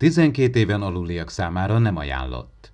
12 0.00 0.58
éven 0.58 0.82
aluliak 0.82 1.30
számára 1.30 1.78
nem 1.78 1.96
ajánlott. 1.96 2.72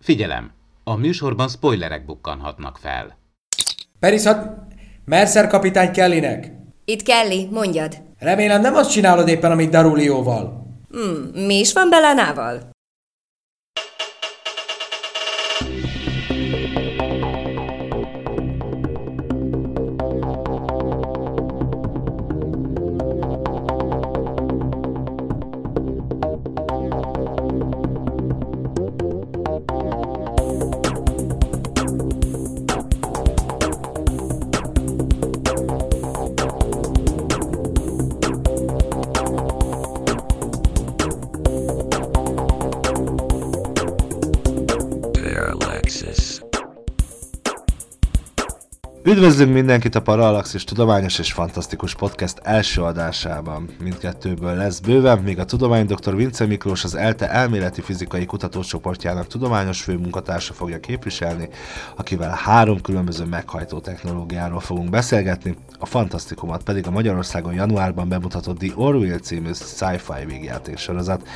Figyelem! 0.00 0.50
A 0.84 0.96
műsorban 0.96 1.48
spoilerek 1.48 2.04
bukkanhatnak 2.04 2.78
fel. 2.78 3.18
Perisat, 3.98 4.58
Mercer 5.04 5.46
kapitány 5.46 5.92
Kellynek. 5.92 6.52
Itt 6.84 7.02
Kelly, 7.02 7.48
mondjad. 7.50 8.02
Remélem 8.18 8.60
nem 8.60 8.74
azt 8.74 8.90
csinálod 8.90 9.28
éppen, 9.28 9.50
amit 9.50 9.70
Darulióval. 9.70 10.66
Hmm, 10.90 11.44
mi 11.46 11.54
is 11.58 11.72
van 11.72 11.90
Belenával? 11.90 12.74
Üdvözlünk 49.16 49.52
mindenkit 49.52 49.94
a 49.94 50.02
Parallaxis 50.02 50.64
Tudományos 50.64 51.18
és 51.18 51.32
Fantasztikus 51.32 51.94
Podcast 51.94 52.38
első 52.42 52.82
adásában. 52.82 53.68
Mindkettőből 53.82 54.54
lesz 54.54 54.80
bőven, 54.80 55.18
míg 55.18 55.38
a 55.38 55.44
tudomány 55.44 55.86
dr. 55.86 56.16
Vince 56.16 56.46
Miklós 56.46 56.84
az 56.84 56.94
ELTE 56.94 57.30
elméleti 57.30 57.80
fizikai 57.80 58.26
kutatócsoportjának 58.26 59.26
tudományos 59.26 59.82
főmunkatársa 59.82 60.52
fogja 60.52 60.80
képviselni, 60.80 61.48
akivel 61.96 62.38
három 62.42 62.80
különböző 62.80 63.24
meghajtó 63.24 63.78
technológiáról 63.78 64.60
fogunk 64.60 64.90
beszélgetni, 64.90 65.56
a 65.78 65.86
fantasztikumat 65.86 66.62
pedig 66.62 66.86
a 66.86 66.90
Magyarországon 66.90 67.54
januárban 67.54 68.08
bemutatott 68.08 68.58
The 68.58 68.72
Orville 68.74 69.18
című 69.18 69.52
sci-fi 69.52 70.24
végjáték 70.26 70.76
sorozat. 70.76 71.28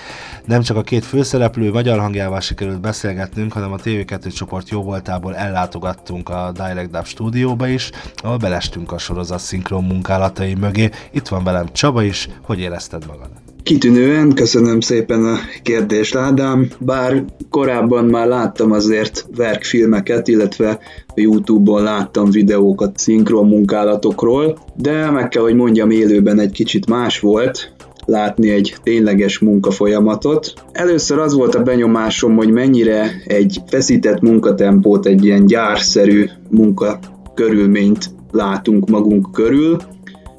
Nem 0.45 0.63
csak 0.63 0.77
a 0.77 0.83
két 0.83 1.05
főszereplő 1.05 1.71
magyar 1.71 1.99
hangjával 1.99 2.41
sikerült 2.41 2.81
beszélgetnünk, 2.81 3.53
hanem 3.53 3.73
a 3.73 3.77
TV2 3.77 4.35
csoport 4.35 4.69
jó 4.69 4.95
ellátogattunk 4.95 6.29
a 6.29 6.53
Direct 6.53 6.91
Dub 6.91 7.07
stúdióba 7.07 7.69
is, 7.71 7.91
ahol 8.17 8.37
belestünk 8.37 8.93
a 8.93 8.99
sorozat 8.99 9.41
szinkron 9.41 9.85
munkálatai 9.85 10.55
mögé. 10.55 10.91
Itt 11.13 11.29
van 11.29 11.45
velem 11.45 11.67
Csaba 11.73 12.03
is, 12.03 12.29
hogy 12.43 12.59
érezted 12.59 13.07
magad? 13.07 13.29
Kitűnően, 13.63 14.33
köszönöm 14.33 14.81
szépen 14.81 15.25
a 15.25 15.37
kérdést, 15.63 16.15
Ádám. 16.15 16.69
Bár 16.79 17.25
korábban 17.51 18.05
már 18.05 18.27
láttam 18.27 18.73
azért 18.73 19.27
verkfilmeket, 19.37 20.29
illetve 20.29 20.79
a 21.07 21.13
Youtube-on 21.15 21.83
láttam 21.83 22.31
videókat 22.31 22.99
szinkron 22.99 23.49
munkálatokról, 23.49 24.59
de 24.77 25.11
meg 25.11 25.29
kell, 25.29 25.43
hogy 25.43 25.55
mondjam, 25.55 25.91
élőben 25.91 26.39
egy 26.39 26.53
kicsit 26.53 26.87
más 26.87 27.21
volt, 27.21 27.73
látni 28.07 28.51
egy 28.51 28.77
tényleges 28.83 29.39
munkafolyamatot. 29.39 30.53
Először 30.73 31.19
az 31.19 31.35
volt 31.35 31.55
a 31.55 31.63
benyomásom, 31.63 32.37
hogy 32.37 32.51
mennyire 32.51 33.11
egy 33.27 33.59
feszített 33.67 34.21
munkatempót, 34.21 35.07
egy 35.07 35.25
ilyen 35.25 35.47
gyárszerű 35.47 36.29
munka 36.51 36.99
körülményt 37.41 38.11
látunk 38.31 38.89
magunk 38.89 39.33
körül, 39.33 39.77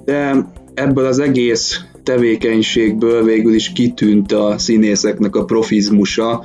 de 0.06 0.52
ebből 0.74 1.06
az 1.06 1.20
egész 1.20 1.82
tevékenységből 2.04 3.24
végül 3.24 3.54
is 3.54 3.72
kitűnt 3.72 4.32
a 4.32 4.58
színészeknek 4.58 5.36
a 5.36 5.46
profizmusa, 5.46 6.44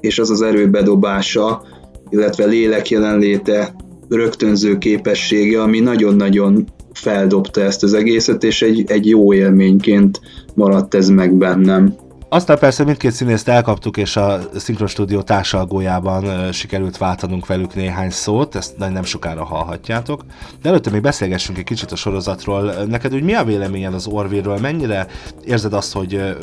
és 0.00 0.18
az 0.18 0.30
az 0.30 0.42
erőbedobása, 0.42 1.62
illetve 2.10 2.44
lélek 2.44 2.90
jelenléte, 2.90 3.74
rögtönző 4.08 4.78
képessége, 4.78 5.62
ami 5.62 5.80
nagyon-nagyon 5.80 6.64
feldobta 6.92 7.60
ezt 7.60 7.82
az 7.82 7.94
egészet, 7.94 8.44
és 8.44 8.62
egy, 8.62 8.84
egy 8.86 9.08
jó 9.08 9.32
élményként 9.32 10.20
maradt 10.54 10.94
ez 10.94 11.08
meg 11.08 11.34
bennem. 11.34 11.94
Aztán 12.28 12.58
persze 12.58 12.84
mindkét 12.84 13.10
színészt 13.10 13.48
elkaptuk, 13.48 13.96
és 13.96 14.16
a 14.16 14.38
Szinkron 14.54 14.88
Stúdió 14.88 15.22
társalgójában 15.22 16.52
sikerült 16.52 16.96
váltanunk 16.98 17.46
velük 17.46 17.74
néhány 17.74 18.10
szót, 18.10 18.54
ezt 18.54 18.78
nem 18.78 19.02
sokára 19.02 19.44
hallhatjátok. 19.44 20.24
De 20.62 20.68
előtte 20.68 20.90
még 20.90 21.00
beszélgessünk 21.00 21.58
egy 21.58 21.64
kicsit 21.64 21.92
a 21.92 21.96
sorozatról. 21.96 22.72
Neked 22.88 23.14
úgy 23.14 23.22
mi 23.22 23.34
a 23.34 23.44
véleményed 23.44 23.94
az 23.94 24.06
Orville-ről? 24.06 24.58
Mennyire 24.58 25.06
érzed 25.44 25.72
azt, 25.72 25.92
hogy 25.92 26.36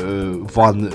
van 0.53 0.87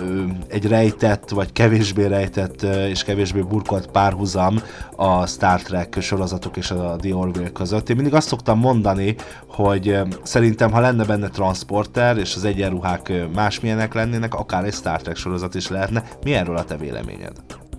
egy 0.49 0.67
rejtett, 0.67 1.29
vagy 1.29 1.53
kevésbé 1.53 2.07
rejtett 2.07 2.63
és 2.63 3.05
kevésbé 3.05 3.41
burkolt 3.41 3.87
párhuzam 3.87 4.63
a 4.97 5.27
Star 5.27 5.63
Trek 5.63 5.97
sorozatok 6.01 6.57
és 6.57 6.71
a 6.71 6.97
The 7.01 7.15
Orville 7.15 7.51
között? 7.51 7.89
Én 7.89 7.97
mindig 7.97 8.15
azt 8.15 8.29
szoktam 8.29 8.59
mondani, 8.59 9.15
hogy 9.47 9.99
szerintem, 10.23 10.73
ha 10.73 10.81
lenne 10.81 11.05
benne 11.05 11.29
transporter, 11.29 12.17
és 12.17 12.35
az 12.37 12.45
egyenruhák 12.45 13.13
másmilyenek 13.35 13.95
lennének, 13.95 14.35
akár 14.35 14.65
egy 14.65 14.77
Trek 14.97 15.17
sorozat 15.17 15.55
is 15.55 15.69
lehetne. 15.69 16.05
Mi 16.25 16.33
erről 16.33 16.57
a 16.57 16.65
te 16.65 16.77
véleményed? 16.77 17.33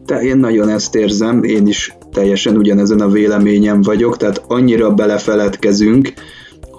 Te, 0.06 0.22
én 0.22 0.38
nagyon 0.38 0.70
ezt 0.70 0.96
érzem, 0.96 1.44
én 1.44 1.68
is 1.68 1.98
teljesen 2.12 2.58
ugyanezen 2.58 3.00
a 3.00 3.08
véleményem 3.08 3.82
vagyok, 3.82 4.18
tehát 4.18 4.44
annyira 4.48 4.94
belefeledkezünk, 4.94 6.14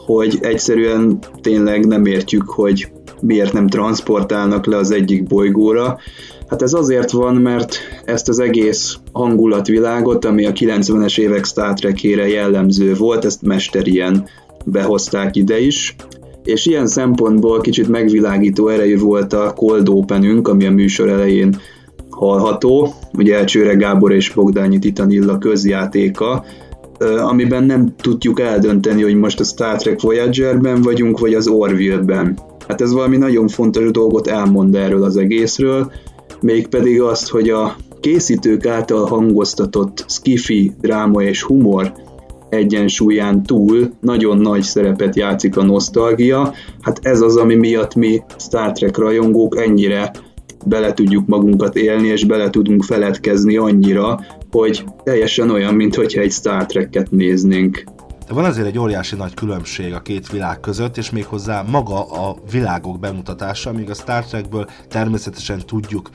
hogy 0.07 0.39
egyszerűen 0.41 1.19
tényleg 1.41 1.87
nem 1.87 2.07
értjük, 2.07 2.51
hogy 2.51 2.93
miért 3.21 3.53
nem 3.53 3.67
transportálnak 3.67 4.67
le 4.67 4.77
az 4.77 4.91
egyik 4.91 5.27
bolygóra. 5.27 5.99
Hát 6.49 6.63
ez 6.63 6.73
azért 6.73 7.11
van, 7.11 7.35
mert 7.35 7.79
ezt 8.05 8.29
az 8.29 8.39
egész 8.39 8.97
hangulatvilágot, 9.13 10.25
ami 10.25 10.47
a 10.47 10.53
90-es 10.53 11.19
évek 11.19 11.45
Star 11.45 11.75
Trek-ére 11.75 12.29
jellemző 12.29 12.95
volt, 12.95 13.25
ezt 13.25 13.43
mesterien 13.43 14.29
behozták 14.65 15.37
ide 15.37 15.61
is, 15.61 15.97
és 16.45 16.67
ilyen 16.67 16.87
szempontból 16.87 17.61
kicsit 17.61 17.89
megvilágító 17.89 18.69
erejű 18.69 18.99
volt 18.99 19.33
a 19.33 19.53
Cold 19.57 19.89
Openünk, 19.89 20.49
ami 20.49 20.67
a 20.67 20.71
műsor 20.71 21.09
elején 21.09 21.57
hallható, 22.11 22.95
ugye 23.13 23.37
Elcsőre 23.37 23.75
Gábor 23.75 24.13
és 24.13 24.33
Bogdányi 24.33 24.79
Titanilla 24.79 25.39
közjátéka, 25.39 26.45
amiben 27.19 27.65
nem 27.65 27.95
tudjuk 28.03 28.41
eldönteni, 28.41 29.03
hogy 29.03 29.15
most 29.15 29.41
a 29.41 29.45
Star 29.45 29.77
Trek 29.77 30.01
Voyager-ben 30.01 30.83
vagyunk, 30.83 31.19
vagy 31.19 31.35
az 31.35 31.49
Orville-ben. 31.49 32.39
Hát 32.69 32.81
ez 32.81 32.93
valami 32.93 33.17
nagyon 33.17 33.49
fontos 33.49 33.91
dolgot 33.91 34.27
elmond 34.27 34.75
erről 34.75 35.03
az 35.03 35.17
egészről, 35.17 35.93
mégpedig 36.41 37.01
azt, 37.01 37.29
hogy 37.29 37.49
a 37.49 37.77
készítők 38.01 38.67
által 38.67 39.05
hangoztatott 39.05 40.05
skifi, 40.09 40.73
dráma 40.81 41.23
és 41.23 41.43
humor 41.43 41.93
egyensúlyán 42.51 43.43
túl 43.43 43.91
nagyon 44.01 44.39
nagy 44.39 44.63
szerepet 44.63 45.17
játszik 45.17 45.57
a 45.57 45.63
nosztalgia. 45.63 46.53
Hát 46.81 46.99
ez 47.03 47.21
az, 47.21 47.37
ami 47.37 47.55
miatt 47.55 47.95
mi 47.95 48.23
Star 48.39 48.73
Trek 48.73 48.97
rajongók 48.97 49.59
ennyire 49.59 50.11
bele 50.67 50.93
tudjuk 50.93 51.27
magunkat 51.27 51.77
élni, 51.77 52.09
és 52.09 52.25
bele 52.25 52.51
tudunk 52.51 52.83
feledkezni 52.83 53.57
annyira, 53.57 54.21
hogy 54.51 54.85
teljesen 55.03 55.51
olyan, 55.51 55.75
mintha 55.75 56.03
egy 56.03 56.33
Star 56.33 56.67
Trek-et 56.67 57.11
néznénk. 57.11 57.85
Van 58.35 58.45
azért 58.45 58.67
egy 58.67 58.79
óriási 58.79 59.17
nagy 59.17 59.35
különbség 59.35 59.95
a 59.95 60.01
két 60.01 60.31
világ 60.31 60.61
között, 60.61 60.97
és 60.97 61.11
méghozzá 61.11 61.63
maga 61.63 62.29
a 62.29 62.37
világok 62.51 62.99
bemutatása, 62.99 63.73
míg 63.73 63.91
a 63.91 63.95
Star 63.95 64.25
Trekből 64.25 64.69
természetesen 64.89 65.63
tudjuk, 65.67 66.11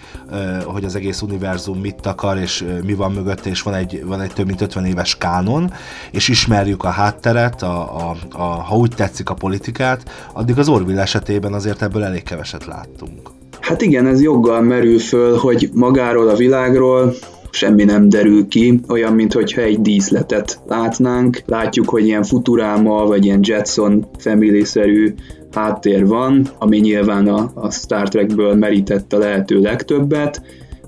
hogy 0.65 0.83
az 0.83 0.95
egész 0.95 1.21
univerzum 1.21 1.79
mit 1.79 2.05
akar, 2.05 2.37
és 2.37 2.65
mi 2.83 2.93
van 2.93 3.11
mögött, 3.11 3.45
és 3.45 3.61
van 3.61 3.73
egy, 3.73 4.05
van 4.05 4.21
egy 4.21 4.33
több 4.33 4.45
mint 4.45 4.61
50 4.61 4.85
éves 4.85 5.17
kánon, 5.17 5.73
és 6.11 6.27
ismerjük 6.27 6.83
a 6.83 6.89
hátteret, 6.89 7.61
a, 7.61 8.09
a, 8.09 8.15
a, 8.31 8.43
ha 8.43 8.75
úgy 8.75 8.91
tetszik 8.95 9.29
a 9.29 9.33
politikát, 9.33 10.29
addig 10.33 10.57
az 10.57 10.69
Orville 10.69 11.01
esetében 11.01 11.53
azért 11.53 11.81
ebből 11.81 12.03
elég 12.03 12.23
keveset 12.23 12.65
láttunk. 12.65 13.29
Hát 13.59 13.81
igen, 13.81 14.07
ez 14.07 14.21
joggal 14.21 14.61
merül 14.61 14.99
föl, 14.99 15.37
hogy 15.37 15.69
magáról 15.73 16.29
a 16.29 16.35
világról 16.35 17.13
semmi 17.55 17.83
nem 17.83 18.09
derül 18.09 18.47
ki, 18.47 18.79
olyan, 18.87 19.13
mintha 19.13 19.61
egy 19.61 19.81
díszletet 19.81 20.59
látnánk. 20.67 21.41
Látjuk, 21.45 21.89
hogy 21.89 22.05
ilyen 22.05 22.23
Futurama, 22.23 23.05
vagy 23.05 23.25
ilyen 23.25 23.39
Jetson 23.41 24.07
family-szerű 24.17 25.13
háttér 25.51 26.07
van, 26.07 26.47
ami 26.57 26.77
nyilván 26.77 27.27
a, 27.27 27.51
a 27.53 27.71
Star 27.71 28.07
Trekből 28.07 28.63
a 29.09 29.17
lehető 29.17 29.59
legtöbbet, 29.59 30.41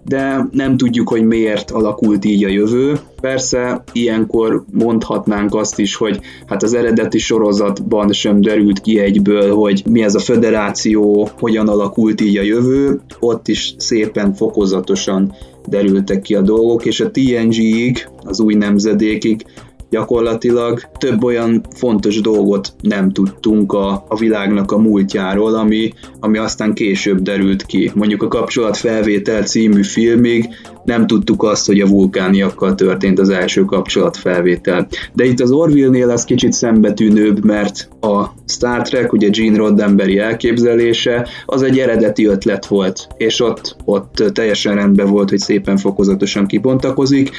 de 0.08 0.48
nem 0.52 0.78
tudjuk, 0.78 1.10
hogy 1.10 1.24
miért 1.24 1.72
alakult 1.72 2.26
így 2.26 2.44
a 2.44 2.48
jövő. 2.48 3.00
Persze 3.22 3.84
ilyenkor 3.92 4.64
mondhatnánk 4.72 5.56
azt 5.56 5.80
is, 5.80 5.96
hogy 5.96 6.20
hát 6.46 6.64
az 6.64 6.74
eredeti 6.74 7.18
sorozatban 7.18 8.12
sem 8.12 8.42
derült 8.42 8.82
ki 8.82 9.00
egyből, 9.00 9.56
hogy 9.56 9.84
mi 9.90 10.04
ez 10.04 10.16
a 10.16 10.20
föderáció, 10.20 11.30
hogyan 11.40 11.68
alakult 11.68 12.22
így 12.22 12.38
a 12.38 12.42
jövő, 12.42 13.00
ott 13.20 13.48
is 13.48 13.76
szépen 13.78 14.34
fokozatosan 14.34 15.34
derültek 15.68 16.22
ki 16.22 16.36
a 16.36 16.42
dolgok, 16.42 16.86
és 16.86 17.00
a 17.00 17.12
TNG-ig, 17.12 18.10
az 18.24 18.40
új 18.40 18.54
nemzedékig 18.54 19.46
gyakorlatilag 19.90 20.82
több 20.98 21.24
olyan 21.24 21.62
fontos 21.76 22.22
dolgot 22.22 22.74
nem 22.82 23.12
tudtunk 23.12 23.74
a, 23.74 24.06
a 24.08 24.18
világnak 24.18 24.72
a 24.72 24.78
múltjáról, 24.78 25.56
ami, 25.56 25.94
ami 26.20 26.38
aztán 26.38 26.74
később 26.74 27.22
derült 27.22 27.66
ki. 27.66 27.92
Mondjuk 27.96 28.24
a 28.24 28.28
Kapcsolatfelvétel 28.28 29.44
című 29.44 29.84
filmig 29.84 30.50
nem 30.86 31.08
tudtuk 31.08 31.44
azt, 31.44 31.66
hogy 31.66 31.80
a 31.80 31.88
vulkániakkal 31.88 32.76
történt 32.76 33.20
az 33.20 33.30
első 33.30 33.66
kapcsolatfelvétel. 33.66 34.88
De 35.14 35.26
itt 35.26 35.40
az 35.40 35.52
Orville-nél 35.52 36.10
az 36.10 36.24
kicsit 36.24 36.54
szembetűnőbb, 36.54 37.46
mert 37.46 37.90
a 38.02 38.26
Star 38.46 38.82
Trek, 38.82 39.14
ugye 39.14 39.30
Gene 39.30 39.58
Roddenberry 39.58 40.18
elképzelése, 40.18 41.28
az 41.46 41.62
egy 41.62 41.80
eredeti 41.80 42.26
ötlet 42.26 42.66
volt, 42.66 43.08
és 43.18 43.42
ott, 43.42 43.76
ott 43.86 44.24
teljesen 44.34 44.76
rendben 44.76 45.10
volt, 45.10 45.30
hogy 45.30 45.40
szépen 45.40 45.78
fokozatosan 45.78 46.46
kibontakozik. 46.46 47.32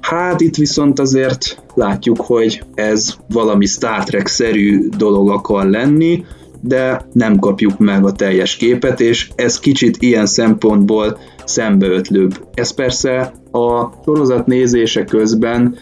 Hát 0.00 0.40
itt 0.40 0.56
viszont 0.56 0.98
azért 0.98 1.62
látjuk, 1.80 2.20
hogy 2.20 2.62
ez 2.74 3.16
valami 3.28 3.66
Star 3.66 4.04
Trek-szerű 4.04 4.88
dolog 4.96 5.30
akar 5.30 5.66
lenni, 5.66 6.24
de 6.62 7.06
nem 7.12 7.38
kapjuk 7.38 7.78
meg 7.78 8.04
a 8.04 8.12
teljes 8.12 8.56
képet, 8.56 9.00
és 9.00 9.30
ez 9.34 9.58
kicsit 9.58 9.96
ilyen 9.98 10.26
szempontból 10.26 11.18
szembeötlőbb. 11.44 12.44
Ez 12.54 12.70
persze 12.70 13.32
a 13.50 13.90
sorozat 14.04 14.46
nézése 14.46 15.04
közben 15.04 15.76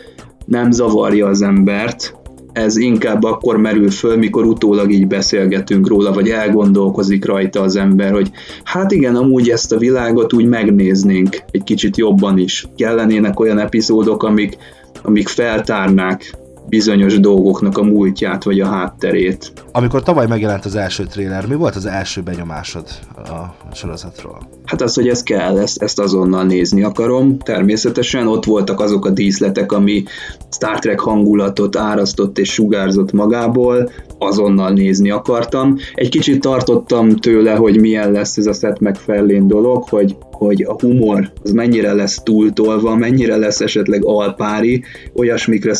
nem 0.46 0.70
zavarja 0.70 1.26
az 1.26 1.42
embert, 1.42 2.18
ez 2.58 2.76
inkább 2.76 3.24
akkor 3.24 3.56
merül 3.56 3.90
föl, 3.90 4.16
mikor 4.16 4.44
utólag 4.44 4.92
így 4.92 5.06
beszélgetünk 5.06 5.88
róla, 5.88 6.12
vagy 6.12 6.28
elgondolkozik 6.28 7.24
rajta 7.24 7.60
az 7.60 7.76
ember, 7.76 8.12
hogy 8.12 8.30
hát 8.64 8.92
igen, 8.92 9.16
amúgy 9.16 9.48
ezt 9.48 9.72
a 9.72 9.78
világot 9.78 10.32
úgy 10.32 10.46
megnéznénk 10.46 11.36
egy 11.50 11.64
kicsit 11.64 11.96
jobban 11.96 12.38
is. 12.38 12.66
Kellenének 12.76 13.40
olyan 13.40 13.58
epizódok, 13.58 14.22
amik, 14.22 14.56
amik 15.02 15.28
feltárnák 15.28 16.37
bizonyos 16.68 17.20
dolgoknak 17.20 17.78
a 17.78 17.82
múltját 17.82 18.44
vagy 18.44 18.60
a 18.60 18.66
hátterét. 18.66 19.52
Amikor 19.72 20.02
tavaly 20.02 20.26
megjelent 20.26 20.64
az 20.64 20.76
első 20.76 21.04
tréler, 21.04 21.46
mi 21.46 21.54
volt 21.54 21.76
az 21.76 21.86
első 21.86 22.20
benyomásod 22.20 22.84
a 23.16 23.74
sorozatról? 23.74 24.38
Hát 24.64 24.82
az, 24.82 24.94
hogy 24.94 25.08
ez 25.08 25.22
kell, 25.22 25.58
ezt, 25.58 25.82
ezt 25.82 25.98
azonnal 25.98 26.44
nézni 26.44 26.82
akarom. 26.82 27.38
Természetesen 27.38 28.26
ott 28.26 28.44
voltak 28.44 28.80
azok 28.80 29.06
a 29.06 29.10
díszletek, 29.10 29.72
ami 29.72 30.02
Star 30.50 30.78
Trek 30.78 31.00
hangulatot 31.00 31.76
árasztott 31.76 32.38
és 32.38 32.52
sugárzott 32.52 33.12
magából, 33.12 33.90
azonnal 34.18 34.70
nézni 34.70 35.10
akartam. 35.10 35.76
Egy 35.94 36.08
kicsit 36.08 36.40
tartottam 36.40 37.16
tőle, 37.16 37.54
hogy 37.54 37.80
milyen 37.80 38.12
lesz 38.12 38.36
ez 38.36 38.46
a 38.46 38.52
Seth 38.52 38.80
MacFarlane 38.80 39.46
dolog, 39.46 39.88
hogy, 39.88 40.16
hogy 40.30 40.62
a 40.62 40.76
humor 40.80 41.32
az 41.42 41.50
mennyire 41.50 41.92
lesz 41.92 42.22
túltolva, 42.22 42.96
mennyire 42.96 43.36
lesz 43.36 43.60
esetleg 43.60 44.04
alpári, 44.04 44.82
olyasmikre 45.14 45.74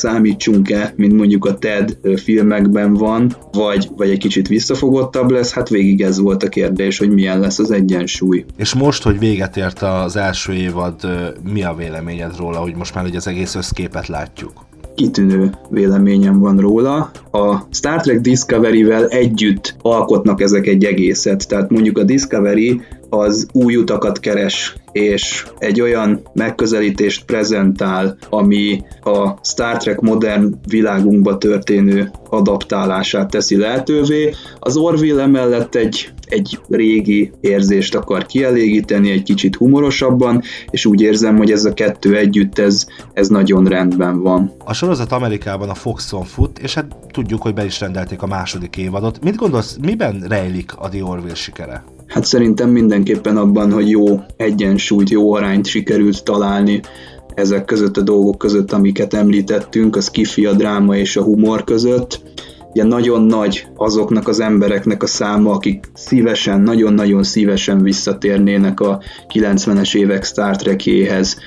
számítsunk-e, 0.78 0.92
mint 0.96 1.12
mondjuk 1.12 1.44
a 1.44 1.58
TED 1.58 1.98
filmekben 2.16 2.94
van, 2.94 3.36
vagy, 3.52 3.88
vagy 3.96 4.10
egy 4.10 4.19
kicsit 4.19 4.48
visszafogottabb 4.48 5.30
lesz, 5.30 5.52
hát 5.52 5.69
végig 5.69 6.02
ez 6.02 6.19
volt 6.19 6.42
a 6.42 6.48
kérdés, 6.48 6.98
hogy 6.98 7.10
milyen 7.10 7.40
lesz 7.40 7.58
az 7.58 7.70
egyensúly. 7.70 8.44
És 8.56 8.75
most, 8.75 9.02
hogy 9.02 9.19
véget 9.19 9.56
ért 9.56 9.82
az 9.82 10.16
első 10.16 10.52
évad, 10.52 10.94
mi 11.52 11.62
a 11.62 11.75
véleményed 11.75 12.36
róla, 12.36 12.58
hogy 12.58 12.75
most 12.76 12.94
már 12.94 13.04
ugye 13.04 13.16
az 13.16 13.26
egész 13.26 13.54
összképet 13.54 14.06
látjuk? 14.06 14.66
kitűnő 14.94 15.50
véleményem 15.70 16.38
van 16.38 16.56
róla. 16.56 17.10
A 17.31 17.56
Star 17.70 18.00
Trek 18.00 18.20
Discovery-vel 18.20 19.06
együtt 19.06 19.74
alkotnak 19.82 20.40
ezek 20.40 20.66
egy 20.66 20.84
egészet, 20.84 21.48
tehát 21.48 21.70
mondjuk 21.70 21.98
a 21.98 22.02
Discovery 22.02 22.81
az 23.08 23.46
új 23.52 23.76
utakat 23.76 24.20
keres, 24.20 24.76
és 24.98 25.44
egy 25.58 25.80
olyan 25.80 26.20
megközelítést 26.32 27.24
prezentál, 27.24 28.18
ami 28.30 28.82
a 29.00 29.38
Star 29.42 29.76
Trek 29.76 30.00
modern 30.00 30.54
világunkba 30.68 31.38
történő 31.38 32.10
adaptálását 32.30 33.30
teszi 33.30 33.56
lehetővé. 33.56 34.34
Az 34.58 34.76
Orville 34.76 35.22
emellett 35.22 35.74
egy, 35.74 36.12
egy 36.26 36.58
régi 36.68 37.32
érzést 37.40 37.94
akar 37.94 38.26
kielégíteni, 38.26 39.10
egy 39.10 39.22
kicsit 39.22 39.56
humorosabban, 39.56 40.42
és 40.70 40.86
úgy 40.86 41.00
érzem, 41.00 41.36
hogy 41.36 41.50
ez 41.50 41.64
a 41.64 41.74
kettő 41.74 42.16
együtt, 42.16 42.58
ez, 42.58 42.86
ez 43.12 43.28
nagyon 43.28 43.64
rendben 43.64 44.22
van. 44.22 44.52
A 44.64 44.72
sorozat 44.72 45.12
Amerikában 45.12 45.68
a 45.68 45.74
Foxon 45.74 46.24
fut, 46.24 46.58
és 46.58 46.74
hát 46.74 46.96
tudjuk, 47.12 47.42
hogy 47.42 47.54
be 47.54 47.64
is 47.64 47.80
rendelték 47.80 48.22
a 48.22 48.26
második 48.26 48.76
évadot. 48.76 49.24
Mit 49.24 49.36
gondolsz, 49.36 49.76
miben 49.82 50.24
rejlik 50.28 50.72
a 50.76 50.88
The 50.88 51.04
Orville 51.04 51.34
sikere? 51.34 51.84
Hát 52.08 52.24
szerintem 52.24 52.70
mindenképpen 52.70 53.36
abban, 53.36 53.72
hogy 53.72 53.90
jó 53.90 54.20
egyensúlyt, 54.88 55.11
jó 55.11 55.32
arányt 55.32 55.67
sikerült 55.67 56.25
találni 56.25 56.81
ezek 57.35 57.64
között 57.64 57.96
a 57.96 58.02
dolgok 58.02 58.38
között, 58.38 58.73
amiket 58.73 59.14
említettünk, 59.14 59.96
az 59.96 60.11
kifi, 60.11 60.46
a 60.46 60.52
dráma 60.52 60.96
és 60.96 61.17
a 61.17 61.23
humor 61.23 61.64
között. 61.64 62.20
Ugye 62.70 62.85
nagyon 62.85 63.23
nagy 63.23 63.67
azoknak 63.76 64.29
az 64.29 64.40
embereknek 64.40 65.02
a 65.02 65.06
száma, 65.06 65.52
akik 65.52 65.85
szívesen, 65.94 66.61
nagyon-nagyon 66.61 67.23
szívesen 67.23 67.82
visszatérnének 67.82 68.81
a 68.81 69.00
90-es 69.35 69.96
évek 69.96 70.25
Star 70.25 70.56
Trekjéhez 70.56 71.38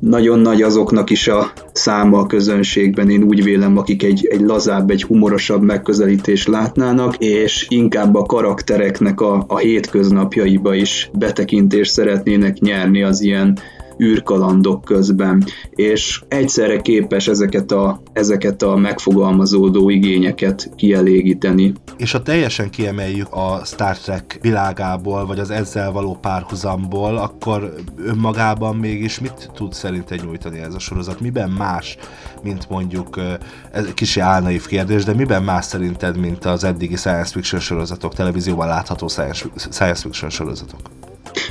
nagyon 0.00 0.38
nagy 0.38 0.62
azoknak 0.62 1.10
is 1.10 1.28
a 1.28 1.52
száma 1.72 2.18
a 2.18 2.26
közönségben, 2.26 3.10
én 3.10 3.22
úgy 3.22 3.42
vélem, 3.42 3.78
akik 3.78 4.02
egy, 4.02 4.26
egy 4.30 4.40
lazább, 4.40 4.90
egy 4.90 5.02
humorosabb 5.02 5.62
megközelítést 5.62 6.48
látnának, 6.48 7.16
és 7.18 7.66
inkább 7.68 8.14
a 8.14 8.22
karaktereknek 8.22 9.20
a, 9.20 9.44
a 9.48 9.58
hétköznapjaiba 9.58 10.74
is 10.74 11.10
betekintést 11.12 11.92
szeretnének 11.92 12.58
nyerni 12.58 13.02
az 13.02 13.20
ilyen 13.20 13.58
űrkalandok 14.02 14.84
közben, 14.84 15.44
és 15.70 16.22
egyszerre 16.28 16.80
képes 16.80 17.28
ezeket 17.28 17.72
a, 17.72 18.02
ezeket 18.12 18.62
a 18.62 18.76
megfogalmazódó 18.76 19.90
igényeket 19.90 20.70
kielégíteni. 20.76 21.72
És 21.96 22.12
ha 22.12 22.22
teljesen 22.22 22.70
kiemeljük 22.70 23.28
a 23.30 23.60
Star 23.64 23.98
Trek 23.98 24.38
világából, 24.42 25.26
vagy 25.26 25.38
az 25.38 25.50
ezzel 25.50 25.92
való 25.92 26.18
párhuzamból, 26.20 27.16
akkor 27.16 27.74
önmagában 27.96 28.76
mégis 28.76 29.20
mit 29.20 29.50
tud 29.54 29.72
szerinted 29.72 30.24
nyújtani 30.24 30.58
ez 30.58 30.74
a 30.74 30.78
sorozat? 30.78 31.20
Miben 31.20 31.50
más, 31.50 31.96
mint 32.42 32.68
mondjuk, 32.68 33.20
ez 33.72 33.94
kicsi 33.94 34.20
álnaív 34.20 34.66
kérdés, 34.66 35.04
de 35.04 35.14
miben 35.14 35.42
más 35.42 35.64
szerinted, 35.64 36.16
mint 36.16 36.44
az 36.44 36.64
eddigi 36.64 36.96
science 36.96 37.32
fiction 37.32 37.60
sorozatok, 37.60 38.14
televízióban 38.14 38.68
látható 38.68 39.08
science, 39.08 39.46
science 39.56 40.00
fiction 40.02 40.30
sorozatok? 40.30 40.80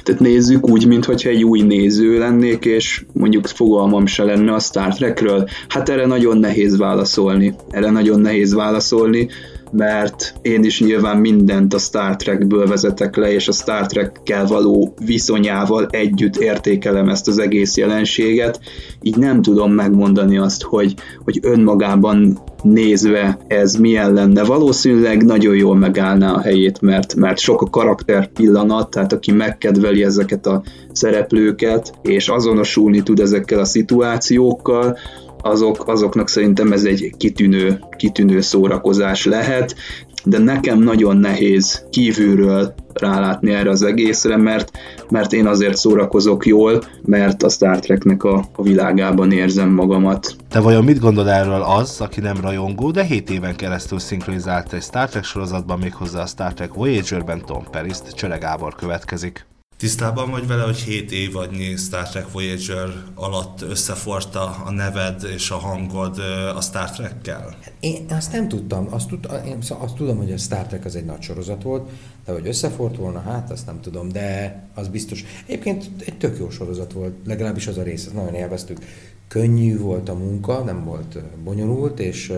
Tehát 0.04 0.22
nézzük 0.22 0.70
úgy, 0.70 0.88
mintha 0.88 1.14
egy 1.14 1.44
új 1.44 1.62
néző 1.62 2.18
lennék, 2.18 2.66
és 2.66 3.06
mondjuk 3.14 3.48
fogalmam 3.48 4.06
se 4.06 4.24
lenne 4.24 4.54
a 4.54 4.60
Star 4.60 4.94
Trekről. 4.94 5.48
Hát 5.68 5.90
erre 5.90 6.06
nagyon 6.06 6.38
nehéz 6.38 6.78
válaszolni. 6.78 7.56
Erre 7.69 7.90
nagyon 7.90 8.19
nehéz 8.19 8.54
válaszolni, 8.54 9.30
mert 9.71 10.33
én 10.42 10.64
is 10.64 10.81
nyilván 10.81 11.18
mindent 11.18 11.73
a 11.73 11.78
Star 11.78 12.16
Trekből 12.16 12.68
vezetek 12.68 13.16
le, 13.16 13.31
és 13.31 13.47
a 13.47 13.52
Star 13.52 13.85
Trekkel 13.85 14.45
való 14.45 14.94
viszonyával 15.06 15.88
együtt 15.90 16.35
értékelem 16.35 17.09
ezt 17.09 17.28
az 17.28 17.38
egész 17.38 17.78
jelenséget, 17.78 18.59
így 19.02 19.18
nem 19.18 19.42
tudom 19.42 19.73
megmondani 19.73 20.38
azt, 20.38 20.61
hogy, 20.64 20.94
hogy 21.23 21.40
önmagában 21.42 22.40
nézve 22.64 23.38
ez 23.47 23.76
milyen 23.76 24.14
lenne. 24.14 24.44
Valószínűleg 24.44 25.23
nagyon 25.23 25.56
jól 25.56 25.76
megállná 25.76 26.31
a 26.31 26.42
helyét, 26.42 26.81
mert, 26.81 27.16
mert 27.16 27.38
sok 27.38 27.61
a 27.61 27.69
karakter 27.69 28.28
pillanat, 28.28 28.90
tehát 28.90 29.14
aki 29.14 29.31
megkedveli 29.31 30.04
ezeket 30.04 30.45
a 30.45 30.64
szereplőket, 30.92 31.94
és 32.02 32.28
azonosulni 32.28 33.04
tud 33.04 33.19
ezekkel 33.19 33.59
a 33.59 33.66
szituációkkal, 33.66 34.97
azok, 35.42 35.88
azoknak 35.88 36.30
szerintem 36.30 36.72
ez 36.72 36.84
egy 36.84 37.14
kitűnő, 37.18 37.80
kitűnő 37.98 38.42
szórakozás 38.42 39.26
lehet, 39.26 39.76
de 40.24 40.38
nekem 40.38 40.80
nagyon 40.80 41.18
nehéz 41.18 41.86
kívülről 41.90 42.74
rálátni 42.94 43.52
erre 43.52 43.69
az 43.69 43.84
egészre, 43.84 44.38
mert, 44.38 44.72
mert 45.10 45.34
én 45.34 45.48
azért 45.48 45.78
szórakozok 45.78 46.46
jól, 46.46 46.84
mert 47.06 47.44
a 47.44 47.50
Star 47.50 47.80
Treknek 47.80 48.24
a, 48.24 48.46
a 48.56 48.64
világában 48.64 49.31
érzem 49.31 49.69
magamat. 49.69 50.36
Te 50.50 50.60
vajon 50.60 50.84
mit 50.84 51.00
gondol 51.00 51.30
erről 51.30 51.62
az, 51.62 52.02
aki 52.02 52.19
nem 52.19 52.38
rajongó, 52.42 52.92
de 52.92 53.04
7 53.04 53.30
éven 53.30 53.56
keresztül 53.56 54.00
szinkronizált 54.00 54.74
egy 54.74 54.81
Star 54.81 55.10
Trek 55.10 55.24
sorozatban, 55.24 55.80
méghozzá 55.80 56.22
a 56.22 56.26
Star 56.26 56.54
Trek 56.54 56.74
Voyager-ben 56.74 57.42
Tom 57.46 57.64
Paris-t, 57.72 58.16
Csere 58.16 58.38
Gábor 58.38 58.76
következik. 58.76 59.48
Tisztában 59.80 60.30
vagy 60.30 60.48
vele, 60.48 60.64
hogy 60.64 60.78
7 60.78 61.12
évadnyi 61.12 61.76
Star 61.76 62.09
Trek 62.09 62.31
Voyager 62.31 62.90
alatt 63.16 63.62
összeforta 63.62 64.64
a 64.66 64.71
neved 64.71 65.24
és 65.36 65.52
a 65.52 65.57
hangod 65.57 66.18
a 66.56 66.62
Star 66.62 66.92
Trekkel? 66.92 67.57
Én 67.80 68.06
azt 68.09 68.31
nem 68.31 68.48
tudtam. 68.48 68.88
Azt, 68.90 69.07
tud, 69.07 69.28
én 69.45 69.57
azt 69.80 69.95
tudom, 69.95 70.18
hogy 70.18 70.31
a 70.31 70.38
Star 70.38 70.66
Trek 70.66 70.86
az 70.86 70.95
egy 70.95 71.06
nagy 71.06 71.21
sorozat 71.21 71.64
volt, 71.64 71.90
de 72.26 72.31
hogy 72.31 72.48
összefort 72.48 72.95
volna, 72.95 73.19
hát 73.19 73.52
azt 73.52 73.66
nem 73.66 73.81
tudom, 73.81 74.09
de 74.09 74.59
az 74.74 74.88
biztos. 74.88 75.24
Egyébként 75.45 75.90
egy 76.06 76.18
tök 76.18 76.38
jó 76.38 76.50
sorozat 76.50 76.94
volt, 76.94 77.16
legalábbis 77.26 77.68
az 77.68 77.78
a 77.78 77.83
rész, 77.83 78.06
ezt 78.06 78.16
nagyon 78.16 78.33
élveztük. 78.33 78.80
Könnyű 79.28 79.78
volt 79.78 80.09
a 80.09 80.14
munka, 80.14 80.64
nem 80.64 80.83
volt 80.83 81.19
bonyolult, 81.44 82.00
és, 82.00 82.33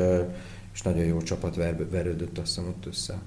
és 0.73 0.81
nagyon 0.81 1.05
jó 1.05 1.21
csapat 1.21 1.55
ver, 1.55 1.89
verődött 1.89 2.37
azt 2.37 2.47
hiszem 2.47 2.67
ott 2.67 2.85
össze. 2.85 3.19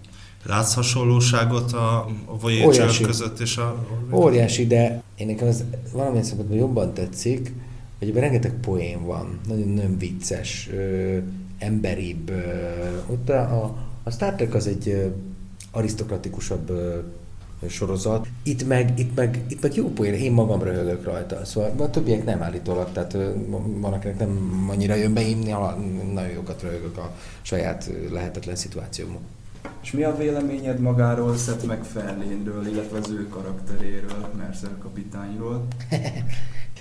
Látsz 0.47 0.75
hasonlóságot 0.75 1.73
a 1.73 2.09
Voyager 2.41 2.67
Óriási. 2.67 3.05
között 3.05 3.39
és 3.41 3.57
a... 3.57 3.87
Óriási, 4.13 4.67
de 4.67 5.03
én 5.17 5.27
nekem 5.27 5.49
az 5.49 5.65
valamilyen 5.93 6.25
szempontból 6.25 6.59
jobban 6.59 6.95
tetszik, 6.95 7.53
hogy 7.99 8.09
ebben 8.09 8.23
rengeteg 8.23 8.53
poén 8.61 9.05
van, 9.05 9.41
nagyon 9.49 9.69
nem 9.69 9.99
vicces, 9.99 10.69
ö, 10.73 11.17
emberibb. 11.59 12.31
Ö, 12.31 12.43
ott 13.07 13.29
a, 13.29 13.41
a, 13.41 13.77
a 14.03 14.11
Star 14.11 14.35
Trek 14.35 14.55
az 14.55 14.67
egy 14.67 14.89
ö, 14.89 15.07
arisztokratikusabb 15.73 16.71
ö, 16.71 16.99
sorozat. 17.69 18.27
Itt 18.43 18.67
meg, 18.67 18.99
itt 18.99 19.15
meg, 19.15 19.45
itt 19.49 19.63
meg 19.63 19.75
jó 19.75 19.89
poén, 19.89 20.15
én 20.15 20.33
magam 20.33 20.63
röhögök 20.63 21.05
rajta. 21.05 21.45
Szóval 21.45 21.73
a 21.79 21.91
többiek 21.91 22.25
nem 22.25 22.43
állítólag, 22.43 22.93
tehát 22.93 23.17
van, 23.81 23.93
akinek 23.93 24.19
nem 24.19 24.67
annyira 24.71 24.95
jön 24.95 25.15
be, 25.15 25.29
én 25.29 25.37
nagyon 26.13 26.31
jókat 26.33 26.63
röhögök 26.63 26.97
a 26.97 27.15
saját 27.43 27.91
lehetetlen 28.11 28.57
szituációmon. 28.57 29.21
És 29.83 29.91
mi 29.91 30.03
a 30.03 30.17
véleményed 30.17 30.81
magáról, 30.81 31.37
Seth 31.37 31.67
MacFarlane-ről, 31.67 32.67
illetve 32.67 32.99
az 32.99 33.11
ő 33.11 33.29
karakteréről, 33.29 34.31
Mercer 34.37 34.79
kapitányról? 34.79 35.67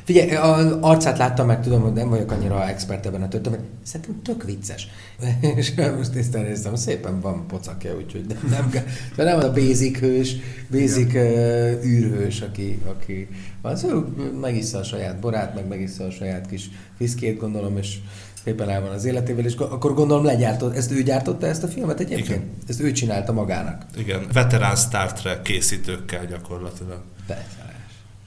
Figyelj, 0.04 0.36
az 0.36 0.78
arcát 0.82 1.18
láttam 1.18 1.48
meg, 1.48 1.62
tudom, 1.62 1.82
hogy 1.82 1.94
nem 1.94 2.10
vagyok 2.10 2.32
annyira 2.32 2.68
expert 2.68 3.06
ebben 3.06 3.22
a 3.22 3.28
történetben, 3.28 3.70
szerintem 3.84 4.22
tök 4.22 4.44
vicces. 4.44 4.88
És 5.56 5.74
most 5.98 6.13
néztem, 6.13 6.42
néztem, 6.42 6.75
szépen 6.75 7.20
van 7.20 7.48
pocakja, 7.48 7.96
úgyhogy 7.96 8.25
nem, 8.28 8.38
nem, 8.50 8.70
kell- 8.70 8.86
nem 9.16 9.38
az 9.38 9.44
a 9.44 9.52
basic 9.52 10.00
hős, 10.00 10.36
basic 10.72 11.13
uh, 11.13 11.86
űrhős, 11.86 12.42
aki, 12.42 12.82
aki 12.86 13.28
van. 13.62 13.75
Szóval 13.75 14.13
megissza 14.42 14.78
a 14.78 14.84
saját 14.84 15.20
borát, 15.20 15.56
meg 15.56 15.68
megissza 15.68 16.06
a 16.06 16.12
saját 16.12 16.48
kis 16.48 16.70
fiszkét, 16.98 17.40
gondolom, 17.40 17.78
és 17.78 17.98
szépen 18.44 18.70
el 18.70 18.82
van 18.82 18.92
az 18.92 19.06
életével, 19.06 19.46
és 19.46 19.56
akkor 19.56 19.94
gondolom 19.94 20.26
legyártott, 20.26 20.76
ezt 20.76 20.92
ő 20.92 21.04
gyártotta 21.04 21.48
ezt 21.48 21.64
a 21.64 21.68
filmet 21.68 22.00
egyébként? 22.00 22.28
Igen. 22.28 22.50
Ezt 22.68 22.80
ő 22.80 22.92
csinálta 22.92 23.34
magának. 23.34 23.86
Igen, 23.98 24.28
veterán 24.34 24.76
Star 24.76 25.14
Trek 25.14 25.42
készítőkkel 25.42 26.26
gyakorlatilag. 26.26 27.02
Persze. 27.28 27.76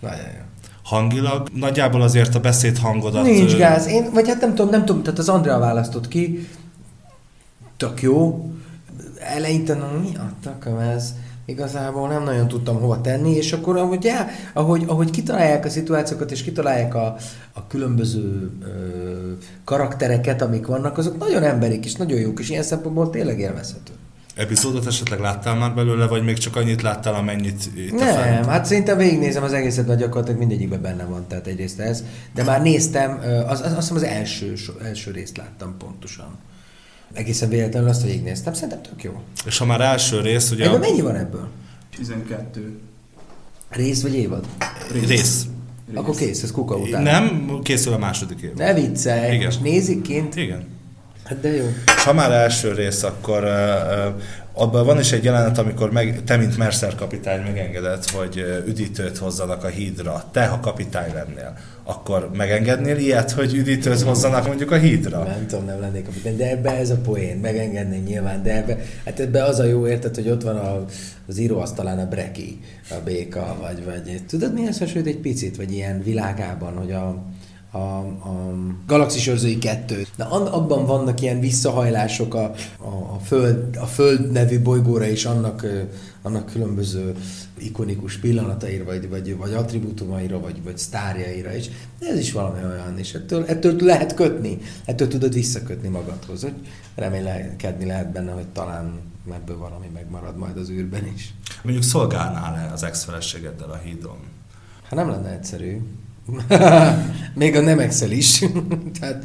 Nagyon 0.01 0.19
jó. 0.19 0.45
Hangilag 0.83 1.49
nagyjából 1.55 2.03
azért 2.03 2.35
a 2.35 2.41
beszédhangodat... 2.41 3.23
Nincs 3.23 3.53
ö, 3.53 3.57
gáz. 3.57 3.87
Én, 3.87 4.11
vagy 4.13 4.29
hát 4.29 4.41
nem 4.41 4.55
tudom, 4.55 4.71
nem 4.71 4.85
tudom, 4.85 5.03
tehát 5.03 5.19
az 5.19 5.29
Andrea 5.29 5.59
választott 5.59 6.09
ki, 6.09 6.49
tök 7.77 8.03
jó. 8.03 8.51
Eleinte, 9.19 9.75
na 9.75 9.91
mi 10.03 10.17
a 10.17 10.33
takom 10.43 10.79
ez? 10.79 11.15
Igazából 11.47 12.09
nem 12.09 12.23
nagyon 12.23 12.49
tudtam 12.49 12.81
hova 12.81 13.01
tenni, 13.01 13.31
és 13.31 13.53
akkor 13.53 13.77
ahogy, 13.77 14.05
já, 14.05 14.27
ahogy, 14.53 14.85
ahogy 14.87 15.11
kitalálják 15.11 15.65
a 15.65 15.69
szituációkat, 15.69 16.31
és 16.31 16.43
kitalálják 16.43 16.95
a, 16.95 17.17
a 17.53 17.67
különböző 17.67 18.51
ö, 18.63 18.67
karaktereket, 19.65 20.43
amik 20.43 20.67
vannak, 20.67 20.99
azok 20.99 21.19
nagyon 21.19 21.43
emberik 21.43 21.85
és 21.85 21.95
nagyon 21.95 22.19
jók, 22.19 22.41
és 22.41 22.51
ilyen 22.51 22.63
szempontból 22.63 23.11
tényleg 23.11 23.39
élvezhető. 23.39 23.93
Epizódot 24.37 24.87
esetleg 24.87 25.21
láttál 25.21 25.55
már 25.55 25.75
belőle, 25.75 26.07
vagy 26.07 26.25
még 26.25 26.39
csak 26.39 26.57
annyit 26.57 26.83
láttál, 26.83 27.15
amennyit 27.15 27.71
itt 27.75 27.93
Nem, 27.93 28.15
fent? 28.15 28.47
hát 28.47 28.65
szerintem 28.65 28.97
végignézem 28.97 29.43
az 29.43 29.53
egészet, 29.53 29.87
vagy 29.87 29.99
gyakorlatilag 29.99 30.39
mindegyikben 30.39 30.83
benne 30.83 31.05
van, 31.05 31.25
tehát 31.29 31.47
egyrészt 31.47 31.79
ez. 31.79 32.05
De 32.35 32.45
már 32.45 32.63
néztem, 32.63 33.21
az, 33.47 33.61
az, 33.61 33.73
azt 33.73 33.77
hiszem 33.77 33.97
az 33.97 34.03
első, 34.03 34.55
első 34.85 35.11
részt 35.11 35.37
láttam 35.37 35.75
pontosan. 35.79 36.39
Egészen 37.13 37.49
véletlenül 37.49 37.89
azt 37.89 38.03
végignéztem, 38.03 38.53
szerintem 38.55 38.83
tök 38.83 39.03
jó. 39.03 39.21
És 39.47 39.59
ha 39.59 39.65
már 39.65 39.81
első 39.81 40.21
rész, 40.21 40.51
ugye 40.51 40.65
Ebből 40.65 40.77
a 40.77 40.79
mennyi 40.79 41.01
van 41.01 41.17
ebből? 41.17 41.49
12 41.97 42.79
Rész 43.71 44.03
vagy 44.03 44.15
évad? 44.15 44.47
rész. 44.93 45.09
rész. 45.09 45.47
Akkor 45.95 46.17
kész, 46.17 46.43
ez 46.43 46.51
kuka 46.53 46.77
után. 46.77 47.03
Nem, 47.03 47.59
készül 47.63 47.93
a 47.93 47.99
második 47.99 48.41
év. 48.41 48.55
Ne 48.55 48.75
viccelj, 48.75 49.33
Igen. 49.35 49.45
most 49.45 49.63
nézik 49.63 50.03
kint? 50.03 50.37
Igen. 50.37 50.67
Hát 51.25 51.41
de 51.41 51.55
jó. 51.57 51.65
És 51.97 52.05
ha 52.05 52.13
már 52.13 52.31
első 52.33 52.73
rész, 52.73 53.03
akkor 53.03 53.43
uh, 53.45 53.51
uh, 53.51 54.23
abban 54.59 54.85
van 54.87 54.99
is 54.99 55.13
egy 55.13 55.25
jelenet, 55.25 55.59
amikor 55.59 55.93
meg, 55.93 56.23
te, 56.25 56.37
mint 56.37 56.57
Mercer 56.57 56.95
kapitány 56.95 57.43
megengedett, 57.43 58.11
hogy 58.11 58.63
üdítőt 58.67 59.19
hozzanak 59.19 59.65
a 59.65 59.69
hídra. 59.69 60.25
Te, 60.33 60.47
ha 60.47 60.61
kapitány 60.61 61.13
lennél, 61.15 61.59
akkor 61.85 62.31
megengednél 62.35 62.97
ilyet, 62.97 63.31
hogy 63.31 63.55
üdítőt 63.55 64.01
hozzanak 64.01 64.47
mondjuk 64.47 64.71
a 64.71 64.77
hídra? 64.77 65.23
Nem 65.23 65.47
tudom, 65.47 65.65
nem 65.65 65.81
lennék 65.81 66.05
kapitány, 66.05 66.37
de 66.37 66.51
ebbe 66.51 66.77
ez 66.77 66.91
a 66.91 66.97
poén, 66.97 67.37
megengedném 67.37 68.03
nyilván, 68.03 68.43
de 68.43 68.57
ebbe, 68.57 68.79
hát 69.05 69.21
ebbe 69.21 69.45
az 69.45 69.59
a 69.59 69.65
jó 69.65 69.87
érted, 69.87 70.15
hogy 70.15 70.29
ott 70.31 70.43
van 70.43 70.57
a, 70.57 70.85
az 71.29 71.39
íróasztalán 71.39 71.99
a 71.99 72.07
breki, 72.09 72.61
a 72.91 72.95
béka, 73.05 73.57
vagy, 73.61 73.85
vagy 73.85 74.23
tudod 74.29 74.53
mihez 74.53 74.79
hasonlít 74.79 75.15
egy 75.15 75.21
picit, 75.21 75.57
vagy 75.57 75.73
ilyen 75.73 76.03
világában, 76.03 76.77
hogy 76.77 76.93
a, 76.93 77.25
a, 77.71 77.79
a 77.79 78.55
Galaxis 78.87 79.27
őrzői 79.27 79.59
kettő. 79.59 80.07
Na, 80.17 80.31
an- 80.31 80.49
abban 80.49 80.87
vannak 80.87 81.21
ilyen 81.21 81.41
visszahajlások 81.41 82.35
a, 82.35 82.53
a, 82.79 82.89
a, 83.15 83.19
föld, 83.25 83.77
a 83.77 83.87
Föld 83.87 84.31
nevű 84.31 84.61
bolygóra 84.61 85.05
és 85.05 85.25
annak, 85.25 85.67
annak 86.23 86.47
különböző 86.47 87.15
ikonikus 87.59 88.17
pillanataira, 88.17 88.85
vagy, 88.85 89.09
vagy, 89.09 89.37
vagy 89.37 89.53
attribútumaira, 89.53 90.41
vagy, 90.41 90.63
vagy 90.63 90.79
sztárjaira 90.79 91.55
is. 91.55 91.69
De 91.99 92.07
ez 92.07 92.19
is 92.19 92.33
valami 92.33 92.65
olyan, 92.65 92.99
és 92.99 93.15
ettől, 93.15 93.45
ettől 93.45 93.77
lehet 93.81 94.15
kötni, 94.15 94.59
ettől 94.85 95.09
tudod 95.09 95.33
visszakötni 95.33 95.89
magadhoz, 95.89 96.43
hogy 96.43 96.55
reménykedni 96.95 97.87
lehet 97.87 98.13
benne, 98.13 98.33
hogy 98.33 98.47
talán 98.47 99.01
ebből 99.35 99.59
valami 99.59 99.87
megmarad 99.95 100.37
majd 100.37 100.57
az 100.57 100.71
űrben 100.71 101.07
is. 101.15 101.35
Mondjuk 101.63 101.85
szolgálnál-e 101.85 102.73
az 102.73 102.83
ex-feleségeddel 102.83 103.71
a 103.71 103.77
hídon? 103.77 104.17
Hát 104.83 104.95
nem 104.95 105.11
lenne 105.11 105.33
egyszerű. 105.33 105.81
Még 107.35 107.57
a 107.57 107.61
nem 107.61 107.79
Excel 107.79 108.11
is. 108.11 108.45
Tehát, 109.01 109.25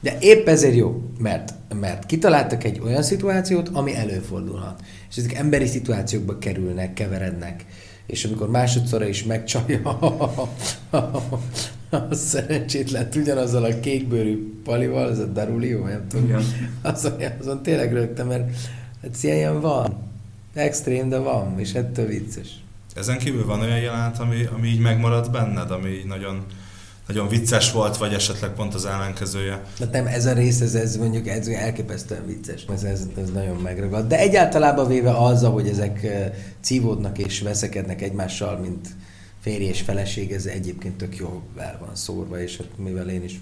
de 0.00 0.16
épp 0.20 0.46
ezért 0.46 0.74
jó, 0.74 1.02
mert, 1.18 1.54
mert 1.80 2.06
kitaláltak 2.06 2.64
egy 2.64 2.80
olyan 2.84 3.02
szituációt, 3.02 3.68
ami 3.68 3.94
előfordulhat. 3.94 4.80
És 5.10 5.16
ezek 5.16 5.34
emberi 5.34 5.66
szituációkba 5.66 6.38
kerülnek, 6.38 6.94
keverednek. 6.94 7.64
És 8.06 8.24
amikor 8.24 8.50
másodszorra 8.50 9.08
is 9.08 9.24
megcsalja 9.24 9.80
a 11.90 12.14
szerencsétlen 12.14 13.08
ugyanazzal 13.16 13.64
a 13.64 13.80
kékbőrű 13.80 14.60
palival, 14.64 15.10
ez 15.10 15.18
a 15.18 15.26
Darulio, 15.26 15.86
nem 15.86 16.06
tudom. 16.08 16.26
Igen. 16.26 16.42
Azon, 16.82 17.12
azon 17.40 17.62
tényleg 17.62 17.92
rögtem, 17.92 18.26
mert 18.26 18.56
hát 19.02 19.22
ilyen 19.22 19.60
van. 19.60 20.08
Extrém, 20.54 21.08
de 21.08 21.18
van, 21.18 21.58
és 21.58 21.72
ettől 21.72 22.06
vicces. 22.06 22.48
Ezen 23.00 23.18
kívül 23.18 23.46
van 23.46 23.60
olyan 23.60 23.78
jelenet, 23.78 24.18
ami, 24.18 24.48
ami 24.54 24.68
így 24.68 24.80
megmaradt 24.80 25.30
benned, 25.30 25.70
ami 25.70 25.88
így 25.88 26.06
nagyon, 26.06 26.44
nagyon 27.06 27.28
vicces 27.28 27.72
volt, 27.72 27.96
vagy 27.96 28.12
esetleg 28.12 28.50
pont 28.50 28.74
az 28.74 28.84
ellenkezője? 28.84 29.62
Hát 29.78 29.90
nem, 29.90 30.06
ez 30.06 30.26
a 30.26 30.32
rész, 30.32 30.60
ez, 30.60 30.74
ez 30.74 30.96
mondjuk 30.96 31.28
ez 31.28 31.46
elképesztően 31.46 32.26
vicces. 32.26 32.64
Ez, 32.72 32.82
ez, 32.82 33.06
ez 33.16 33.30
nagyon 33.30 33.56
megragad. 33.56 34.06
De 34.06 34.18
egyáltalában 34.18 34.86
véve 34.86 35.10
az, 35.10 35.42
hogy 35.42 35.68
ezek 35.68 36.06
cívódnak 36.60 37.18
és 37.18 37.40
veszekednek 37.40 38.02
egymással, 38.02 38.58
mint 38.58 38.88
férj 39.40 39.64
és 39.64 39.80
feleség, 39.80 40.32
ez 40.32 40.46
egyébként 40.46 40.96
tök 40.96 41.16
jól 41.16 41.42
el 41.56 41.78
van 41.80 41.96
szórva, 41.96 42.40
és 42.40 42.56
hát 42.56 42.68
mivel 42.76 43.08
én 43.08 43.24
is 43.24 43.40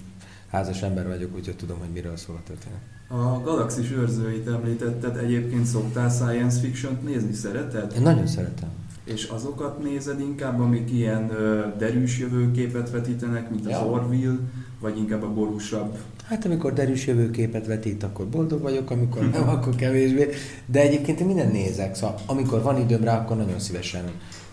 házas 0.51 0.81
ember 0.81 1.07
vagyok, 1.07 1.35
úgyhogy 1.35 1.55
tudom, 1.55 1.79
hogy 1.79 1.89
miről 1.93 2.17
szól 2.17 2.35
a 2.35 2.47
történet. 2.47 2.79
A 3.07 3.41
Galaxis 3.41 3.91
őrzőit 3.91 4.47
említetted, 4.47 5.17
egyébként 5.17 5.65
szoktál 5.65 6.09
science 6.09 6.59
fiction-t 6.59 7.03
nézni, 7.03 7.33
szereted? 7.33 7.93
Én 7.95 8.01
nagyon 8.01 8.27
szeretem. 8.27 8.69
És 9.13 9.23
azokat 9.23 9.83
nézed 9.83 10.19
inkább, 10.19 10.59
amik 10.59 10.91
ilyen 10.91 11.29
ö, 11.29 11.67
derűs 11.77 12.19
jövőképet 12.19 12.91
vetítenek, 12.91 13.49
mint 13.49 13.65
az 13.65 13.71
Ja. 13.71 13.85
Orville, 13.85 14.37
vagy 14.79 14.97
inkább 14.97 15.23
a 15.23 15.33
borúsabb? 15.33 15.97
Hát 16.23 16.45
amikor 16.45 16.73
derűs 16.73 17.07
jövőképet 17.07 17.67
vetít, 17.67 18.03
akkor 18.03 18.27
boldog 18.27 18.61
vagyok, 18.61 18.89
amikor 18.89 19.29
nem, 19.29 19.49
akkor 19.55 19.75
kevésbé. 19.75 20.29
De 20.65 20.79
egyébként 20.79 21.19
én 21.19 21.25
minden 21.25 21.51
nézek, 21.51 21.95
szóval 21.95 22.19
amikor 22.25 22.61
van 22.61 22.79
időm 22.79 23.03
rá, 23.03 23.19
akkor 23.19 23.37
nagyon 23.37 23.59
szívesen 23.59 24.03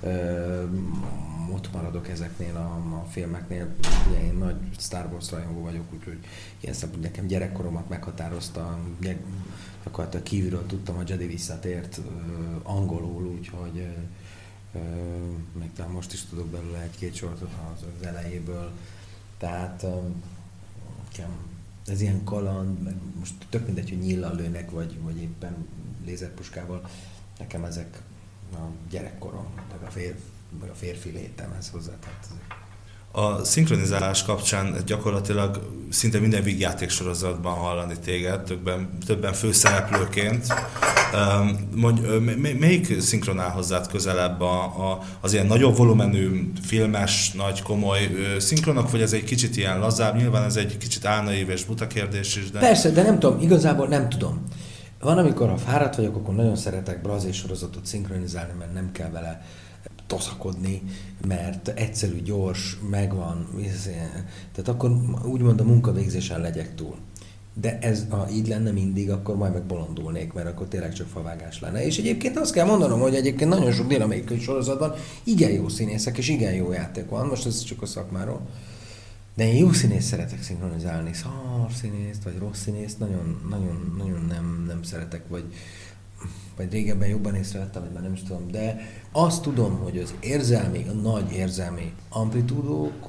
ö, 0.03 0.11
ott 1.55 1.73
maradok 1.73 2.09
ezeknél 2.09 2.57
a, 2.57 2.97
a 2.97 3.07
filmeknél. 3.11 3.67
Ugye 4.09 4.21
én 4.25 4.35
nagy 4.39 4.57
Star 4.79 5.09
Wars 5.13 5.31
rajongó 5.31 5.63
vagyok, 5.63 5.85
úgyhogy 5.95 6.19
ilyen 6.61 6.75
szempontból 6.75 7.11
nekem 7.11 7.27
gyerekkoromat 7.27 7.89
meghatározta. 7.89 8.79
Gyakorlatilag 9.85 10.25
kívülről 10.25 10.67
tudtam, 10.67 10.97
hogy 10.97 11.09
Jedi 11.09 11.27
visszatért 11.27 11.99
ö, 11.99 12.01
angolul, 12.63 13.27
úgyhogy 13.27 13.79
ö, 13.79 14.01
még 15.59 15.73
talán 15.73 15.91
most 15.91 16.13
is 16.13 16.25
tudok 16.25 16.47
belőle 16.47 16.81
egy-két 16.81 17.15
sort 17.15 17.41
az, 17.43 17.85
az 18.01 18.07
elejéből. 18.07 18.71
Tehát 19.39 19.87
ez 21.87 22.01
ilyen 22.01 22.25
kaland, 22.25 22.83
meg 22.83 22.95
most 23.19 23.35
tök 23.49 23.67
mindegy, 23.67 23.89
hogy 23.89 23.99
nyíllal 23.99 24.35
lőnek, 24.35 24.71
vagy, 24.71 25.01
vagy 25.01 25.17
éppen 25.17 25.67
lézerpuskával. 26.05 26.89
Nekem 27.39 27.65
ezek 27.65 28.03
a 28.53 28.57
gyerekkorom, 28.91 29.47
meg 29.71 29.83
a, 29.83 29.91
fér, 29.91 30.17
a 30.61 30.75
férfi 30.75 31.11
létem, 31.11 31.53
ez 31.59 31.71
hozzá. 31.71 31.99
Tehát 31.99 32.29
A 33.19 33.45
szinkronizálás 33.45 34.23
kapcsán 34.23 34.77
gyakorlatilag 34.87 35.61
szinte 35.91 36.19
minden 36.19 36.43
vígjátéksorozatban 36.43 37.53
hallani 37.53 37.95
téged, 38.05 38.41
többen, 38.41 38.89
többen 39.07 39.33
főszereplőként. 39.33 40.47
Mondj, 41.75 42.07
melyik 42.59 43.01
szinkronál 43.01 43.51
hozzád 43.51 43.87
közelebb 43.87 44.41
a, 44.41 44.63
a, 44.63 44.99
az 45.21 45.33
ilyen 45.33 45.47
nagyobb 45.47 45.77
volumenű, 45.77 46.53
filmes, 46.63 47.33
nagy, 47.33 47.63
komoly 47.63 48.11
szinkronok, 48.39 48.91
vagy 48.91 49.01
ez 49.01 49.13
egy 49.13 49.25
kicsit 49.25 49.57
ilyen 49.57 49.79
lazább? 49.79 50.17
Nyilván 50.17 50.45
ez 50.45 50.57
egy 50.57 50.77
kicsit 50.77 51.05
álnaív 51.05 51.51
és 51.51 51.65
buta 51.65 51.87
kérdés 51.87 52.37
is, 52.37 52.51
de... 52.51 52.59
Persze, 52.59 52.91
de 52.91 53.03
nem 53.03 53.19
tudom, 53.19 53.41
igazából 53.41 53.87
nem 53.87 54.09
tudom. 54.09 54.43
Van, 55.01 55.19
amikor 55.19 55.49
ha 55.49 55.57
fáradt 55.57 55.97
vagyok, 55.97 56.17
akkor 56.17 56.35
nagyon 56.35 56.57
szeretek 56.57 57.03
brazil 57.03 57.33
sorozatot 57.33 57.87
szinkronizálni, 57.87 58.53
mert 58.59 58.73
nem 58.73 58.93
kell 58.93 59.11
vele 59.11 59.45
toszakodni, 60.07 60.83
mert 61.27 61.69
egyszerű, 61.69 62.23
gyors, 62.23 62.79
megvan, 62.91 63.49
tehát 64.53 64.69
akkor 64.69 64.91
úgymond 65.25 65.61
a 65.61 65.65
munkavégzésen 65.65 66.41
legyek 66.41 66.75
túl. 66.75 66.95
De 67.61 67.79
ez, 67.79 68.07
ha 68.09 68.29
így 68.31 68.49
lenne 68.49 68.71
mindig, 68.71 69.11
akkor 69.11 69.37
majd 69.37 69.53
meg 69.53 69.63
bolondulnék, 69.63 70.33
mert 70.33 70.47
akkor 70.47 70.69
tényleg 70.69 70.93
csak 70.93 71.09
favágás 71.09 71.61
lenne. 71.61 71.85
És 71.85 71.99
egyébként 71.99 72.37
azt 72.37 72.53
kell 72.53 72.67
mondanom, 72.67 73.01
hogy 73.01 73.15
egyébként 73.15 73.51
nagyon 73.51 73.73
sok 73.73 73.87
dél 73.87 74.23
sorozatban 74.41 74.95
igen 75.25 75.51
jó 75.51 75.69
színészek 75.69 76.19
és 76.19 76.29
igen 76.29 76.55
jó 76.55 76.73
játék 76.73 77.09
van, 77.09 77.27
most 77.27 77.47
ez 77.47 77.63
csak 77.63 77.83
a 77.83 77.87
szakmáról. 77.87 78.41
De 79.35 79.49
én 79.49 79.57
jó 79.57 79.73
színész 79.73 80.05
szeretek 80.05 80.43
szinkronizálni, 80.43 81.13
szar 81.13 81.73
színészt, 81.81 82.23
vagy 82.23 82.39
rossz 82.39 82.61
színészt, 82.61 82.99
nagyon, 82.99 83.41
nagyon, 83.51 83.95
nagyon 83.99 84.25
nem, 84.29 84.65
nem 84.67 84.83
szeretek, 84.83 85.29
vagy, 85.29 85.45
vagy 86.57 86.73
régebben 86.73 87.09
jobban 87.09 87.35
észrevettem, 87.35 87.83
vagy 87.83 87.93
már 87.93 88.03
nem 88.03 88.13
is 88.13 88.23
tudom, 88.23 88.51
de 88.51 88.81
azt 89.13 89.43
tudom, 89.43 89.79
hogy 89.79 89.99
az 89.99 90.15
érzelmi, 90.21 90.87
a 90.89 90.93
nagy 90.93 91.33
érzelmi 91.33 91.93
amplitúdók, 92.09 93.09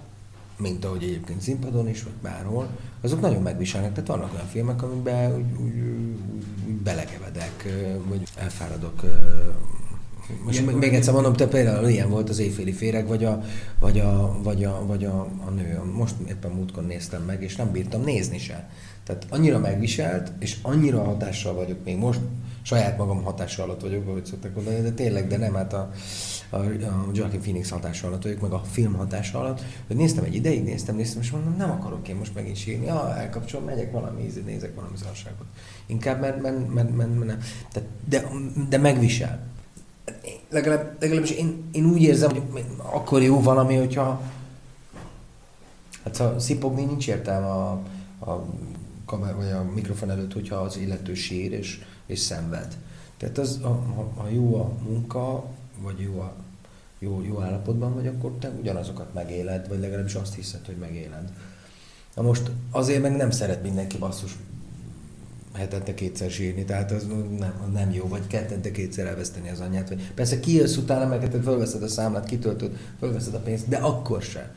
mint 0.57 0.85
ahogy 0.85 1.03
egyébként 1.03 1.41
színpadon 1.41 1.87
is, 1.89 2.03
vagy 2.03 2.13
bárhol, 2.21 2.67
azok 3.01 3.21
nagyon 3.21 3.41
megviselnek. 3.41 3.93
Tehát 3.93 4.09
vannak 4.09 4.33
olyan 4.33 4.47
filmek, 4.47 4.83
amikben 4.83 5.35
úgy, 5.35 5.59
úgy, 5.59 5.79
úgy, 6.67 6.73
belekevedek, 6.73 7.63
vagy 8.07 8.27
elfáradok 8.35 9.03
most 10.43 10.65
még, 10.65 10.75
még 10.75 10.93
egyszer 10.93 11.13
mondom, 11.13 11.33
te 11.33 11.47
például 11.47 11.87
ilyen 11.87 12.09
volt 12.09 12.29
az 12.29 12.39
éjféli 12.39 12.71
féreg, 12.71 13.07
vagy 13.07 13.23
a, 13.25 13.43
vagy 13.79 13.99
a, 13.99 14.37
vagy 14.43 14.63
a, 14.63 14.85
vagy 14.85 15.05
a, 15.05 15.19
a 15.45 15.49
nő. 15.49 15.81
Most 15.93 16.15
éppen 16.29 16.51
múltkor 16.51 16.85
néztem 16.85 17.21
meg, 17.21 17.43
és 17.43 17.55
nem 17.55 17.71
bírtam 17.71 18.03
nézni 18.03 18.37
se. 18.37 18.69
Tehát 19.03 19.25
annyira 19.29 19.59
megviselt, 19.59 20.31
és 20.39 20.57
annyira 20.61 21.03
hatással 21.03 21.53
vagyok 21.53 21.77
még 21.83 21.97
most, 21.97 22.19
saját 22.67 22.97
magam 22.97 23.24
hatással 23.24 23.65
alatt 23.65 23.81
vagyok, 23.81 24.07
ahogy 24.07 24.25
szoktak 24.25 24.55
mondani, 24.55 24.81
de 24.81 24.91
tényleg, 24.91 25.27
de 25.27 25.38
nem, 25.38 25.53
hát 25.53 25.74
a, 25.74 25.91
a, 26.50 26.55
a 26.55 27.09
Joaquin 27.13 27.41
Phoenix 27.41 27.69
hatása 27.69 28.07
alatt 28.07 28.24
vagyok, 28.24 28.41
meg 28.41 28.51
a 28.51 28.62
film 28.71 28.93
hatása 28.93 29.39
alatt, 29.39 29.62
hogy 29.88 29.95
néztem 29.95 30.24
egy 30.24 30.36
ideig, 30.36 30.63
néztem, 30.63 30.95
néztem, 30.95 31.21
és 31.21 31.31
mondom, 31.31 31.55
nem 31.57 31.71
akarok 31.71 32.07
én 32.07 32.15
most 32.15 32.36
megint 32.36 32.55
sírni, 32.55 32.86
ja, 32.86 33.15
elkapcsolom, 33.15 33.65
megyek 33.65 33.91
valami, 33.91 34.31
nézek 34.45 34.75
valami 34.75 34.97
szarságot. 35.03 35.45
Inkább, 35.86 36.19
mert, 36.21 36.41
mert, 36.41 36.74
mert, 36.74 36.95
mert, 36.95 37.15
mert 37.15 37.25
nem. 37.25 37.39
Tehát, 37.71 37.89
de, 38.09 38.27
de 38.69 38.77
megvisel 38.77 39.45
legalább, 40.50 40.95
legalábbis 41.00 41.31
én, 41.31 41.63
én 41.71 41.86
úgy 41.86 42.01
érzem, 42.01 42.29
hogy 42.31 42.65
akkor 42.77 43.21
jó 43.21 43.41
valami, 43.41 43.75
hogyha 43.75 44.21
hát 46.03 46.17
ha 46.17 46.39
szipogni 46.39 46.83
nincs 46.83 47.07
értelme 47.07 47.47
a, 47.47 47.71
a 48.19 48.45
kamer, 49.05 49.36
vagy 49.36 49.51
a 49.51 49.65
mikrofon 49.74 50.09
előtt, 50.09 50.33
hogyha 50.33 50.55
az 50.55 50.77
illető 50.77 51.13
sír 51.13 51.51
és, 51.51 51.81
és 52.07 52.19
szenved. 52.19 52.77
Tehát 53.17 53.37
az, 53.37 53.59
ha, 53.61 54.11
ha 54.15 54.29
jó 54.29 54.55
a 54.61 54.71
munka, 54.83 55.45
vagy 55.81 55.99
jó, 55.99 56.19
a, 56.19 56.33
jó, 56.99 57.23
jó 57.27 57.41
állapotban 57.41 57.93
vagy, 57.93 58.07
akkor 58.07 58.31
te 58.39 58.49
ugyanazokat 58.49 59.13
megéled, 59.13 59.67
vagy 59.67 59.79
legalábbis 59.79 60.15
azt 60.15 60.35
hiszed, 60.35 60.65
hogy 60.65 60.75
megéled. 60.75 61.31
Na 62.15 62.21
most 62.21 62.51
azért 62.71 63.01
meg 63.01 63.15
nem 63.15 63.31
szeret 63.31 63.63
mindenki 63.63 63.97
basszus 63.97 64.37
hetente 65.53 65.93
kétszer 65.93 66.29
sírni, 66.29 66.65
tehát 66.65 66.91
az 66.91 67.07
nem, 67.39 67.71
nem 67.73 67.91
jó, 67.91 68.07
vagy 68.07 68.27
kettente 68.27 68.71
kétszer 68.71 69.05
elveszteni 69.07 69.49
az 69.49 69.59
anyját. 69.59 69.89
Vagy 69.89 70.11
persze 70.13 70.39
kijössz 70.39 70.75
utána, 70.75 71.07
meg 71.07 71.29
te 71.29 71.41
fölveszed 71.41 71.83
a 71.83 71.87
számlát, 71.87 72.25
kitöltöd, 72.25 72.77
fölveszed 72.99 73.33
a 73.33 73.39
pénzt, 73.39 73.67
de 73.67 73.77
akkor 73.77 74.21
se 74.21 74.55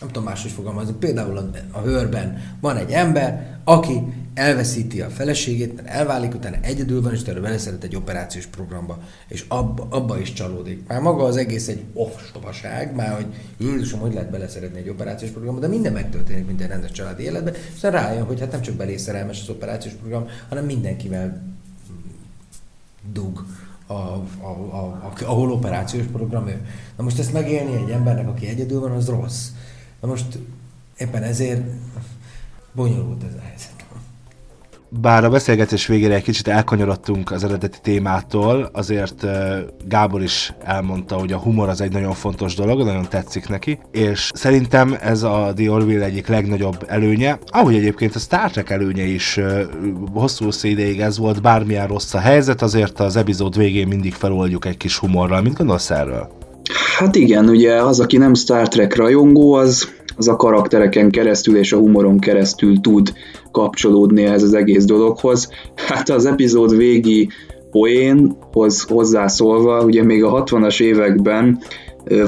nem 0.00 0.08
tudom 0.08 0.24
máshogy 0.24 0.50
fogalmazni, 0.50 0.94
például 0.94 1.36
a, 1.36 1.50
a 1.70 1.80
hőrben 1.80 2.56
van 2.60 2.76
egy 2.76 2.90
ember, 2.90 3.58
aki 3.64 4.02
elveszíti 4.36 5.00
a 5.00 5.10
feleségét, 5.10 5.76
mert 5.76 5.88
elválik, 5.88 6.34
utána 6.34 6.56
egyedül 6.60 7.02
van, 7.02 7.12
és 7.12 7.20
utána 7.20 7.40
beleszeret 7.40 7.84
egy 7.84 7.96
operációs 7.96 8.46
programba, 8.46 8.98
és 9.28 9.44
abba, 9.48 9.86
abba 9.90 10.18
is 10.20 10.32
csalódik. 10.32 10.86
Már 10.86 11.00
maga 11.00 11.24
az 11.24 11.36
egész 11.36 11.68
egy 11.68 11.84
ostobaság, 11.92 12.94
már 12.94 13.14
hogy 13.14 13.26
Jézusom, 13.56 14.00
hogy 14.00 14.14
lehet 14.14 14.30
beleszeretni 14.30 14.78
egy 14.78 14.88
operációs 14.88 15.30
programba, 15.30 15.60
de 15.60 15.68
minden 15.68 15.92
megtörténik 15.92 16.46
minden 16.46 16.68
rendes 16.68 16.90
családi 16.90 17.22
életben, 17.22 17.54
és 17.54 17.60
aztán 17.74 17.92
rájön, 17.92 18.24
hogy 18.24 18.40
hát 18.40 18.52
nem 18.52 18.60
csak 18.60 18.74
belészerelmes 18.74 19.40
az 19.40 19.48
operációs 19.48 19.94
program, 19.94 20.26
hanem 20.48 20.64
mindenkivel 20.64 21.42
dug 23.12 23.46
a, 23.86 23.92
a, 23.92 24.24
a, 24.40 24.78
a, 24.78 25.12
ahol 25.24 25.50
operációs 25.52 26.06
program 26.06 26.48
ő. 26.48 26.66
Na 26.96 27.04
most 27.04 27.18
ezt 27.18 27.32
megélni 27.32 27.74
egy 27.76 27.90
embernek, 27.90 28.28
aki 28.28 28.46
egyedül 28.46 28.80
van, 28.80 28.90
az 28.90 29.08
rossz. 29.08 29.48
Na 30.00 30.08
most 30.08 30.38
éppen 30.98 31.22
ezért 31.22 31.62
bonyolult 32.72 33.22
ez 33.22 33.34
a 33.38 33.42
helyzet. 33.42 33.75
Bár 35.00 35.24
a 35.24 35.30
beszélgetés 35.30 35.86
végére 35.86 36.14
egy 36.14 36.22
kicsit 36.22 36.48
elkanyarodtunk 36.48 37.30
az 37.30 37.44
eredeti 37.44 37.78
témától, 37.82 38.70
azért 38.72 39.26
Gábor 39.88 40.22
is 40.22 40.52
elmondta, 40.64 41.14
hogy 41.14 41.32
a 41.32 41.38
humor 41.38 41.68
az 41.68 41.80
egy 41.80 41.92
nagyon 41.92 42.12
fontos 42.12 42.54
dolog, 42.54 42.82
nagyon 42.82 43.06
tetszik 43.08 43.48
neki, 43.48 43.78
és 43.92 44.30
szerintem 44.34 44.96
ez 45.00 45.22
a 45.22 45.52
The 45.56 45.70
Orville 45.70 46.04
egyik 46.04 46.26
legnagyobb 46.26 46.84
előnye, 46.88 47.38
ahogy 47.46 47.74
egyébként 47.74 48.14
a 48.14 48.18
Star 48.18 48.50
Trek 48.50 48.70
előnye 48.70 49.04
is 49.04 49.40
hosszú 50.12 50.48
ideig 50.62 51.00
ez 51.00 51.18
volt, 51.18 51.42
bármilyen 51.42 51.86
rossz 51.86 52.14
a 52.14 52.18
helyzet, 52.18 52.62
azért 52.62 53.00
az 53.00 53.16
epizód 53.16 53.56
végén 53.56 53.88
mindig 53.88 54.12
feloldjuk 54.12 54.64
egy 54.64 54.76
kis 54.76 54.98
humorral. 54.98 55.42
Mit 55.42 55.56
gondolsz 55.56 55.90
erről? 55.90 56.28
Hát 56.98 57.16
igen, 57.16 57.48
ugye 57.48 57.82
az, 57.82 58.00
aki 58.00 58.16
nem 58.16 58.34
Star 58.34 58.68
Trek 58.68 58.96
rajongó, 58.96 59.52
az, 59.52 59.88
az 60.16 60.28
a 60.28 60.36
karaktereken 60.36 61.10
keresztül 61.10 61.56
és 61.56 61.72
a 61.72 61.78
humoron 61.78 62.18
keresztül 62.18 62.80
tud 62.80 63.12
kapcsolódni 63.56 64.24
ehhez 64.24 64.42
az 64.42 64.54
egész 64.54 64.84
dologhoz. 64.84 65.48
Hát 65.74 66.08
az 66.08 66.26
epizód 66.26 66.76
végi 66.76 67.28
poénhoz 67.70 68.82
hozzászólva, 68.82 69.84
ugye 69.84 70.02
még 70.02 70.24
a 70.24 70.44
60-as 70.44 70.80
években 70.80 71.58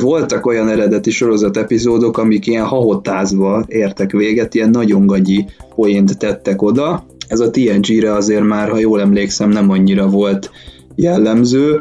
voltak 0.00 0.46
olyan 0.46 0.68
eredeti 0.68 1.10
sorozat 1.10 1.56
epizódok, 1.56 2.18
amik 2.18 2.46
ilyen 2.46 2.64
hahotázva 2.64 3.64
értek 3.66 4.10
véget, 4.12 4.54
ilyen 4.54 4.70
nagyon 4.70 5.06
gagyi 5.06 5.46
poént 5.74 6.18
tettek 6.18 6.62
oda. 6.62 7.04
Ez 7.28 7.40
a 7.40 7.50
TNG-re 7.50 8.12
azért 8.12 8.44
már, 8.44 8.68
ha 8.68 8.78
jól 8.78 9.00
emlékszem, 9.00 9.48
nem 9.48 9.70
annyira 9.70 10.08
volt 10.08 10.50
jellemző, 10.94 11.80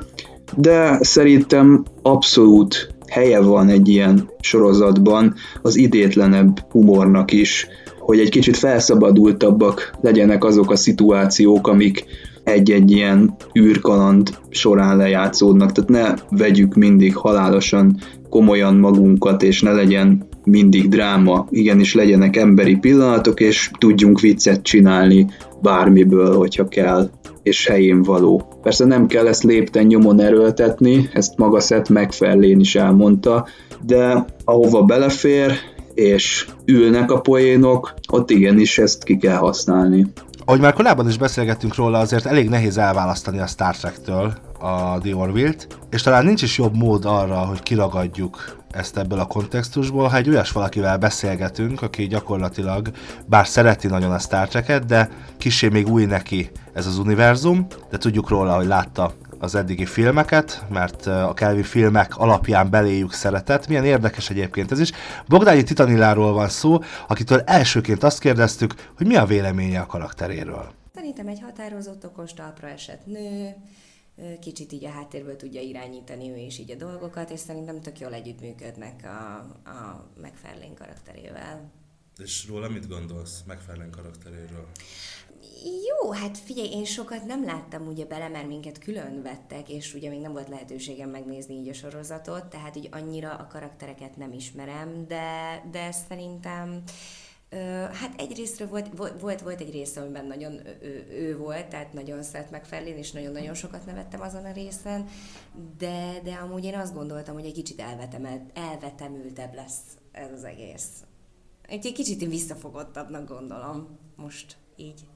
de 0.57 0.97
szerintem 1.01 1.83
abszolút 2.01 2.95
helye 3.07 3.39
van 3.39 3.69
egy 3.69 3.88
ilyen 3.88 4.29
sorozatban 4.39 5.33
az 5.62 5.75
idétlenebb 5.75 6.60
humornak 6.71 7.31
is, 7.31 7.67
hogy 8.08 8.20
egy 8.20 8.30
kicsit 8.30 8.58
felszabadultabbak 8.58 9.93
legyenek 10.02 10.43
azok 10.43 10.72
a 10.72 10.76
szituációk, 10.76 11.67
amik 11.67 12.06
egy-egy 12.43 12.91
ilyen 12.91 13.36
űrkaland 13.60 14.38
során 14.50 14.98
lejátszódnak, 14.98 15.72
tehát 15.72 15.89
ne 15.89 16.38
vegyük 16.38 16.76
mindig 16.76 17.15
halálosan 17.15 18.00
komolyan 18.30 18.76
magunkat, 18.76 19.43
és 19.43 19.62
ne 19.62 19.72
legyen 19.72 20.28
mindig 20.43 20.89
dráma, 20.89 21.48
igenis 21.50 21.93
legyenek 21.93 22.36
emberi 22.36 22.76
pillanatok, 22.76 23.39
és 23.39 23.72
tudjunk 23.78 24.20
viccet 24.20 24.62
csinálni 24.62 25.28
bármiből, 25.62 26.36
hogyha 26.36 26.67
kell 26.67 27.10
és 27.43 27.67
helyén 27.67 28.02
való. 28.02 28.60
Persze 28.62 28.86
nem 28.86 29.08
kell 29.08 29.28
ezt 29.28 29.43
lépten 29.43 29.86
nyomon 29.86 30.20
erőltetni, 30.20 31.10
ezt 31.13 31.38
maga 31.38 31.60
Seth 31.60 31.91
MacFarlane 31.91 32.60
is 32.60 32.76
elmondta, 32.76 33.48
de 33.86 34.26
ahova 34.46 34.84
belefér, 34.84 35.52
és 35.97 36.47
ülnek 36.65 37.12
a 37.12 37.19
poénok, 37.19 37.93
ott 38.12 38.29
igenis 38.29 38.77
ezt 38.77 39.03
ki 39.03 39.17
kell 39.17 39.36
használni. 39.36 40.05
Ahogy 40.45 40.60
már 40.60 40.73
korábban 40.73 41.07
is 41.07 41.17
beszélgettünk 41.17 41.75
róla, 41.75 41.99
azért 41.99 42.25
elég 42.25 42.49
nehéz 42.49 42.77
elválasztani 42.77 43.39
a 43.39 43.47
Star 43.47 43.75
Trek-től 43.75 44.33
a 44.60 44.97
The 44.97 45.15
Orville-t, 45.15 45.67
és 45.89 46.01
talán 46.01 46.25
nincs 46.25 46.41
is 46.41 46.57
jobb 46.57 46.75
mód 46.75 47.05
arra, 47.05 47.36
hogy 47.36 47.63
kiragadjuk 47.63 48.55
ezt 48.71 48.97
ebből 48.97 49.19
a 49.19 49.25
kontextusból, 49.25 50.07
ha 50.07 50.17
egy 50.17 50.29
olyas 50.29 50.51
valakivel 50.51 50.97
beszélgetünk, 50.97 51.81
aki 51.81 52.07
gyakorlatilag, 52.07 52.89
bár 53.25 53.47
szereti 53.47 53.88
nagyon 53.88 54.12
a 54.12 54.19
Star 54.19 54.47
Trek-et, 54.47 54.86
de 54.86 55.10
kisé 55.38 55.67
még 55.67 55.88
új 55.88 56.05
neki 56.05 56.49
ez 56.73 56.86
az 56.86 56.97
univerzum, 56.97 57.67
de 57.89 57.97
tudjuk 57.97 58.29
róla, 58.29 58.55
hogy 58.55 58.67
látta 58.67 59.13
az 59.39 59.56
eddigi 59.56 59.86
filmeket, 59.86 60.65
mert 60.69 61.06
a 61.06 61.34
Kelvin 61.34 61.63
filmek 61.63 62.17
alapján 62.17 62.69
beléjük 62.69 63.13
szeretett. 63.13 63.67
Milyen 63.67 63.86
érdekes 63.86 64.30
egyébként 64.30 64.71
ez 64.71 64.80
is. 64.80 64.91
Bogdányi 65.28 65.63
Titanilláról 65.63 66.34
van 66.34 66.50
szó, 66.50 66.80
akitől 67.08 67.39
elsőként 67.39 68.04
azt 68.04 68.19
kérdeztük, 68.19 68.73
hogy 68.97 69.08
mi 69.08 69.15
a 69.15 69.26
véleménye 69.26 69.80
a 69.80 69.86
karakteréről. 69.86 70.71
Szerintem 70.93 71.28
egy 71.28 71.41
határozott, 71.41 72.06
okos, 72.06 72.34
talpra 72.34 72.67
esett 72.67 73.06
nő, 73.06 73.56
kicsit 74.39 74.71
így 74.71 74.86
a 74.86 74.89
háttérből 74.89 75.36
tudja 75.36 75.62
irányítani 75.62 76.30
ő 76.30 76.38
is 76.38 76.60
így 76.60 76.71
a 76.71 76.76
dolgokat, 76.76 77.30
és 77.30 77.39
szerintem 77.39 77.82
tök 77.82 78.00
jól 78.00 78.13
együttműködnek 78.13 79.04
a, 79.04 79.36
a 79.69 80.10
McFarlane 80.21 80.73
karakterével. 80.78 81.71
És 82.17 82.47
róla 82.47 82.69
mit 82.69 82.88
gondolsz 82.88 83.43
McFarlane 83.47 83.89
karakteréről? 83.89 84.67
Jó, 85.63 86.12
hát 86.12 86.38
figyelj, 86.38 86.70
én 86.70 86.86
sokat 86.86 87.26
nem 87.26 87.46
láttam 87.46 87.88
ugye 87.88 88.06
bele, 88.06 88.28
mert 88.28 88.48
minket 88.48 88.78
külön 88.78 89.22
vettek, 89.22 89.70
és 89.70 89.93
ugye 89.93 90.10
még 90.10 90.20
nem 90.20 90.32
volt 90.34 90.50
lehetőségem 90.50 91.10
megnézni 91.10 91.56
így 91.56 91.70
a 91.70 91.74
sorozatot, 91.74 92.46
tehát 92.46 92.76
így 92.76 92.89
annyira 92.91 93.34
a 93.34 93.48
karaktereket 93.48 94.17
nem 94.17 94.32
ismerem, 94.32 95.08
de, 95.08 95.63
de 95.72 95.91
szerintem 95.91 96.84
Hát 97.91 98.13
egyrésztről 98.17 98.67
volt, 98.67 98.88
volt, 99.20 99.41
volt 99.41 99.62
egy 99.62 99.72
része, 99.72 100.02
amiben 100.02 100.26
nagyon 100.26 100.54
ő, 100.82 101.08
ő 101.12 101.38
volt, 101.38 101.67
tehát 101.67 101.93
nagyon 101.93 102.24
szeret 102.24 102.52
megfelelni, 102.52 102.98
és 102.98 103.12
nagyon-nagyon 103.12 103.54
sokat 103.54 103.86
nevettem 103.86 104.22
azon 104.22 104.46
a 104.46 104.52
részen, 104.52 105.08
de, 105.78 106.20
de 106.24 106.34
amúgy 106.34 106.65
én 106.65 106.76
azt 106.76 106.93
gondoltam, 106.93 107.34
hogy 107.34 107.46
egy 107.46 107.54
kicsit 107.54 107.82
elvetemelt, 107.82 108.41
elvetemültebb 108.54 109.54
lesz 109.54 109.82
ez 110.12 110.32
az 110.32 110.43
egész. 110.43 110.89
Egy 111.62 111.91
kicsit 111.93 112.26
visszafogottabbnak 112.26 113.28
gondolom 113.28 113.98
most 114.15 114.58
így 114.76 115.08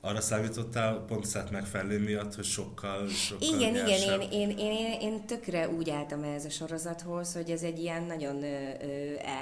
arra 0.00 0.20
számítottál 0.20 1.04
pont 1.06 1.30
Seth 1.30 1.52
megfelelő 1.52 1.98
miatt, 1.98 2.34
hogy 2.34 2.44
sokkal, 2.44 3.08
sokkal 3.08 3.48
Igen, 3.48 3.74
igen, 3.74 4.20
én, 4.20 4.30
én, 4.30 4.58
én, 4.58 5.00
én, 5.00 5.26
tökre 5.26 5.68
úgy 5.68 5.90
álltam 5.90 6.22
ez 6.22 6.44
a 6.44 6.50
sorozathoz, 6.50 7.34
hogy 7.34 7.50
ez 7.50 7.62
egy 7.62 7.78
ilyen 7.78 8.02
nagyon 8.02 8.42
ö, 8.42 8.76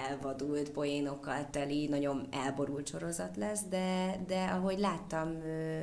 elvadult 0.09 0.71
poénokkal 0.71 1.49
teli, 1.51 1.87
nagyon 1.87 2.27
elborult 2.31 2.88
sorozat 2.88 3.37
lesz, 3.37 3.62
de, 3.71 4.18
de 4.27 4.44
ahogy 4.44 4.79
láttam, 4.79 5.29
ö, 5.44 5.81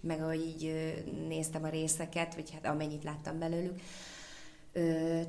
meg 0.00 0.20
ahogy 0.20 0.40
így 0.40 0.64
ö, 0.64 1.10
néztem 1.28 1.64
a 1.64 1.68
részeket, 1.68 2.34
vagy 2.34 2.50
hát 2.50 2.66
amennyit 2.66 3.04
láttam 3.04 3.38
belőlük, 3.38 3.80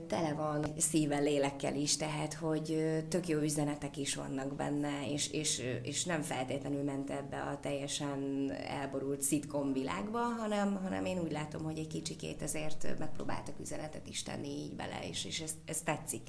tele 0.07 0.33
van 0.35 0.65
szívvel, 0.77 1.21
lélekkel 1.21 1.75
is, 1.75 1.97
tehát 1.97 2.33
hogy 2.33 2.77
tök 3.09 3.27
jó 3.27 3.39
üzenetek 3.39 3.97
is 3.97 4.15
vannak 4.15 4.55
benne, 4.55 5.11
és, 5.11 5.31
és, 5.31 5.61
és 5.83 6.05
nem 6.05 6.21
feltétlenül 6.21 6.83
ment 6.83 7.09
ebbe 7.09 7.41
a 7.41 7.59
teljesen 7.59 8.51
elborult 8.51 9.21
szitkom 9.21 9.73
világba, 9.73 10.19
hanem, 10.19 10.75
hanem 10.83 11.05
én 11.05 11.19
úgy 11.19 11.31
látom, 11.31 11.63
hogy 11.63 11.77
egy 11.77 11.87
kicsikét 11.87 12.41
ezért 12.41 12.99
megpróbáltak 12.99 13.59
üzenetet 13.59 14.07
is 14.07 14.23
tenni 14.23 14.47
így 14.47 14.75
bele, 14.75 14.99
és, 15.09 15.25
és 15.25 15.39
ez, 15.39 15.51
ez 15.65 15.81
tetszik. 15.81 16.27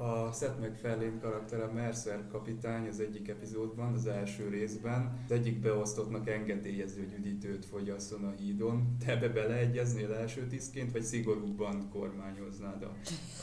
A 0.00 0.32
Seth 0.32 0.60
MacFarlane 0.60 1.18
karaktere 1.20 1.66
Mercer 1.66 2.26
kapitány 2.30 2.88
az 2.88 3.00
egyik 3.00 3.28
epizódban, 3.28 3.92
az 3.92 4.06
első 4.06 4.48
részben. 4.48 5.20
Az 5.24 5.32
egyik 5.32 5.60
beosztottnak 5.60 6.28
engedélyezi, 6.28 7.00
hogy 7.00 7.12
üdítőt 7.18 7.64
fogyasszon 7.64 8.24
a 8.24 8.30
hídon. 8.30 8.96
Te 9.04 9.12
ebbe 9.12 9.28
beleegyeznél 9.28 10.12
első 10.12 10.46
tisztként, 10.46 10.92
vagy 10.92 11.02
szigorúbban 11.02 11.88
kormányoznád 11.92 12.82
a, 12.82 12.92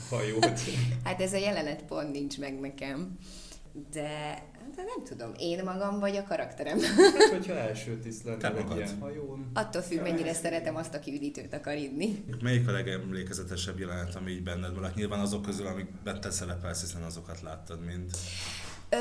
hajót? 0.10 0.60
hát 1.04 1.22
ez 1.22 1.34
a 1.34 1.38
jelenet 1.38 1.84
pont 1.84 2.12
nincs 2.12 2.39
meg 2.39 2.60
nekem. 2.60 3.17
De 3.91 4.43
nem 4.84 5.04
tudom, 5.04 5.32
én 5.38 5.63
magam 5.63 6.00
vagy 6.00 6.16
a 6.16 6.24
karakterem. 6.24 6.80
Hát, 6.80 7.30
hogyha 7.30 7.54
első 7.54 8.00
tiszt 8.00 8.24
lenne 8.24 8.56
egy 8.56 8.76
ilyen 8.76 9.00
hajón. 9.00 9.52
Attól 9.54 9.82
függ, 9.82 10.02
mennyire 10.02 10.34
szeretem 10.34 10.76
azt, 10.76 10.94
aki 10.94 11.13
üdítőt 11.13 11.54
akar 11.54 11.76
inni. 11.76 12.24
Melyik 12.42 12.68
a 12.68 12.72
legemlékezetesebb 12.72 13.80
jelenet, 13.80 14.16
ami 14.16 14.32
így 14.32 14.44
benned 14.44 14.74
van? 14.74 14.84
Hát 14.84 14.96
nyilván 14.96 15.20
azok 15.20 15.42
közül, 15.42 15.68
amik 15.68 15.88
bent 16.04 16.32
szerepelsz, 16.32 16.82
hiszen 16.82 17.04
azokat 17.04 17.42
láttad 17.42 17.86
mind. 17.86 18.12
Ö, 18.89 18.97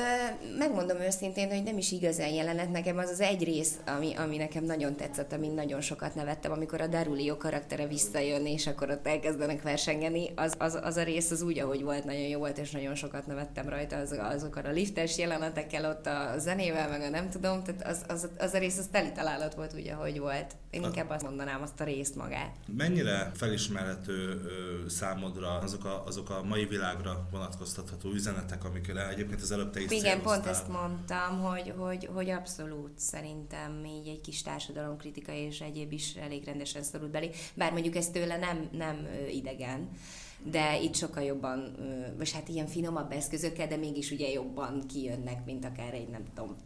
megmondom 0.59 1.01
őszintén, 1.01 1.49
hogy 1.49 1.63
nem 1.63 1.79
is 1.79 1.93
igazán 1.93 2.29
jelenet 2.29 2.71
nekem 2.71 2.99
az 2.99 3.11
az 3.11 3.21
egy 3.21 3.45
rész, 3.45 3.75
ami, 3.87 4.15
ami 4.15 4.37
nekem 4.37 4.65
nagyon 4.65 4.97
tetszett, 4.97 5.33
amin 5.33 5.53
nagyon 5.53 5.81
sokat 5.81 6.15
nevettem, 6.15 6.53
amikor 6.53 6.81
a 6.81 6.87
Darulio 6.87 7.37
karaktere 7.37 7.87
visszajön, 7.87 8.47
és 8.47 8.67
akkor 8.67 8.91
ott 8.91 9.07
elkezdenek 9.07 9.63
versengeni, 9.63 10.31
az, 10.35 10.55
az, 10.59 10.79
az 10.83 10.97
a 10.97 11.03
rész 11.03 11.31
az 11.31 11.43
úgy, 11.43 11.59
ahogy 11.59 11.83
volt, 11.83 12.05
nagyon 12.05 12.27
jó 12.27 12.39
volt, 12.39 12.59
és 12.59 12.71
nagyon 12.71 12.95
sokat 12.95 13.27
nevettem 13.27 13.69
rajta, 13.69 13.97
az, 13.97 14.19
azokkal 14.21 14.65
a 14.65 14.71
liftes 14.71 15.19
jelenetekkel, 15.19 15.91
ott 15.91 16.07
a 16.07 16.35
zenével, 16.39 16.89
meg 16.89 17.01
a 17.01 17.09
nem 17.09 17.31
tudom, 17.31 17.63
tehát 17.63 17.87
az, 17.87 18.05
az, 18.09 18.29
az 18.39 18.55
a 18.55 18.59
rész 18.59 18.79
az 18.79 18.89
teli 18.91 19.13
találat 19.13 19.55
volt 19.55 19.75
úgy, 19.75 19.89
ahogy 19.89 20.19
volt. 20.19 20.57
Én 20.71 20.83
inkább 20.83 21.11
azt 21.11 21.23
mondanám, 21.23 21.63
azt 21.63 21.81
a 21.81 21.85
részt 21.85 22.17
magát. 22.17 22.57
Mennyire 22.77 23.31
felismerhető 23.35 24.41
számodra 24.89 25.59
azok 25.59 25.85
a, 25.85 26.03
azok 26.07 26.31
a 26.31 26.43
mai 26.43 26.65
világra 26.65 27.29
vonatkoztatható 27.31 28.11
üzenetek, 28.11 28.65
amikre 28.65 29.09
egyébként 29.09 29.41
az 29.43 29.53
előbb 29.53 29.75
te 29.77 29.95
is 29.95 30.01
Igen, 30.01 30.23
pont 30.23 30.47
ezt 30.47 30.69
mondtam, 30.69 31.41
hogy, 31.41 31.73
hogy, 31.77 32.09
hogy 32.15 32.31
abszolút 32.31 32.99
szerintem 32.99 33.85
így 33.85 34.09
egy 34.09 34.21
kis 34.21 34.43
társadalomkritika 34.43 35.33
és 35.33 35.61
egyéb 35.61 35.93
is 35.93 36.15
elég 36.15 36.45
rendesen 36.45 36.83
szorult 36.83 37.11
belé. 37.11 37.31
Bár 37.55 37.73
mondjuk 37.73 37.97
ez 37.97 38.11
tőle 38.11 38.37
nem, 38.37 38.69
nem 38.73 39.07
idegen, 39.33 39.89
de 40.43 40.81
itt 40.81 40.95
sokkal 40.95 41.23
jobban, 41.23 41.77
vagy 42.17 42.33
hát 42.33 42.49
ilyen 42.49 42.67
finomabb 42.67 43.13
eszközökkel, 43.13 43.67
de 43.67 43.77
mégis 43.77 44.11
ugye 44.11 44.29
jobban 44.29 44.87
kijönnek, 44.87 45.45
mint 45.45 45.65
akár 45.65 45.95
egy 45.95 46.09
nem 46.09 46.25
tudom, 46.35 46.57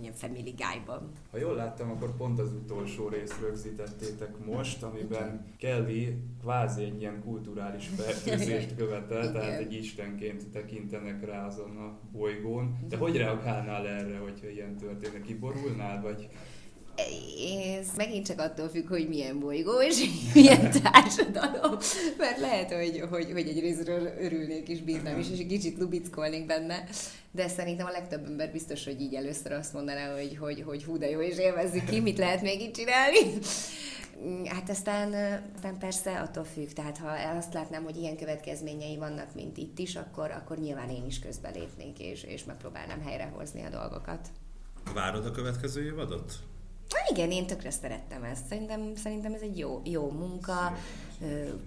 ilyen 0.00 0.14
Family 0.14 0.54
Guy-ban. 0.56 1.12
Ha 1.30 1.38
jól 1.38 1.54
láttam, 1.54 1.90
akkor 1.90 2.16
pont 2.16 2.38
az 2.38 2.52
utolsó 2.52 3.08
részt 3.08 3.40
rögzítettétek 3.40 4.44
most, 4.46 4.82
amiben 4.82 5.46
Kelly 5.58 6.16
kvázi 6.40 6.82
egy 6.82 7.00
ilyen 7.00 7.22
kulturális 7.24 7.86
fertőzést 7.86 8.76
követel, 8.80 9.32
tehát 9.32 9.60
egy 9.60 9.74
istenként 9.74 10.48
tekintenek 10.48 11.24
rá 11.24 11.46
azon 11.46 11.76
a 11.76 11.98
bolygón. 12.12 12.76
De 12.88 12.96
hogy 12.96 13.16
reagálnál 13.16 13.88
erre, 13.88 14.18
hogyha 14.18 14.48
ilyen 14.48 14.76
történik? 14.76 15.22
Kiborulnál, 15.22 16.02
vagy 16.02 16.28
ez 16.96 17.86
megint 17.96 18.26
csak 18.26 18.38
attól 18.40 18.68
függ, 18.68 18.88
hogy 18.88 19.08
milyen 19.08 19.40
bolygó 19.40 19.82
és 19.82 20.04
milyen 20.34 20.70
társadalom, 20.82 21.78
mert 22.18 22.38
lehet, 22.38 22.72
hogy, 22.72 23.04
hogy, 23.10 23.32
hogy 23.32 23.48
egy 23.48 23.60
részről 23.60 24.12
örülnék 24.20 24.68
és 24.68 24.80
bírnám 24.80 25.18
is, 25.18 25.30
és 25.30 25.38
egy 25.38 25.46
kicsit 25.46 25.78
lubickolnék 25.78 26.46
benne, 26.46 26.84
de 27.30 27.48
szerintem 27.48 27.86
a 27.86 27.90
legtöbb 27.90 28.24
ember 28.24 28.52
biztos, 28.52 28.84
hogy 28.84 29.00
így 29.00 29.14
először 29.14 29.52
azt 29.52 29.72
mondaná, 29.72 30.14
hogy, 30.14 30.36
hogy, 30.40 30.62
hogy 30.66 30.84
hú, 30.84 30.98
de 30.98 31.10
jó, 31.10 31.20
és 31.20 31.38
élvezzük 31.38 31.84
ki, 31.84 32.00
mit 32.00 32.18
lehet 32.18 32.42
még 32.42 32.60
itt 32.60 32.74
csinálni. 32.74 33.18
Hát 34.44 34.70
aztán, 34.70 35.14
aztán 35.54 35.78
persze 35.78 36.20
attól 36.20 36.44
függ, 36.44 36.68
tehát 36.68 36.98
ha 36.98 37.08
azt 37.36 37.54
látnám, 37.54 37.84
hogy 37.84 37.96
ilyen 37.96 38.16
következményei 38.16 38.96
vannak, 38.96 39.34
mint 39.34 39.56
itt 39.56 39.78
is, 39.78 39.96
akkor, 39.96 40.30
akkor 40.30 40.58
nyilván 40.58 40.90
én 40.90 41.04
is 41.06 41.18
közbelépnék, 41.18 41.98
és, 41.98 42.22
és 42.22 42.44
megpróbálnám 42.44 43.02
helyrehozni 43.02 43.62
a 43.64 43.68
dolgokat. 43.68 44.28
Várod 44.94 45.26
a 45.26 45.30
következő 45.30 45.84
évadot? 45.84 46.32
Igen, 47.10 47.30
én 47.30 47.46
tökre 47.46 47.70
szerettem 47.70 48.22
ezt. 48.24 48.46
Szerintem, 48.46 48.94
szerintem 48.94 49.34
ez 49.34 49.40
egy 49.40 49.58
jó, 49.58 49.80
jó 49.84 50.10
munka, 50.10 50.76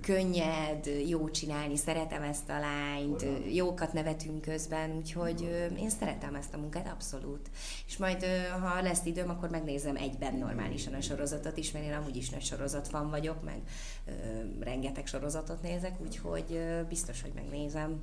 könnyed, 0.02 0.86
jó 1.08 1.30
csinálni, 1.30 1.76
szeretem 1.76 2.22
ezt 2.22 2.50
a 2.50 2.60
lányt, 2.60 3.26
jókat 3.52 3.94
nevetünk 3.94 4.42
közben, 4.42 4.96
úgyhogy 4.96 5.42
én 5.80 5.90
szeretem 5.90 6.36
ezt 6.36 6.54
a 6.54 6.58
munkát, 6.58 6.88
abszolút. 6.88 7.50
És 7.88 7.98
majd, 7.98 8.26
ha 8.62 8.82
lesz 8.82 9.06
időm, 9.06 9.30
akkor 9.30 9.50
megnézem 9.50 9.96
egyben 9.96 10.36
normálisan 10.36 10.94
a 10.94 11.02
sorozatot 11.02 11.58
is, 11.58 11.72
mert 11.72 11.86
én 11.86 11.94
amúgy 11.94 12.16
is 12.16 12.30
nagy 12.30 12.44
sorozatfan 12.44 13.10
vagyok, 13.10 13.44
meg 13.44 13.62
rengeteg 14.60 15.08
sorozatot 15.08 15.62
nézek, 15.62 16.02
úgyhogy 16.02 16.60
biztos, 16.88 17.22
hogy 17.22 17.32
megnézem. 17.36 18.02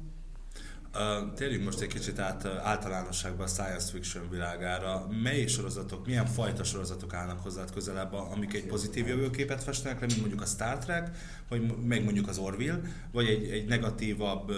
Uh, 0.95 1.35
térjünk 1.35 1.65
most 1.65 1.81
egy 1.81 1.89
kicsit 1.89 2.19
át 2.19 2.45
általánosságban 2.45 3.47
a 3.47 3.49
science 3.49 3.91
fiction 3.91 4.31
világára. 4.31 5.07
Mely 5.23 5.47
sorozatok, 5.47 6.07
milyen 6.07 6.27
fajta 6.27 6.65
sorozatok 6.65 7.15
állnak 7.15 7.41
hozzád 7.41 7.73
közelebb, 7.73 8.13
amik 8.13 8.55
egy 8.55 8.67
pozitív 8.67 9.07
jövőképet 9.07 9.63
festenek 9.63 10.01
le, 10.01 10.07
mint 10.07 10.21
mondjuk 10.21 10.41
a 10.41 10.47
Star 10.47 10.79
Trek, 10.79 11.11
vagy 11.49 11.77
meg 11.87 12.05
mondjuk 12.05 12.29
az 12.29 12.39
Orville, 12.39 12.81
vagy 13.13 13.27
egy, 13.27 13.51
egy 13.51 13.67
negatívabb 13.67 14.51
uh, 14.51 14.57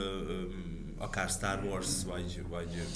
akár 1.03 1.29
Star 1.29 1.65
Wars, 1.65 2.05
vagy, 2.07 2.43
vagy 2.49 2.87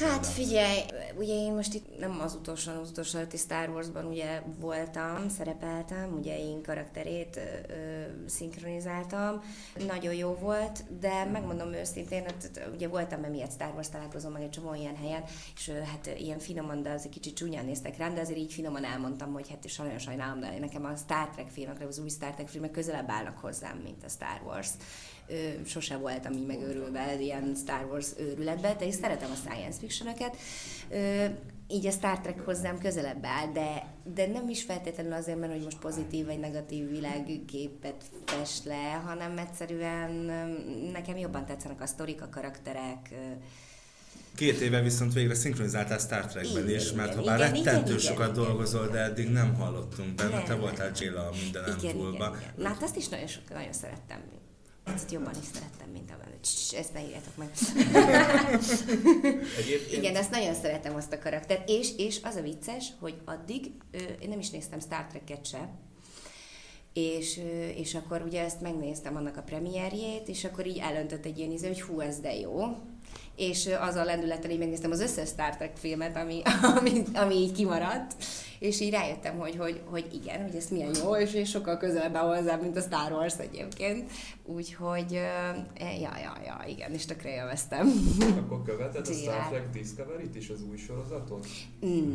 Hát 0.00 0.26
figyelj, 0.26 0.78
ugye 1.16 1.32
én 1.32 1.52
most 1.52 1.74
itt 1.74 1.98
nem 1.98 2.20
az 2.20 2.34
utolsó, 2.34 2.80
az 2.80 2.90
utolsó 2.90 3.18
előtti 3.18 3.36
Star 3.36 3.68
Warsban 3.68 4.04
ugye 4.04 4.42
voltam, 4.58 5.28
szerepeltem, 5.28 6.12
ugye 6.18 6.38
én 6.38 6.62
karakterét 6.62 7.36
ö, 7.36 7.72
ö, 7.72 8.02
szinkronizáltam, 8.26 9.42
nagyon 9.86 10.14
jó 10.14 10.34
volt, 10.34 10.98
de 11.00 11.24
megmondom 11.24 11.72
őszintén, 11.72 12.24
hát, 12.24 12.68
ugye 12.74 12.88
voltam 12.88 13.24
emiatt 13.24 13.52
Star 13.52 13.72
Wars 13.74 13.88
találkozom 13.88 14.32
meg 14.32 14.42
egy 14.42 14.50
csomó 14.50 14.74
ilyen 14.74 14.96
helyen, 14.96 15.22
és 15.56 15.68
hát 15.68 16.10
ilyen 16.18 16.38
finoman, 16.38 16.82
de 16.82 16.90
az 16.90 17.04
egy 17.04 17.10
kicsit 17.10 17.36
csúnyán 17.36 17.64
néztek 17.64 17.96
rám, 17.96 18.14
de 18.14 18.20
azért 18.20 18.38
így 18.38 18.52
finoman 18.52 18.84
elmondtam, 18.84 19.32
hogy 19.32 19.48
hát 19.48 19.64
és 19.64 19.76
nagyon 19.76 19.98
sajnálom, 19.98 20.40
de 20.40 20.58
nekem 20.58 20.84
a 20.84 20.96
Star 20.96 21.28
Trek 21.28 21.48
filmek, 21.48 21.80
az 21.88 21.98
új 21.98 22.08
Star 22.08 22.34
Trek 22.34 22.48
filmek 22.48 22.70
közelebb 22.70 23.10
állnak 23.10 23.38
hozzám, 23.38 23.76
mint 23.76 24.04
a 24.04 24.08
Star 24.08 24.40
Wars 24.44 24.70
sose 25.66 25.96
voltam 25.96 26.32
így 26.32 26.46
megőrülve 26.46 27.20
ilyen 27.20 27.54
Star 27.54 27.84
Wars 27.90 28.06
őrületbe, 28.18 28.74
de 28.78 28.84
én 28.84 28.92
szeretem 28.92 29.30
a 29.30 29.34
science 29.34 29.78
fictioneket. 29.78 30.36
Így 31.68 31.86
a 31.86 31.90
Star 31.90 32.20
Trek 32.20 32.40
hozzám 32.40 32.78
közelebb 32.78 33.24
áll, 33.24 33.52
de, 33.52 33.86
de 34.14 34.26
nem 34.26 34.48
is 34.48 34.62
feltétlenül 34.62 35.12
azért, 35.12 35.38
mert 35.38 35.52
hogy 35.52 35.62
most 35.62 35.78
pozitív 35.78 36.26
vagy 36.26 36.38
negatív 36.38 36.90
világképet 36.90 38.04
fest 38.24 38.64
le, 38.64 39.02
hanem 39.04 39.38
egyszerűen 39.38 40.10
nekem 40.92 41.16
jobban 41.16 41.46
tetszenek 41.46 41.80
a 41.80 41.86
sztorik, 41.86 42.22
a 42.22 42.28
karakterek, 42.28 43.14
Két 44.34 44.60
éve 44.60 44.80
viszont 44.80 45.12
végre 45.12 45.34
szinkronizáltál 45.34 45.98
Star 45.98 46.26
Trekben 46.26 46.68
is, 46.68 46.92
mert 46.92 47.12
igen, 47.12 47.18
ha 47.18 47.24
bár 47.24 47.38
igen, 47.38 47.52
rettentő 47.52 47.90
igen, 47.90 47.98
sokat 47.98 48.30
igen, 48.30 48.44
dolgozol, 48.44 48.88
de 48.88 48.98
eddig 48.98 49.28
nem 49.28 49.54
hallottunk 49.54 50.14
benne, 50.14 50.42
te 50.42 50.54
voltál 50.54 50.90
Jayla 50.94 51.26
a 51.26 51.30
mindenem 51.42 51.78
túlba. 51.78 52.36
Na 52.56 52.68
hát 52.68 52.82
azt 52.82 52.96
is 52.96 53.08
nagyon, 53.08 53.26
sok, 53.26 53.42
nagyon 53.52 53.72
szerettem. 53.72 54.18
Picit 54.84 55.10
jobban 55.10 55.34
is 55.40 55.46
szerettem, 55.52 55.88
mint 55.92 56.10
a 56.10 56.24
ezt 56.76 56.92
ne 56.92 57.00
írjátok 57.00 57.36
meg. 57.36 57.50
Igen, 59.98 60.16
ezt 60.16 60.30
nagyon 60.30 60.54
szeretem 60.54 60.94
azt 60.94 61.12
a 61.12 61.18
karaktert, 61.18 61.68
és, 61.68 61.96
és 61.96 62.20
az 62.22 62.36
a 62.36 62.42
vicces, 62.42 62.92
hogy 63.00 63.16
addig 63.24 63.70
én 64.20 64.28
nem 64.28 64.38
is 64.38 64.50
néztem 64.50 64.80
Star 64.80 65.06
Trek-et 65.06 65.46
se, 65.46 65.70
és, 66.92 67.40
és 67.76 67.94
akkor 67.94 68.22
ugye 68.22 68.42
ezt 68.42 68.60
megnéztem 68.60 69.16
annak 69.16 69.36
a 69.36 69.42
premierjét, 69.42 70.28
és 70.28 70.44
akkor 70.44 70.66
így 70.66 70.78
elöntött 70.78 71.24
egy 71.24 71.38
ilyen 71.38 71.50
izé, 71.50 71.66
hogy 71.66 71.82
hú, 71.82 72.00
ez 72.00 72.20
de 72.20 72.34
jó. 72.34 72.76
És 73.36 73.68
az 73.80 73.94
a 73.94 74.04
lendületen 74.04 74.50
így 74.50 74.58
megnéztem 74.58 74.90
az 74.90 75.00
összes 75.00 75.28
Star 75.28 75.56
Trek 75.56 75.76
filmet, 75.76 76.16
ami, 76.16 76.42
ami, 76.78 77.02
ami 77.14 77.34
így 77.34 77.52
kimaradt, 77.52 78.14
és 78.58 78.80
így 78.80 78.90
rájöttem, 78.90 79.38
hogy, 79.38 79.56
hogy, 79.56 79.80
hogy 79.84 80.06
igen, 80.12 80.42
hogy 80.42 80.54
ez 80.54 80.68
milyen 80.68 80.94
jó, 81.02 81.16
és, 81.16 81.34
és 81.34 81.50
sokkal 81.50 81.76
közelebb 81.76 82.14
áll 82.14 82.36
hozzá, 82.36 82.56
mint 82.56 82.76
a 82.76 82.80
Star 82.80 83.12
Wars 83.12 83.38
egyébként. 83.38 84.10
Úgyhogy, 84.44 85.12
ja, 86.00 86.12
ja, 86.22 86.36
ja, 86.44 86.64
igen, 86.66 86.92
és 86.92 87.04
tökre 87.04 87.30
élveztem. 87.30 87.92
Akkor 88.44 88.62
követed 88.62 89.08
a 89.08 89.12
Star 89.12 89.48
Trek 89.48 89.70
Discovery-t 89.70 90.36
is, 90.36 90.48
az 90.48 90.62
új 90.70 90.76
sorozatot? 90.76 91.46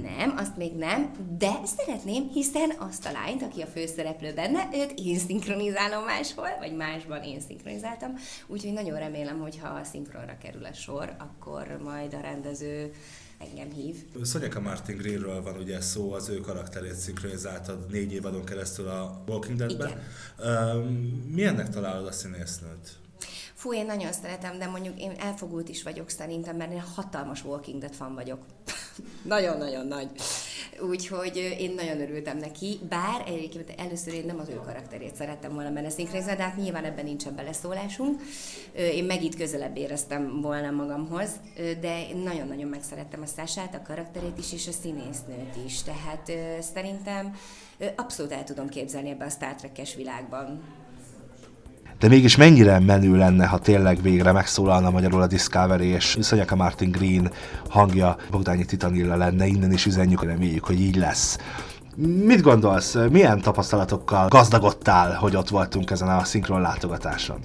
Nem, 0.01 0.33
azt 0.37 0.57
még 0.57 0.75
nem, 0.75 1.11
de 1.37 1.51
szeretném, 1.63 2.29
hiszen 2.29 2.71
azt 2.77 3.05
a 3.05 3.11
lányt, 3.11 3.43
aki 3.43 3.61
a 3.61 3.65
főszereplő 3.65 4.33
benne, 4.33 4.69
őt 4.73 4.93
én 4.95 5.17
szinkronizálom 5.17 6.03
máshol, 6.03 6.49
vagy 6.59 6.75
másban 6.75 7.23
én 7.23 7.39
szinkronizáltam, 7.39 8.13
úgyhogy 8.47 8.73
nagyon 8.73 8.99
remélem, 8.99 9.39
hogy 9.39 9.59
ha 9.59 9.67
a 9.67 9.83
szinkronra 9.83 10.37
kerül 10.37 10.65
a 10.65 10.73
sor, 10.73 11.08
akkor 11.17 11.79
majd 11.83 12.13
a 12.13 12.19
rendező 12.19 12.91
engem 13.37 13.71
hív. 13.71 13.95
Szonyeka 14.23 14.59
Martin 14.59 14.97
Greenről 14.97 15.41
van 15.41 15.57
ugye 15.57 15.81
szó, 15.81 16.13
az 16.13 16.29
ő 16.29 16.39
karakterét 16.39 16.95
szinkronizáltad 16.95 17.91
négy 17.91 18.13
évadon 18.13 18.45
keresztül 18.45 18.87
a 18.87 19.23
Walking 19.27 19.57
Dead-ben. 19.57 20.01
Milyennek 21.27 21.69
találod 21.69 22.07
a 22.07 22.11
színésznőt? 22.11 22.97
Fú, 23.53 23.73
én 23.73 23.85
nagyon 23.85 24.11
szeretem, 24.11 24.57
de 24.57 24.67
mondjuk 24.67 24.99
én 24.99 25.11
elfogult 25.11 25.69
is 25.69 25.83
vagyok 25.83 26.09
szerintem, 26.09 26.55
mert 26.55 26.71
én 26.71 26.83
hatalmas 26.95 27.43
Walking 27.43 27.79
Dead 27.79 27.93
fan 27.93 28.13
vagyok. 28.13 28.39
Nagyon-nagyon 29.23 29.87
nagy. 29.87 30.09
Úgyhogy 30.89 31.55
én 31.59 31.73
nagyon 31.73 32.01
örültem 32.01 32.37
neki, 32.37 32.79
bár 32.89 33.23
egyébként 33.27 33.73
először 33.77 34.13
én 34.13 34.25
nem 34.25 34.39
az 34.39 34.49
ő 34.49 34.55
karakterét 34.65 35.15
szerettem 35.15 35.53
volna 35.53 35.71
benne 35.71 35.89
szinkronizálni, 35.89 36.37
de 36.37 36.43
hát 36.43 36.57
nyilván 36.57 36.83
ebben 36.83 37.05
nincsen 37.05 37.35
beleszólásunk. 37.35 38.21
Én 38.73 39.03
meg 39.03 39.23
itt 39.23 39.35
közelebb 39.35 39.77
éreztem 39.77 40.41
volna 40.41 40.71
magamhoz, 40.71 41.29
de 41.55 42.07
én 42.09 42.17
nagyon-nagyon 42.17 42.67
megszerettem 42.67 43.21
a 43.21 43.25
Szását, 43.25 43.75
a 43.75 43.81
karakterét 43.81 44.37
is, 44.37 44.53
és 44.53 44.67
a 44.67 44.71
színésznőt 44.71 45.55
is. 45.65 45.81
Tehát 45.81 46.31
szerintem 46.61 47.35
abszolút 47.95 48.31
el 48.31 48.43
tudom 48.43 48.67
képzelni 48.67 49.09
ebbe 49.09 49.25
a 49.25 49.29
Star 49.29 49.55
Trek-es 49.55 49.95
világban 49.95 50.61
de 51.99 52.07
mégis 52.07 52.37
mennyire 52.37 52.79
menő 52.79 53.17
lenne, 53.17 53.45
ha 53.45 53.59
tényleg 53.59 54.01
végre 54.01 54.31
megszólalna 54.31 54.89
magyarul 54.89 55.21
a 55.21 55.27
Discovery, 55.27 55.87
és 55.87 56.17
Szanyaka 56.19 56.55
Martin 56.55 56.91
Green 56.91 57.31
hangja 57.69 58.15
Bogdányi 58.31 58.65
Titanilla 58.65 59.15
lenne, 59.15 59.45
innen 59.45 59.71
is 59.71 59.85
üzenjük, 59.85 60.23
reméljük, 60.23 60.63
hogy 60.63 60.81
így 60.81 60.95
lesz. 60.95 61.37
Mit 62.25 62.41
gondolsz, 62.41 62.97
milyen 63.11 63.41
tapasztalatokkal 63.41 64.27
gazdagodtál, 64.27 65.13
hogy 65.13 65.35
ott 65.35 65.49
voltunk 65.49 65.91
ezen 65.91 66.07
a 66.07 66.23
szinkron 66.23 66.61
látogatáson? 66.61 67.37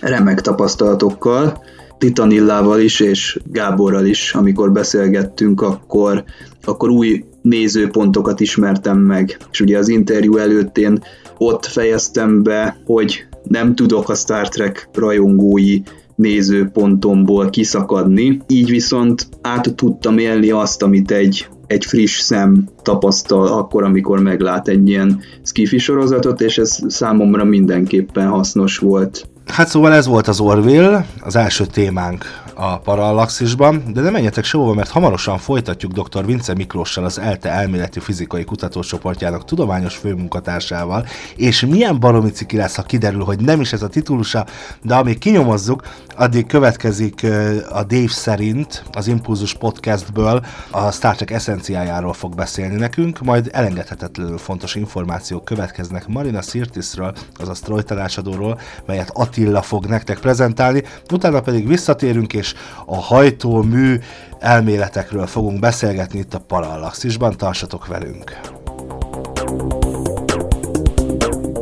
Remek 0.00 0.40
tapasztalatokkal, 0.40 1.62
Titanillával 1.98 2.80
is 2.80 3.00
és 3.00 3.40
Gáborral 3.44 4.04
is, 4.04 4.34
amikor 4.34 4.72
beszélgettünk, 4.72 5.60
akkor, 5.60 6.24
akkor 6.62 6.90
új 6.90 7.24
nézőpontokat 7.42 8.40
ismertem 8.40 8.98
meg. 8.98 9.36
És 9.50 9.60
ugye 9.60 9.78
az 9.78 9.88
interjú 9.88 10.36
előtt 10.36 10.78
én 10.78 11.02
ott 11.38 11.66
fejeztem 11.66 12.42
be, 12.42 12.76
hogy 12.86 13.26
nem 13.44 13.74
tudok 13.74 14.08
a 14.08 14.14
Star 14.14 14.48
Trek 14.48 14.88
rajongói 14.92 15.80
nézőpontomból 16.14 17.50
kiszakadni, 17.50 18.40
így 18.46 18.70
viszont 18.70 19.28
át 19.40 19.74
tudtam 19.74 20.18
élni 20.18 20.50
azt, 20.50 20.82
amit 20.82 21.10
egy, 21.10 21.48
egy 21.66 21.84
friss 21.84 22.20
szem 22.20 22.68
tapasztal 22.82 23.46
akkor, 23.46 23.84
amikor 23.84 24.20
meglát 24.20 24.68
egy 24.68 24.88
ilyen 24.88 25.20
skifi 25.42 25.78
sorozatot, 25.78 26.40
és 26.40 26.58
ez 26.58 26.78
számomra 26.86 27.44
mindenképpen 27.44 28.28
hasznos 28.28 28.78
volt. 28.78 29.26
Hát 29.46 29.68
szóval 29.68 29.92
ez 29.92 30.06
volt 30.06 30.28
az 30.28 30.40
Orville, 30.40 31.06
az 31.20 31.36
első 31.36 31.66
témánk 31.66 32.24
a 32.54 32.78
Parallaxisban, 32.78 33.82
de 33.92 34.00
nem 34.00 34.12
menjetek 34.12 34.44
sehova, 34.44 34.74
mert 34.74 34.90
hamarosan 34.90 35.38
folytatjuk 35.38 35.92
dr. 35.92 36.24
Vince 36.24 36.54
Miklóssal 36.54 37.04
az 37.04 37.18
ELTE 37.18 37.50
elméleti 37.50 38.00
fizikai 38.00 38.44
kutatócsoportjának 38.44 39.44
tudományos 39.44 39.96
főmunkatársával, 39.96 41.06
és 41.36 41.60
milyen 41.60 42.00
baromi 42.00 42.30
ciki 42.30 42.56
lesz, 42.56 42.76
ha 42.76 42.82
kiderül, 42.82 43.24
hogy 43.24 43.40
nem 43.40 43.60
is 43.60 43.72
ez 43.72 43.82
a 43.82 43.88
titulusa, 43.88 44.46
de 44.82 44.94
amíg 44.94 45.18
kinyomozzuk, 45.18 45.82
addig 46.16 46.46
következik 46.46 47.26
a 47.70 47.84
Dave 47.84 48.08
szerint 48.08 48.84
az 48.92 49.06
Impulzus 49.06 49.54
podcastből 49.54 50.44
a 50.70 50.90
Star 50.90 51.14
Trek 51.14 51.30
eszenciájáról 51.30 52.12
fog 52.12 52.34
beszélni 52.34 52.76
nekünk, 52.76 53.20
majd 53.20 53.48
elengedhetetlenül 53.52 54.38
fontos 54.38 54.74
információk 54.74 55.44
következnek 55.44 56.06
Marina 56.06 56.42
Sirtisről, 56.42 57.14
azaz 57.36 57.60
Troy 57.60 57.82
tanácsadóról, 57.82 58.60
melyet 58.86 59.10
Attila 59.12 59.62
fog 59.62 59.86
nektek 59.86 60.18
prezentálni, 60.18 60.82
utána 61.10 61.40
pedig 61.40 61.68
visszatérünk 61.68 62.32
és 62.32 62.41
a 62.86 62.96
hajtómű 62.96 63.98
elméletekről 64.38 65.26
fogunk 65.26 65.60
beszélgetni 65.60 66.18
itt 66.18 66.34
a 66.34 66.40
Parallaxisban, 66.40 67.36
tartsatok 67.36 67.86
velünk! 67.86 68.40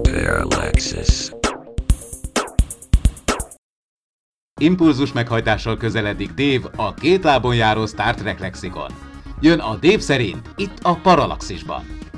Parallaxis. 0.03 1.33
Impulzus 4.61 5.13
meghajtással 5.13 5.77
közeledik 5.77 6.31
Dave 6.31 6.71
a 6.77 6.95
két 6.95 7.25
lábon 7.25 7.55
járó 7.55 7.87
Star 7.87 8.15
Trek 8.15 8.41
lexikon. 8.41 8.91
Jön 9.41 9.59
a 9.59 9.77
Dave 9.81 10.01
szerint 10.01 10.51
itt 10.57 10.79
a 10.83 10.95
Parallaxisban. 10.95 12.10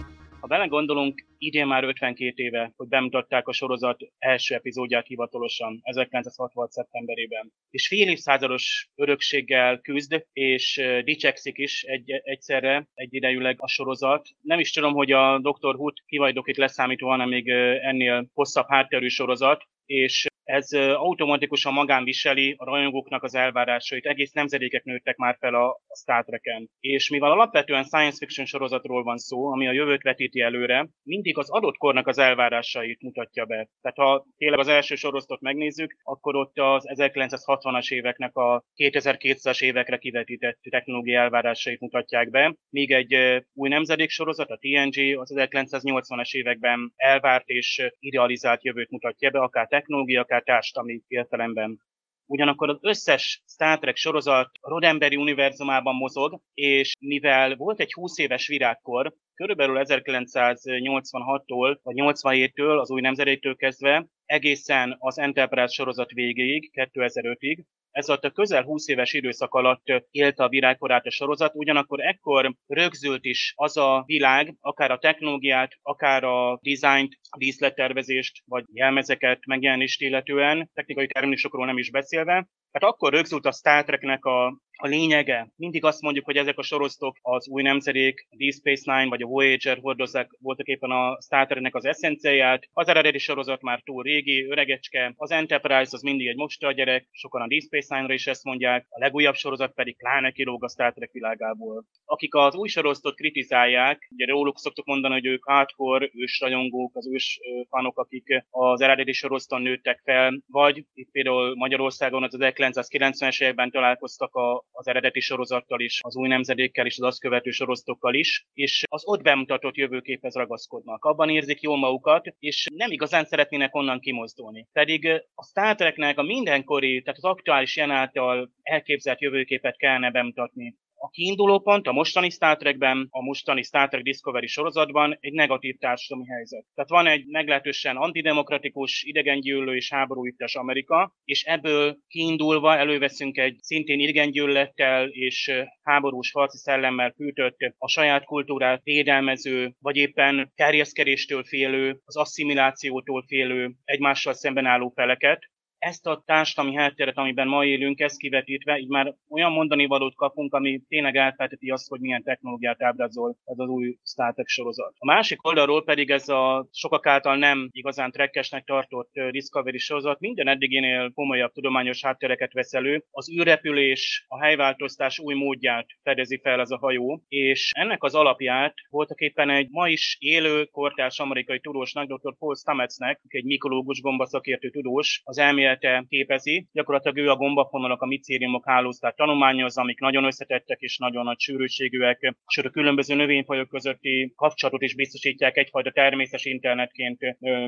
Belegondolunk, 0.53 1.27
idén 1.39 1.67
már 1.67 1.85
52 1.85 2.43
éve, 2.43 2.73
hogy 2.77 2.89
bemutatták 2.89 3.49
a 3.49 3.53
sorozat 3.53 4.01
első 4.19 4.55
epizódját 4.55 5.07
hivatalosan, 5.07 5.81
1966. 5.83 6.71
szeptemberében. 6.71 7.53
És 7.71 7.89
fél 7.89 8.09
évszázados 8.09 8.89
örökséggel 8.95 9.81
küzd, 9.81 10.27
és 10.33 10.83
dicsekszik 11.05 11.59
is 11.59 11.83
egy, 11.83 12.11
egyszerre, 12.11 12.89
egyidejűleg 12.95 13.57
a 13.59 13.69
sorozat. 13.69 14.29
Nem 14.41 14.59
is 14.59 14.73
tudom, 14.73 14.95
hogy 14.95 15.13
a 15.13 15.39
Dr. 15.39 15.75
Hood 15.75 15.97
kivajdokit 16.07 16.57
leszámítva 16.57 17.07
van 17.17 17.29
még 17.29 17.49
ennél 17.83 18.31
hosszabb 18.35 18.67
hátterű 18.69 19.09
sorozat, 19.09 19.65
és 19.87 20.27
ez 20.45 20.73
automatikusan 20.95 21.73
magán 21.73 22.05
viseli 22.05 22.55
a 22.59 22.65
rajongóknak 22.65 23.23
az 23.23 23.35
elvárásait. 23.35 24.07
Egész 24.07 24.33
nemzedékek 24.33 24.85
nőttek 24.85 25.17
már 25.17 25.37
fel 25.41 25.55
a, 25.55 25.69
a 25.69 25.97
Star 26.01 26.25
Trek-en. 26.25 26.71
És 26.81 27.11
mivel 27.11 27.31
alapvetően 27.31 27.85
science 27.85 28.17
fiction 28.17 28.47
sorozatról 28.47 29.03
van 29.03 29.19
szó, 29.19 29.53
ami 29.53 29.67
a 29.69 29.73
jövőt 29.73 30.03
vetíti 30.03 30.41
előre, 30.41 30.89
mindig 31.03 31.39
az 31.39 31.51
adott 31.51 31.77
kornak 31.77 32.07
az 32.07 32.19
elvárásait 32.19 33.03
mutatja 33.03 33.45
be. 33.45 33.69
Tehát 33.81 33.97
ha 33.97 34.27
tényleg 34.37 34.59
az 34.59 34.69
első 34.69 34.95
sorozatot 34.95 35.41
megnézzük, 35.41 35.97
akkor 36.03 36.37
ott 36.37 36.59
az 36.59 36.85
1960-as 36.89 37.93
éveknek 37.93 38.37
a 38.37 38.65
2200-as 38.77 39.63
évekre 39.63 39.99
kivetített 39.99 40.59
technológiai 40.71 41.17
elvárásait 41.17 41.81
mutatják 41.81 42.31
be, 42.31 42.57
míg 42.69 42.91
egy 42.91 43.43
új 43.55 43.69
nemzedék 43.69 44.11
sorozat, 44.11 44.51
a 44.51 44.59
TNG, 44.61 45.19
az 45.19 45.33
1980-as 45.37 46.35
években 46.35 46.93
elvárt 46.97 47.49
és 47.49 47.91
idealizált 47.99 48.65
jövőt 48.65 48.91
mutatja 48.91 49.31
be, 49.31 49.39
akár 49.39 49.67
technológia, 49.67 50.25
akár 50.33 50.43
társadalmi 50.43 51.03
értelemben. 51.09 51.81
Ugyanakkor 52.27 52.69
az 52.69 52.79
összes 52.81 53.43
Star 53.47 53.79
Trek 53.79 53.97
sorozat 53.97 54.51
a 54.61 54.69
Rodemberi 54.69 55.17
univerzumában 55.17 55.95
mozog, 55.95 56.41
és 56.55 56.93
mivel 57.01 57.57
volt 57.57 57.81
egy 57.81 57.93
20 57.93 58.19
éves 58.19 58.47
virágkor, 58.47 59.15
körülbelül 59.43 59.77
1986-tól 59.85 61.79
vagy 61.83 61.95
87-től, 61.99 62.81
az 62.81 62.91
új 62.91 63.01
nemzedéktől 63.01 63.57
kezdve, 63.57 64.07
egészen 64.25 64.97
az 64.99 65.19
Enterprise 65.19 65.73
sorozat 65.73 66.11
végéig, 66.11 66.71
2005-ig, 66.73 67.65
ez 67.91 68.09
alatt 68.09 68.25
a 68.25 68.31
közel 68.31 68.63
20 68.63 68.89
éves 68.89 69.13
időszak 69.13 69.55
alatt 69.55 69.83
élte 70.11 70.45
a 70.45 70.49
virágkorát 70.49 71.07
a 71.07 71.11
sorozat, 71.11 71.55
ugyanakkor 71.55 72.01
ekkor 72.01 72.55
rögzült 72.67 73.25
is 73.25 73.53
az 73.57 73.77
a 73.77 74.03
világ, 74.07 74.55
akár 74.61 74.91
a 74.91 74.99
technológiát, 74.99 75.73
akár 75.83 76.25
a 76.25 76.59
dizájnt, 76.63 77.19
díszlettervezést, 77.39 78.43
vagy 78.45 78.65
jelmezeket 78.73 79.47
megjelenést 79.47 80.01
illetően, 80.01 80.71
technikai 80.75 81.07
terminusokról 81.07 81.67
nem 81.67 81.79
is 81.79 81.91
beszélve, 81.91 82.49
tehát 82.73 82.95
akkor 82.95 83.13
rögzült 83.13 83.47
a 83.47 83.53
Star 83.53 83.85
Treknek 83.85 84.25
a, 84.25 84.47
a 84.79 84.87
lényege. 84.87 85.53
Mindig 85.57 85.85
azt 85.85 86.01
mondjuk, 86.01 86.25
hogy 86.25 86.37
ezek 86.37 86.59
a 86.59 86.63
sorosztok 86.63 87.17
az 87.23 87.49
új 87.49 87.63
nemzedék, 87.63 88.27
a 88.31 88.37
Deep 88.37 88.53
Space 88.53 88.95
Nine 88.95 89.09
vagy 89.09 89.23
a 89.23 89.27
Voyager 89.27 89.79
hordozzák 89.81 90.31
voltak 90.41 90.67
éppen 90.67 90.91
a 90.91 91.21
Star 91.21 91.47
Treknek 91.47 91.75
az 91.75 91.85
eszenciáját. 91.85 92.69
Az 92.73 92.89
eredeti 92.89 93.19
sorozat 93.19 93.63
már 93.63 93.81
túl 93.85 94.03
régi, 94.03 94.47
öregecske, 94.51 95.13
az 95.17 95.31
Enterprise 95.31 95.91
az 95.91 96.03
mindig 96.03 96.27
egy 96.27 96.37
mosta 96.37 96.73
gyerek, 96.73 97.09
sokan 97.11 97.43
a 97.43 97.47
Deep 97.47 97.63
Space 97.63 97.95
Nine-ra 97.95 98.15
is 98.15 98.27
ezt 98.27 98.45
mondják, 98.45 98.87
a 98.89 98.99
legújabb 98.99 99.35
sorozat 99.35 99.75
pedig 99.75 99.97
pláne 99.97 100.31
kilóg 100.31 100.65
a 100.65 100.69
Star 100.69 100.93
Trek 100.93 101.11
világából. 101.13 101.85
Akik 102.05 102.35
az 102.35 102.55
új 102.55 102.69
sorozatot 102.69 103.15
kritizálják, 103.15 104.09
ugye 104.11 104.27
róluk 104.27 104.59
szoktuk 104.59 104.87
mondani, 104.87 105.15
hogy 105.15 105.27
ők 105.27 105.45
hardcore, 105.45 106.11
ős 106.15 106.41
rajongók, 106.41 106.97
az 106.97 107.09
ős 107.13 107.41
fanok, 107.69 107.99
akik 107.99 108.45
az 108.51 108.81
eredeti 108.81 109.13
sorozaton 109.13 109.63
nőttek 109.63 110.01
fel, 110.05 110.43
vagy 110.47 110.85
itt 110.95 111.11
például 111.11 111.55
Magyarországon 111.57 112.23
az 112.23 112.35
1990-es 112.63 113.43
években 113.43 113.71
találkoztak 113.71 114.35
a, 114.35 114.65
az 114.73 114.87
eredeti 114.87 115.21
sorozattal 115.21 115.81
is, 115.81 116.01
az 116.03 116.17
új 116.17 116.29
nemzedékkel 116.29 116.87
is, 116.87 116.99
az 116.99 117.07
azt 117.07 117.21
követő 117.21 117.51
sorozatokkal 117.51 118.15
is, 118.15 118.47
és 118.53 118.85
az 118.89 119.03
ott 119.07 119.23
bemutatott 119.23 119.77
jövőképhez 119.77 120.35
ragaszkodnak. 120.35 121.05
Abban 121.05 121.29
érzik 121.29 121.61
jól 121.61 121.79
magukat, 121.79 122.35
és 122.39 122.67
nem 122.75 122.91
igazán 122.91 123.25
szeretnének 123.25 123.75
onnan 123.75 124.01
kimozdulni. 124.01 124.69
Pedig 124.73 125.07
a 125.35 125.45
Star 125.45 125.75
Treknek 125.75 126.19
a 126.19 126.23
mindenkori, 126.23 127.03
tehát 127.03 127.19
az 127.19 127.31
aktuális 127.31 127.77
jelen 127.77 127.97
által 127.97 128.51
elképzelt 128.63 129.21
jövőképet 129.21 129.77
kellene 129.77 130.11
bemutatni 130.11 130.77
a 131.05 131.09
kiinduló 131.09 131.59
pont 131.59 131.87
a 131.87 131.93
mostani 131.93 132.31
Star 132.31 132.57
Trekben, 132.57 133.07
a 133.11 133.23
mostani 133.23 133.63
Star 133.63 133.89
Trek 133.89 134.03
Discovery 134.03 134.47
sorozatban 134.47 135.17
egy 135.21 135.33
negatív 135.33 135.77
társadalmi 135.79 136.29
helyzet. 136.29 136.65
Tehát 136.75 136.91
van 136.91 137.07
egy 137.07 137.27
meglehetősen 137.27 137.97
antidemokratikus, 137.97 139.03
idegengyűlő 139.03 139.77
és 139.77 139.93
háborúittes 139.93 140.55
Amerika, 140.55 141.15
és 141.25 141.43
ebből 141.43 141.99
kiindulva 142.09 142.77
előveszünk 142.77 143.39
egy 143.39 143.57
szintén 143.61 144.01
idegengyűlölettel 144.01 145.09
és 145.09 145.51
háborús 145.83 146.33
harci 146.33 146.59
szellemmel 146.59 147.13
fűtött, 147.17 147.57
a 147.79 147.89
saját 147.89 148.25
kultúrát 148.25 148.81
védelmező, 148.83 149.75
vagy 149.81 149.97
éppen 149.97 150.53
terjeszkedéstől 150.55 151.45
félő, 151.45 152.01
az 152.05 152.17
asszimilációtól 152.17 153.25
félő, 153.27 153.75
egymással 153.85 154.35
szemben 154.35 154.67
álló 154.67 154.93
feleket, 154.95 155.51
ezt 155.83 156.07
a 156.07 156.23
társadalmi 156.27 156.77
hátteret, 156.77 157.17
amiben 157.17 157.49
ma 157.49 157.65
élünk, 157.65 158.01
ezt 158.01 158.19
kivetítve, 158.19 158.79
így 158.79 158.89
már 158.89 159.15
olyan 159.29 159.53
mondani 159.53 159.87
valót 159.87 160.15
kapunk, 160.15 160.55
ami 160.55 160.83
tényleg 160.89 161.17
elfelteti 161.17 161.71
azt, 161.71 161.89
hogy 161.89 162.01
milyen 162.01 162.23
technológiát 162.23 162.83
ábrázol 162.83 163.37
ez 163.45 163.59
az 163.59 163.69
új 163.69 163.97
Star 164.05 164.35
sorozat. 164.45 164.95
A 164.99 165.07
másik 165.07 165.47
oldalról 165.47 165.85
pedig 165.85 166.11
ez 166.11 166.29
a 166.29 166.69
sokak 166.73 167.07
által 167.07 167.37
nem 167.37 167.69
igazán 167.71 168.11
trekkesnek 168.11 168.65
tartott 168.65 169.11
Discovery 169.31 169.79
sorozat 169.79 170.21
minden 170.21 170.49
eddiginél 170.49 171.11
komolyabb 171.15 171.53
tudományos 171.53 172.03
háttereket 172.03 172.53
vesz 172.53 172.75
elő. 172.75 173.05
Az 173.11 173.31
űrrepülés, 173.33 174.25
a 174.29 174.43
helyváltoztás 174.43 175.19
új 175.19 175.35
módját 175.35 175.87
fedezi 176.03 176.41
fel 176.43 176.61
ez 176.61 176.71
a 176.71 176.79
hajó, 176.79 177.23
és 177.29 177.71
ennek 177.75 178.03
az 178.03 178.15
alapját 178.15 178.75
voltak 178.91 179.21
éppen 179.21 179.51
egy 179.51 179.69
ma 179.71 179.89
is 179.89 180.17
élő 180.21 180.65
kortárs 180.65 181.19
amerikai 181.19 181.61
tudósnak, 181.61 182.07
dr. 182.07 182.35
Paul 182.39 182.55
Stametsnek, 182.55 183.21
egy 183.29 183.45
mikológus 183.45 184.01
gombaszakértő 184.01 184.71
tudós, 184.71 185.21
az 185.25 185.39
elmélet 185.39 185.72
elmélete 185.81 186.07
képezi. 186.09 186.67
Gyakorlatilag 186.73 187.17
ő 187.17 187.31
a 187.31 187.37
gombafonalak, 187.37 188.03
a 188.03 188.07
micériumok 188.07 188.69
hálóztát 188.69 189.17
tanulmányozza, 189.17 189.81
amik 189.81 190.01
nagyon 190.01 190.25
összetettek 190.25 190.81
és 190.81 190.99
nagyon 190.99 191.25
nagy 191.25 191.41
sűrűségűek, 191.41 192.35
és 192.47 192.59
a 192.59 192.71
különböző 192.71 193.15
növényfajok 193.15 193.69
közötti 193.69 194.33
kapcsolatot 194.37 194.83
is 194.83 194.95
biztosítják, 194.95 195.57
egyfajta 195.57 195.91
természetes 195.91 196.45
internetként 196.45 197.19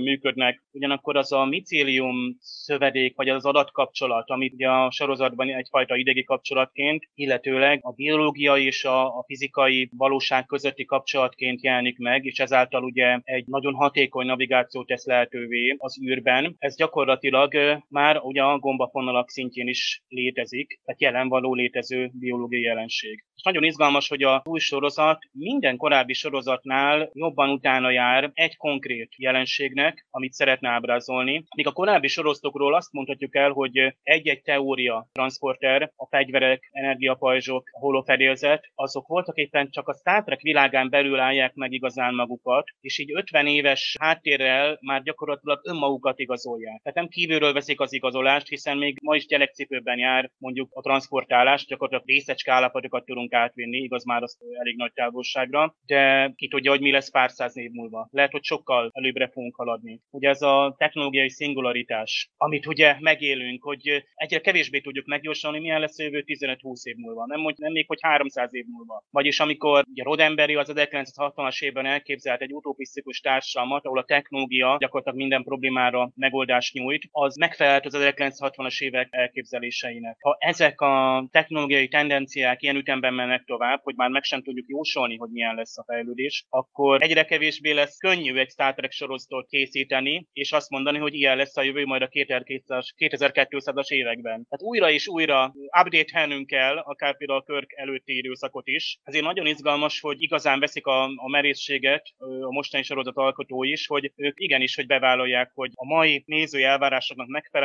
működnek. 0.01 0.63
Ugyanakkor 0.73 1.17
az 1.17 1.33
a 1.33 1.45
micélium 1.45 2.37
szövedék, 2.41 3.17
vagy 3.17 3.29
az 3.29 3.45
adatkapcsolat, 3.45 4.31
amit 4.31 4.63
a 4.63 4.91
sorozatban 4.91 5.49
egyfajta 5.49 5.97
idegi 5.97 6.25
kapcsolatként, 6.25 7.09
illetőleg 7.15 7.79
a 7.83 7.93
biológia 7.93 8.57
és 8.57 8.85
a, 8.85 9.07
a 9.07 9.25
fizikai 9.27 9.91
valóság 9.97 10.47
közötti 10.47 10.85
kapcsolatként 10.85 11.63
jelenik 11.63 11.99
meg, 11.99 12.25
és 12.25 12.39
ezáltal 12.39 12.85
ugye 12.85 13.19
egy 13.25 13.47
nagyon 13.47 13.75
hatékony 13.75 14.27
navigációt 14.27 14.87
tesz 14.87 15.07
lehetővé 15.07 15.75
az 15.79 15.99
űrben. 16.03 16.57
Ez 16.59 16.77
gyakorlatilag 16.77 17.55
már 17.95 18.21
ugye 18.23 18.43
a 18.43 18.59
gombafonalak 18.59 19.31
szintjén 19.31 19.69
is 19.69 20.03
létezik, 20.09 20.81
tehát 20.85 21.01
jelen 21.01 21.29
való 21.29 21.55
létező 21.55 22.11
biológiai 22.13 22.63
jelenség. 22.63 23.25
És 23.35 23.43
nagyon 23.43 23.65
izgalmas, 23.65 24.09
hogy 24.09 24.23
a 24.23 24.43
új 24.45 24.59
sorozat 24.59 25.19
minden 25.33 25.77
korábbi 25.77 26.13
sorozatnál 26.13 27.11
jobban 27.13 27.51
utána 27.51 27.91
jár 27.91 28.31
egy 28.35 28.57
konkrét 28.57 29.13
jelenségnek, 29.17 30.07
amit 30.11 30.33
szeretne 30.33 30.69
ábrázolni. 30.69 31.45
Míg 31.57 31.67
a 31.67 31.73
korábbi 31.73 32.09
sorozatokról 32.09 32.75
azt 32.75 32.93
mondhatjuk 32.93 33.37
el, 33.37 33.51
hogy 33.51 33.95
egy-egy 34.03 34.43
teória, 34.43 35.09
transporter, 35.13 35.93
a 35.97 36.07
fegyverek, 36.07 36.69
energiapajzsok, 36.73 37.69
a 37.73 37.79
holofedélzet, 37.79 38.71
azok 38.75 39.07
voltak 39.07 39.37
éppen 39.37 39.71
csak 39.71 39.89
a 39.89 39.95
Star 39.95 40.25
Trek 40.25 40.41
világán 40.41 40.91
belül 40.91 41.21
állják 41.21 41.55
meg 41.55 41.73
igazán 41.73 42.15
magukat, 42.15 42.69
és 42.81 42.99
így 42.99 43.13
50 43.15 43.47
éves 43.47 43.97
háttérrel 44.01 44.79
már 44.81 45.03
gyakorlatilag 45.03 45.61
önmagukat 45.65 46.19
igazolják. 46.19 46.81
Tehát 46.83 46.99
nem 46.99 47.09
kívülről 47.09 47.53
veszik 47.53 47.81
az 47.85 47.93
igazolást, 47.93 48.49
hiszen 48.49 48.77
még 48.77 48.99
ma 49.03 49.17
is 49.17 49.27
gyerekcipőben 49.27 49.99
jár 49.99 50.31
mondjuk 50.39 50.69
a 50.73 50.81
transportálás, 50.81 51.67
gyakorlatilag 51.67 52.09
részecske 52.09 52.53
állapotokat 52.53 53.05
tudunk 53.05 53.33
átvinni, 53.33 53.77
igaz 53.77 54.05
már 54.05 54.23
az 54.23 54.39
elég 54.59 54.77
nagy 54.77 54.93
távolságra, 54.93 55.77
de 55.87 56.33
ki 56.37 56.49
tudja, 56.49 56.71
hogy 56.71 56.81
mi 56.81 56.91
lesz 56.91 57.11
pár 57.11 57.31
száz 57.31 57.57
év 57.57 57.71
múlva. 57.71 58.09
Lehet, 58.11 58.31
hogy 58.31 58.45
sokkal 58.45 58.91
előbbre 58.93 59.29
fogunk 59.29 59.57
haladni. 59.57 60.01
Ugye 60.11 60.29
ez 60.29 60.43
a 60.43 60.75
technológiai 60.79 61.31
szingularitás, 61.31 62.31
amit 62.37 62.67
ugye 62.67 62.97
megélünk, 63.01 63.63
hogy 63.63 64.05
egyre 64.15 64.41
kevésbé 64.41 64.81
tudjuk 64.81 65.07
megjósolni, 65.07 65.59
milyen 65.59 65.81
lesz 65.81 65.99
jövő 65.99 66.25
15-20 66.27 66.83
év 66.83 66.97
múlva, 66.97 67.27
nem, 67.27 67.41
nem 67.57 67.73
még, 67.73 67.87
hogy 67.87 67.99
300 68.01 68.55
év 68.55 68.65
múlva. 68.67 69.05
Vagyis 69.11 69.41
amikor 69.41 69.85
ugye 69.91 70.03
Rodemberi 70.03 70.55
az 70.55 70.73
1960-as 70.75 71.63
évben 71.63 71.87
elképzelt 71.87 72.41
egy 72.41 72.53
utopisztikus 72.53 73.21
társadalmat, 73.21 73.85
ahol 73.85 73.99
a 73.99 74.05
technológia 74.05 74.77
gyakorlatilag 74.79 75.19
minden 75.19 75.43
problémára 75.43 76.11
megoldást 76.15 76.75
nyújt, 76.75 77.09
az 77.11 77.37
megfelelt 77.83 78.17
az 78.19 78.51
1960-as 78.57 78.81
évek 78.81 79.09
elképzeléseinek. 79.11 80.17
Ha 80.21 80.37
ezek 80.41 80.81
a 80.81 81.27
technológiai 81.31 81.89
tendenciák 81.89 82.63
ilyen 82.63 82.77
ütemben 82.77 83.15
mennek 83.15 83.45
tovább, 83.45 83.81
hogy 83.83 83.95
már 83.95 84.11
meg 84.11 84.23
sem 84.23 84.43
tudjuk 84.43 84.69
jósolni, 84.69 85.17
hogy 85.17 85.31
milyen 85.31 85.55
lesz 85.55 85.79
a 85.79 85.85
fejlődés, 85.87 86.47
akkor 86.49 87.03
egyre 87.03 87.25
kevésbé 87.25 87.71
lesz 87.71 87.99
könnyű 87.99 88.37
egy 88.37 88.51
Star 88.51 88.75
Trek 88.75 88.93
sorozatot 88.93 89.49
készíteni, 89.49 90.27
és 90.33 90.53
azt 90.53 90.71
mondani, 90.71 90.99
hogy 90.99 91.15
ilyen 91.15 91.37
lesz 91.37 91.57
a 91.57 91.63
jövő 91.63 91.85
majd 91.85 92.03
a 92.03 92.09
2200-as 92.09 93.89
években. 93.89 94.47
Tehát 94.49 94.63
újra 94.63 94.91
és 94.91 95.09
újra 95.09 95.55
update 95.81 96.45
kell, 96.47 96.77
akár 96.77 97.17
például 97.17 97.39
a 97.39 97.43
Körk 97.43 97.73
előtti 97.77 98.17
időszakot 98.17 98.67
is. 98.67 98.99
Ezért 99.03 99.25
nagyon 99.25 99.47
izgalmas, 99.47 100.01
hogy 100.01 100.23
igazán 100.23 100.61
veszik 100.61 100.87
a, 100.87 101.03
a 101.05 101.29
merészséget 101.29 102.07
a 102.19 102.53
mostani 102.53 102.83
sorozat 102.83 103.17
alkotói 103.17 103.71
is, 103.71 103.87
hogy 103.87 104.13
ők 104.17 104.41
igenis, 104.41 104.75
hogy 104.75 104.87
bevállalják, 104.87 105.51
hogy 105.55 105.71
a 105.75 105.87
mai 105.87 106.23
nézői 106.27 106.63
elvárásoknak 106.63 107.27
megfelelően 107.29 107.64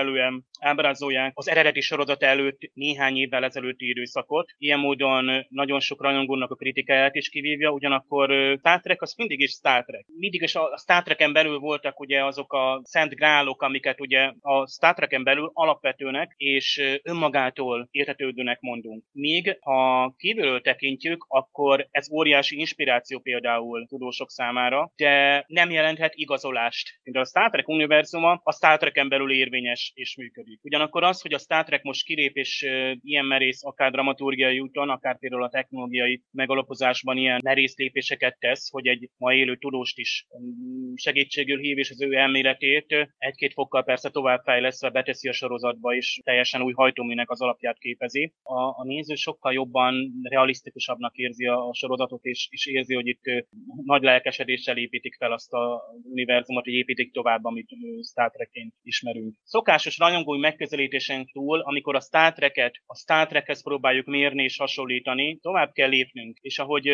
ábrázolják 0.59 1.31
az 1.35 1.49
eredeti 1.49 1.81
sorozat 1.81 2.23
előtt 2.23 2.59
néhány 2.73 3.17
évvel 3.17 3.43
ezelőtti 3.43 3.89
időszakot. 3.89 4.49
Ilyen 4.57 4.79
módon 4.79 5.45
nagyon 5.49 5.79
sok 5.79 6.01
rajongónak 6.01 6.51
a 6.51 6.55
kritikáját 6.55 7.15
is 7.15 7.29
kivívja, 7.29 7.69
ugyanakkor 7.71 8.57
Star 8.57 8.81
Trek 8.81 9.01
az 9.01 9.13
mindig 9.17 9.39
is 9.39 9.51
Star 9.51 9.83
Trek. 9.85 10.05
Mindig 10.17 10.41
is 10.41 10.55
a 10.55 10.77
Star 10.77 11.03
Treken 11.03 11.33
belül 11.33 11.59
voltak 11.59 11.99
ugye 11.99 12.25
azok 12.25 12.53
a 12.53 12.81
szent 12.83 13.15
grálok, 13.15 13.61
amiket 13.61 14.01
ugye 14.01 14.31
a 14.39 14.67
Star 14.67 14.93
Treken 14.93 15.23
belül 15.23 15.51
alapvetőnek 15.53 16.33
és 16.37 16.81
önmagától 17.03 17.87
értetődőnek 17.91 18.59
mondunk. 18.59 19.03
Míg 19.11 19.57
ha 19.61 20.13
kívülről 20.17 20.61
tekintjük, 20.61 21.25
akkor 21.27 21.87
ez 21.91 22.11
óriási 22.11 22.57
inspiráció 22.57 23.19
például 23.19 23.87
tudósok 23.87 24.29
számára, 24.29 24.91
de 24.95 25.43
nem 25.47 25.71
jelenthet 25.71 26.13
igazolást. 26.15 26.99
Mint 27.03 27.17
a 27.17 27.25
Star 27.25 27.49
Trek 27.49 27.67
univerzuma 27.67 28.41
a 28.43 28.53
Star 28.53 28.77
Treken 28.77 29.09
belül 29.09 29.31
érvényes 29.31 29.78
és 29.93 30.15
működik. 30.15 30.59
Ugyanakkor 30.63 31.03
az, 31.03 31.21
hogy 31.21 31.33
a 31.33 31.37
Star 31.37 31.63
Trek 31.63 31.83
most 31.83 32.05
kilép 32.05 32.35
és 32.35 32.61
ilyen 33.01 33.25
merész, 33.25 33.63
akár 33.63 33.91
dramaturgiai 33.91 34.59
úton, 34.59 34.89
akár 34.89 35.19
például 35.19 35.43
a 35.43 35.49
technológiai 35.49 36.23
megalapozásban 36.31 37.17
ilyen 37.17 37.39
merész 37.43 37.75
lépéseket 37.75 38.39
tesz, 38.39 38.69
hogy 38.69 38.87
egy 38.87 39.09
ma 39.17 39.33
élő 39.33 39.57
tudóst 39.57 39.97
is 39.97 40.27
mm, 40.41 40.93
segítségül 40.95 41.59
hív, 41.59 41.77
és 41.77 41.89
az 41.89 42.01
ő 42.01 42.13
elméletét 42.13 43.13
egy-két 43.17 43.53
fokkal 43.53 43.83
persze 43.83 44.09
továbbfejlesztve 44.09 44.89
beteszi 44.89 45.27
a 45.27 45.33
sorozatba, 45.33 45.95
és 45.95 46.19
teljesen 46.23 46.61
új 46.61 46.73
hajtóműnek 46.73 47.29
az 47.29 47.41
alapját 47.41 47.77
képezi. 47.77 48.33
A, 48.43 48.61
a 48.61 48.83
néző 48.83 49.15
sokkal 49.15 49.53
jobban 49.53 50.11
realisztikusabbnak 50.23 51.15
érzi 51.15 51.45
a, 51.45 51.67
a 51.67 51.73
sorozatot, 51.73 52.23
és, 52.23 52.47
és 52.51 52.65
érzi, 52.65 52.95
hogy 52.95 53.07
itt 53.07 53.45
nagy 53.83 54.01
lelkesedéssel 54.01 54.77
építik 54.77 55.15
fel 55.15 55.31
azt 55.31 55.53
a 55.53 55.81
univerzumot, 56.03 56.63
hogy 56.63 56.73
építik 56.73 57.13
tovább, 57.13 57.43
amit 57.43 57.69
Star 58.09 58.31
Trekként 58.31 58.73
ismerünk. 58.81 59.35
Szokásos 59.69 59.97
rajongói 59.97 60.39
megközelítésen 60.39 61.29
túl, 61.31 61.59
amikor 61.59 61.95
a 61.95 61.99
Star 61.99 62.33
Trek-et 62.33 62.75
a 62.85 62.95
Star 62.95 63.27
Trekhez 63.27 63.63
próbáljuk 63.63 64.05
mérni 64.05 64.43
és 64.43 64.57
hasonlítani, 64.57 65.37
tovább 65.41 65.71
kell 65.71 65.89
lépnünk. 65.89 66.37
És 66.41 66.59
ahogy 66.59 66.87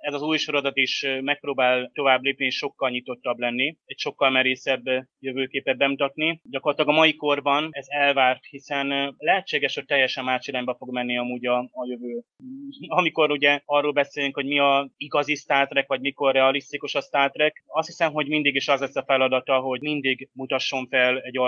ez 0.00 0.14
az 0.14 0.22
új 0.22 0.36
sorozat 0.36 0.76
is 0.76 1.06
megpróbál 1.20 1.90
tovább 1.94 2.22
lépni 2.22 2.44
és 2.44 2.56
sokkal 2.56 2.90
nyitottabb 2.90 3.38
lenni, 3.38 3.76
egy 3.84 3.98
sokkal 3.98 4.30
merészebb 4.30 4.82
jövőképet 5.20 5.76
bemutatni. 5.76 6.40
Gyakorlatilag 6.50 6.94
a 6.94 6.98
mai 6.98 7.16
korban 7.16 7.68
ez 7.70 7.86
elvárt, 7.88 8.44
hiszen 8.44 9.14
lehetséges, 9.18 9.74
hogy 9.74 9.84
teljesen 9.84 10.24
más 10.24 10.46
irányba 10.46 10.74
fog 10.74 10.92
menni 10.92 11.18
amúgy 11.18 11.46
a, 11.46 11.58
a 11.58 11.86
jövő. 11.88 12.22
Amikor 13.00 13.30
ugye 13.30 13.60
arról 13.64 13.92
beszélünk, 13.92 14.34
hogy 14.34 14.46
mi 14.46 14.58
a 14.58 14.90
igazi 14.96 15.34
Star 15.34 15.68
Trek, 15.68 15.86
vagy 15.86 16.00
mikor 16.00 16.32
realisztikus 16.32 16.94
a 16.94 17.00
Star 17.00 17.30
Trek, 17.30 17.64
azt 17.66 17.88
hiszem, 17.88 18.12
hogy 18.12 18.28
mindig 18.28 18.54
is 18.54 18.68
az 18.68 18.80
lesz 18.80 18.96
a 18.96 19.04
feladata, 19.06 19.58
hogy 19.58 19.80
mindig 19.80 20.28
mutasson 20.32 20.86
fel 20.88 21.20
egy 21.20 21.38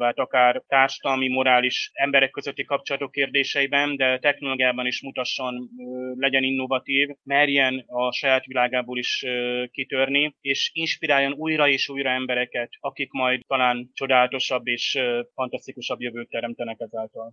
alternatívát, 0.00 0.18
akár 0.18 0.62
társadalmi, 0.66 1.28
morális, 1.28 1.90
emberek 1.92 2.30
közötti 2.30 2.64
kapcsolatok 2.64 3.10
kérdéseiben, 3.10 3.96
de 3.96 4.18
technológiában 4.18 4.86
is 4.86 5.02
mutasson, 5.02 5.68
legyen 6.16 6.42
innovatív, 6.42 7.08
merjen 7.22 7.84
a 7.86 8.12
saját 8.12 8.44
világából 8.44 8.98
is 8.98 9.24
kitörni, 9.70 10.36
és 10.40 10.70
inspiráljon 10.72 11.32
újra 11.32 11.68
és 11.68 11.88
újra 11.88 12.10
embereket, 12.10 12.68
akik 12.80 13.10
majd 13.10 13.40
talán 13.46 13.90
csodálatosabb 13.94 14.66
és 14.66 14.98
fantasztikusabb 15.34 16.00
jövőt 16.00 16.28
teremtenek 16.28 16.76
ezáltal. 16.80 17.32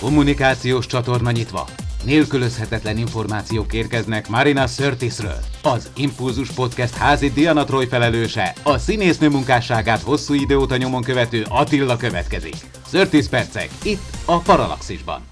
Kommunikációs 0.00 0.86
csatorna 0.86 1.30
nyitva. 1.30 1.89
Nélkülözhetetlen 2.04 2.96
információk 2.96 3.72
érkeznek 3.72 4.28
Marina 4.28 4.66
Sörtisről. 4.66 5.38
Az 5.62 5.90
Impulzus 5.96 6.50
Podcast 6.50 6.94
házi 6.94 7.30
Diana 7.30 7.64
Troy 7.64 7.86
felelőse, 7.86 8.54
a 8.62 8.78
színésznő 8.78 9.28
munkásságát 9.28 10.02
hosszú 10.02 10.34
idő 10.34 10.56
óta 10.56 10.76
nyomon 10.76 11.02
követő 11.02 11.46
Attila 11.48 11.96
következik. 11.96 12.56
Sörtis 12.90 13.28
percek, 13.28 13.68
itt 13.82 14.02
a 14.24 14.38
Paralaxisban 14.38 15.29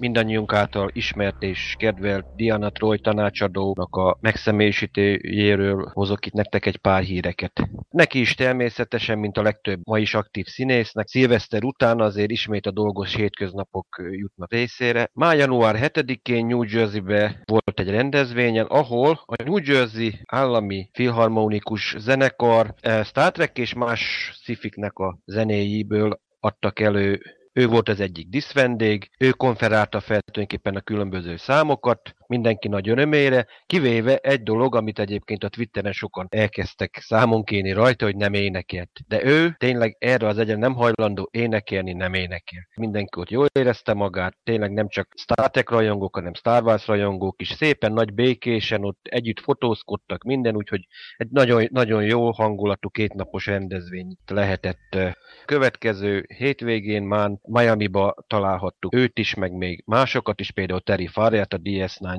mindannyiunk 0.00 0.52
által 0.52 0.90
ismert 0.92 1.42
és 1.42 1.74
kedvelt 1.78 2.26
Diana 2.36 2.70
Troy 2.70 2.98
tanácsadónak 2.98 3.96
a 3.96 4.18
megszemélyisítőjéről 4.20 5.90
hozok 5.92 6.26
itt 6.26 6.32
nektek 6.32 6.66
egy 6.66 6.76
pár 6.76 7.02
híreket. 7.02 7.68
Neki 7.90 8.20
is 8.20 8.34
természetesen, 8.34 9.18
mint 9.18 9.36
a 9.36 9.42
legtöbb 9.42 9.80
ma 9.84 9.98
is 9.98 10.14
aktív 10.14 10.46
színésznek, 10.46 11.08
szilveszter 11.08 11.64
után 11.64 12.00
azért 12.00 12.30
ismét 12.30 12.66
a 12.66 12.70
dolgos 12.70 13.14
hétköznapok 13.14 13.86
jutnak 14.10 14.52
részére. 14.52 15.10
Már 15.12 15.36
január 15.36 15.76
7-én 15.80 16.46
New 16.46 16.62
Jersey-be 16.62 17.42
volt 17.44 17.80
egy 17.80 17.90
rendezvényen, 17.90 18.66
ahol 18.66 19.20
a 19.26 19.42
New 19.42 19.58
Jersey 19.62 20.12
állami 20.26 20.90
filharmonikus 20.92 21.94
zenekar 21.98 22.74
eh, 22.80 23.04
Star 23.04 23.32
Trek 23.32 23.58
és 23.58 23.74
más 23.74 24.32
szifiknek 24.42 24.98
a 24.98 25.18
zenéjéből 25.24 26.20
adtak 26.40 26.80
elő 26.80 27.20
ő 27.52 27.66
volt 27.66 27.88
az 27.88 28.00
egyik 28.00 28.28
diszvendég, 28.28 29.10
ő 29.18 29.30
konferálta 29.30 30.00
fel 30.00 30.20
tulajdonképpen 30.20 30.76
a 30.76 30.80
különböző 30.80 31.36
számokat, 31.36 32.14
mindenki 32.30 32.68
nagy 32.68 32.88
örömére, 32.88 33.46
kivéve 33.66 34.16
egy 34.16 34.42
dolog, 34.42 34.74
amit 34.74 34.98
egyébként 34.98 35.44
a 35.44 35.48
Twitteren 35.48 35.92
sokan 35.92 36.26
elkezdtek 36.30 36.98
számon 37.00 37.44
kéni 37.44 37.72
rajta, 37.72 38.04
hogy 38.04 38.16
nem 38.16 38.34
énekelt. 38.34 38.90
De 39.08 39.24
ő 39.24 39.54
tényleg 39.58 39.96
erre 39.98 40.26
az 40.26 40.38
egyen 40.38 40.58
nem 40.58 40.74
hajlandó 40.74 41.28
énekelni, 41.30 41.92
nem 41.92 42.14
énekel. 42.14 42.68
Mindenki 42.76 43.20
ott 43.20 43.30
jól 43.30 43.46
érezte 43.52 43.94
magát, 43.94 44.36
tényleg 44.42 44.72
nem 44.72 44.88
csak 44.88 45.08
Star 45.16 45.50
Trek 45.50 45.70
rajongók, 45.70 46.14
hanem 46.14 46.34
Star 46.34 46.62
Wars 46.62 46.86
rajongók 46.86 47.40
is 47.40 47.48
szépen 47.48 47.92
nagy 47.92 48.14
békésen 48.14 48.84
ott 48.84 49.00
együtt 49.02 49.40
fotózkodtak 49.40 50.22
minden, 50.22 50.56
úgyhogy 50.56 50.86
egy 51.16 51.30
nagyon, 51.30 51.68
nagyon 51.70 52.02
jó 52.04 52.30
hangulatú 52.30 52.88
kétnapos 52.88 53.46
rendezvény 53.46 54.16
lehetett. 54.26 54.96
Következő 55.44 56.26
hétvégén 56.36 57.02
már 57.02 57.30
Miami-ba 57.42 58.14
találhattuk 58.26 58.94
őt 58.94 59.18
is, 59.18 59.34
meg 59.34 59.52
még 59.52 59.82
másokat 59.86 60.40
is, 60.40 60.50
például 60.50 60.80
Terry 60.80 61.06
Farriat 61.06 61.52
a 61.52 61.58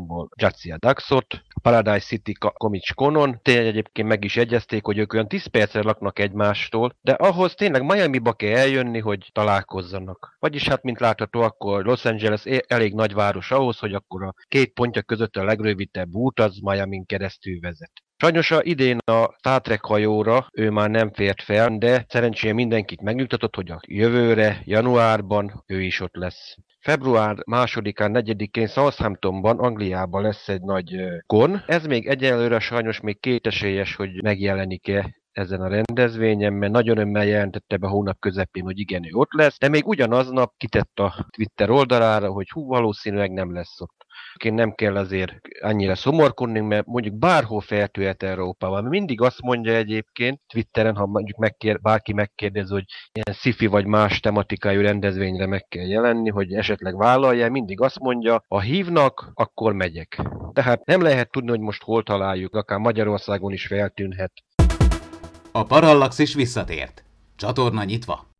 DS9-ból, 0.01 0.27
Jatsia 0.35 0.77
Daxot, 0.77 1.43
Paradise 1.61 2.05
City 2.05 2.33
Comics 2.33 2.93
Conon, 2.93 3.39
tényleg 3.41 3.65
egyébként 3.65 4.07
meg 4.07 4.23
is 4.23 4.37
egyezték, 4.37 4.85
hogy 4.85 4.97
ők 4.97 5.13
olyan 5.13 5.27
10 5.27 5.45
percre 5.45 5.81
laknak 5.81 6.19
egymástól, 6.19 6.95
de 7.01 7.11
ahhoz 7.11 7.53
tényleg 7.53 7.83
Miami-ba 7.83 8.33
kell 8.33 8.55
eljönni, 8.55 8.99
hogy 8.99 9.29
találkozzanak. 9.31 10.35
Vagyis 10.39 10.67
hát, 10.67 10.83
mint 10.83 10.99
látható, 10.99 11.41
akkor 11.41 11.85
Los 11.85 12.05
Angeles 12.05 12.45
elég 12.67 12.93
nagy 12.93 13.13
város 13.13 13.51
ahhoz, 13.51 13.79
hogy 13.79 13.93
akkor 13.93 14.23
a 14.23 14.33
két 14.47 14.73
pontja 14.73 15.01
között 15.01 15.35
a 15.35 15.43
legrövidebb 15.43 16.13
út 16.13 16.39
az 16.39 16.57
Miami-n 16.61 17.05
keresztül 17.05 17.59
vezet. 17.59 17.91
Sajnos 18.21 18.51
a 18.51 18.61
idén 18.63 18.97
a 18.97 19.35
Star 19.37 19.61
Trek 19.61 19.85
hajóra 19.85 20.47
ő 20.53 20.69
már 20.69 20.89
nem 20.89 21.11
fért 21.13 21.43
fel, 21.43 21.77
de 21.77 22.05
szerencsére 22.07 22.53
mindenkit 22.53 23.01
megnyugtatott, 23.01 23.55
hogy 23.55 23.71
a 23.71 23.79
jövőre, 23.87 24.61
januárban 24.63 25.63
ő 25.67 25.81
is 25.81 25.99
ott 25.99 26.15
lesz. 26.15 26.55
Február 26.79 27.35
másodikán, 27.45 28.11
negyedikén 28.11 28.67
Southamptonban, 28.67 29.59
Angliában 29.59 30.21
lesz 30.21 30.49
egy 30.49 30.61
nagy 30.61 30.95
kon. 31.25 31.63
Ez 31.67 31.85
még 31.85 32.07
egyelőre 32.07 32.59
sajnos 32.59 32.99
még 32.99 33.19
kétesélyes, 33.19 33.95
hogy 33.95 34.23
megjelenik-e 34.23 35.15
ezen 35.31 35.61
a 35.61 35.67
rendezvényen, 35.67 36.53
mert 36.53 36.71
nagyon 36.71 36.97
örömmel 36.97 37.25
jelentette 37.25 37.77
be 37.77 37.87
hónap 37.87 38.19
közepén, 38.19 38.63
hogy 38.63 38.79
igen, 38.79 39.05
ő 39.05 39.11
ott 39.11 39.33
lesz, 39.33 39.57
de 39.59 39.69
még 39.69 39.87
ugyanaznap 39.87 40.53
kitett 40.57 40.99
a 40.99 41.27
Twitter 41.29 41.69
oldalára, 41.69 42.31
hogy 42.31 42.49
hú, 42.49 42.65
valószínűleg 42.65 43.31
nem 43.31 43.53
lesz 43.53 43.81
ott. 43.81 44.00
Én 44.43 44.53
nem 44.53 44.71
kell 44.71 44.95
azért 44.95 45.33
annyira 45.61 45.95
szomorkodni, 45.95 46.59
mert 46.59 46.85
mondjuk 46.85 47.15
bárhol 47.15 47.61
feltűhet 47.61 48.23
Európában. 48.23 48.83
Mindig 48.83 49.21
azt 49.21 49.41
mondja 49.41 49.73
egyébként 49.73 50.39
Twitteren, 50.47 50.95
ha 50.95 51.05
mondjuk 51.05 51.37
megkér, 51.37 51.81
bárki 51.81 52.13
megkérdez, 52.13 52.69
hogy 52.69 52.85
ilyen 53.11 53.37
sci 53.37 53.67
vagy 53.67 53.85
más 53.85 54.19
tematikájú 54.19 54.81
rendezvényre 54.81 55.45
meg 55.45 55.65
kell 55.69 55.85
jelenni, 55.85 56.29
hogy 56.29 56.53
esetleg 56.53 56.97
vállalja, 56.97 57.49
mindig 57.49 57.81
azt 57.81 57.99
mondja, 57.99 58.43
ha 58.47 58.59
hívnak, 58.59 59.31
akkor 59.33 59.73
megyek. 59.73 60.21
Tehát 60.53 60.85
nem 60.85 61.01
lehet 61.01 61.31
tudni, 61.31 61.49
hogy 61.49 61.59
most 61.59 61.83
hol 61.83 62.03
találjuk, 62.03 62.55
akár 62.55 62.79
Magyarországon 62.79 63.51
is 63.51 63.67
feltűnhet. 63.67 64.31
A 65.51 65.63
Parallax 65.63 66.19
is 66.19 66.33
visszatért. 66.33 67.03
Csatorna 67.35 67.83
nyitva. 67.83 68.30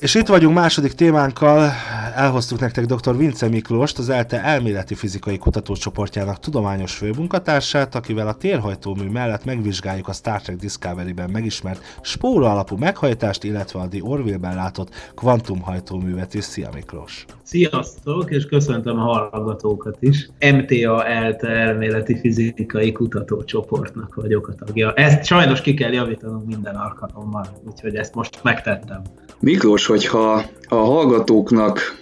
És 0.00 0.14
itt 0.14 0.26
vagyunk 0.26 0.54
második 0.54 0.92
témánkkal, 0.92 1.72
elhoztuk 2.14 2.60
nektek 2.60 2.84
dr. 2.84 3.16
Vince 3.16 3.48
Miklóst, 3.48 3.98
az 3.98 4.08
ELTE 4.08 4.42
elméleti 4.42 4.94
fizikai 4.94 5.38
kutatócsoportjának 5.38 6.38
tudományos 6.38 6.94
főmunkatársát, 6.94 7.94
akivel 7.94 8.28
a 8.28 8.34
térhajtómű 8.34 9.08
mellett 9.08 9.44
megvizsgáljuk 9.44 10.08
a 10.08 10.12
Star 10.12 10.40
Trek 10.40 10.56
Discovery-ben 10.56 11.30
megismert 11.30 11.82
spóra 12.02 12.50
alapú 12.50 12.76
meghajtást, 12.76 13.44
illetve 13.44 13.80
a 13.80 13.88
The 13.88 14.00
Orville-ben 14.02 14.54
látott 14.54 14.94
kvantumhajtóművet 15.14 16.34
is. 16.34 16.44
Szia 16.44 16.70
Miklós! 16.74 17.26
Sziasztok, 17.42 18.30
és 18.30 18.46
köszöntöm 18.46 18.98
a 18.98 19.02
hallgatókat 19.02 19.96
is. 20.00 20.28
MTA 20.52 21.04
ELTE 21.06 21.48
elméleti 21.48 22.18
fizikai 22.18 22.92
kutatócsoportnak 22.92 24.14
vagyok 24.14 24.48
a 24.48 24.64
tagja. 24.64 24.92
Ezt 24.92 25.24
sajnos 25.24 25.60
ki 25.60 25.74
kell 25.74 25.92
javítanunk 25.92 26.46
minden 26.46 26.74
alkalommal, 26.74 27.46
úgyhogy 27.66 27.94
ezt 27.94 28.14
most 28.14 28.40
megtettem. 28.42 29.02
Miklós, 29.40 29.86
hogyha 29.86 30.42
a 30.68 30.74
hallgatóknak 30.74 31.99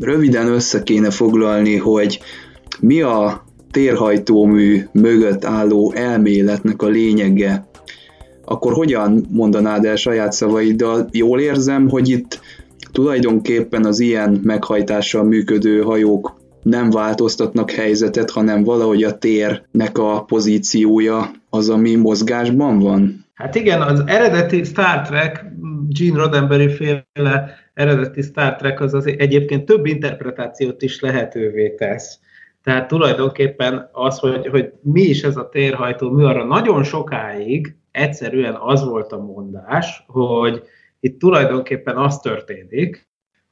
röviden 0.00 0.46
össze 0.46 0.82
kéne 0.82 1.10
foglalni, 1.10 1.76
hogy 1.76 2.20
mi 2.80 3.00
a 3.00 3.44
térhajtómű 3.70 4.84
mögött 4.92 5.44
álló 5.44 5.92
elméletnek 5.92 6.82
a 6.82 6.86
lényege, 6.88 7.68
akkor 8.44 8.72
hogyan 8.72 9.26
mondanád 9.30 9.84
el 9.84 9.96
saját 9.96 10.32
szavaiddal? 10.32 11.08
Jól 11.12 11.40
érzem, 11.40 11.88
hogy 11.88 12.08
itt 12.08 12.40
tulajdonképpen 12.92 13.84
az 13.84 14.00
ilyen 14.00 14.40
meghajtással 14.42 15.24
működő 15.24 15.80
hajók 15.80 16.36
nem 16.62 16.90
változtatnak 16.90 17.70
helyzetet, 17.70 18.30
hanem 18.30 18.64
valahogy 18.64 19.02
a 19.02 19.18
térnek 19.18 19.98
a 19.98 20.24
pozíciója 20.24 21.30
az, 21.50 21.68
ami 21.68 21.94
mozgásban 21.94 22.78
van? 22.78 23.26
Hát 23.38 23.54
igen, 23.54 23.82
az 23.82 24.02
eredeti 24.06 24.64
Star 24.64 25.00
Trek, 25.00 25.44
Gene 25.88 26.18
Roddenberry 26.18 26.68
féle 26.68 27.54
eredeti 27.74 28.22
Star 28.22 28.56
Trek 28.56 28.80
az, 28.80 28.94
az 28.94 29.06
egyébként 29.06 29.64
több 29.64 29.86
interpretációt 29.86 30.82
is 30.82 31.00
lehetővé 31.00 31.74
tesz. 31.74 32.20
Tehát 32.62 32.88
tulajdonképpen 32.88 33.88
az, 33.92 34.18
hogy, 34.18 34.46
hogy 34.46 34.72
mi 34.82 35.00
is 35.00 35.22
ez 35.22 35.36
a 35.36 35.48
térhajtó 35.48 36.10
mű, 36.10 36.24
arra 36.24 36.44
nagyon 36.44 36.84
sokáig 36.84 37.76
egyszerűen 37.90 38.54
az 38.54 38.84
volt 38.84 39.12
a 39.12 39.22
mondás, 39.22 40.04
hogy 40.06 40.62
itt 41.00 41.18
tulajdonképpen 41.18 41.96
az 41.96 42.18
történik, 42.18 43.07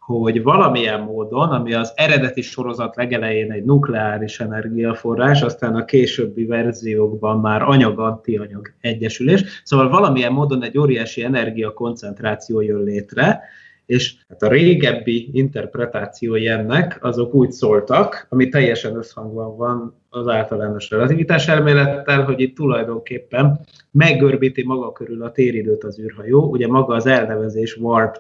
hogy 0.07 0.42
valamilyen 0.42 1.00
módon, 1.00 1.48
ami 1.48 1.74
az 1.74 1.92
eredeti 1.94 2.42
sorozat 2.42 2.96
legelején 2.96 3.52
egy 3.52 3.64
nukleáris 3.64 4.40
energiaforrás, 4.40 5.42
aztán 5.42 5.74
a 5.74 5.84
későbbi 5.84 6.44
verziókban 6.44 7.40
már 7.40 7.62
anyag-antianyag 7.62 8.72
egyesülés, 8.80 9.62
szóval 9.64 9.88
valamilyen 9.88 10.32
módon 10.32 10.62
egy 10.62 10.78
óriási 10.78 11.24
energiakoncentráció 11.24 12.61
jön 12.61 12.82
létre, 12.82 13.42
és 13.86 14.14
hát 14.28 14.42
a 14.42 14.48
régebbi 14.48 15.30
interpretációi 15.32 16.48
ennek 16.48 16.98
azok 17.00 17.34
úgy 17.34 17.50
szóltak, 17.50 18.26
ami 18.30 18.48
teljesen 18.48 18.96
összhangban 18.96 19.57
van 19.57 20.02
az 20.09 20.28
általános 20.28 20.90
relativitás 20.90 21.48
elmélettel, 21.48 22.24
hogy 22.24 22.40
itt 22.40 22.57
tulajdonképpen 22.57 23.61
meggörbíti 23.90 24.64
maga 24.64 24.92
körül 24.92 25.22
a 25.22 25.32
téridőt 25.32 25.84
az 25.84 26.00
űrhajó, 26.00 26.50
ugye 26.50 26.66
maga 26.68 26.94
az 26.94 27.07
elnevezés 27.07 27.76
warp 27.76 28.16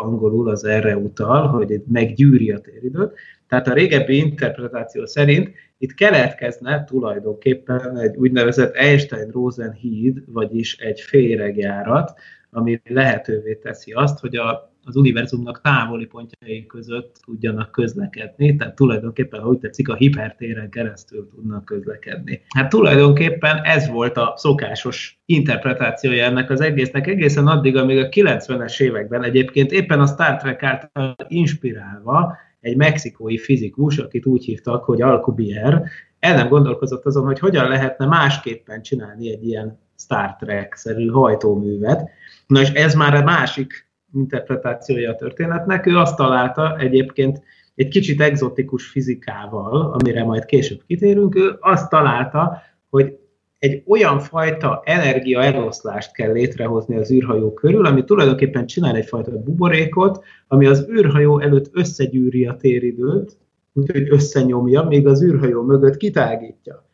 angolul 0.00 0.48
az 0.48 0.64
erre 0.64 0.96
utal, 0.96 1.46
hogy 1.46 1.82
meggyűri 1.86 2.50
a 2.50 2.60
téridőt, 2.60 3.12
tehát 3.48 3.68
a 3.68 3.72
régebbi 3.72 4.16
interpretáció 4.16 5.06
szerint 5.06 5.50
itt 5.78 5.94
keletkezne 5.94 6.84
tulajdonképpen 6.84 7.98
egy 7.98 8.16
úgynevezett 8.16 8.74
Einstein-Rosen 8.74 9.72
híd, 9.72 10.22
vagyis 10.26 10.76
egy 10.78 11.00
féregjárat, 11.00 12.18
ami 12.50 12.80
lehetővé 12.84 13.54
teszi 13.54 13.92
azt, 13.92 14.18
hogy 14.18 14.36
a 14.36 14.69
az 14.84 14.96
univerzumnak 14.96 15.60
távoli 15.60 16.06
pontjai 16.06 16.66
között 16.66 17.16
tudjanak 17.24 17.70
közlekedni, 17.70 18.56
tehát 18.56 18.74
tulajdonképpen, 18.74 19.40
ha 19.40 19.48
úgy 19.48 19.58
tetszik, 19.58 19.88
a 19.88 19.94
hipertéren 19.94 20.70
keresztül 20.70 21.28
tudnak 21.34 21.64
közlekedni. 21.64 22.42
Hát 22.48 22.68
tulajdonképpen 22.68 23.60
ez 23.62 23.88
volt 23.88 24.16
a 24.16 24.34
szokásos 24.36 25.20
interpretációja 25.24 26.24
ennek 26.24 26.50
az 26.50 26.60
egésznek, 26.60 27.06
egészen 27.06 27.46
addig, 27.46 27.76
amíg 27.76 27.98
a 27.98 28.08
90-es 28.08 28.80
években 28.80 29.24
egyébként 29.24 29.72
éppen 29.72 30.00
a 30.00 30.06
Star 30.06 30.36
Trek 30.36 30.62
által 30.62 31.14
inspirálva 31.28 32.36
egy 32.60 32.76
mexikói 32.76 33.38
fizikus, 33.38 33.98
akit 33.98 34.26
úgy 34.26 34.44
hívtak, 34.44 34.84
hogy 34.84 35.02
Alcubierre, 35.02 35.82
el 36.18 36.34
nem 36.34 36.48
gondolkozott 36.48 37.04
azon, 37.04 37.24
hogy 37.24 37.38
hogyan 37.38 37.68
lehetne 37.68 38.06
másképpen 38.06 38.82
csinálni 38.82 39.30
egy 39.30 39.46
ilyen 39.46 39.78
Star 39.98 40.36
Trek-szerű 40.36 41.06
hajtóművet. 41.06 42.10
Na 42.46 42.60
és 42.60 42.68
ez 42.68 42.94
már 42.94 43.14
a 43.14 43.22
másik 43.22 43.89
interpretációja 44.14 45.10
a 45.10 45.14
történetnek. 45.16 45.86
Ő 45.86 45.96
azt 45.96 46.16
találta 46.16 46.76
egyébként 46.78 47.42
egy 47.74 47.88
kicsit 47.88 48.20
egzotikus 48.20 48.86
fizikával, 48.86 49.92
amire 49.92 50.24
majd 50.24 50.44
később 50.44 50.82
kitérünk, 50.86 51.36
ő 51.36 51.56
azt 51.60 51.88
találta, 51.88 52.62
hogy 52.90 53.18
egy 53.58 53.82
olyan 53.86 54.18
fajta 54.18 54.82
energia 54.84 55.42
eloszlást 55.42 56.12
kell 56.12 56.32
létrehozni 56.32 56.96
az 56.96 57.10
űrhajó 57.10 57.52
körül, 57.52 57.86
ami 57.86 58.04
tulajdonképpen 58.04 58.66
csinál 58.66 58.96
egyfajta 58.96 59.42
buborékot, 59.42 60.24
ami 60.46 60.66
az 60.66 60.86
űrhajó 60.90 61.40
előtt 61.40 61.70
összegyűri 61.72 62.46
a 62.46 62.56
téridőt, 62.56 63.38
úgyhogy 63.72 64.08
összenyomja, 64.10 64.82
még 64.82 65.06
az 65.06 65.22
űrhajó 65.22 65.62
mögött 65.62 65.96
kitágítja. 65.96 66.88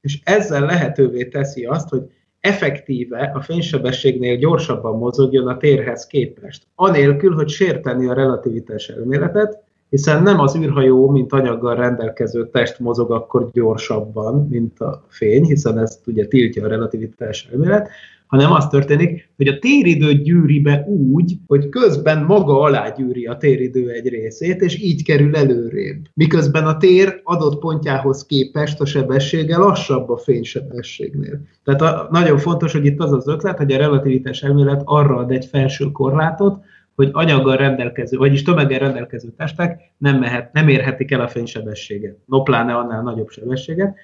És 0.00 0.20
ezzel 0.24 0.66
lehetővé 0.66 1.28
teszi 1.28 1.64
azt, 1.64 1.88
hogy 1.88 2.02
effektíve 2.42 3.30
a 3.34 3.40
fénysebességnél 3.40 4.36
gyorsabban 4.36 4.98
mozogjon 4.98 5.48
a 5.48 5.56
térhez 5.56 6.06
képest, 6.06 6.62
anélkül, 6.74 7.34
hogy 7.34 7.48
sérteni 7.48 8.06
a 8.06 8.14
relativitás 8.14 8.88
elméletet, 8.88 9.62
hiszen 9.88 10.22
nem 10.22 10.40
az 10.40 10.56
űrhajó, 10.56 11.10
mint 11.10 11.32
anyaggal 11.32 11.74
rendelkező 11.74 12.48
test 12.48 12.78
mozog 12.78 13.10
akkor 13.10 13.50
gyorsabban, 13.52 14.46
mint 14.48 14.80
a 14.80 15.04
fény, 15.08 15.44
hiszen 15.44 15.78
ezt 15.78 16.06
ugye 16.06 16.26
tiltja 16.26 16.64
a 16.64 16.68
relativitás 16.68 17.48
elmélet, 17.52 17.88
hanem 18.32 18.52
az 18.52 18.68
történik, 18.68 19.30
hogy 19.36 19.46
a 19.46 19.58
téridő 19.58 20.12
gyűri 20.12 20.60
be 20.60 20.84
úgy, 20.86 21.36
hogy 21.46 21.68
közben 21.68 22.24
maga 22.24 22.60
alá 22.60 22.88
gyűri 22.88 23.26
a 23.26 23.36
téridő 23.36 23.90
egy 23.90 24.08
részét, 24.08 24.60
és 24.60 24.82
így 24.82 25.04
kerül 25.04 25.36
előrébb. 25.36 26.06
Miközben 26.14 26.66
a 26.66 26.76
tér 26.76 27.20
adott 27.24 27.58
pontjához 27.58 28.26
képest 28.26 28.80
a 28.80 28.84
sebessége 28.84 29.56
lassabb 29.56 30.08
a 30.08 30.16
fénysebességnél. 30.16 31.40
Tehát 31.64 31.82
a, 31.82 32.08
nagyon 32.10 32.38
fontos, 32.38 32.72
hogy 32.72 32.86
itt 32.86 33.00
az 33.00 33.12
az 33.12 33.28
ötlet, 33.28 33.58
hogy 33.58 33.72
a 33.72 33.78
relativitás 33.78 34.42
elmélet 34.42 34.82
arra 34.84 35.16
ad 35.16 35.30
egy 35.30 35.44
felső 35.44 35.90
korlátot, 35.90 36.64
hogy 36.94 37.08
anyaggal 37.12 37.56
rendelkező, 37.56 38.16
vagyis 38.16 38.42
tömeggel 38.42 38.78
rendelkező 38.78 39.28
testek 39.36 39.80
nem, 39.98 40.18
mehet, 40.18 40.52
nem 40.52 40.68
érhetik 40.68 41.10
el 41.10 41.20
a 41.20 41.28
fénysebességet, 41.28 42.16
no 42.26 42.42
pláne 42.42 42.74
annál 42.74 43.02
nagyobb 43.02 43.30
sebességet, 43.30 43.96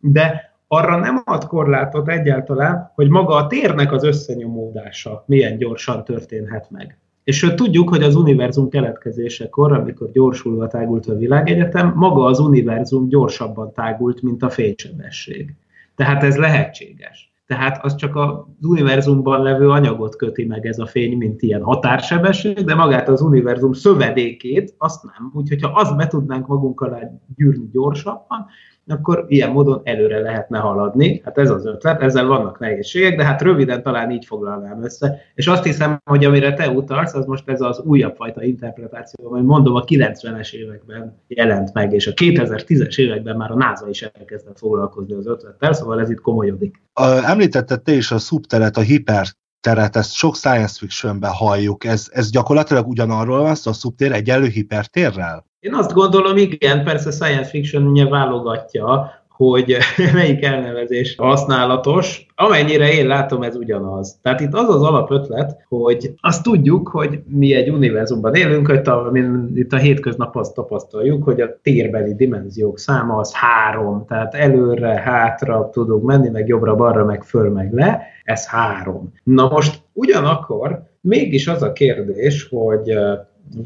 de 0.00 0.55
arra 0.68 0.96
nem 0.98 1.22
ad 1.24 1.46
korlátot 1.46 2.08
egyáltalán, 2.08 2.92
hogy 2.94 3.08
maga 3.08 3.34
a 3.34 3.46
térnek 3.46 3.92
az 3.92 4.04
összenyomódása 4.04 5.24
milyen 5.26 5.56
gyorsan 5.56 6.04
történhet 6.04 6.70
meg. 6.70 6.98
És 7.24 7.36
sőt, 7.36 7.56
tudjuk, 7.56 7.88
hogy 7.88 8.02
az 8.02 8.14
univerzum 8.14 8.68
keletkezésekor, 8.68 9.72
amikor 9.72 10.10
gyorsulva 10.10 10.66
tágult 10.66 11.06
a 11.06 11.16
világegyetem, 11.16 11.92
maga 11.94 12.24
az 12.24 12.38
univerzum 12.38 13.08
gyorsabban 13.08 13.72
tágult, 13.72 14.22
mint 14.22 14.42
a 14.42 14.50
fénysebesség. 14.50 15.54
Tehát 15.94 16.22
ez 16.22 16.36
lehetséges. 16.36 17.34
Tehát 17.46 17.84
az 17.84 17.94
csak 17.94 18.16
az 18.16 18.34
univerzumban 18.62 19.42
levő 19.42 19.70
anyagot 19.70 20.16
köti 20.16 20.44
meg 20.44 20.66
ez 20.66 20.78
a 20.78 20.86
fény, 20.86 21.16
mint 21.16 21.42
ilyen 21.42 21.62
határsebesség, 21.62 22.64
de 22.64 22.74
magát 22.74 23.08
az 23.08 23.20
univerzum 23.20 23.72
szövedékét, 23.72 24.74
azt 24.78 25.02
nem. 25.02 25.30
Úgyhogy 25.34 25.62
ha 25.62 25.68
azt 25.68 25.96
be 25.96 26.06
tudnánk 26.06 26.46
magunk 26.46 26.90
gyűrni 27.36 27.68
gyorsabban, 27.72 28.46
akkor 28.88 29.24
ilyen 29.28 29.50
módon 29.50 29.80
előre 29.84 30.20
lehetne 30.20 30.58
haladni. 30.58 31.20
Hát 31.24 31.38
ez 31.38 31.50
az 31.50 31.66
ötlet, 31.66 32.02
ezzel 32.02 32.26
vannak 32.26 32.58
nehézségek, 32.58 33.16
de 33.16 33.24
hát 33.24 33.42
röviden 33.42 33.82
talán 33.82 34.10
így 34.10 34.24
foglalnám 34.24 34.82
össze. 34.82 35.20
És 35.34 35.46
azt 35.46 35.64
hiszem, 35.64 36.00
hogy 36.04 36.24
amire 36.24 36.54
te 36.54 36.70
utalsz, 36.70 37.14
az 37.14 37.24
most 37.24 37.48
ez 37.48 37.60
az 37.60 37.80
újabb 37.80 38.14
fajta 38.16 38.42
interpretáció, 38.42 39.30
amit 39.32 39.46
mondom, 39.46 39.74
a 39.74 39.84
90-es 39.84 40.52
években 40.52 41.22
jelent 41.26 41.72
meg, 41.72 41.92
és 41.92 42.06
a 42.06 42.12
2010-es 42.12 42.98
években 42.98 43.36
már 43.36 43.50
a 43.50 43.56
NASA 43.56 43.88
is 43.88 44.02
elkezdett 44.02 44.58
foglalkozni 44.58 45.14
az 45.14 45.26
ötlettel, 45.26 45.72
szóval 45.72 46.00
ez 46.00 46.10
itt 46.10 46.20
komolyodik. 46.20 46.82
Említetted 47.24 47.82
te 47.82 47.92
is 47.92 48.10
a 48.10 48.18
szubteret, 48.18 48.76
a 48.76 48.80
hiper 48.80 49.26
teret, 49.60 49.96
ezt 49.96 50.12
sok 50.12 50.36
science 50.36 50.74
fictionben 50.78 51.30
halljuk, 51.30 51.84
ez, 51.84 52.08
ez 52.12 52.30
gyakorlatilag 52.30 52.88
ugyanarról 52.88 53.42
van 53.42 53.54
szó, 53.54 53.70
a 53.70 53.74
szubtér 53.74 54.12
egyenlő 54.12 54.46
hipertérrel? 54.46 55.46
Én 55.66 55.74
azt 55.74 55.92
gondolom, 55.92 56.36
igen, 56.36 56.84
persze 56.84 57.10
science 57.10 57.48
fiction 57.48 57.86
ugye 57.86 58.08
válogatja, 58.08 59.10
hogy 59.28 59.76
melyik 60.14 60.44
elnevezés 60.44 61.14
használatos. 61.18 62.26
Amennyire 62.34 62.92
én 62.92 63.06
látom, 63.06 63.42
ez 63.42 63.56
ugyanaz. 63.56 64.18
Tehát 64.22 64.40
itt 64.40 64.52
az 64.52 64.68
az 64.68 64.82
alapötlet, 64.82 65.64
hogy 65.68 66.14
azt 66.20 66.42
tudjuk, 66.42 66.88
hogy 66.88 67.20
mi 67.28 67.54
egy 67.54 67.68
univerzumban 67.68 68.34
élünk, 68.34 68.66
hogy 68.66 68.88
a, 68.88 69.12
itt 69.54 69.72
a 69.72 69.76
hétköznap 69.76 70.36
azt 70.36 70.54
tapasztaljuk, 70.54 71.24
hogy 71.24 71.40
a 71.40 71.58
térbeli 71.62 72.14
dimenziók 72.14 72.78
száma 72.78 73.16
az 73.16 73.34
három, 73.34 74.04
tehát 74.08 74.34
előre, 74.34 75.00
hátra 75.00 75.70
tudunk 75.72 76.04
menni, 76.04 76.28
meg 76.28 76.48
jobbra-balra, 76.48 77.04
meg 77.04 77.22
föl, 77.22 77.50
meg 77.50 77.72
le, 77.72 78.02
ez 78.24 78.46
három. 78.46 79.12
Na 79.22 79.48
most 79.48 79.80
ugyanakkor 79.92 80.82
mégis 81.00 81.46
az 81.46 81.62
a 81.62 81.72
kérdés, 81.72 82.48
hogy 82.50 82.98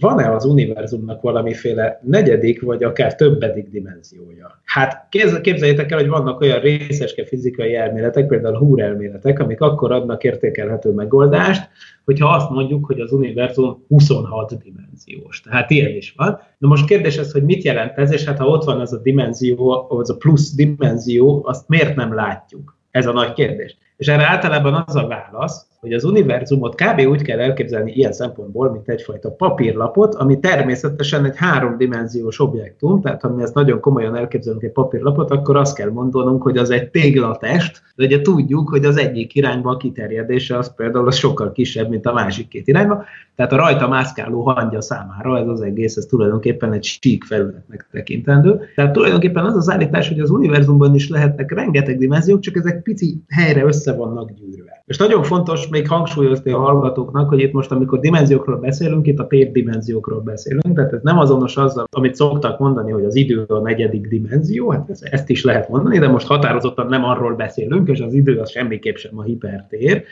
van-e 0.01 0.35
az 0.35 0.45
univerzumnak 0.45 1.21
valamiféle 1.21 2.01
negyedik, 2.03 2.63
vagy 2.63 2.83
akár 2.83 3.15
többedik 3.15 3.69
dimenziója? 3.69 4.61
Hát 4.65 5.07
képzeljétek 5.43 5.91
el, 5.91 5.99
hogy 5.99 6.09
vannak 6.09 6.41
olyan 6.41 6.61
részeske 6.61 7.25
fizikai 7.25 7.75
elméletek, 7.75 8.27
például 8.27 8.59
Húr 8.59 8.81
elméletek, 8.81 9.39
amik 9.39 9.61
akkor 9.61 9.93
adnak 9.93 10.25
értékelhető 10.25 10.91
megoldást, 10.91 11.69
hogyha 12.05 12.29
azt 12.29 12.51
mondjuk, 12.51 12.87
hogy 12.87 13.01
az 13.01 13.13
univerzum 13.13 13.85
26 13.89 14.63
dimenziós. 14.63 15.41
Tehát 15.41 15.71
ilyen 15.71 15.97
is 15.97 16.15
van. 16.17 16.39
Na 16.59 16.69
most 16.69 16.87
kérdés 16.87 17.17
ez, 17.17 17.33
hogy 17.33 17.43
mit 17.43 17.63
jelent 17.63 17.99
ez, 17.99 18.13
és 18.13 18.25
hát 18.25 18.39
ha 18.39 18.47
ott 18.47 18.65
van 18.65 18.81
az 18.81 18.93
a 18.93 18.99
dimenzió, 18.99 19.87
az 19.89 20.11
a 20.11 20.17
plusz 20.17 20.55
dimenzió, 20.55 21.43
azt 21.47 21.69
miért 21.69 21.97
nem 21.97 22.15
látjuk? 22.15 22.79
Ez 22.91 23.07
a 23.07 23.13
nagy 23.13 23.33
kérdés. 23.33 23.77
És 24.01 24.09
erre 24.09 24.27
általában 24.27 24.85
az 24.87 24.97
a 24.97 25.07
válasz, 25.07 25.67
hogy 25.81 25.93
az 25.93 26.05
univerzumot 26.05 26.75
kb. 26.75 27.01
úgy 27.09 27.23
kell 27.23 27.39
elképzelni 27.39 27.93
ilyen 27.93 28.13
szempontból, 28.13 28.71
mint 28.71 28.89
egyfajta 28.89 29.31
papírlapot, 29.31 30.15
ami 30.15 30.39
természetesen 30.39 31.25
egy 31.25 31.37
háromdimenziós 31.37 32.41
objektum, 32.41 33.01
tehát 33.01 33.21
ha 33.21 33.29
mi 33.29 33.43
ezt 33.43 33.55
nagyon 33.55 33.81
komolyan 33.81 34.17
elképzelünk 34.17 34.63
egy 34.63 34.73
papírlapot, 34.73 35.31
akkor 35.31 35.57
azt 35.57 35.77
kell 35.77 35.91
mondanunk, 35.91 36.43
hogy 36.43 36.57
az 36.57 36.71
egy 36.71 36.91
téglatest, 36.91 37.83
de 37.95 38.05
ugye 38.05 38.21
tudjuk, 38.21 38.69
hogy 38.69 38.85
az 38.85 38.97
egyik 38.97 39.35
irányba 39.35 39.71
a 39.71 39.77
kiterjedése 39.77 40.59
az 40.59 40.75
például 40.75 41.07
az 41.07 41.17
sokkal 41.17 41.53
kisebb, 41.53 41.89
mint 41.89 42.07
a 42.07 42.13
másik 42.13 42.49
két 42.49 42.69
irányba, 42.69 43.05
tehát 43.37 43.53
a 43.53 43.57
rajta 43.57 43.89
mászkáló 43.89 44.43
hangya 44.43 44.81
számára 44.81 45.39
ez 45.39 45.47
az 45.47 45.61
egész, 45.61 45.97
ez 45.97 46.05
tulajdonképpen 46.05 46.73
egy 46.73 46.85
sík 46.85 47.25
felületnek 47.25 47.87
tekintendő. 47.91 48.61
Tehát 48.75 48.93
tulajdonképpen 48.93 49.45
az 49.45 49.57
az 49.57 49.71
állítás, 49.71 50.09
hogy 50.09 50.21
az 50.21 50.31
univerzumban 50.31 50.95
is 50.95 51.09
lehetnek 51.09 51.53
rengeteg 51.53 51.99
dimenziók, 51.99 52.41
csak 52.41 52.57
ezek 52.57 52.83
pici 52.83 53.23
helyre 53.29 53.65
össze 53.65 53.90
vannak 53.97 54.31
gyűrve. 54.31 54.83
És 54.87 54.97
nagyon 54.97 55.23
fontos 55.23 55.69
még 55.69 55.89
hangsúlyozni 55.89 56.53
a 56.53 56.59
hallgatóknak, 56.59 57.29
hogy 57.29 57.41
itt 57.41 57.53
most, 57.53 57.71
amikor 57.71 58.01
dimenziókról 58.01 58.57
beszélünk, 58.57 59.07
itt 59.07 59.19
a 59.19 59.27
térdimenziókról 59.27 60.21
beszélünk, 60.21 60.75
tehát 60.75 60.93
ez 60.93 61.03
nem 61.03 61.19
azonos 61.19 61.57
azzal, 61.57 61.87
amit 61.91 62.15
szoktak 62.15 62.59
mondani, 62.59 62.91
hogy 62.91 63.05
az 63.05 63.17
idő 63.17 63.45
a 63.49 63.61
negyedik 63.61 64.09
dimenzió, 64.09 64.71
hát 64.71 64.91
ezt 65.01 65.29
is 65.29 65.45
lehet 65.45 65.69
mondani, 65.69 65.99
de 65.99 66.09
most 66.09 66.27
határozottan 66.27 66.87
nem 66.87 67.05
arról 67.05 67.35
beszélünk, 67.35 67.89
és 67.89 68.01
az 68.01 68.15
idő 68.15 68.39
az 68.39 68.51
semmiképp 68.51 68.97
sem 68.97 69.19
a 69.19 69.23
hipertér, 69.23 70.05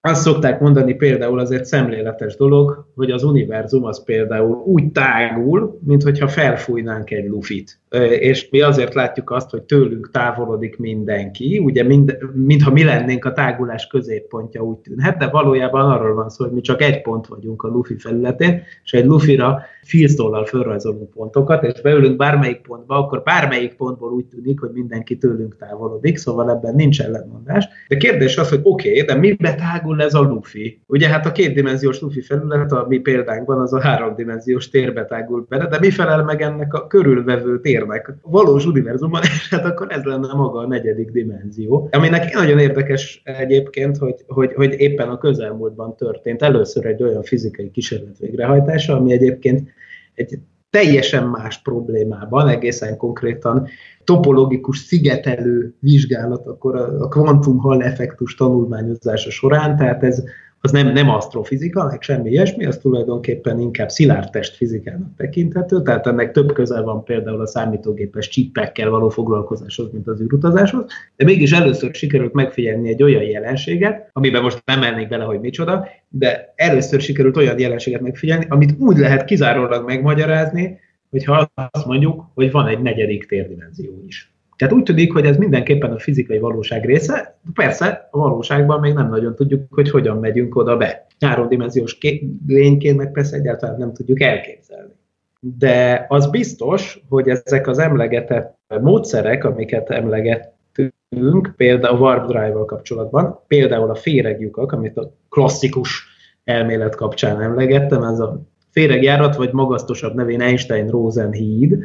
azt 0.00 0.22
szokták 0.22 0.60
mondani 0.60 0.94
például, 0.94 1.38
az 1.38 1.50
egy 1.50 1.64
szemléletes 1.64 2.36
dolog, 2.36 2.86
hogy 2.94 3.10
az 3.10 3.22
univerzum 3.22 3.84
az 3.84 4.04
például 4.04 4.62
úgy 4.64 4.92
tágul, 4.92 5.78
mint 5.84 6.02
hogyha 6.02 6.28
felfújnánk 6.28 7.10
egy 7.10 7.28
lufit. 7.28 7.80
És 8.20 8.48
mi 8.50 8.60
azért 8.60 8.94
látjuk 8.94 9.30
azt, 9.30 9.50
hogy 9.50 9.62
tőlünk 9.62 10.10
távolodik 10.10 10.78
mindenki, 10.78 11.58
ugye 11.58 11.82
mind, 11.82 12.18
mintha 12.34 12.70
mi 12.70 12.84
lennénk 12.84 13.24
a 13.24 13.32
tágulás 13.32 13.86
középpontja 13.86 14.60
úgy 14.60 14.76
tűnhet, 14.76 15.16
de 15.16 15.28
valójában 15.28 15.90
arról 15.90 16.14
van 16.14 16.28
szó, 16.28 16.44
hogy 16.44 16.52
mi 16.52 16.60
csak 16.60 16.82
egy 16.82 17.02
pont 17.02 17.26
vagyunk 17.26 17.62
a 17.62 17.68
lufi 17.68 17.98
felületén, 17.98 18.62
és 18.84 18.92
egy 18.92 19.04
lufira 19.04 19.60
filztollal 19.82 20.44
fölrajzolunk 20.44 21.10
pontokat, 21.10 21.64
és 21.64 21.80
beülünk 21.80 22.16
bármelyik 22.16 22.60
pontba, 22.60 22.96
akkor 22.96 23.22
bármelyik 23.22 23.74
pontból 23.74 24.12
úgy 24.12 24.24
tűnik, 24.24 24.60
hogy 24.60 24.70
mindenki 24.72 25.18
tőlünk 25.18 25.56
távolodik, 25.56 26.16
szóval 26.16 26.50
ebben 26.50 26.74
nincs 26.74 27.00
ellentmondás. 27.00 27.68
De 27.88 27.96
kérdés 27.96 28.36
az, 28.36 28.48
hogy 28.48 28.60
oké, 28.62 28.90
okay, 28.90 29.02
de 29.02 29.14
mibe 29.14 29.54
tágul 29.54 29.87
ez 29.96 30.14
a 30.14 30.20
lufi? 30.20 30.80
Ugye 30.86 31.08
hát 31.08 31.26
a 31.26 31.32
kétdimenziós 31.32 32.00
lufi 32.00 32.20
felület, 32.20 32.72
a 32.72 32.86
mi 32.88 32.98
példánkban, 32.98 33.60
az 33.60 33.72
a 33.72 33.80
háromdimenziós 33.80 34.68
térbe 34.68 35.04
tágul 35.04 35.46
bele, 35.48 35.66
de 35.66 35.78
mi 35.78 35.90
felel 35.90 36.24
meg 36.24 36.42
ennek 36.42 36.74
a 36.74 36.86
körülvevő 36.86 37.60
térnek? 37.60 38.08
A 38.22 38.30
valós 38.30 38.66
univerzumban, 38.66 39.22
hát 39.50 39.64
akkor 39.64 39.86
ez 39.90 40.02
lenne 40.02 40.34
maga 40.34 40.58
a 40.58 40.66
negyedik 40.66 41.10
dimenzió. 41.10 41.88
Aminek 41.92 42.34
nagyon 42.34 42.58
érdekes 42.58 43.22
egyébként, 43.24 43.96
hogy, 43.96 44.24
hogy, 44.26 44.52
hogy 44.54 44.74
éppen 44.80 45.08
a 45.08 45.18
közelmúltban 45.18 45.96
történt 45.96 46.42
először 46.42 46.86
egy 46.86 47.02
olyan 47.02 47.22
fizikai 47.22 47.70
kísérlet 47.70 48.18
végrehajtása, 48.18 48.96
ami 48.96 49.12
egyébként 49.12 49.68
egy 50.14 50.38
teljesen 50.70 51.28
más 51.28 51.62
problémában, 51.62 52.48
egészen 52.48 52.96
konkrétan 52.96 53.68
topologikus 54.08 54.78
szigetelő 54.78 55.74
vizsgálat 55.80 56.46
akkor 56.46 56.76
a, 56.76 57.02
a 57.02 57.08
kvantum 57.08 57.58
hall 57.58 57.82
effektus 57.82 58.34
tanulmányozása 58.34 59.30
során, 59.30 59.76
tehát 59.76 60.02
ez 60.02 60.22
az 60.60 60.70
nem, 60.70 60.92
nem 60.92 61.08
asztrofizika, 61.08 61.84
meg 61.84 62.02
semmi 62.02 62.30
ilyesmi, 62.30 62.66
az 62.66 62.78
tulajdonképpen 62.78 63.60
inkább 63.60 63.88
szilárd 63.88 64.30
testfizikának 64.30 65.16
tekinthető, 65.16 65.82
tehát 65.82 66.06
ennek 66.06 66.32
több 66.32 66.52
közel 66.52 66.82
van 66.82 67.04
például 67.04 67.40
a 67.40 67.46
számítógépes 67.46 68.28
csípekkel 68.28 68.90
való 68.90 69.08
foglalkozáshoz, 69.08 69.92
mint 69.92 70.06
az 70.06 70.20
űrutazáshoz, 70.20 70.84
de 71.16 71.24
mégis 71.24 71.52
először 71.52 71.94
sikerült 71.94 72.32
megfigyelni 72.32 72.88
egy 72.88 73.02
olyan 73.02 73.22
jelenséget, 73.22 74.10
amiben 74.12 74.42
most 74.42 74.62
nem 74.64 74.80
mennék 74.80 75.08
bele, 75.08 75.24
hogy 75.24 75.40
micsoda, 75.40 75.88
de 76.08 76.52
először 76.56 77.00
sikerült 77.00 77.36
olyan 77.36 77.58
jelenséget 77.58 78.00
megfigyelni, 78.00 78.46
amit 78.48 78.74
úgy 78.78 78.96
lehet 78.96 79.24
kizárólag 79.24 79.86
megmagyarázni, 79.86 80.78
hogyha 81.10 81.50
azt 81.54 81.86
mondjuk, 81.86 82.24
hogy 82.34 82.50
van 82.50 82.66
egy 82.66 82.82
negyedik 82.82 83.26
térdimenzió 83.26 84.02
is. 84.06 84.32
Tehát 84.56 84.74
úgy 84.74 84.82
tűnik, 84.82 85.12
hogy 85.12 85.24
ez 85.24 85.36
mindenképpen 85.36 85.92
a 85.92 85.98
fizikai 85.98 86.38
valóság 86.38 86.84
része. 86.84 87.38
Persze, 87.54 88.08
a 88.10 88.18
valóságban 88.18 88.80
még 88.80 88.94
nem 88.94 89.08
nagyon 89.08 89.34
tudjuk, 89.34 89.62
hogy 89.70 89.90
hogyan 89.90 90.18
megyünk 90.18 90.56
oda 90.56 90.76
be. 90.76 91.06
Háromdimenziós 91.20 91.98
lényként 92.46 92.96
meg 92.96 93.12
persze 93.12 93.36
egyáltalán 93.36 93.78
nem 93.78 93.92
tudjuk 93.92 94.20
elképzelni. 94.20 94.92
De 95.40 96.06
az 96.08 96.30
biztos, 96.30 97.00
hogy 97.08 97.28
ezek 97.28 97.66
az 97.66 97.78
emlegetett 97.78 98.58
módszerek, 98.80 99.44
amiket 99.44 99.90
emlegettünk, 99.90 101.54
például 101.56 101.96
a 101.96 101.98
Warp 101.98 102.26
Drive-val 102.26 102.64
kapcsolatban, 102.64 103.40
például 103.46 103.90
a 103.90 103.94
féregjukak, 103.94 104.72
amit 104.72 104.96
a 104.96 105.12
klasszikus 105.28 106.06
elmélet 106.44 106.94
kapcsán 106.94 107.42
emlegettem, 107.42 108.02
ez 108.02 108.18
a 108.18 108.40
féregjárat, 108.70 109.36
vagy 109.36 109.52
magasztosabb 109.52 110.14
nevén 110.14 110.40
Einstein-Rosen 110.40 111.32
híd, 111.32 111.78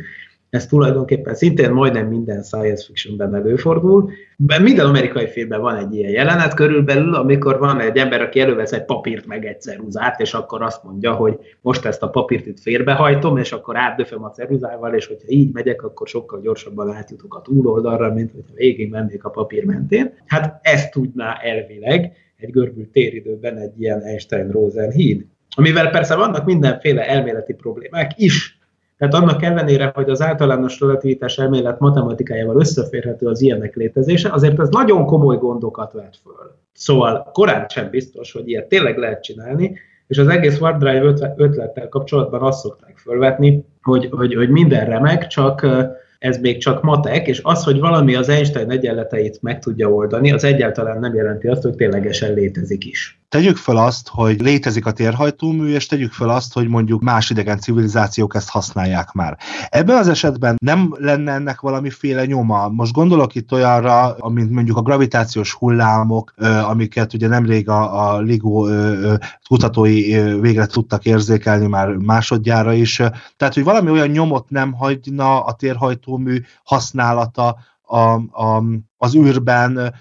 ez 0.54 0.66
tulajdonképpen 0.66 1.36
szintén 1.36 1.72
majdnem 1.72 2.08
minden 2.08 2.44
science 2.44 2.86
fictionben 2.86 3.36
előfordul. 3.36 4.12
Minden 4.62 4.86
amerikai 4.86 5.28
filmben 5.28 5.62
van 5.62 5.76
egy 5.76 5.96
ilyen 5.96 6.12
jelenet 6.12 6.54
körülbelül, 6.54 7.16
amikor 7.16 7.60
van 7.60 7.80
egy 7.80 7.98
ember, 7.98 8.22
aki 8.22 8.40
elővesz 8.40 8.72
egy 8.72 8.86
papírt 8.86 9.26
meg 9.26 9.46
egy 9.46 9.62
ceruzát, 9.62 10.20
és 10.20 10.34
akkor 10.34 10.62
azt 10.62 10.84
mondja, 10.84 11.14
hogy 11.14 11.40
most 11.62 11.86
ezt 11.86 12.04
a 12.04 12.10
papírt 12.10 12.46
itt 12.46 12.60
félbehajtom, 12.60 13.38
és 13.38 13.52
akkor 13.52 13.78
átdöföm 13.78 14.24
a 14.24 14.30
ceruzával, 14.32 14.94
és 14.94 15.08
hogyha 15.08 15.28
így 15.30 15.54
megyek, 15.54 15.84
akkor 15.84 16.08
sokkal 16.08 16.42
gyorsabban 16.42 16.94
átjutok 16.94 17.36
a 17.36 17.42
túloldalra, 17.42 18.14
mint 18.14 18.32
hogyha 18.32 18.54
végig 18.56 18.90
mennék 18.90 19.24
a 19.24 19.30
papír 19.30 19.66
mentén. 19.66 20.14
Hát 20.26 20.60
ezt 20.62 20.92
tudná 20.92 21.34
elvileg 21.42 22.12
egy 22.38 22.52
görbült 22.52 22.90
téridőben 22.90 23.58
egy 23.58 23.82
ilyen 23.82 24.02
Einstein-Rosen 24.02 24.92
híd. 24.92 25.26
Amivel 25.56 25.90
persze 25.90 26.16
vannak 26.16 26.46
mindenféle 26.46 27.08
elméleti 27.08 27.54
problémák 27.54 28.12
is, 28.16 28.58
tehát 28.98 29.14
annak 29.14 29.44
ellenére, 29.44 29.92
hogy 29.96 30.10
az 30.10 30.22
általános 30.22 30.80
relativitás 30.80 31.38
elmélet 31.38 31.80
matematikájával 31.80 32.60
összeférhető 32.60 33.28
az 33.28 33.42
ilyenek 33.42 33.76
létezése, 33.76 34.30
azért 34.30 34.60
ez 34.60 34.70
nagyon 34.70 35.06
komoly 35.06 35.38
gondokat 35.38 35.92
vet 35.94 36.18
föl. 36.24 36.56
Szóval 36.74 37.30
korán 37.32 37.66
sem 37.70 37.90
biztos, 37.90 38.32
hogy 38.32 38.50
ilyet 38.50 38.68
tényleg 38.68 38.98
lehet 38.98 39.24
csinálni, 39.24 39.80
és 40.08 40.18
az 40.18 40.28
egész 40.28 40.60
Warp 40.60 40.80
Drive 40.80 41.14
ötlettel 41.36 41.90
kapcsolatban 41.90 42.42
azt 42.42 42.60
szokták 42.60 42.98
fölvetni, 42.98 43.66
hogy, 43.82 44.10
hogy, 44.12 44.34
hogy 44.34 44.50
minden 44.50 44.86
remek, 44.86 45.28
csak 45.28 45.68
ez 46.20 46.38
még 46.38 46.58
csak 46.58 46.84
matek, 46.84 47.28
és 47.28 47.40
az, 47.44 47.64
hogy 47.64 47.80
valami 47.80 48.16
az 48.16 48.30
Einstein 48.30 48.72
egyenleteit 48.72 49.42
meg 49.42 49.60
tudja 49.60 49.92
oldani, 49.92 50.32
az 50.32 50.44
egyáltalán 50.44 51.00
nem 51.00 51.16
jelenti 51.16 51.48
azt, 51.48 51.62
hogy 51.62 51.76
ténylegesen 51.76 52.34
létezik 52.34 52.86
is. 52.86 53.23
Tegyük 53.34 53.58
fel 53.58 53.78
azt, 53.78 54.08
hogy 54.08 54.42
létezik 54.42 54.86
a 54.86 54.92
térhajtómű, 54.92 55.74
és 55.74 55.86
tegyük 55.86 56.12
fel 56.12 56.30
azt, 56.30 56.54
hogy 56.54 56.68
mondjuk 56.68 57.02
más 57.02 57.30
idegen 57.30 57.60
civilizációk 57.60 58.36
ezt 58.36 58.50
használják 58.50 59.12
már. 59.12 59.38
Ebben 59.70 59.98
az 59.98 60.08
esetben 60.08 60.56
nem 60.62 60.96
lenne 60.98 61.32
ennek 61.32 61.60
valamiféle 61.60 62.26
nyoma. 62.26 62.70
Most 62.70 62.94
gondolok 62.94 63.36
itt 63.36 63.52
olyanra, 63.52 64.16
amint 64.16 64.52
mondjuk 64.52 64.78
a 64.78 64.82
gravitációs 64.82 65.54
hullámok, 65.54 66.34
amiket 66.64 67.14
ugye 67.14 67.28
nemrég 67.28 67.70
a, 67.70 68.12
a 68.14 68.20
LIGO 68.20 68.68
kutatói 69.48 70.14
végre 70.40 70.66
tudtak 70.66 71.06
érzékelni 71.06 71.68
már 71.68 71.88
másodjára 71.88 72.74
is. 72.74 72.96
Tehát, 73.38 73.54
hogy 73.54 73.64
valami 73.64 73.90
olyan 73.90 74.08
nyomot 74.08 74.50
nem 74.50 74.74
hagyna 74.74 75.44
a 75.44 75.54
térhajtómű 75.54 76.42
használata, 76.64 77.58
a, 77.86 78.14
a, 78.44 78.64
az 78.98 79.16
űrben 79.16 79.94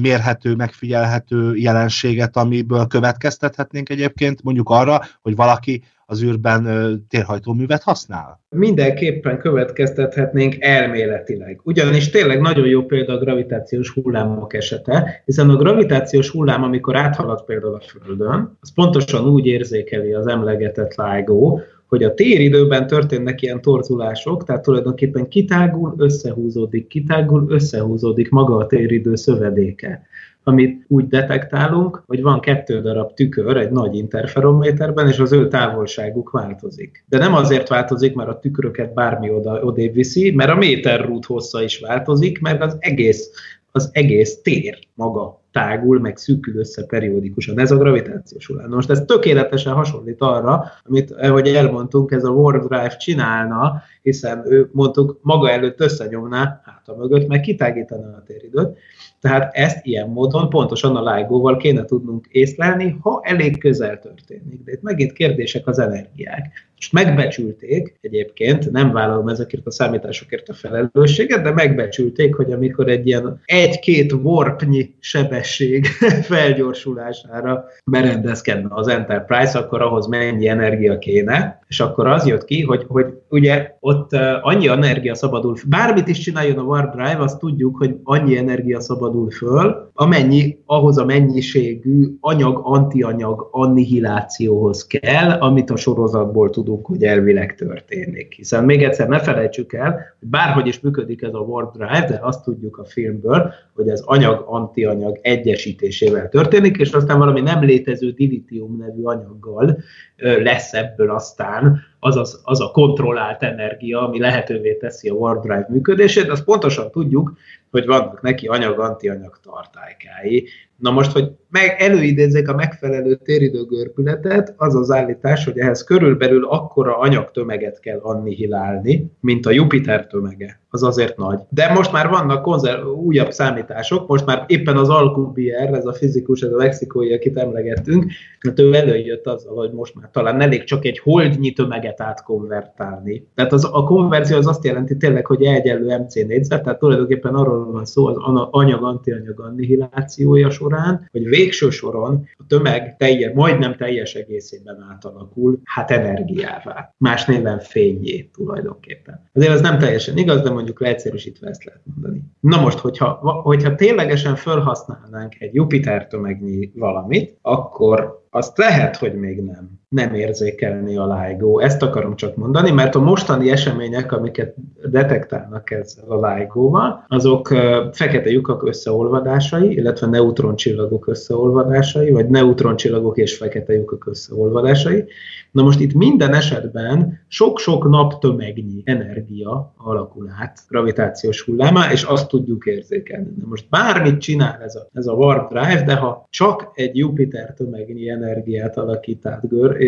mérhető, 0.00 0.54
megfigyelhető 0.54 1.54
jelenséget, 1.54 2.36
amiből 2.36 2.86
következtethetnénk 2.86 3.88
egyébként 3.88 4.42
mondjuk 4.42 4.68
arra, 4.68 5.00
hogy 5.22 5.36
valaki 5.36 5.82
az 6.06 6.22
űrben 6.22 6.64
térhajtóművet 7.08 7.82
használ? 7.82 8.40
Mindenképpen 8.48 9.38
következtethetnénk 9.38 10.56
elméletileg. 10.58 11.60
Ugyanis 11.62 12.10
tényleg 12.10 12.40
nagyon 12.40 12.66
jó 12.66 12.82
példa 12.82 13.12
a 13.12 13.18
gravitációs 13.18 13.90
hullámok 13.90 14.54
esete, 14.54 15.22
hiszen 15.24 15.50
a 15.50 15.56
gravitációs 15.56 16.30
hullám, 16.30 16.62
amikor 16.62 16.96
áthalad 16.96 17.44
például 17.44 17.74
a 17.74 17.80
Földön, 17.80 18.56
az 18.60 18.74
pontosan 18.74 19.28
úgy 19.28 19.46
érzékeli 19.46 20.12
az 20.12 20.26
emlegetett 20.26 20.94
LIGO, 20.94 21.58
hogy 21.88 22.02
a 22.02 22.14
téridőben 22.14 22.86
történnek 22.86 23.42
ilyen 23.42 23.60
torzulások, 23.60 24.44
tehát 24.44 24.62
tulajdonképpen 24.62 25.28
kitágul, 25.28 25.94
összehúzódik, 25.98 26.86
kitágul, 26.86 27.46
összehúzódik 27.48 28.30
maga 28.30 28.56
a 28.56 28.66
téridő 28.66 29.14
szövedéke 29.14 30.06
amit 30.48 30.84
úgy 30.88 31.06
detektálunk, 31.08 32.02
hogy 32.06 32.22
van 32.22 32.40
kettő 32.40 32.80
darab 32.80 33.14
tükör 33.14 33.56
egy 33.56 33.70
nagy 33.70 33.94
interferométerben, 33.94 35.08
és 35.08 35.18
az 35.18 35.32
ő 35.32 35.48
távolságuk 35.48 36.30
változik. 36.30 37.04
De 37.08 37.18
nem 37.18 37.34
azért 37.34 37.68
változik, 37.68 38.14
mert 38.14 38.28
a 38.28 38.38
tükröket 38.38 38.94
bármi 38.94 39.30
oda, 39.30 39.62
odébb 39.62 39.94
viszi, 39.94 40.30
mert 40.30 40.50
a 40.50 40.56
méterrút 40.56 41.24
hossza 41.24 41.62
is 41.62 41.78
változik, 41.78 42.40
mert 42.40 42.62
az 42.62 42.76
egész, 42.78 43.30
az 43.72 43.90
egész 43.92 44.40
tér 44.42 44.78
maga 44.94 45.40
tágul, 45.56 46.00
meg 46.00 46.16
szűkül 46.16 46.58
össze 46.58 46.86
periódikusan. 46.86 47.60
Ez 47.60 47.70
a 47.70 47.76
gravitációs 47.76 48.46
hullám. 48.46 48.70
Most 48.70 48.90
ez 48.90 49.02
tökéletesen 49.06 49.72
hasonlít 49.72 50.20
arra, 50.20 50.64
amit, 50.84 51.10
ahogy 51.10 51.48
elmondtunk, 51.48 52.10
ez 52.10 52.24
a 52.24 52.30
Warp 52.30 52.66
Drive 52.68 52.96
csinálna, 52.96 53.82
hiszen 54.06 54.42
ő, 54.52 54.68
mondtuk, 54.72 55.18
maga 55.22 55.50
előtt 55.50 55.80
összenyomná, 55.80 56.60
hát 56.64 56.88
a 56.88 56.96
mögött, 56.96 57.28
meg 57.28 57.40
kitágítaná 57.40 58.06
a 58.06 58.22
téridőt. 58.26 58.78
Tehát 59.20 59.54
ezt 59.54 59.86
ilyen 59.86 60.08
módon 60.08 60.48
pontosan 60.48 60.96
a 60.96 61.14
LIGO-val 61.14 61.56
kéne 61.56 61.84
tudnunk 61.84 62.26
észlelni, 62.30 62.96
ha 63.00 63.20
elég 63.24 63.58
közel 63.58 63.98
történik. 63.98 64.62
De 64.64 64.72
itt 64.72 64.82
megint 64.82 65.12
kérdések 65.12 65.66
az 65.66 65.78
energiák. 65.78 66.66
Most 66.76 66.92
megbecsülték 66.92 67.98
egyébként, 68.00 68.70
nem 68.70 68.92
vállalom 68.92 69.28
ezekért 69.28 69.66
a 69.66 69.70
számításokért 69.70 70.48
a 70.48 70.54
felelősséget, 70.54 71.42
de 71.42 71.50
megbecsülték, 71.50 72.34
hogy 72.34 72.52
amikor 72.52 72.88
egy 72.88 73.06
ilyen 73.06 73.40
egy-két 73.44 74.12
warpnyi 74.12 74.94
sebesség 75.00 75.86
felgyorsulására 76.30 77.64
berendezkedne 77.84 78.68
az 78.70 78.88
Enterprise, 78.88 79.58
akkor 79.58 79.82
ahhoz 79.82 80.06
mennyi 80.06 80.48
energia 80.48 80.98
kéne, 80.98 81.64
és 81.68 81.80
akkor 81.80 82.06
az 82.06 82.26
jött 82.26 82.44
ki, 82.44 82.62
hogy, 82.62 82.84
hogy 82.88 83.06
ugye 83.28 83.76
ott 83.80 84.12
annyi 84.42 84.68
energia 84.68 85.14
szabadul, 85.14 85.56
bármit 85.66 86.08
is 86.08 86.18
csináljon 86.18 86.58
a 86.58 86.62
Warp 86.62 86.94
Drive, 86.94 87.18
azt 87.18 87.38
tudjuk, 87.38 87.76
hogy 87.76 87.96
annyi 88.02 88.36
energia 88.36 88.80
szabadul 88.80 89.30
föl, 89.30 89.90
amennyi 89.94 90.58
ahhoz 90.66 90.98
a 90.98 91.04
mennyiségű 91.04 92.16
anyag, 92.20 92.60
antianyag 92.62 93.48
annihilációhoz 93.50 94.86
kell, 94.86 95.30
amit 95.30 95.70
a 95.70 95.76
sorozatból 95.76 96.50
tudunk, 96.50 96.86
hogy 96.86 97.02
elvileg 97.02 97.54
történik. 97.54 98.32
Hiszen 98.34 98.64
még 98.64 98.82
egyszer 98.82 99.08
ne 99.08 99.18
felejtsük 99.18 99.72
el, 99.72 99.90
hogy 100.18 100.28
bárhogy 100.28 100.66
is 100.66 100.80
működik 100.80 101.22
ez 101.22 101.34
a 101.34 101.38
Warp 101.38 101.76
Drive, 101.76 102.06
de 102.08 102.18
azt 102.22 102.44
tudjuk 102.44 102.78
a 102.78 102.84
filmből, 102.84 103.52
hogy 103.74 103.88
ez 103.88 104.00
anyag-antianyag 104.04 105.18
egyesítésével 105.22 106.28
történik, 106.28 106.76
és 106.76 106.92
aztán 106.92 107.18
valami 107.18 107.40
nem 107.40 107.62
létező 107.62 108.10
dilitium 108.10 108.76
nevű 108.78 109.02
anyaggal 109.02 109.78
lesz 110.16 110.72
ebből 110.72 111.10
aztán 111.10 111.55
az, 112.00 112.16
az, 112.16 112.40
az 112.44 112.60
a 112.60 112.70
kontrollált 112.70 113.42
energia, 113.42 114.06
ami 114.06 114.18
lehetővé 114.18 114.74
teszi 114.74 115.08
a 115.08 115.14
Warp 115.14 115.42
Drive 115.42 115.66
működését, 115.68 116.28
azt 116.28 116.44
pontosan 116.44 116.90
tudjuk, 116.90 117.36
hogy 117.70 117.86
vannak 117.86 118.22
neki 118.22 118.46
anyag-antianyag 118.46 119.38
tartálykái. 119.42 120.48
Na 120.76 120.90
most, 120.90 121.12
hogy 121.12 121.30
meg 121.50 121.76
előidézzék 121.78 122.48
a 122.48 122.54
megfelelő 122.54 123.14
téridőgörpületet, 123.14 124.54
az 124.56 124.74
az 124.74 124.90
állítás, 124.90 125.44
hogy 125.44 125.58
ehhez 125.58 125.84
körülbelül 125.84 126.44
akkora 126.44 126.98
anyagtömeget 126.98 127.80
kell 127.80 127.98
annihilálni, 127.98 129.10
mint 129.20 129.46
a 129.46 129.50
Jupiter 129.50 130.06
tömege. 130.06 130.60
Az 130.76 130.82
azért 130.82 131.16
nagy. 131.16 131.40
De 131.48 131.72
most 131.72 131.92
már 131.92 132.08
vannak 132.08 132.42
konzerv, 132.42 132.86
újabb 132.86 133.30
számítások, 133.30 134.08
most 134.08 134.26
már 134.26 134.44
éppen 134.46 134.76
az 134.76 134.88
Alcubierre, 134.88 135.76
ez 135.76 135.86
a 135.86 135.92
fizikus, 135.92 136.40
ez 136.40 136.52
a 136.52 136.56
mexikói, 136.56 137.14
akit 137.14 137.36
emlegettünk, 137.36 138.12
mert 138.44 138.60
ő 138.60 138.74
előjött 138.74 139.26
azzal, 139.26 139.56
hogy 139.56 139.72
most 139.72 139.94
már 139.94 140.08
talán 140.12 140.40
elég 140.40 140.64
csak 140.64 140.84
egy 140.84 140.98
holdnyi 140.98 141.52
tömeget 141.52 142.00
átkonvertálni. 142.00 143.28
Tehát 143.34 143.52
az, 143.52 143.64
a 143.72 143.82
konverzió 143.82 144.36
az 144.36 144.46
azt 144.46 144.64
jelenti 144.64 144.96
tényleg, 144.96 145.26
hogy 145.26 145.44
egyenlő 145.44 145.98
MC 145.98 146.14
négyzet, 146.14 146.62
tehát 146.62 146.78
tulajdonképpen 146.78 147.34
arról 147.34 147.72
van 147.72 147.84
szó 147.84 148.06
az 148.06 148.16
anyag-antianyag 148.50 149.40
annihilációja 149.40 150.50
során, 150.50 151.08
hogy 151.12 151.28
végső 151.28 151.70
soron 151.70 152.28
a 152.36 152.42
tömeg 152.48 152.96
teljes, 152.96 153.32
majdnem 153.34 153.76
teljes 153.76 154.14
egészében 154.14 154.86
átalakul, 154.90 155.60
hát 155.64 155.90
energiává. 155.90 156.94
Más 156.98 157.24
néven 157.24 157.58
fényé 157.58 158.30
tulajdonképpen. 158.32 159.30
Azért 159.32 159.52
ez 159.52 159.60
nem 159.60 159.78
teljesen 159.78 160.16
igaz, 160.16 160.40
de 160.40 160.50
mondjuk 160.50 160.65
leegyszerűsítve 160.74 161.48
ezt 161.48 161.64
lehet 161.64 161.82
mondani. 161.84 162.22
Na 162.40 162.60
most, 162.60 162.78
hogyha, 162.78 163.08
hogyha 163.42 163.74
ténylegesen 163.74 164.36
felhasználnánk 164.36 165.40
egy 165.40 165.54
Jupiter 165.54 166.06
tömegnyi 166.06 166.72
valamit, 166.74 167.38
akkor 167.42 168.26
azt 168.30 168.58
lehet, 168.58 168.96
hogy 168.96 169.14
még 169.14 169.40
nem, 169.40 169.80
nem 169.96 170.14
érzékelni 170.14 170.96
a 170.96 171.14
LIGO. 171.14 171.58
Ezt 171.58 171.82
akarom 171.82 172.16
csak 172.16 172.36
mondani, 172.36 172.70
mert 172.70 172.94
a 172.94 173.00
mostani 173.00 173.50
események, 173.50 174.12
amiket 174.12 174.54
detektálnak 174.90 175.70
ezzel 175.70 176.08
a 176.08 176.26
LIGO-val, 176.26 177.04
azok 177.08 177.48
fekete 177.92 178.30
lyukak 178.30 178.66
összeolvadásai, 178.66 179.72
illetve 179.72 180.06
neutroncsillagok 180.06 181.06
összeolvadásai, 181.06 182.10
vagy 182.10 182.28
neutroncsillagok 182.28 183.16
és 183.16 183.36
fekete 183.36 183.72
lyukak 183.72 184.06
összeolvadásai. 184.06 185.04
Na 185.52 185.62
most 185.62 185.80
itt 185.80 185.94
minden 185.94 186.34
esetben 186.34 187.20
sok-sok 187.28 187.88
nap 187.88 188.20
tömegnyi 188.20 188.82
energia 188.84 189.74
alakul 189.76 190.30
át, 190.40 190.58
gravitációs 190.68 191.42
hullámá, 191.42 191.92
és 191.92 192.02
azt 192.02 192.28
tudjuk 192.28 192.66
érzékelni. 192.66 193.28
Na 193.40 193.46
most 193.46 193.68
bármit 193.70 194.20
csinál 194.20 194.62
ez 194.62 194.74
a, 194.74 194.88
ez 194.92 195.06
a 195.06 195.12
warp 195.12 195.48
drive, 195.48 195.82
de 195.82 195.94
ha 195.94 196.26
csak 196.30 196.70
egy 196.74 196.96
Jupiter 196.96 197.54
tömegnyi 197.54 198.08
energiát 198.08 198.76
alakít 198.76 199.26
át 199.26 199.48
gör, 199.48 199.80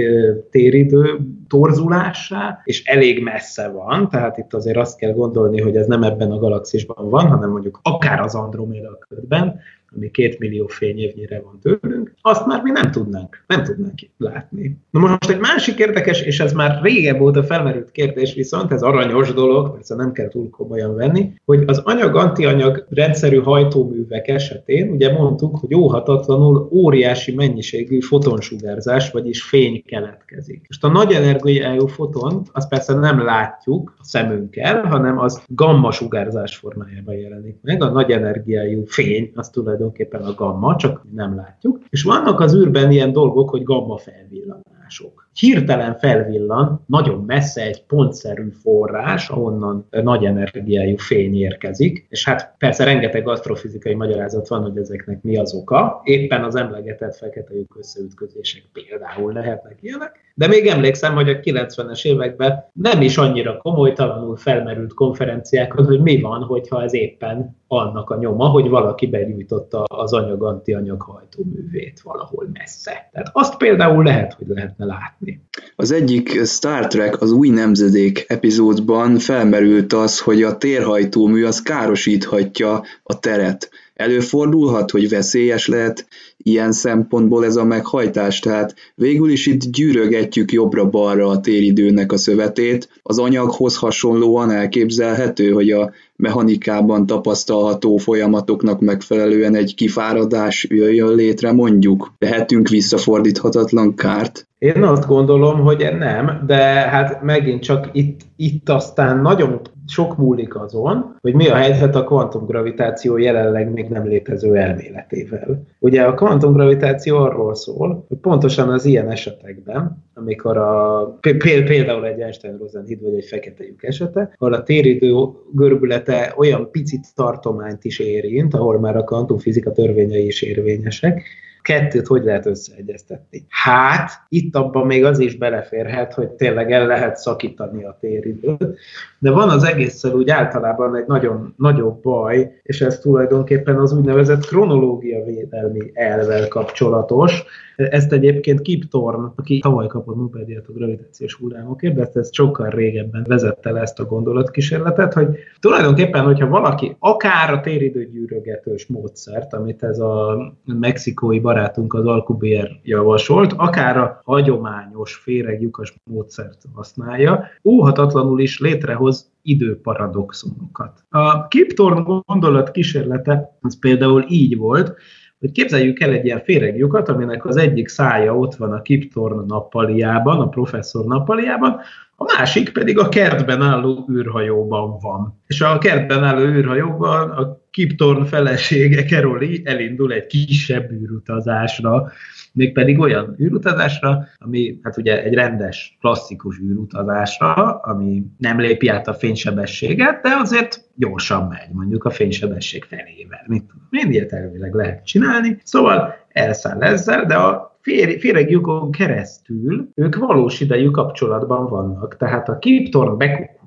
téridő 0.50 1.18
torzulássá, 1.48 2.60
és 2.64 2.84
elég 2.84 3.22
messze 3.22 3.68
van, 3.68 4.08
tehát 4.08 4.38
itt 4.38 4.54
azért 4.54 4.76
azt 4.76 4.98
kell 4.98 5.12
gondolni, 5.12 5.60
hogy 5.60 5.76
ez 5.76 5.86
nem 5.86 6.02
ebben 6.02 6.30
a 6.30 6.38
galaxisban 6.38 7.08
van, 7.08 7.26
hanem 7.26 7.50
mondjuk 7.50 7.80
akár 7.82 8.20
az 8.20 8.34
Andromeda 8.34 8.98
ködben, 9.08 9.60
ami 9.96 10.10
két 10.10 10.38
millió 10.38 10.66
fényévnyire 10.66 11.40
van 11.40 11.58
tőlünk, 11.62 12.14
azt 12.20 12.46
már 12.46 12.62
mi 12.62 12.70
nem 12.70 12.90
tudnánk, 12.90 13.44
nem 13.46 13.64
tudnánk 13.64 13.98
látni. 14.16 14.76
Na 14.90 15.00
most 15.00 15.30
egy 15.30 15.40
másik 15.40 15.78
érdekes, 15.78 16.22
és 16.22 16.40
ez 16.40 16.52
már 16.52 16.82
régebb 16.82 17.20
óta 17.20 17.42
felmerült 17.42 17.90
kérdés, 17.90 18.34
viszont 18.34 18.72
ez 18.72 18.82
aranyos 18.82 19.32
dolog, 19.32 19.72
persze 19.74 19.94
nem 19.94 20.12
kell 20.12 20.28
túl 20.28 20.50
komolyan 20.50 20.94
venni, 20.94 21.32
hogy 21.44 21.62
az 21.66 21.78
anyag-antianyag 21.84 22.86
rendszerű 22.90 23.36
hajtóművek 23.36 24.28
esetén 24.28 24.90
ugye 24.90 25.12
mondtuk, 25.12 25.56
hogy 25.56 25.74
óhatatlanul 25.74 26.68
óriási 26.72 27.34
mennyiségű 27.34 28.00
fotonsugárzás, 28.00 29.10
vagyis 29.10 29.42
fény 29.42 29.82
keletkezik. 29.86 30.64
Most 30.68 30.84
a 30.84 30.88
nagy 30.88 31.12
energiájú 31.12 31.86
foton, 31.86 32.42
azt 32.52 32.68
persze 32.68 32.94
nem 32.94 33.24
látjuk 33.24 33.96
a 33.98 34.04
szemünkkel, 34.04 34.86
hanem 34.86 35.18
az 35.18 35.42
gamma 35.46 35.90
sugárzás 35.90 36.56
formájában 36.56 37.14
jelenik 37.14 37.56
meg. 37.62 37.82
A 37.82 37.90
nagy 37.90 38.10
energiájú 38.10 38.84
fény, 38.86 39.30
az 39.34 39.48
tulajdonképpen 39.48 39.77
tulajdonképpen 39.78 40.22
a 40.22 40.34
gamma, 40.34 40.76
csak 40.76 41.04
nem 41.12 41.36
látjuk. 41.36 41.78
És 41.88 42.02
vannak 42.02 42.40
az 42.40 42.54
űrben 42.54 42.90
ilyen 42.90 43.12
dolgok, 43.12 43.50
hogy 43.50 43.62
gamma 43.62 43.96
felvillanások. 43.96 45.27
Hirtelen 45.32 45.98
felvillan 45.98 46.84
nagyon 46.86 47.24
messze 47.26 47.62
egy 47.62 47.84
pontszerű 47.84 48.50
forrás, 48.50 49.28
ahonnan 49.28 49.86
nagy 49.90 50.24
energiájú 50.24 50.96
fény 50.96 51.36
érkezik, 51.36 52.06
és 52.08 52.24
hát 52.24 52.54
persze 52.58 52.84
rengeteg 52.84 53.28
asztrofizikai 53.28 53.94
magyarázat 53.94 54.48
van, 54.48 54.62
hogy 54.62 54.76
ezeknek 54.76 55.22
mi 55.22 55.36
az 55.36 55.54
oka. 55.54 56.00
Éppen 56.04 56.44
az 56.44 56.56
emlegetett 56.56 57.16
fekete 57.16 57.54
lyuk 57.54 57.76
összeütközések 57.78 58.62
például 58.72 59.32
lehetnek 59.32 59.78
ilyenek. 59.80 60.26
De 60.34 60.46
még 60.46 60.66
emlékszem, 60.66 61.14
hogy 61.14 61.28
a 61.28 61.38
90-es 61.40 62.06
években 62.06 62.70
nem 62.72 63.02
is 63.02 63.16
annyira 63.16 63.56
komolytalanul 63.56 64.36
felmerült 64.36 64.94
konferenciákon, 64.94 65.84
hogy 65.84 66.00
mi 66.00 66.20
van, 66.20 66.42
hogyha 66.42 66.82
ez 66.82 66.94
éppen 66.94 67.56
annak 67.66 68.10
a 68.10 68.16
nyoma, 68.16 68.46
hogy 68.46 68.68
valaki 68.68 69.06
begyújtotta 69.06 69.82
az 69.82 70.12
anyag-antianyag 70.12 71.02
hajtóművét 71.02 72.00
valahol 72.00 72.48
messze. 72.52 73.08
Tehát 73.12 73.30
azt 73.32 73.56
például 73.56 74.04
lehet, 74.04 74.32
hogy 74.32 74.46
lehetne 74.46 74.84
látni. 74.84 75.27
Az 75.76 75.90
egyik 75.90 76.44
Star 76.44 76.86
Trek, 76.86 77.20
az 77.20 77.30
új 77.30 77.48
nemzedék 77.48 78.24
epizódban 78.26 79.18
felmerült 79.18 79.92
az, 79.92 80.18
hogy 80.18 80.42
a 80.42 80.56
térhajtómű 80.56 81.44
az 81.44 81.62
károsíthatja 81.62 82.84
a 83.02 83.18
teret. 83.18 83.70
Előfordulhat, 83.98 84.90
hogy 84.90 85.08
veszélyes 85.08 85.66
lehet 85.66 86.06
ilyen 86.36 86.72
szempontból 86.72 87.44
ez 87.44 87.56
a 87.56 87.64
meghajtás, 87.64 88.38
tehát 88.38 88.74
végül 88.94 89.30
is 89.30 89.46
itt 89.46 89.60
gyűrögetjük 89.60 90.52
jobbra-balra 90.52 91.26
a 91.26 91.40
téridőnek 91.40 92.12
a 92.12 92.16
szövetét. 92.16 93.00
Az 93.02 93.18
anyaghoz 93.18 93.76
hasonlóan 93.76 94.50
elképzelhető, 94.50 95.50
hogy 95.50 95.70
a 95.70 95.90
mechanikában 96.16 97.06
tapasztalható 97.06 97.96
folyamatoknak 97.96 98.80
megfelelően 98.80 99.54
egy 99.54 99.74
kifáradás 99.74 100.66
jöjjön 100.70 101.14
létre 101.14 101.52
mondjuk. 101.52 102.12
Lehetünk 102.18 102.68
visszafordíthatatlan 102.68 103.94
kárt? 103.94 104.48
Én 104.58 104.82
azt 104.82 105.06
gondolom, 105.06 105.60
hogy 105.60 105.86
nem, 105.98 106.42
de 106.46 106.56
hát 106.64 107.22
megint 107.22 107.62
csak 107.62 107.88
itt, 107.92 108.20
itt 108.36 108.68
aztán 108.68 109.20
nagyon 109.20 109.60
sok 109.88 110.16
múlik 110.16 110.56
azon, 110.56 111.16
hogy 111.20 111.34
mi 111.34 111.48
a 111.48 111.54
helyzet 111.54 111.94
a 111.94 112.04
kvantumgravitáció 112.04 113.16
jelenleg 113.16 113.72
még 113.72 113.88
nem 113.88 114.06
létező 114.06 114.56
elméletével. 114.56 115.64
Ugye 115.78 116.02
a 116.02 116.14
kvantumgravitáció 116.14 117.16
arról 117.16 117.54
szól, 117.54 118.04
hogy 118.08 118.16
pontosan 118.16 118.68
az 118.68 118.84
ilyen 118.84 119.10
esetekben, 119.10 120.04
amikor 120.14 120.56
a, 120.56 121.04
például 121.38 122.06
egy 122.06 122.20
Einstein-Rosen 122.20 122.84
híd 122.84 123.02
vagy 123.02 123.14
egy 123.14 123.24
fekete 123.24 123.64
lyuk 123.64 123.84
esete, 123.84 124.34
ahol 124.38 124.52
a 124.52 124.62
téridő 124.62 125.14
görbülete 125.52 126.34
olyan 126.36 126.70
picit 126.70 127.14
tartományt 127.14 127.84
is 127.84 127.98
érint, 127.98 128.54
ahol 128.54 128.78
már 128.78 128.96
a 128.96 129.04
kvantumfizika 129.04 129.72
törvényei 129.72 130.26
is 130.26 130.42
érvényesek, 130.42 131.22
kettőt 131.68 132.06
hogy 132.06 132.24
lehet 132.24 132.46
összeegyeztetni? 132.46 133.46
Hát, 133.48 134.10
itt 134.28 134.56
abban 134.56 134.86
még 134.86 135.04
az 135.04 135.18
is 135.18 135.36
beleférhet, 135.36 136.14
hogy 136.14 136.28
tényleg 136.28 136.72
el 136.72 136.86
lehet 136.86 137.16
szakítani 137.16 137.84
a 137.84 137.96
téridőt, 138.00 138.78
de 139.18 139.30
van 139.30 139.48
az 139.48 139.64
egésszel 139.64 140.14
úgy 140.14 140.30
általában 140.30 140.96
egy 140.96 141.06
nagyon 141.06 141.54
nagyobb 141.56 142.02
baj, 142.02 142.60
és 142.62 142.80
ez 142.80 142.98
tulajdonképpen 142.98 143.76
az 143.76 143.92
úgynevezett 143.92 144.46
kronológia 144.46 145.24
védelmi 145.24 145.90
elvel 145.94 146.48
kapcsolatos, 146.48 147.44
ezt 147.78 148.12
egyébként 148.12 148.60
Kip 148.60 148.88
Thorne, 148.88 149.32
aki 149.36 149.58
tavaly 149.58 149.86
kapott 149.86 150.16
Nobel-díjat 150.16 150.66
a 150.68 150.72
gravitációs 150.72 151.34
hullámokért, 151.34 151.94
de 151.94 152.08
ezt 152.14 152.34
sokkal 152.34 152.70
régebben 152.70 153.24
vezette 153.28 153.70
le 153.70 153.80
ezt 153.80 154.00
a 154.00 154.04
gondolatkísérletet, 154.04 155.12
hogy 155.12 155.26
tulajdonképpen, 155.60 156.24
hogyha 156.24 156.48
valaki 156.48 156.96
akár 156.98 157.52
a 157.52 157.60
téridőgyűrögetős 157.60 158.86
módszert, 158.86 159.54
amit 159.54 159.82
ez 159.82 159.98
a 159.98 160.38
mexikói 160.64 161.38
barátunk 161.58 161.94
az 161.94 162.06
Alcubierre 162.06 162.80
javasolt, 162.82 163.52
akár 163.56 163.96
a 163.96 164.20
hagyományos 164.24 165.14
féreglyukas 165.14 165.94
módszert 166.04 166.62
használja, 166.74 167.44
óhatatlanul 167.64 168.40
is 168.40 168.60
létrehoz 168.60 169.30
időparadoxonokat. 169.42 171.04
A 171.08 171.48
Kip 171.48 171.72
Thorne 171.72 172.22
gondolat 172.26 172.70
kísérlete 172.70 173.58
az 173.60 173.78
például 173.78 174.24
így 174.28 174.56
volt, 174.56 174.94
hogy 175.38 175.52
képzeljük 175.52 176.00
el 176.00 176.10
egy 176.10 176.24
ilyen 176.24 176.42
féreglyukat, 176.44 177.08
aminek 177.08 177.44
az 177.44 177.56
egyik 177.56 177.88
szája 177.88 178.36
ott 178.36 178.54
van 178.54 178.72
a 178.72 178.82
Kiptorn 178.82 179.46
nappaliában, 179.46 180.40
a 180.40 180.48
professzor 180.48 181.04
nappaliában, 181.04 181.80
a 182.16 182.24
másik 182.36 182.72
pedig 182.72 182.98
a 182.98 183.08
kertben 183.08 183.62
álló 183.62 184.06
űrhajóban 184.10 184.98
van. 185.00 185.42
És 185.46 185.60
a 185.60 185.78
kertben 185.78 186.24
álló 186.24 186.40
űrhajóban 186.40 187.30
a 187.30 187.60
Kiptorn 187.78 188.24
felesége 188.24 189.04
Keroli 189.04 189.62
elindul 189.64 190.12
egy 190.12 190.26
kisebb 190.26 190.90
űrutazásra, 190.92 192.12
mégpedig 192.52 192.98
olyan 192.98 193.36
űrutazásra, 193.40 194.26
ami 194.38 194.78
hát 194.82 194.96
ugye 194.96 195.22
egy 195.22 195.34
rendes, 195.34 195.96
klasszikus 196.00 196.58
űrutazásra, 196.58 197.54
ami 197.82 198.22
nem 198.38 198.60
lépi 198.60 198.88
át 198.88 199.08
a 199.08 199.14
fénysebességet, 199.14 200.22
de 200.22 200.28
azért 200.40 200.84
gyorsan 200.94 201.46
megy, 201.46 201.68
mondjuk 201.72 202.04
a 202.04 202.10
fénysebesség 202.10 202.84
felével. 202.84 203.44
Mit 203.46 203.64
tudom, 203.64 204.10
ilyet 204.10 204.32
elvileg 204.32 204.74
lehet 204.74 205.06
csinálni. 205.06 205.58
Szóval 205.62 206.14
elszáll 206.28 206.82
ezzel, 206.82 207.24
de 207.24 207.34
a 207.34 207.78
féregjukon 208.18 208.90
keresztül 208.90 209.88
ők 209.94 210.16
valós 210.16 210.60
idejű 210.60 210.88
kapcsolatban 210.88 211.66
vannak. 211.66 212.16
Tehát 212.16 212.48
a 212.48 212.58
Kiptorn 212.58 213.18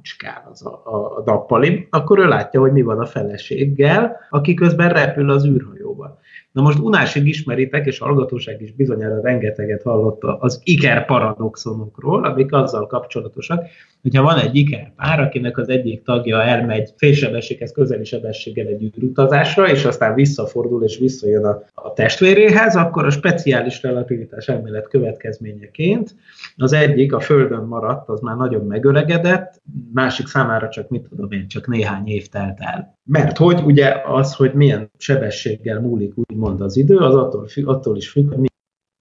bekukucskál 0.01 0.49
az 0.51 0.65
a, 0.65 0.81
a, 0.85 1.31
a 1.31 1.49
akkor 1.89 2.19
ő 2.19 2.27
látja, 2.27 2.59
hogy 2.59 2.71
mi 2.71 2.81
van 2.81 2.99
a 2.99 3.05
feleséggel, 3.05 4.19
aki 4.29 4.53
közben 4.53 4.89
repül 4.89 5.29
az 5.29 5.45
űrhajóban. 5.45 6.17
Na 6.51 6.61
most 6.61 6.79
unásig 6.79 7.27
ismeritek, 7.27 7.85
és 7.85 7.99
a 7.99 8.05
hallgatóság 8.05 8.61
is 8.61 8.71
bizonyára 8.71 9.21
rengeteget 9.21 9.83
hallotta 9.83 10.37
az 10.37 10.61
Iker 10.63 11.05
paradoxonokról, 11.05 12.25
amik 12.25 12.53
azzal 12.53 12.87
kapcsolatosak, 12.87 13.65
hogyha 14.01 14.23
van 14.23 14.37
egy 14.37 14.55
ikerpár, 14.55 15.19
akinek 15.19 15.57
az 15.57 15.69
egyik 15.69 16.03
tagja 16.03 16.43
elmegy 16.43 16.93
félsebességhez, 16.97 17.71
közeli 17.71 18.03
sebességgel 18.03 18.67
egy 18.67 18.83
űrutazásra, 18.83 19.69
és 19.69 19.85
aztán 19.85 20.13
visszafordul 20.13 20.83
és 20.83 20.97
visszajön 20.97 21.45
a, 21.45 21.63
a 21.73 21.93
testvéréhez, 21.93 22.75
akkor 22.75 23.05
a 23.05 23.09
speciális 23.09 23.81
relativitás 23.81 24.47
elmélet 24.47 24.87
következményeként 24.87 26.15
az 26.55 26.73
egyik 26.73 27.13
a 27.13 27.19
Földön 27.19 27.63
maradt, 27.63 28.09
az 28.09 28.19
már 28.19 28.35
nagyon 28.35 28.65
megöregedett, 28.65 29.61
másik 29.93 30.27
számára 30.27 30.69
csak 30.69 30.89
mit 30.89 31.07
tudom 31.09 31.31
én, 31.31 31.47
csak 31.47 31.67
néhány 31.67 32.07
év 32.07 32.27
telt 32.27 32.57
el. 32.59 32.97
Mert 33.03 33.37
hogy 33.37 33.61
ugye 33.65 33.95
az, 34.05 34.33
hogy 34.33 34.53
milyen 34.53 34.91
sebességgel 34.97 35.79
múlik 35.79 36.13
úgymond 36.15 36.61
az 36.61 36.77
idő, 36.77 36.97
az 36.97 37.15
attól, 37.15 37.47
attól 37.63 37.97
is 37.97 38.09
függ, 38.09 38.29
hogy 38.29 38.50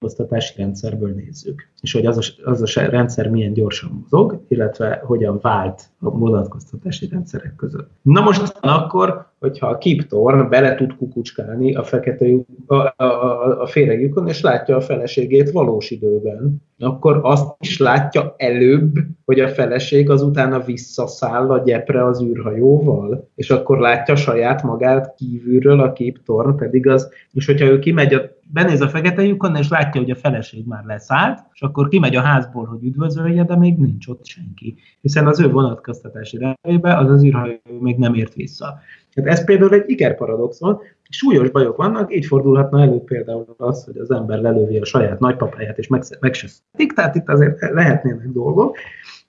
vonatkoztatási 0.00 0.54
rendszerből 0.56 1.12
nézzük, 1.12 1.68
és 1.80 1.92
hogy 1.92 2.06
az 2.06 2.18
a, 2.18 2.50
az 2.50 2.76
a 2.76 2.80
rendszer 2.80 3.28
milyen 3.28 3.52
gyorsan 3.52 4.00
mozog, 4.02 4.44
illetve 4.48 5.02
hogyan 5.04 5.38
vált 5.40 5.90
a 6.00 6.10
vonatkoztatási 6.10 7.08
rendszerek 7.08 7.56
között. 7.56 7.90
Na 8.02 8.20
most 8.20 8.58
akkor, 8.60 9.29
hogyha 9.40 9.66
a 9.66 9.78
Kip 9.78 10.02
Thorne 10.06 10.42
bele 10.42 10.74
tud 10.74 10.96
kukucskálni 10.96 11.74
a 11.74 11.82
fekete 11.82 12.26
lyuk, 12.26 12.46
a, 12.66 12.74
a, 12.74 12.94
a, 13.04 13.60
a 13.60 13.66
féregjükön, 13.66 14.26
és 14.26 14.40
látja 14.40 14.76
a 14.76 14.80
feleségét 14.80 15.50
valós 15.50 15.90
időben, 15.90 16.62
akkor 16.78 17.20
azt 17.22 17.54
is 17.60 17.78
látja 17.78 18.34
előbb, 18.36 18.92
hogy 19.24 19.40
a 19.40 19.48
feleség 19.48 20.10
azután 20.10 20.62
visszaszáll 20.66 21.50
a 21.50 21.62
gyepre 21.62 22.04
az 22.04 22.22
űrhajóval, 22.22 23.28
és 23.34 23.50
akkor 23.50 23.78
látja 23.78 24.16
saját 24.16 24.62
magát 24.62 25.14
kívülről 25.14 25.80
a 25.80 25.92
Kip 25.92 26.22
Thorne, 26.22 26.54
pedig 26.54 26.86
az, 26.86 27.08
és 27.32 27.46
hogyha 27.46 27.66
ő 27.66 27.78
kimegy 27.78 28.14
a 28.14 28.22
benéz 28.52 28.80
a 28.80 28.88
fekete 28.88 29.22
lyukon, 29.22 29.56
és 29.56 29.68
látja, 29.68 30.00
hogy 30.00 30.10
a 30.10 30.16
feleség 30.16 30.66
már 30.66 30.84
leszállt, 30.84 31.38
és 31.52 31.62
akkor 31.62 31.88
kimegy 31.88 32.16
a 32.16 32.20
házból, 32.20 32.64
hogy 32.64 32.84
üdvözölje, 32.84 33.44
de 33.44 33.56
még 33.56 33.76
nincs 33.76 34.06
ott 34.06 34.26
senki. 34.26 34.76
Hiszen 35.00 35.26
az 35.26 35.40
ő 35.40 35.50
vonatkoztatási 35.50 36.38
rendjében 36.38 36.96
az 36.96 37.10
az 37.10 37.24
űrhajó 37.24 37.60
még 37.80 37.96
nem 37.96 38.14
ért 38.14 38.34
vissza. 38.34 38.78
Tehát 39.14 39.30
ez 39.30 39.44
például 39.44 39.74
egy 39.74 39.90
ikerparadoxon, 39.90 40.80
súlyos 41.08 41.50
bajok 41.50 41.76
vannak, 41.76 42.14
így 42.14 42.26
fordulhatna 42.26 42.80
elő 42.80 42.98
például 42.98 43.54
az, 43.56 43.84
hogy 43.84 43.96
az 43.98 44.10
ember 44.10 44.38
lelövi 44.38 44.78
a 44.78 44.84
saját 44.84 45.18
nagypapáját, 45.18 45.78
és 45.78 45.86
meg, 45.86 46.02
meg 46.20 46.34
se 46.34 46.48
tehát 46.94 47.14
itt 47.14 47.28
azért 47.28 47.60
lehetnének 47.72 48.28
dolgok. 48.28 48.76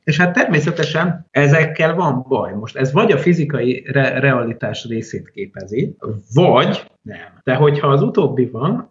És 0.03 0.17
hát 0.17 0.33
természetesen 0.33 1.27
ezekkel 1.31 1.95
van 1.95 2.25
baj. 2.27 2.53
Most 2.53 2.77
ez 2.77 2.91
vagy 2.91 3.11
a 3.11 3.17
fizikai 3.17 3.83
re- 3.91 4.19
realitás 4.19 4.85
részét 4.85 5.29
képezi, 5.29 5.95
vagy 6.33 6.90
nem. 7.01 7.41
De 7.43 7.55
hogyha 7.55 7.87
az 7.87 8.01
utóbbi 8.01 8.45
van, 8.45 8.89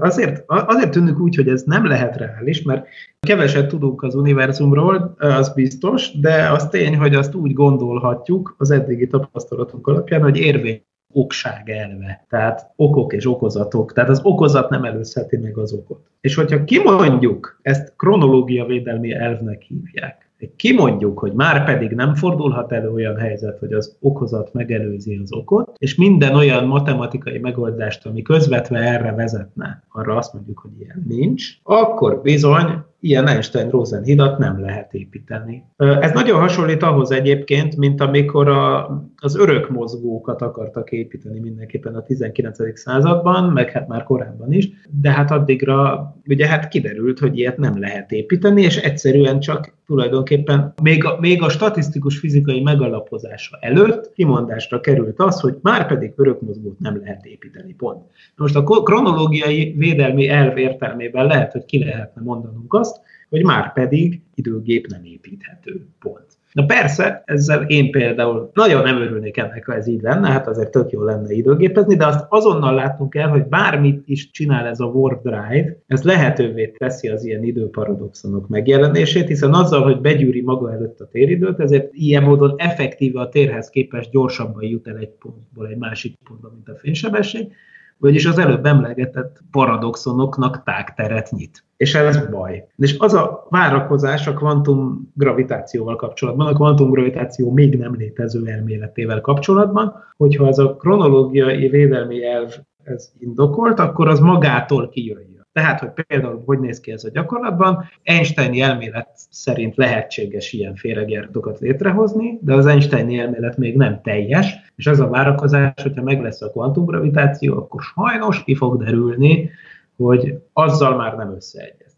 azért, 0.00 0.44
azért 0.46 0.90
tűnik 0.90 1.18
úgy, 1.18 1.36
hogy 1.36 1.48
ez 1.48 1.62
nem 1.62 1.86
lehet 1.86 2.16
reális, 2.16 2.62
mert 2.62 2.86
keveset 3.20 3.68
tudunk 3.68 4.02
az 4.02 4.14
univerzumról, 4.14 5.14
az 5.18 5.54
biztos, 5.54 6.18
de 6.20 6.50
az 6.50 6.68
tény, 6.68 6.96
hogy 6.96 7.14
azt 7.14 7.34
úgy 7.34 7.52
gondolhatjuk 7.52 8.54
az 8.58 8.70
eddigi 8.70 9.06
tapasztalatunk 9.06 9.86
alapján, 9.86 10.22
hogy 10.22 10.36
érvény 10.36 10.82
okság 11.12 11.70
elve, 11.70 12.24
tehát 12.28 12.72
okok 12.76 13.12
és 13.12 13.26
okozatok, 13.26 13.92
tehát 13.92 14.10
az 14.10 14.20
okozat 14.22 14.70
nem 14.70 14.84
előzheti 14.84 15.36
meg 15.36 15.58
az 15.58 15.72
okot. 15.72 16.06
És 16.20 16.34
hogyha 16.34 16.64
kimondjuk, 16.64 17.58
ezt 17.62 17.92
kronológia 17.96 18.64
védelmi 18.64 19.12
elvnek 19.12 19.62
hívják, 19.62 20.27
kimondjuk, 20.56 21.18
hogy 21.18 21.32
már 21.32 21.64
pedig 21.64 21.90
nem 21.90 22.14
fordulhat 22.14 22.72
elő 22.72 22.92
olyan 22.92 23.16
helyzet, 23.16 23.58
hogy 23.58 23.72
az 23.72 23.96
okozat 24.00 24.52
megelőzi 24.52 25.20
az 25.22 25.32
okot, 25.32 25.72
és 25.78 25.94
minden 25.94 26.34
olyan 26.34 26.64
matematikai 26.64 27.38
megoldást, 27.38 28.06
ami 28.06 28.22
közvetve 28.22 28.78
erre 28.78 29.12
vezetne, 29.12 29.82
arra 29.88 30.16
azt 30.16 30.32
mondjuk, 30.34 30.58
hogy 30.58 30.70
ilyen 30.80 31.04
nincs, 31.08 31.44
akkor 31.62 32.20
bizony 32.22 32.84
ilyen 33.00 33.26
Einstein-Rosen 33.26 34.02
hidat 34.02 34.38
nem 34.38 34.60
lehet 34.60 34.94
építeni. 34.94 35.64
Ez 35.76 36.12
nagyon 36.12 36.40
hasonlít 36.40 36.82
ahhoz 36.82 37.10
egyébként, 37.10 37.76
mint 37.76 38.00
amikor 38.00 38.48
a, 38.48 38.88
az 39.16 39.36
örök 39.36 39.70
mozgókat 39.70 40.42
akartak 40.42 40.90
építeni 40.90 41.40
mindenképpen 41.40 41.94
a 41.94 42.02
19. 42.02 42.78
században, 42.78 43.52
meg 43.52 43.70
hát 43.70 43.88
már 43.88 44.02
korábban 44.02 44.52
is, 44.52 44.68
de 44.90 45.10
hát 45.10 45.30
addigra 45.30 46.06
ugye 46.26 46.46
hát 46.46 46.68
kiderült, 46.68 47.18
hogy 47.18 47.38
ilyet 47.38 47.56
nem 47.56 47.80
lehet 47.80 48.12
építeni, 48.12 48.62
és 48.62 48.76
egyszerűen 48.76 49.40
csak 49.40 49.76
tulajdonképpen 49.86 50.74
még 50.82 51.04
a, 51.04 51.16
még 51.20 51.42
a 51.42 51.48
statisztikus 51.48 52.18
fizikai 52.18 52.62
megalapozása 52.62 53.58
előtt 53.60 54.12
kimondásra 54.12 54.80
került 54.80 55.20
az, 55.20 55.40
hogy 55.40 55.58
már 55.62 55.86
pedig 55.86 56.12
örökmozgót 56.16 56.78
nem 56.78 57.00
lehet 57.00 57.24
építeni, 57.24 57.74
pont. 57.74 58.04
Most 58.36 58.56
a 58.56 58.62
kronológiai 58.62 59.74
védelmi 59.76 60.28
elv 60.28 60.56
értelmében 60.56 61.26
lehet, 61.26 61.52
hogy 61.52 61.64
ki 61.64 61.84
lehetne 61.84 62.22
mondanunk 62.22 62.74
azt, 62.74 62.97
hogy 63.28 63.44
már 63.44 63.72
pedig 63.72 64.20
időgép 64.34 64.86
nem 64.86 65.04
építhető, 65.04 65.86
pont. 65.98 66.26
Na 66.52 66.64
persze, 66.64 67.22
ezzel 67.24 67.62
én 67.62 67.90
például 67.90 68.50
nagyon 68.54 68.82
nem 68.82 69.00
örülnék 69.00 69.36
ennek, 69.36 69.66
ha 69.66 69.74
ez 69.74 69.86
így 69.86 70.02
lenne, 70.02 70.28
hát 70.28 70.46
azért 70.46 70.70
tök 70.70 70.90
jó 70.90 71.02
lenne 71.02 71.32
időgépezni, 71.32 71.96
de 71.96 72.06
azt 72.06 72.26
azonnal 72.28 72.74
látnunk 72.74 73.10
kell, 73.10 73.28
hogy 73.28 73.46
bármit 73.46 74.02
is 74.06 74.30
csinál 74.30 74.66
ez 74.66 74.80
a 74.80 74.84
warp 74.84 75.22
drive, 75.22 75.76
ez 75.86 76.02
lehetővé 76.02 76.66
teszi 76.66 77.08
az 77.08 77.24
ilyen 77.24 77.44
időparadoxonok 77.44 78.48
megjelenését, 78.48 79.28
hiszen 79.28 79.54
azzal, 79.54 79.82
hogy 79.82 80.00
begyűri 80.00 80.42
maga 80.42 80.72
előtt 80.72 81.00
a 81.00 81.08
téridőt, 81.08 81.60
ezért 81.60 81.92
ilyen 81.92 82.22
módon 82.22 82.54
effektíve 82.56 83.20
a 83.20 83.28
térhez 83.28 83.70
képest 83.70 84.10
gyorsabban 84.10 84.64
jut 84.64 84.86
el 84.86 84.96
egy 84.96 85.12
pontból 85.18 85.66
egy 85.66 85.78
másik 85.78 86.18
pontba, 86.24 86.50
mint 86.54 86.68
a 86.68 86.78
fénysebesség, 86.80 87.52
vagyis 87.98 88.26
az 88.26 88.38
előbb 88.38 88.66
emlegetett 88.66 89.40
paradoxonoknak 89.50 90.62
tágteret 90.62 91.30
nyit. 91.30 91.64
És 91.76 91.94
ez 91.94 92.26
baj. 92.30 92.66
És 92.76 92.98
az 92.98 93.14
a 93.14 93.46
várakozás 93.50 94.26
a 94.26 94.32
kvantum 94.32 95.12
gravitációval 95.14 95.96
kapcsolatban, 95.96 96.46
a 96.46 96.52
kvantum 96.52 96.90
gravitáció 96.90 97.52
még 97.52 97.78
nem 97.78 97.94
létező 97.94 98.46
elméletével 98.46 99.20
kapcsolatban, 99.20 99.94
hogyha 100.16 100.46
ez 100.46 100.58
a 100.58 100.76
kronológiai 100.76 101.68
védelmi 101.68 102.24
elv 102.24 102.54
ez 102.84 103.12
indokolt, 103.18 103.78
akkor 103.78 104.08
az 104.08 104.20
magától 104.20 104.88
kijöjjön. 104.88 105.37
Tehát, 105.58 105.80
hogy 105.80 106.04
például 106.06 106.42
hogy 106.46 106.58
néz 106.58 106.80
ki 106.80 106.92
ez 106.92 107.04
a 107.04 107.10
gyakorlatban, 107.10 107.84
Einsteini 108.02 108.60
elmélet 108.60 109.08
szerint 109.30 109.76
lehetséges 109.76 110.52
ilyen 110.52 110.74
féregjáratokat 110.74 111.58
létrehozni, 111.58 112.38
de 112.42 112.54
az 112.54 112.66
Einsteini 112.66 113.18
elmélet 113.18 113.56
még 113.56 113.76
nem 113.76 114.00
teljes, 114.02 114.72
és 114.76 114.86
az 114.86 115.00
a 115.00 115.08
várakozás, 115.08 115.72
hogyha 115.82 116.02
meg 116.02 116.22
lesz 116.22 116.42
a 116.42 116.50
kvantumgravitáció, 116.50 117.56
akkor 117.56 117.80
sajnos 117.82 118.44
ki 118.44 118.54
fog 118.54 118.84
derülni, 118.84 119.50
hogy 119.96 120.38
azzal 120.52 120.96
már 120.96 121.16
nem 121.16 121.32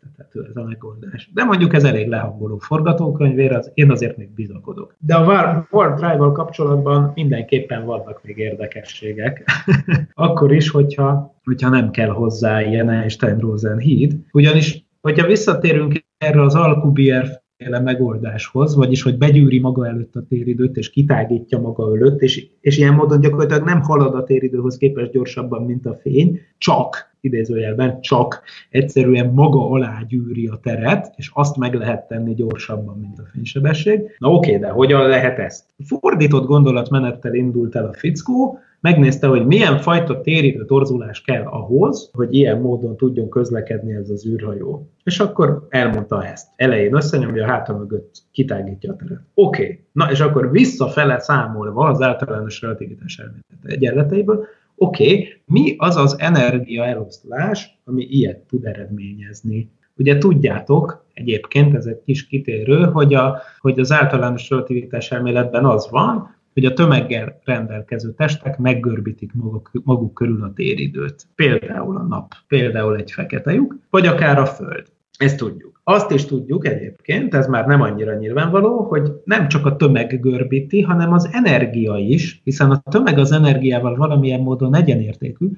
összeegyeztethető 0.01 0.47
ez 0.51 0.57
a 0.57 0.65
megoldás. 0.65 1.31
De 1.35 1.45
mondjuk 1.45 1.75
ez 1.75 1.85
elég 1.85 2.09
lehangoló 2.09 2.59
forgatókönyvér, 2.59 3.53
az, 3.53 3.71
én 3.75 3.91
azért 3.91 4.17
még 4.17 4.31
bizakodok. 4.35 4.95
De 4.99 5.15
a 5.15 5.25
War 5.71 5.95
Drive-val 5.95 6.33
kapcsolatban 6.33 7.13
mindenképpen 7.15 7.85
vannak 7.85 8.21
még 8.23 8.39
érdekességek. 8.39 9.45
Akkor 10.15 10.53
is, 10.53 10.71
hogyha, 10.71 11.35
hogyha 11.45 11.69
nem 11.69 11.91
kell 11.91 12.09
hozzá 12.09 12.63
ilyen 12.63 12.91
Einstein-Rosen 12.91 13.79
híd. 13.79 14.17
Ugyanis, 14.33 14.85
hogyha 15.01 15.27
visszatérünk 15.27 16.05
erre 16.19 16.43
az 16.43 16.55
Alcubierre 16.55 17.40
féle 17.61 17.81
megoldáshoz, 17.81 18.75
vagyis 18.75 19.03
hogy 19.03 19.19
begyűri 19.19 19.59
maga 19.59 19.87
előtt 19.87 20.17
a 20.17 20.25
téridőt, 20.29 20.77
és 20.77 20.91
kitágítja 20.91 21.59
maga 21.59 21.95
előtt, 21.95 22.21
és, 22.21 22.47
és 22.61 22.79
ilyen 22.79 22.95
módon 22.95 23.21
gyakorlatilag 23.21 23.65
nem 23.65 23.81
halad 23.81 24.15
a 24.15 24.25
téridőhöz 24.25 24.77
képest 24.77 25.11
gyorsabban, 25.11 25.65
mint 25.65 25.87
a 25.87 25.99
fény, 26.03 26.41
csak, 26.59 27.11
idézőjelben, 27.21 28.01
csak 28.01 28.43
egyszerűen 28.71 29.33
maga 29.33 29.71
alá 29.71 30.03
gyűri 30.09 30.47
a 30.47 30.59
teret, 30.63 31.13
és 31.17 31.31
azt 31.35 31.57
meg 31.57 31.75
lehet 31.75 32.09
tenni 32.09 32.35
gyorsabban, 32.35 32.99
mint 32.99 33.19
a 33.19 33.29
fénysebesség. 33.33 34.01
Na 34.19 34.33
oké, 34.33 34.59
de 34.59 34.69
hogyan 34.69 35.07
lehet 35.07 35.39
ezt? 35.39 35.65
Fordított 35.87 36.47
gondolatmenettel 36.47 37.35
indult 37.35 37.77
el 37.77 37.87
a 37.87 37.93
fickó, 37.93 38.59
megnézte, 38.81 39.27
hogy 39.27 39.47
milyen 39.47 39.79
fajta 39.79 40.21
térítő 40.21 40.65
torzulás 40.65 41.23
kell 41.23 41.43
ahhoz, 41.43 42.11
hogy 42.13 42.35
ilyen 42.35 42.61
módon 42.61 42.97
tudjon 42.97 43.29
közlekedni 43.29 43.95
ez 43.95 44.11
az 44.11 44.27
űrhajó. 44.27 44.89
És 45.05 45.21
akkor 45.21 45.67
elmondta 45.69 46.25
ezt. 46.25 46.49
Elején 46.57 46.95
összenyomja, 46.95 47.45
a 47.45 47.49
háta 47.49 47.77
mögött 47.77 48.11
kitágítja 48.31 48.93
a 48.93 48.97
teret. 48.97 49.21
Oké, 49.35 49.63
okay. 49.63 49.85
na 49.93 50.11
és 50.11 50.21
akkor 50.21 50.51
visszafele 50.51 51.19
számolva 51.19 51.89
az 51.89 52.01
általános 52.01 52.61
relativitás 52.61 53.19
elmélet 53.19 53.45
egyenleteiből, 53.63 54.47
oké, 54.77 55.05
okay, 55.05 55.29
mi 55.47 55.75
az 55.79 55.97
az 55.97 56.17
energia 56.19 56.85
eloszlás, 56.85 57.81
ami 57.85 58.03
ilyet 58.03 58.39
tud 58.39 58.65
eredményezni? 58.65 59.71
Ugye 59.97 60.19
tudjátok, 60.19 61.05
egyébként 61.13 61.75
ez 61.75 61.87
egy 61.87 62.01
kis 62.05 62.27
kitérő, 62.27 62.85
hogy, 62.85 63.15
a, 63.15 63.39
hogy 63.59 63.81
az 63.81 63.93
általános 63.93 64.51
relativitás 64.51 65.11
elméletben 65.11 65.65
az 65.65 65.89
van, 65.91 66.35
hogy 66.53 66.65
a 66.65 66.73
tömeggel 66.73 67.41
rendelkező 67.45 68.13
testek 68.13 68.59
meggörbítik 68.59 69.33
maguk, 69.33 69.71
maguk 69.85 70.15
körül 70.15 70.43
a 70.43 70.53
téridőt. 70.53 71.27
Például 71.35 71.97
a 71.97 72.03
nap, 72.03 72.33
például 72.49 72.97
egy 72.97 73.13
fekete 73.13 73.53
lyuk, 73.53 73.79
vagy 73.91 74.07
akár 74.07 74.39
a 74.39 74.47
Föld. 74.47 74.87
Ezt 75.19 75.37
tudjuk. 75.37 75.81
Azt 75.85 76.11
is 76.11 76.25
tudjuk 76.25 76.67
egyébként, 76.67 77.35
ez 77.35 77.47
már 77.47 77.67
nem 77.67 77.81
annyira 77.81 78.15
nyilvánvaló, 78.15 78.83
hogy 78.83 79.13
nem 79.25 79.49
csak 79.49 79.67
a 79.67 79.77
tömeg 79.77 80.21
görbíti, 80.21 80.81
hanem 80.81 81.13
az 81.13 81.29
energia 81.33 81.97
is, 81.97 82.41
hiszen 82.45 82.71
a 82.71 82.83
tömeg 82.91 83.19
az 83.19 83.33
energiával 83.33 83.97
valamilyen 83.97 84.41
módon 84.41 84.75
egyenértékű, 84.75 85.51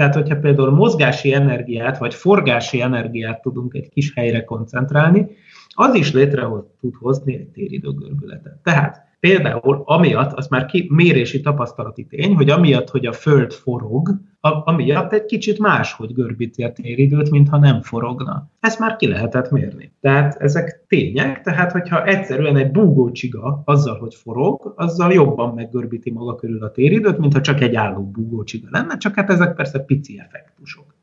tehát, 0.00 0.14
hogyha 0.14 0.36
például 0.36 0.70
mozgási 0.70 1.32
energiát 1.32 1.98
vagy 1.98 2.14
forgási 2.14 2.80
energiát 2.80 3.42
tudunk 3.42 3.74
egy 3.74 3.88
kis 3.88 4.12
helyre 4.14 4.44
koncentrálni, 4.44 5.26
az 5.68 5.94
is 5.94 6.12
létre 6.12 6.48
tud 6.80 6.94
hozni 6.94 7.34
egy 7.34 7.48
téridőgörbületet. 7.48 8.58
Tehát 8.62 9.09
Például 9.20 9.82
amiatt, 9.84 10.32
az 10.32 10.48
már 10.48 10.66
ki, 10.66 10.86
mérési 10.92 11.40
tapasztalati 11.40 12.04
tény, 12.04 12.34
hogy 12.34 12.50
amiatt, 12.50 12.90
hogy 12.90 13.06
a 13.06 13.12
Föld 13.12 13.52
forog, 13.52 14.08
a, 14.40 14.70
amiatt 14.70 15.12
egy 15.12 15.24
kicsit 15.24 15.58
máshogy 15.58 16.14
görbíti 16.14 16.62
a 16.62 16.72
téridőt, 16.72 17.30
mintha 17.30 17.58
nem 17.58 17.82
forogna. 17.82 18.50
Ezt 18.60 18.78
már 18.78 18.96
ki 18.96 19.06
lehetett 19.06 19.50
mérni. 19.50 19.92
Tehát 20.00 20.40
ezek 20.40 20.84
tények, 20.88 21.40
tehát 21.40 21.72
hogyha 21.72 22.04
egyszerűen 22.04 22.56
egy 22.56 22.70
búgócsiga 22.70 23.62
azzal, 23.64 23.98
hogy 23.98 24.14
forog, 24.14 24.74
azzal 24.76 25.12
jobban 25.12 25.54
meggörbíti 25.54 26.10
maga 26.10 26.34
körül 26.34 26.62
a 26.62 26.70
téridőt, 26.70 27.18
mintha 27.18 27.40
csak 27.40 27.60
egy 27.60 27.74
álló 27.74 28.02
búgócsiga 28.02 28.68
lenne, 28.70 28.96
csak 28.96 29.14
hát 29.14 29.30
ezek 29.30 29.54
persze 29.54 29.78
pici 29.78 30.18
effektusok. 30.18 30.94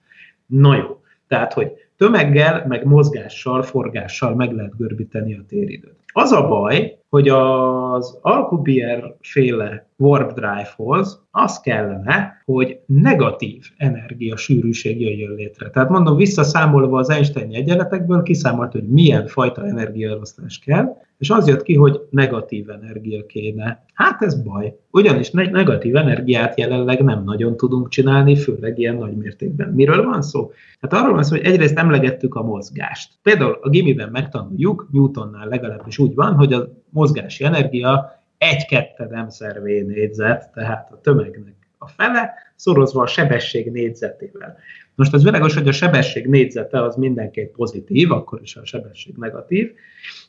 Na 0.45 0.75
jó, 0.75 1.01
tehát 1.27 1.53
hogy 1.53 1.71
tömeggel, 1.97 2.65
meg 2.67 2.85
mozgással, 2.85 3.61
forgással 3.61 4.35
meg 4.35 4.51
lehet 4.51 4.77
görbíteni 4.77 5.33
a 5.33 5.43
téridőt. 5.47 5.95
Az 6.17 6.31
a 6.31 6.47
baj, 6.47 6.97
hogy 7.09 7.29
az 7.29 8.19
Alcubierre 8.21 9.15
féle 9.21 9.89
warp 9.97 10.33
drive-hoz 10.33 11.21
az 11.31 11.59
kellene, 11.59 12.41
hogy 12.45 12.79
negatív 12.85 13.65
energia 13.77 14.37
sűrűség 14.37 15.01
jöjjön 15.01 15.35
létre. 15.35 15.69
Tehát 15.69 15.89
mondom, 15.89 16.15
visszaszámolva 16.15 16.99
az 16.99 17.09
Einstein 17.09 17.53
egyenletekből 17.53 18.23
kiszámolt, 18.23 18.71
hogy 18.71 18.87
milyen 18.87 19.27
fajta 19.27 19.65
energiaelosztás 19.65 20.59
kell, 20.59 20.95
és 21.17 21.29
az 21.29 21.47
jött 21.47 21.63
ki, 21.63 21.75
hogy 21.75 22.01
negatív 22.09 22.69
energia 22.69 23.25
kéne. 23.25 23.85
Hát 23.93 24.21
ez 24.21 24.41
baj. 24.41 24.75
Ugyanis 24.91 25.31
negatív 25.31 25.95
energiát 25.95 26.59
jelenleg 26.59 27.03
nem 27.03 27.23
nagyon 27.23 27.57
tudunk 27.57 27.89
csinálni, 27.89 28.35
főleg 28.35 28.79
ilyen 28.79 28.95
nagy 28.95 29.17
mértékben. 29.17 29.69
Miről 29.69 30.03
van 30.03 30.21
szó? 30.21 30.51
Hát 30.81 30.93
arról 30.93 31.13
van 31.13 31.23
szó, 31.23 31.35
hogy 31.35 31.45
egyrészt 31.45 31.77
emlegettük 31.77 32.35
a 32.35 32.43
mozgást. 32.43 33.13
Például 33.21 33.57
a 33.61 33.69
gimiben 33.69 34.09
megtanuljuk, 34.09 34.87
Newtonnál 34.91 35.47
legalábbis 35.47 35.97
úgy 35.97 36.06
van, 36.15 36.33
hogy 36.33 36.53
a 36.53 36.69
mozgási 36.89 37.43
energia 37.43 38.21
egy 38.37 38.65
ketted 38.65 39.11
m 39.11 39.27
v 39.59 39.63
négyzet, 39.63 40.51
tehát 40.53 40.91
a 40.91 41.01
tömegnek 41.01 41.55
a 41.77 41.87
fele, 41.87 42.33
szorozva 42.55 43.01
a 43.01 43.07
sebesség 43.07 43.71
négyzetével. 43.71 44.57
Most 44.95 45.13
az 45.13 45.23
világos, 45.23 45.53
hogy 45.53 45.67
a 45.67 45.71
sebesség 45.71 46.27
négyzete 46.27 46.83
az 46.83 46.95
mindenképp 46.95 47.55
pozitív, 47.55 48.11
akkor 48.11 48.41
is 48.41 48.55
a 48.55 48.65
sebesség 48.65 49.15
negatív, 49.15 49.71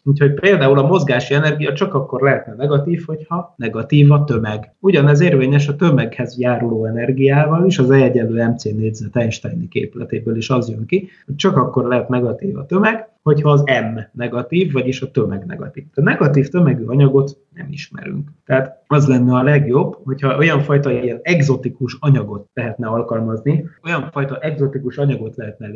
Úgyhogy 0.09 0.35
például 0.35 0.79
a 0.79 0.87
mozgási 0.87 1.35
energia 1.35 1.73
csak 1.73 1.95
akkor 1.95 2.21
lehetne 2.21 2.55
negatív, 2.55 3.03
hogyha 3.07 3.55
negatív 3.57 4.13
a 4.13 4.25
tömeg. 4.25 4.75
Ugyanez 4.81 5.21
érvényes 5.21 5.69
a 5.69 5.77
tömeghez 5.77 6.39
járuló 6.39 6.85
energiával 6.85 7.67
is, 7.67 7.79
az 7.79 7.91
E 7.91 7.95
egyenlő 7.95 8.45
MC 8.45 8.65
négyzet 8.65 9.17
Einsteini 9.17 9.69
képletéből 9.69 10.37
is 10.37 10.51
az 10.51 10.69
jön 10.71 10.87
ki, 10.87 11.09
hogy 11.27 11.35
csak 11.35 11.57
akkor 11.57 11.85
lehet 11.85 12.09
negatív 12.09 12.57
a 12.57 12.67
tömeg, 12.67 13.09
hogyha 13.23 13.51
az 13.51 13.63
M 13.63 13.99
negatív, 14.13 14.73
vagyis 14.73 15.03
a 15.03 15.11
tömeg 15.11 15.45
negatív. 15.47 15.85
A 15.95 16.01
negatív 16.01 16.49
tömegű 16.49 16.85
anyagot 16.85 17.39
nem 17.55 17.67
ismerünk. 17.71 18.29
Tehát 18.45 18.83
az 18.87 19.07
lenne 19.07 19.33
a 19.33 19.43
legjobb, 19.43 19.97
hogyha 20.05 20.37
olyan 20.37 20.61
fajta 20.61 20.93
ilyen 20.93 21.19
exotikus 21.23 21.97
anyagot 22.01 22.49
lehetne 22.55 22.87
alkalmazni, 22.87 23.65
olyan 23.85 24.11
fajta 24.11 24.39
exotikus 24.39 24.97
anyagot 24.97 25.37
lehetne 25.37 25.71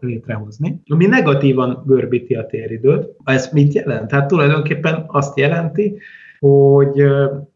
létrehozni, 0.00 0.80
ami 0.86 1.06
negatívan 1.06 1.82
görbíti 1.86 2.34
a 2.34 2.46
téridőt. 2.46 3.16
Ez 3.24 3.50
mit 3.52 3.73
jelent? 3.74 4.10
Hát 4.10 4.28
tulajdonképpen 4.28 5.04
azt 5.06 5.38
jelenti, 5.38 5.98
hogy 6.38 7.00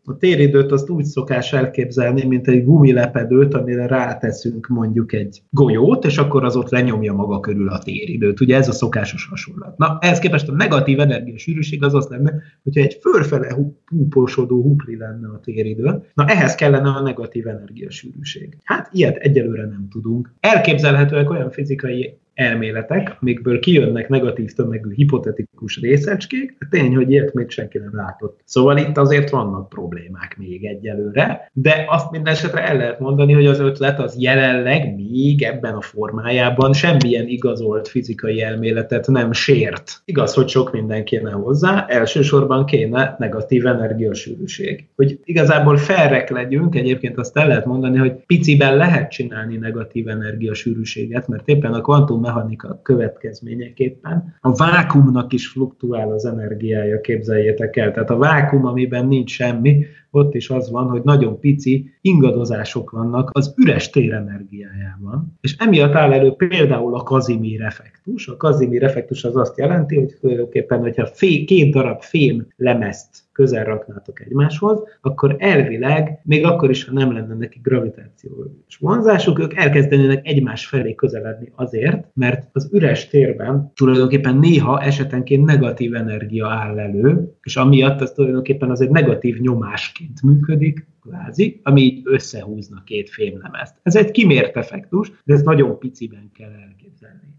a 0.04 0.16
téridőt 0.18 0.72
azt 0.72 0.90
úgy 0.90 1.04
szokás 1.04 1.52
elképzelni, 1.52 2.24
mint 2.24 2.48
egy 2.48 2.64
gumilepedőt, 2.64 3.54
amire 3.54 3.86
ráteszünk 3.86 4.66
mondjuk 4.66 5.12
egy 5.12 5.42
golyót, 5.50 6.04
és 6.04 6.18
akkor 6.18 6.44
az 6.44 6.56
ott 6.56 6.70
lenyomja 6.70 7.12
maga 7.12 7.40
körül 7.40 7.68
a 7.68 7.78
téridőt. 7.78 8.40
Ugye 8.40 8.56
ez 8.56 8.68
a 8.68 8.72
szokásos 8.72 9.26
hasonlat. 9.26 9.78
Na, 9.78 9.98
ehhez 10.00 10.18
képest 10.18 10.48
a 10.48 10.52
negatív 10.52 11.00
energiasűrűség 11.00 11.84
az 11.84 11.94
az 11.94 12.06
lenne, 12.06 12.32
hogyha 12.62 12.80
egy 12.80 12.98
fölfele 13.00 13.56
húposodó 13.86 14.62
hupli 14.62 14.96
lenne 14.96 15.28
a 15.28 15.40
téridő. 15.40 16.02
Na, 16.14 16.24
ehhez 16.26 16.54
kellene 16.54 16.88
a 16.88 17.02
negatív 17.02 17.46
energiasűrűség. 17.46 18.56
Hát 18.64 18.88
ilyet 18.92 19.16
egyelőre 19.16 19.64
nem 19.64 19.88
tudunk. 19.90 20.34
Elképzelhetőek 20.40 21.30
olyan 21.30 21.50
fizikai 21.50 22.18
elméletek, 22.38 23.16
amikből 23.20 23.58
kijönnek 23.58 24.08
negatív 24.08 24.52
tömegű 24.52 24.94
hipotetikus 24.94 25.80
részecskék, 25.80 26.56
de 26.58 26.66
tény, 26.70 26.94
hogy 26.94 27.10
ilyet 27.10 27.34
még 27.34 27.50
senki 27.50 27.78
nem 27.78 27.90
látott. 27.92 28.40
Szóval 28.44 28.76
itt 28.76 28.96
azért 28.96 29.30
vannak 29.30 29.68
problémák 29.68 30.36
még 30.38 30.64
egyelőre, 30.64 31.50
de 31.52 31.84
azt 31.88 32.10
minden 32.10 32.32
esetre 32.32 32.68
el 32.68 32.76
lehet 32.76 33.00
mondani, 33.00 33.32
hogy 33.32 33.46
az 33.46 33.60
ötlet 33.60 33.98
az 33.98 34.16
jelenleg 34.18 34.94
még 34.94 35.42
ebben 35.42 35.74
a 35.74 35.80
formájában 35.80 36.72
semmilyen 36.72 37.28
igazolt 37.28 37.88
fizikai 37.88 38.42
elméletet 38.42 39.06
nem 39.06 39.32
sért. 39.32 40.02
Igaz, 40.04 40.34
hogy 40.34 40.48
sok 40.48 40.72
minden 40.72 41.04
kéne 41.04 41.30
hozzá, 41.30 41.84
elsősorban 41.88 42.64
kéne 42.64 43.16
negatív 43.18 43.66
energiasűrűség. 43.66 44.86
Hogy 44.96 45.18
igazából 45.24 45.76
felrek 45.76 46.30
legyünk, 46.30 46.74
egyébként 46.74 47.18
azt 47.18 47.36
el 47.36 47.46
lehet 47.48 47.66
mondani, 47.66 47.98
hogy 47.98 48.12
piciben 48.26 48.76
lehet 48.76 49.10
csinálni 49.10 49.56
negatív 49.56 50.08
energiasűrűséget, 50.08 51.28
mert 51.28 51.48
éppen 51.48 51.72
a 51.72 51.80
kvantum 51.80 52.26
mechanika 52.28 52.80
következményeképpen 52.82 54.34
a 54.40 54.52
vákumnak 54.52 55.32
is 55.32 55.48
fluktuál 55.48 56.12
az 56.12 56.24
energiája, 56.24 57.00
képzeljétek 57.00 57.76
el. 57.76 57.92
Tehát 57.92 58.10
a 58.10 58.16
vákum, 58.16 58.66
amiben 58.66 59.06
nincs 59.06 59.30
semmi, 59.30 59.86
ott 60.10 60.34
is 60.34 60.50
az 60.50 60.70
van, 60.70 60.88
hogy 60.88 61.02
nagyon 61.02 61.40
pici 61.40 61.90
ingadozások 62.00 62.90
vannak 62.90 63.30
az 63.32 63.54
üres 63.56 63.90
térenergiájában. 63.90 65.38
És 65.40 65.56
emiatt 65.58 65.94
áll 65.94 66.12
elő 66.12 66.30
például 66.30 66.94
a 66.94 67.02
Kazimír 67.02 67.62
effektus. 67.62 68.28
A 68.28 68.36
Kazimír 68.36 68.82
effektus 68.82 69.24
az 69.24 69.36
azt 69.36 69.58
jelenti, 69.58 69.96
hogy 69.96 70.16
tulajdonképpen, 70.20 70.80
hogyha 70.80 71.06
fé, 71.06 71.44
két 71.44 71.72
darab 71.72 72.02
fém 72.02 72.46
lemezt 72.56 73.26
közel 73.38 73.64
raknátok 73.64 74.20
egymáshoz, 74.20 74.82
akkor 75.00 75.36
elvileg, 75.38 76.20
még 76.24 76.44
akkor 76.44 76.70
is, 76.70 76.84
ha 76.84 76.92
nem 76.92 77.12
lenne 77.12 77.34
neki 77.34 77.58
gravitációs 77.62 78.78
vonzásuk, 78.80 79.38
ők 79.38 79.54
elkezdenének 79.54 80.26
egymás 80.26 80.66
felé 80.66 80.94
közeledni 80.94 81.52
azért, 81.54 82.06
mert 82.14 82.48
az 82.52 82.68
üres 82.72 83.08
térben 83.08 83.72
tulajdonképpen 83.74 84.36
néha 84.36 84.80
esetenként 84.80 85.44
negatív 85.44 85.94
energia 85.94 86.48
áll 86.48 86.78
elő, 86.78 87.34
és 87.42 87.56
amiatt 87.56 88.00
az 88.00 88.12
tulajdonképpen 88.12 88.70
az 88.70 88.80
egy 88.80 88.90
negatív 88.90 89.40
nyomásként 89.40 90.07
működik, 90.22 90.86
kvázi, 91.00 91.60
ami 91.62 91.80
így 91.80 92.00
összehúzna 92.04 92.82
két 92.84 93.10
fémlemezt. 93.10 93.74
Ez 93.82 93.96
egy 93.96 94.10
kimért 94.10 94.56
effektus, 94.56 95.12
de 95.24 95.34
ezt 95.34 95.44
nagyon 95.44 95.78
piciben 95.78 96.30
kell 96.34 96.50
elképzelni. 96.50 97.36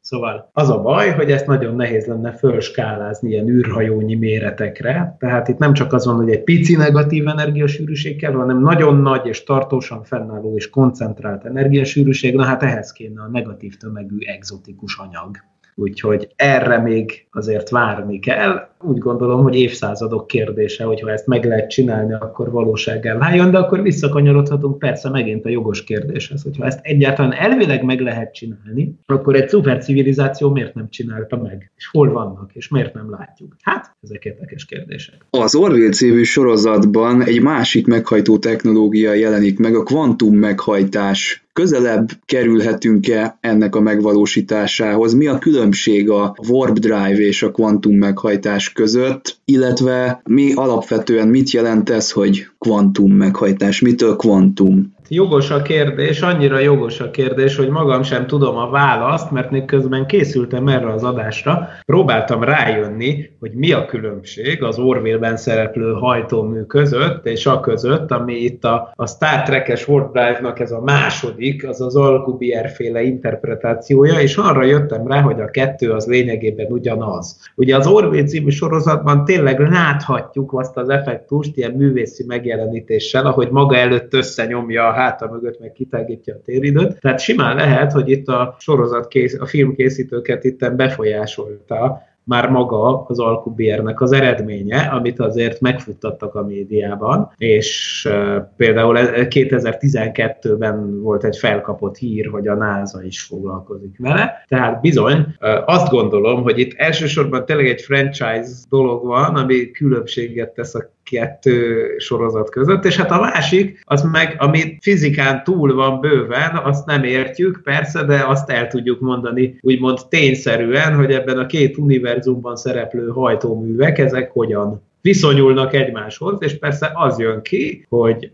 Szóval 0.00 0.50
az 0.52 0.70
a 0.70 0.82
baj, 0.82 1.10
hogy 1.10 1.30
ezt 1.30 1.46
nagyon 1.46 1.76
nehéz 1.76 2.06
lenne 2.06 2.32
fölskálázni 2.32 3.30
ilyen 3.30 3.48
űrhajónyi 3.48 4.14
méretekre, 4.14 5.16
tehát 5.18 5.48
itt 5.48 5.58
nem 5.58 5.72
csak 5.72 5.92
az 5.92 6.06
van, 6.06 6.14
hogy 6.16 6.30
egy 6.30 6.42
pici 6.42 6.76
negatív 6.76 7.28
energiasűrűség 7.28 8.16
kell, 8.16 8.32
hanem 8.32 8.60
nagyon 8.60 8.96
nagy 8.96 9.26
és 9.26 9.42
tartósan 9.42 10.04
fennálló 10.04 10.56
és 10.56 10.70
koncentrált 10.70 11.44
energiasűrűség, 11.44 12.34
na 12.34 12.44
hát 12.44 12.62
ehhez 12.62 12.92
kéne 12.92 13.22
a 13.22 13.28
negatív 13.28 13.76
tömegű 13.76 14.18
exotikus 14.18 14.98
anyag. 14.98 15.36
Úgyhogy 15.74 16.32
erre 16.36 16.78
még 16.78 17.26
azért 17.30 17.70
várni 17.70 18.18
kell. 18.18 18.68
Úgy 18.82 18.98
gondolom, 18.98 19.42
hogy 19.42 19.54
évszázadok 19.54 20.26
kérdése, 20.26 20.84
hogyha 20.84 21.10
ezt 21.10 21.26
meg 21.26 21.44
lehet 21.44 21.70
csinálni, 21.70 22.12
akkor 22.12 22.50
valósággá 22.50 23.18
váljon, 23.18 23.50
de 23.50 23.58
akkor 23.58 23.82
visszakanyarodhatunk 23.82 24.78
persze 24.78 25.10
megint 25.10 25.44
a 25.44 25.48
jogos 25.48 25.84
kérdéshez, 25.84 26.42
hogyha 26.42 26.66
ezt 26.66 26.78
egyáltalán 26.82 27.32
elvileg 27.32 27.84
meg 27.84 28.00
lehet 28.00 28.34
csinálni, 28.34 28.98
akkor 29.06 29.34
egy 29.34 29.48
szupercivilizáció 29.48 30.50
miért 30.50 30.74
nem 30.74 30.88
csinálta 30.90 31.36
meg? 31.36 31.72
És 31.76 31.88
hol 31.92 32.12
vannak, 32.12 32.50
és 32.52 32.68
miért 32.68 32.94
nem 32.94 33.10
látjuk? 33.10 33.56
Hát, 33.62 33.96
ezek 34.02 34.24
érdekes 34.24 34.64
kérdések. 34.64 35.26
Az 35.30 35.54
Orville 35.54 35.90
című 35.90 36.22
sorozatban 36.22 37.22
egy 37.22 37.42
másik 37.42 37.86
meghajtó 37.86 38.38
technológia 38.38 39.12
jelenik 39.12 39.58
meg, 39.58 39.74
a 39.74 39.82
kvantum 39.82 40.34
meghajtás 40.34 41.44
közelebb 41.52 42.10
kerülhetünk-e 42.24 43.38
ennek 43.40 43.74
a 43.74 43.80
megvalósításához? 43.80 45.14
Mi 45.14 45.26
a 45.26 45.38
különbség 45.38 46.10
a 46.10 46.34
warp 46.48 46.78
drive 46.78 47.18
és 47.18 47.42
a 47.42 47.50
kvantum 47.50 47.96
meghajtás 47.96 48.69
között, 48.72 49.38
illetve 49.44 50.22
mi 50.24 50.52
alapvetően 50.52 51.28
mit 51.28 51.50
jelent 51.50 51.90
ez, 51.90 52.10
hogy 52.10 52.46
kvantum 52.58 53.12
meghajtás? 53.12 53.80
Mitől 53.80 54.16
kvantum? 54.16 54.94
Jogos 55.12 55.50
a 55.50 55.62
kérdés, 55.62 56.20
annyira 56.20 56.58
jogos 56.58 57.00
a 57.00 57.10
kérdés, 57.10 57.56
hogy 57.56 57.68
magam 57.68 58.02
sem 58.02 58.26
tudom 58.26 58.56
a 58.56 58.70
választ, 58.70 59.30
mert 59.30 59.50
még 59.50 59.64
közben 59.64 60.06
készültem 60.06 60.68
erre 60.68 60.92
az 60.92 61.04
adásra, 61.04 61.68
próbáltam 61.86 62.42
rájönni, 62.42 63.30
hogy 63.40 63.52
mi 63.52 63.72
a 63.72 63.84
különbség 63.84 64.62
az 64.62 64.78
Orville-ben 64.78 65.36
szereplő 65.36 65.92
hajtómű 65.92 66.62
között, 66.62 67.26
és 67.26 67.46
a 67.46 67.60
között, 67.60 68.10
ami 68.10 68.34
itt 68.34 68.64
a, 68.64 68.92
a 68.96 69.06
Star 69.06 69.42
Trek-es 69.42 69.88
Warp 69.88 70.12
Drive-nak 70.12 70.60
ez 70.60 70.70
a 70.72 70.80
második, 70.80 71.68
az 71.68 71.80
az 71.80 71.96
Alcubierre 71.96 72.68
féle 72.68 73.02
interpretációja, 73.02 74.20
és 74.20 74.36
arra 74.36 74.64
jöttem 74.64 75.06
rá, 75.06 75.20
hogy 75.20 75.40
a 75.40 75.50
kettő 75.50 75.90
az 75.90 76.06
lényegében 76.06 76.72
ugyanaz. 76.72 77.36
Ugye 77.56 77.76
az 77.76 77.86
Orville 77.86 78.26
című 78.26 78.50
sorozatban 78.50 79.24
tényleg 79.24 79.60
láthatjuk 79.60 80.52
azt 80.52 80.76
az 80.76 80.88
effektust 80.88 81.56
ilyen 81.56 81.72
művészi 81.72 82.24
megjelenítéssel, 82.26 83.26
ahogy 83.26 83.50
maga 83.50 83.76
előtt 83.76 84.14
összenyomja 84.14 84.86
a 84.86 84.98
háta 85.00 85.30
mögött 85.30 85.60
meg 85.60 85.72
kitágítja 85.72 86.34
a 86.34 86.40
téridőt. 86.44 87.00
Tehát 87.00 87.20
simán 87.20 87.56
lehet, 87.56 87.92
hogy 87.92 88.10
itt 88.10 88.28
a 88.28 88.56
sorozat, 88.58 89.08
kész, 89.08 89.40
a 89.40 89.46
filmkészítőket 89.46 90.44
itt 90.44 90.72
befolyásolta 90.72 92.08
már 92.24 92.50
maga 92.50 93.04
az 93.06 93.18
Alcubiernek 93.18 94.00
az 94.00 94.12
eredménye, 94.12 94.78
amit 94.78 95.20
azért 95.20 95.60
megfuttattak 95.60 96.34
a 96.34 96.42
médiában, 96.42 97.32
és 97.36 98.08
például 98.56 98.96
2012-ben 99.00 101.02
volt 101.02 101.24
egy 101.24 101.36
felkapott 101.36 101.96
hír, 101.96 102.26
hogy 102.26 102.48
a 102.48 102.54
NASA 102.54 103.02
is 103.02 103.22
foglalkozik 103.22 103.98
vele, 103.98 104.44
tehát 104.48 104.80
bizony 104.80 105.26
azt 105.64 105.90
gondolom, 105.90 106.42
hogy 106.42 106.58
itt 106.58 106.74
elsősorban 106.76 107.44
tényleg 107.44 107.68
egy 107.68 107.80
franchise 107.80 108.50
dolog 108.68 109.06
van, 109.06 109.34
ami 109.34 109.70
különbséget 109.70 110.54
tesz 110.54 110.74
a 110.74 110.90
kettő 111.10 111.86
sorozat 111.98 112.50
között, 112.50 112.84
és 112.84 112.96
hát 112.96 113.10
a 113.10 113.20
másik, 113.20 113.82
az 113.84 114.02
meg, 114.02 114.36
ami 114.38 114.78
fizikán 114.80 115.44
túl 115.44 115.74
van 115.74 116.00
bőven, 116.00 116.56
azt 116.56 116.86
nem 116.86 117.04
értjük, 117.04 117.60
persze, 117.64 118.04
de 118.04 118.24
azt 118.26 118.50
el 118.50 118.68
tudjuk 118.68 119.00
mondani 119.00 119.58
úgymond 119.60 119.98
tényszerűen, 120.08 120.94
hogy 120.94 121.12
ebben 121.12 121.38
a 121.38 121.46
két 121.46 121.78
univerzumban 121.78 122.56
szereplő 122.56 123.08
hajtóművek, 123.08 123.98
ezek 123.98 124.30
hogyan 124.30 124.82
viszonyulnak 125.00 125.74
egymáshoz, 125.74 126.36
és 126.40 126.58
persze 126.58 126.90
az 126.94 127.18
jön 127.18 127.42
ki, 127.42 127.86
hogy 127.88 128.32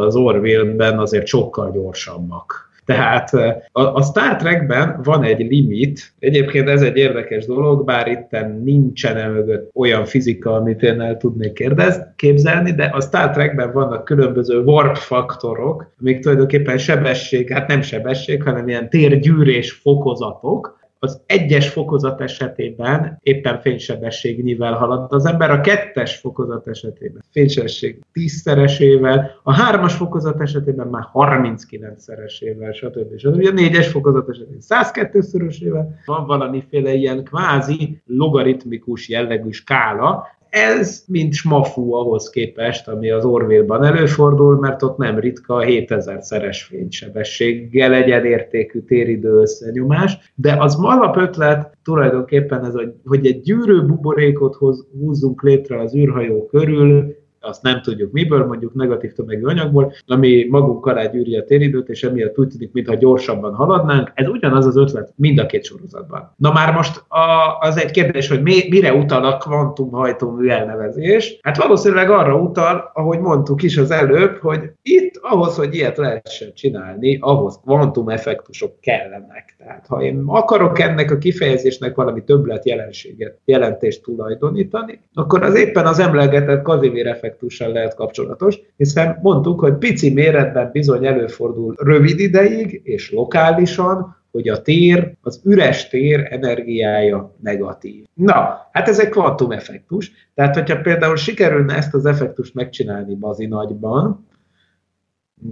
az 0.00 0.16
Orville-ben 0.16 0.98
azért 0.98 1.26
sokkal 1.26 1.70
gyorsabbak 1.70 2.69
tehát 2.90 3.32
a, 3.72 3.80
a 3.80 4.02
Star 4.02 4.36
Trekben 4.36 5.00
van 5.02 5.24
egy 5.24 5.50
limit, 5.50 6.12
egyébként 6.18 6.68
ez 6.68 6.82
egy 6.82 6.96
érdekes 6.96 7.46
dolog, 7.46 7.84
bár 7.84 8.06
itt 8.08 8.36
nincsen 8.62 9.30
mögött 9.30 9.70
olyan 9.74 10.04
fizika, 10.04 10.54
amit 10.54 10.82
én 10.82 11.00
el 11.00 11.16
tudnék 11.16 11.52
kérdez, 11.52 12.02
képzelni, 12.16 12.72
de 12.72 12.84
a 12.84 13.00
Star 13.00 13.30
Trekben 13.30 13.72
vannak 13.72 14.04
különböző 14.04 14.62
warp 14.62 14.96
faktorok, 14.96 15.92
amik 16.00 16.20
tulajdonképpen 16.20 16.78
sebesség, 16.78 17.52
hát 17.52 17.68
nem 17.68 17.82
sebesség, 17.82 18.42
hanem 18.42 18.68
ilyen 18.68 18.90
térgyűrés 18.90 19.72
fokozatok, 19.72 20.79
az 21.02 21.22
egyes 21.26 21.68
fokozat 21.68 22.20
esetében 22.20 23.18
éppen 23.22 23.60
fénysebességnyivel 23.60 24.72
halad 24.72 25.12
az 25.12 25.24
ember, 25.26 25.50
a 25.50 25.60
kettes 25.60 26.16
fokozat 26.16 26.68
esetében 26.68 27.22
fénysebesség 27.30 27.98
tízszeresével, 28.12 29.40
a 29.42 29.52
hármas 29.52 29.94
fokozat 29.94 30.40
esetében 30.40 30.86
már 30.86 31.08
39-szeresével, 31.12 32.74
stb. 32.74 33.18
stb. 33.18 33.46
A 33.46 33.52
négyes 33.52 33.88
fokozat 33.88 34.28
esetében 34.28 34.60
102-szörösével 34.68 35.86
van 36.04 36.26
valamiféle 36.26 36.92
ilyen 36.92 37.24
kvázi 37.24 38.02
logaritmikus 38.06 39.08
jellegű 39.08 39.50
skála, 39.50 40.26
ez 40.50 41.04
mint 41.06 41.32
smafú 41.32 41.94
ahhoz 41.94 42.30
képest, 42.30 42.88
ami 42.88 43.10
az 43.10 43.24
Orville-ban 43.24 43.84
előfordul, 43.84 44.58
mert 44.58 44.82
ott 44.82 44.96
nem 44.96 45.18
ritka 45.18 45.54
a 45.54 45.64
7000-szeres 45.64 46.58
fénysebességgel 46.68 47.94
egyenértékű 47.94 48.80
téridő 48.80 49.40
összenyomás, 49.40 50.32
de 50.34 50.56
az 50.58 50.76
alapötlet 50.80 51.78
tulajdonképpen 51.84 52.64
ez, 52.64 52.74
hogy 53.04 53.26
egy 53.26 53.40
gyűrő 53.40 53.86
buborékot 53.86 54.56
húzzunk 55.00 55.42
létre 55.42 55.80
az 55.80 55.94
űrhajó 55.94 56.46
körül, 56.46 57.14
azt 57.40 57.62
nem 57.62 57.82
tudjuk 57.82 58.12
miből, 58.12 58.46
mondjuk 58.46 58.74
negatív 58.74 59.12
tömegű 59.12 59.44
anyagból, 59.44 59.92
ami 60.06 60.46
magunk 60.50 60.86
alá 60.86 61.06
gyűri 61.06 61.36
a 61.36 61.44
téridőt, 61.44 61.88
és 61.88 62.02
emiatt 62.02 62.38
úgy 62.38 62.48
tűnik, 62.48 62.72
mintha 62.72 62.94
gyorsabban 62.94 63.54
haladnánk. 63.54 64.12
Ez 64.14 64.28
ugyanaz 64.28 64.66
az 64.66 64.76
ötlet 64.76 65.12
mind 65.16 65.38
a 65.38 65.46
két 65.46 65.64
sorozatban. 65.64 66.34
Na 66.36 66.52
már 66.52 66.74
most 66.74 67.04
a, 67.08 67.58
az 67.60 67.78
egy 67.78 67.90
kérdés, 67.90 68.28
hogy 68.28 68.42
mi, 68.42 68.68
mire 68.68 68.94
utal 68.94 69.24
a 69.24 69.36
kvantumhajtómű 69.36 70.48
elnevezés? 70.48 71.38
Hát 71.42 71.56
valószínűleg 71.56 72.10
arra 72.10 72.36
utal, 72.36 72.90
ahogy 72.94 73.18
mondtuk 73.18 73.62
is 73.62 73.76
az 73.76 73.90
előbb, 73.90 74.36
hogy 74.36 74.70
itt 74.82 75.18
ahhoz, 75.22 75.56
hogy 75.56 75.74
ilyet 75.74 75.96
lehessen 75.96 76.54
csinálni, 76.54 77.18
ahhoz 77.20 77.60
kvantumeffektusok 77.62 78.80
kellenek. 78.80 79.54
Tehát 79.58 79.86
ha 79.86 80.02
én 80.02 80.22
akarok 80.26 80.78
ennek 80.78 81.10
a 81.10 81.18
kifejezésnek 81.18 81.94
valami 81.94 82.24
többlet 82.24 82.66
jelenséget, 82.66 83.38
jelentést 83.44 84.02
tulajdonítani, 84.02 85.00
akkor 85.14 85.42
az 85.42 85.54
éppen 85.54 85.86
az 85.86 85.98
emlegetett 85.98 86.64
Casimir 86.64 87.06
effektus 87.06 87.29
effektussal 87.30 87.72
lehet 87.72 87.94
kapcsolatos, 87.94 88.58
hiszen 88.76 89.18
mondtuk, 89.22 89.60
hogy 89.60 89.74
pici 89.74 90.12
méretben 90.12 90.70
bizony 90.72 91.06
előfordul 91.06 91.74
rövid 91.78 92.18
ideig 92.18 92.80
és 92.84 93.10
lokálisan, 93.10 94.18
hogy 94.30 94.48
a 94.48 94.62
tér, 94.62 95.12
az 95.20 95.40
üres 95.44 95.88
tér 95.88 96.26
energiája 96.30 97.34
negatív. 97.42 98.04
Na, 98.14 98.68
hát 98.72 98.88
ez 98.88 99.00
egy 99.00 99.08
kvantumeffektus, 99.08 100.12
tehát 100.34 100.54
hogyha 100.54 100.80
például 100.80 101.16
sikerülne 101.16 101.76
ezt 101.76 101.94
az 101.94 102.06
effektust 102.06 102.54
megcsinálni 102.54 103.14
bazi 103.14 103.46
nagyban, 103.46 104.28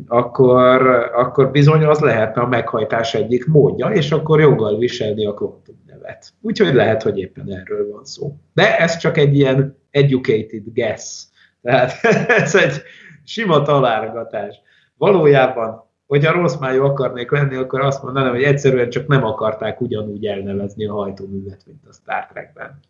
akkor, 0.06 0.86
akkor 1.14 1.50
bizony 1.50 1.84
az 1.84 1.98
lehetne 1.98 2.42
a 2.42 2.48
meghajtás 2.48 3.14
egyik 3.14 3.46
módja, 3.46 3.86
és 3.86 4.12
akkor 4.12 4.40
joggal 4.40 4.78
viselni 4.78 5.26
a 5.26 5.34
kvantum 5.34 5.82
nevet. 5.86 6.32
Úgyhogy 6.40 6.74
lehet, 6.74 7.02
hogy 7.02 7.18
éppen 7.18 7.52
erről 7.52 7.90
van 7.92 8.04
szó. 8.04 8.36
De 8.54 8.78
ez 8.78 8.96
csak 8.96 9.16
egy 9.16 9.36
ilyen 9.36 9.76
educated 9.90 10.62
guess. 10.74 11.26
Tehát 11.62 12.04
ez 12.42 12.54
egy 12.54 12.82
sima 13.24 13.62
találgatás. 13.62 14.61
Valójában, 14.96 15.84
hogyha 16.06 16.32
rossz 16.32 16.56
májú 16.56 16.84
akarnék 16.84 17.30
lenni, 17.30 17.56
akkor 17.56 17.80
azt 17.80 18.02
mondanám, 18.02 18.30
hogy 18.30 18.42
egyszerűen 18.42 18.90
csak 18.90 19.06
nem 19.06 19.24
akarták 19.24 19.80
ugyanúgy 19.80 20.26
elnevezni 20.26 20.86
a 20.86 20.92
hajtóművet, 20.92 21.62
mint 21.66 21.86
a 21.88 21.92
Star 21.92 22.26
Trekben. 22.26 22.80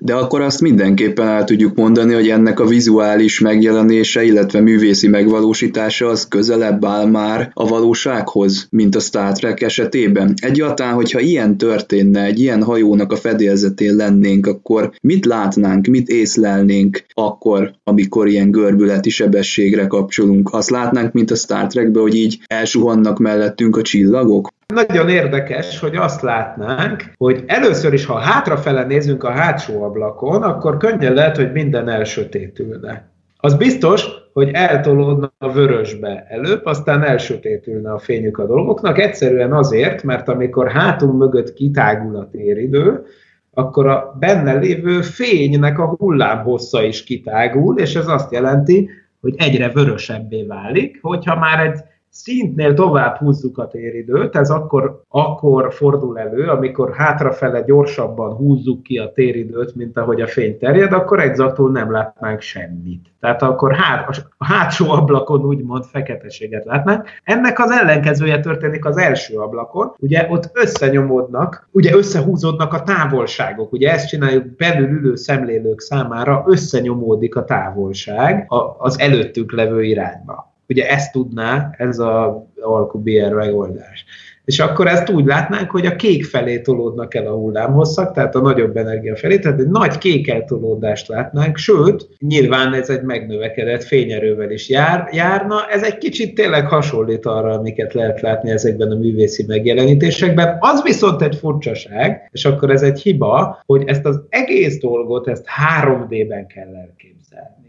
De 0.00 0.14
akkor 0.14 0.40
azt 0.40 0.60
mindenképpen 0.60 1.26
el 1.26 1.44
tudjuk 1.44 1.74
mondani, 1.74 2.14
hogy 2.14 2.28
ennek 2.28 2.60
a 2.60 2.66
vizuális 2.66 3.40
megjelenése, 3.40 4.24
illetve 4.24 4.60
művészi 4.60 5.08
megvalósítása 5.08 6.06
az 6.06 6.28
közelebb 6.28 6.84
áll 6.84 7.06
már 7.06 7.50
a 7.54 7.68
valósághoz, 7.68 8.66
mint 8.70 8.94
a 8.94 9.00
Star 9.00 9.32
Trek 9.32 9.60
esetében. 9.60 10.34
Egyáltalán, 10.40 10.94
hogyha 10.94 11.20
ilyen 11.20 11.56
történne, 11.56 12.24
egy 12.24 12.40
ilyen 12.40 12.62
hajónak 12.62 13.12
a 13.12 13.16
fedélzetén 13.16 13.96
lennénk, 13.96 14.46
akkor 14.46 14.92
mit 15.02 15.26
látnánk, 15.26 15.86
mit 15.86 16.08
észlelnénk 16.08 17.04
akkor, 17.14 17.72
amikor 17.84 18.28
ilyen 18.28 18.50
görbületi 18.50 19.10
sebességre 19.10 19.86
kapcsolunk? 19.86 20.52
Azt 20.52 20.70
látnánk, 20.70 21.12
mint 21.12 21.30
a 21.30 21.34
Star 21.34 21.66
Trekben, 21.66 22.02
hogy 22.02 22.14
így 22.14 22.38
elsuhannak 22.46 23.18
mellettünk 23.18 23.76
a 23.76 23.82
csillagok? 23.82 24.48
Nagyon 24.74 25.08
érdekes, 25.08 25.78
hogy 25.78 25.96
azt 25.96 26.22
látnánk, 26.22 27.04
hogy 27.16 27.44
először 27.46 27.92
is, 27.92 28.04
ha 28.04 28.18
hátrafele 28.18 28.84
nézünk 28.84 29.24
a 29.24 29.30
hátsó 29.30 29.82
ablakon, 29.82 30.42
akkor 30.42 30.76
könnyen 30.76 31.12
lehet, 31.12 31.36
hogy 31.36 31.52
minden 31.52 31.88
elsötétülne. 31.88 33.10
Az 33.36 33.54
biztos, 33.54 34.06
hogy 34.32 34.50
eltolódna 34.52 35.32
a 35.38 35.52
vörösbe 35.52 36.26
előbb, 36.28 36.64
aztán 36.64 37.02
elsötétülne 37.02 37.92
a 37.92 37.98
fényük 37.98 38.38
a 38.38 38.46
dolgoknak, 38.46 38.98
egyszerűen 38.98 39.52
azért, 39.52 40.02
mert 40.02 40.28
amikor 40.28 40.70
hátunk 40.70 41.18
mögött 41.18 41.52
kitágul 41.52 42.16
a 42.16 42.28
téridő, 42.30 43.04
akkor 43.50 43.86
a 43.86 44.16
benne 44.18 44.54
lévő 44.54 45.00
fénynek 45.00 45.78
a 45.78 45.94
hullámhossza 45.98 46.82
is 46.82 47.04
kitágul, 47.04 47.78
és 47.78 47.94
ez 47.94 48.08
azt 48.08 48.32
jelenti, 48.32 48.90
hogy 49.20 49.34
egyre 49.38 49.68
vörösebbé 49.68 50.42
válik, 50.42 50.98
hogyha 51.02 51.38
már 51.38 51.66
egy 51.66 51.80
szintnél 52.10 52.74
tovább 52.74 53.16
húzzuk 53.16 53.58
a 53.58 53.66
téridőt, 53.66 54.36
ez 54.36 54.50
akkor, 54.50 55.02
akkor 55.08 55.74
fordul 55.74 56.18
elő, 56.18 56.46
amikor 56.48 56.94
hátrafele 56.94 57.60
gyorsabban 57.60 58.34
húzzuk 58.34 58.82
ki 58.82 58.98
a 58.98 59.12
téridőt, 59.12 59.74
mint 59.74 59.98
ahogy 59.98 60.20
a 60.20 60.26
fény 60.26 60.58
terjed, 60.58 60.92
akkor 60.92 61.20
exaktul 61.20 61.70
nem 61.70 61.90
látnánk 61.90 62.40
semmit. 62.40 63.12
Tehát 63.20 63.42
akkor 63.42 63.74
hát, 63.74 64.26
a 64.36 64.44
hátsó 64.44 64.90
ablakon 64.90 65.44
úgymond 65.44 65.84
feketeséget 65.84 66.64
látnánk. 66.64 67.08
Ennek 67.24 67.58
az 67.58 67.70
ellenkezője 67.70 68.40
történik 68.40 68.84
az 68.84 68.96
első 68.96 69.36
ablakon. 69.36 69.92
Ugye 69.98 70.26
ott 70.30 70.50
összenyomódnak, 70.52 71.68
ugye 71.72 71.94
összehúzódnak 71.94 72.72
a 72.72 72.82
távolságok. 72.82 73.72
Ugye 73.72 73.92
ezt 73.92 74.08
csináljuk 74.08 74.56
belül 74.56 74.88
ülő 74.88 75.14
szemlélők 75.14 75.80
számára, 75.80 76.44
összenyomódik 76.46 77.36
a 77.36 77.44
távolság 77.44 78.46
az 78.78 79.00
előttük 79.00 79.52
levő 79.52 79.82
irányba. 79.82 80.56
Ugye 80.68 80.88
ezt 80.90 81.12
tudná 81.12 81.70
ez 81.76 81.98
a 81.98 82.46
Alcubierre 82.60 83.34
megoldás. 83.34 84.04
És 84.48 84.58
akkor 84.58 84.86
ezt 84.86 85.10
úgy 85.10 85.24
látnánk, 85.24 85.70
hogy 85.70 85.86
a 85.86 85.96
kék 85.96 86.24
felé 86.24 86.60
tolódnak 86.60 87.14
el 87.14 87.26
a 87.26 87.34
hullámhosszak, 87.34 88.12
tehát 88.12 88.34
a 88.34 88.40
nagyobb 88.40 88.76
energia 88.76 89.16
felé, 89.16 89.38
tehát 89.38 89.60
egy 89.60 89.68
nagy 89.68 89.98
kék 89.98 90.28
eltolódást 90.28 91.08
látnánk, 91.08 91.56
sőt, 91.56 92.08
nyilván 92.18 92.74
ez 92.74 92.90
egy 92.90 93.02
megnövekedett 93.02 93.84
fényerővel 93.84 94.50
is 94.50 94.68
jár, 94.68 95.08
járna. 95.12 95.66
Ez 95.70 95.82
egy 95.82 95.98
kicsit 95.98 96.34
tényleg 96.34 96.66
hasonlít 96.66 97.26
arra, 97.26 97.52
amiket 97.52 97.94
lehet 97.94 98.20
látni 98.20 98.50
ezekben 98.50 98.90
a 98.90 98.98
művészi 98.98 99.44
megjelenítésekben. 99.46 100.56
Az 100.60 100.82
viszont 100.82 101.22
egy 101.22 101.36
furcsaság, 101.36 102.28
és 102.32 102.44
akkor 102.44 102.70
ez 102.70 102.82
egy 102.82 103.00
hiba, 103.00 103.62
hogy 103.66 103.82
ezt 103.86 104.04
az 104.04 104.20
egész 104.28 104.78
dolgot, 104.80 105.28
ezt 105.28 105.44
3D-ben 105.80 106.46
kell 106.46 106.74
elképzelni. 106.74 107.67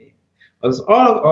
Az, 0.60 0.84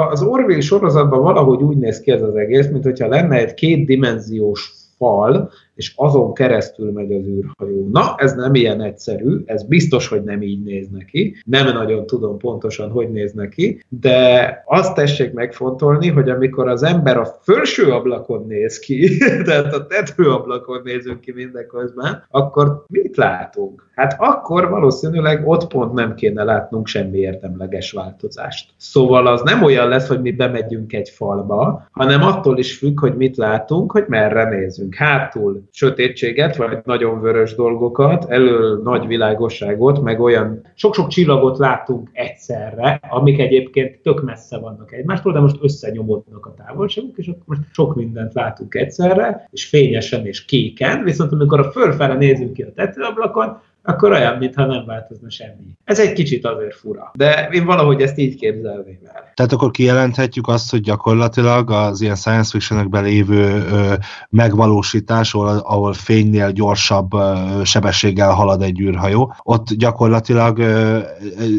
az 0.10 0.24
Orville 0.24 0.62
sorozatban 0.62 1.22
valahogy 1.22 1.62
úgy 1.62 1.78
néz 1.78 2.00
ki 2.00 2.12
ez 2.12 2.22
az 2.22 2.36
egész, 2.36 2.68
mint 2.68 2.84
hogyha 2.84 3.08
lenne 3.08 3.36
egy 3.36 3.54
kétdimenziós 3.54 4.74
fal, 4.98 5.52
és 5.78 5.94
azon 5.96 6.34
keresztül 6.34 6.92
megy 6.92 7.12
az 7.12 7.26
űrhajó. 7.26 7.88
Na, 7.92 8.16
ez 8.18 8.34
nem 8.34 8.56
ilyen 8.56 8.82
egyszerű, 8.82 9.42
ez 9.46 9.64
biztos, 9.64 10.08
hogy 10.08 10.24
nem 10.24 10.42
így 10.42 10.64
néz 10.64 10.88
neki. 10.90 11.36
Nem 11.46 11.66
nagyon 11.66 12.06
tudom 12.06 12.38
pontosan, 12.38 12.90
hogy 12.90 13.10
néz 13.10 13.34
neki, 13.34 13.84
de 13.90 14.64
azt 14.66 14.94
tessék 14.94 15.34
megfontolni, 15.34 16.08
hogy 16.08 16.30
amikor 16.30 16.68
az 16.68 16.84
ember 16.84 17.18
a 17.18 17.38
felső 17.42 17.92
ablakon 17.92 18.46
néz 18.48 18.80
ki, 18.80 19.18
tehát 19.46 19.74
a 19.74 19.86
tetőablakon 19.86 20.82
nézünk 20.84 21.20
ki 21.20 21.32
mindeközben, 21.32 22.24
akkor 22.30 22.84
mit 22.88 23.18
látunk? 23.18 23.88
Hát 23.96 24.16
akkor 24.18 24.70
valószínűleg 24.70 25.48
ott 25.48 25.68
pont 25.68 25.94
nem 25.94 26.16
kéne 26.16 26.44
látnunk 26.44 26.88
semmi 26.88 27.18
érdemleges 27.18 27.92
változást. 27.92 28.70
Szóval 28.78 29.28
az 29.28 29.42
nem 29.42 29.64
olyan 29.64 29.88
lesz, 29.88 30.08
hogy 30.08 30.22
mi 30.22 30.32
bemegyünk 30.32 30.94
egy 30.94 31.10
falba, 31.10 31.88
hanem 31.92 32.24
attól 32.24 32.58
is 32.58 32.78
függ, 32.78 33.00
hogy 33.00 33.16
mit 33.16 33.38
látunk, 33.38 33.92
hogy 33.92 34.06
merre 34.08 34.50
nézünk. 34.50 34.96
Hátul 34.96 35.67
sötétséget, 35.72 36.56
vagy 36.56 36.78
nagyon 36.84 37.22
vörös 37.22 37.56
dolgokat, 37.56 38.30
elől 38.30 38.82
nagy 38.84 39.08
világosságot, 39.08 40.02
meg 40.02 40.20
olyan 40.20 40.62
sok-sok 40.76 41.08
csillagot 41.08 41.58
látunk 41.58 42.10
egyszerre, 42.14 43.00
amik 43.10 43.40
egyébként 43.40 44.02
tök 44.02 44.24
messze 44.24 44.60
vannak 44.60 44.94
egymástól, 44.94 45.34
de 45.34 45.40
most 45.40 45.58
összenyomódnak 45.62 46.46
a 46.46 46.54
távolságuk, 46.54 47.18
és 47.18 47.28
akkor 47.28 47.44
most 47.46 47.62
sok 47.72 47.96
mindent 47.96 48.34
látunk 48.34 48.76
egyszerre, 48.76 49.48
és 49.52 49.66
fényesen 49.66 50.26
és 50.26 50.46
kéken, 50.46 51.04
viszont 51.04 51.32
amikor 51.32 51.60
a 51.60 51.72
fölfele 51.72 52.14
nézünk 52.14 52.54
ki 52.54 52.62
a 52.62 52.74
tetőablakon, 52.76 53.62
akkor 53.88 54.12
olyan, 54.12 54.38
mintha 54.38 54.66
nem 54.66 54.86
változna 54.86 55.30
semmi. 55.30 55.78
Ez 55.84 56.00
egy 56.00 56.14
kicsit 56.14 56.46
azért 56.46 56.76
fura, 56.76 57.12
de 57.14 57.48
én 57.52 57.66
valahogy 57.66 58.02
ezt 58.02 58.18
így 58.18 58.36
képzelném 58.36 59.00
el. 59.06 59.32
Tehát 59.34 59.52
akkor 59.52 59.72
kijelenthetjük 59.72 60.48
azt, 60.48 60.72
hogy 60.72 60.82
gyakorlatilag 60.82 61.72
az 61.72 62.02
ilyen 62.02 62.16
science 62.16 62.50
fictionekben 62.50 63.04
lévő 63.04 63.66
ö, 63.72 63.94
megvalósítás, 64.30 65.34
ahol, 65.34 65.58
ahol 65.58 65.94
fénynél 65.94 66.52
gyorsabb 66.52 67.14
ö, 67.14 67.62
sebességgel 67.64 68.32
halad 68.32 68.62
egy 68.62 68.80
űrhajó, 68.80 69.34
ott 69.44 69.74
gyakorlatilag 69.74 70.58
ö, 70.58 71.00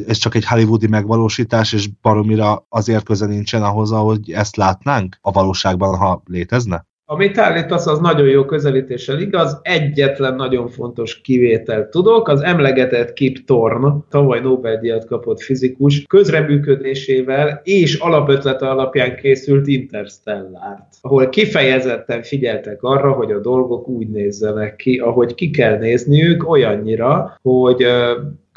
ez 0.06 0.16
csak 0.16 0.34
egy 0.34 0.46
hollywoodi 0.46 0.86
megvalósítás, 0.86 1.72
és 1.72 1.88
baromira 2.02 2.66
azért 2.68 3.04
köze 3.04 3.26
nincsen 3.26 3.62
ahhoz, 3.62 3.92
ahogy 3.92 4.30
ezt 4.30 4.56
látnánk 4.56 5.18
a 5.20 5.30
valóságban, 5.30 5.96
ha 5.96 6.22
létezne? 6.26 6.86
Amit 7.10 7.38
állítasz, 7.38 7.86
az 7.86 7.98
nagyon 7.98 8.28
jó 8.28 8.44
közelítéssel 8.44 9.20
igaz. 9.20 9.60
Egyetlen 9.62 10.34
nagyon 10.34 10.68
fontos 10.68 11.20
kivételt 11.20 11.90
tudok, 11.90 12.28
az 12.28 12.40
emlegetett 12.40 13.12
Kip 13.12 13.44
Thorne, 13.44 13.94
tavaly 14.08 14.40
Nobel-díjat 14.40 15.04
kapott 15.04 15.40
fizikus, 15.40 16.02
közreműködésével 16.02 17.60
és 17.64 17.94
alapötlete 17.94 18.68
alapján 18.68 19.16
készült 19.16 19.66
Interstellárt, 19.66 20.86
ahol 21.00 21.28
kifejezetten 21.28 22.22
figyeltek 22.22 22.82
arra, 22.82 23.12
hogy 23.12 23.32
a 23.32 23.40
dolgok 23.40 23.88
úgy 23.88 24.08
nézzenek 24.08 24.76
ki, 24.76 24.98
ahogy 24.98 25.34
ki 25.34 25.50
kell 25.50 25.78
nézniük, 25.78 26.48
olyannyira, 26.48 27.38
hogy 27.42 27.86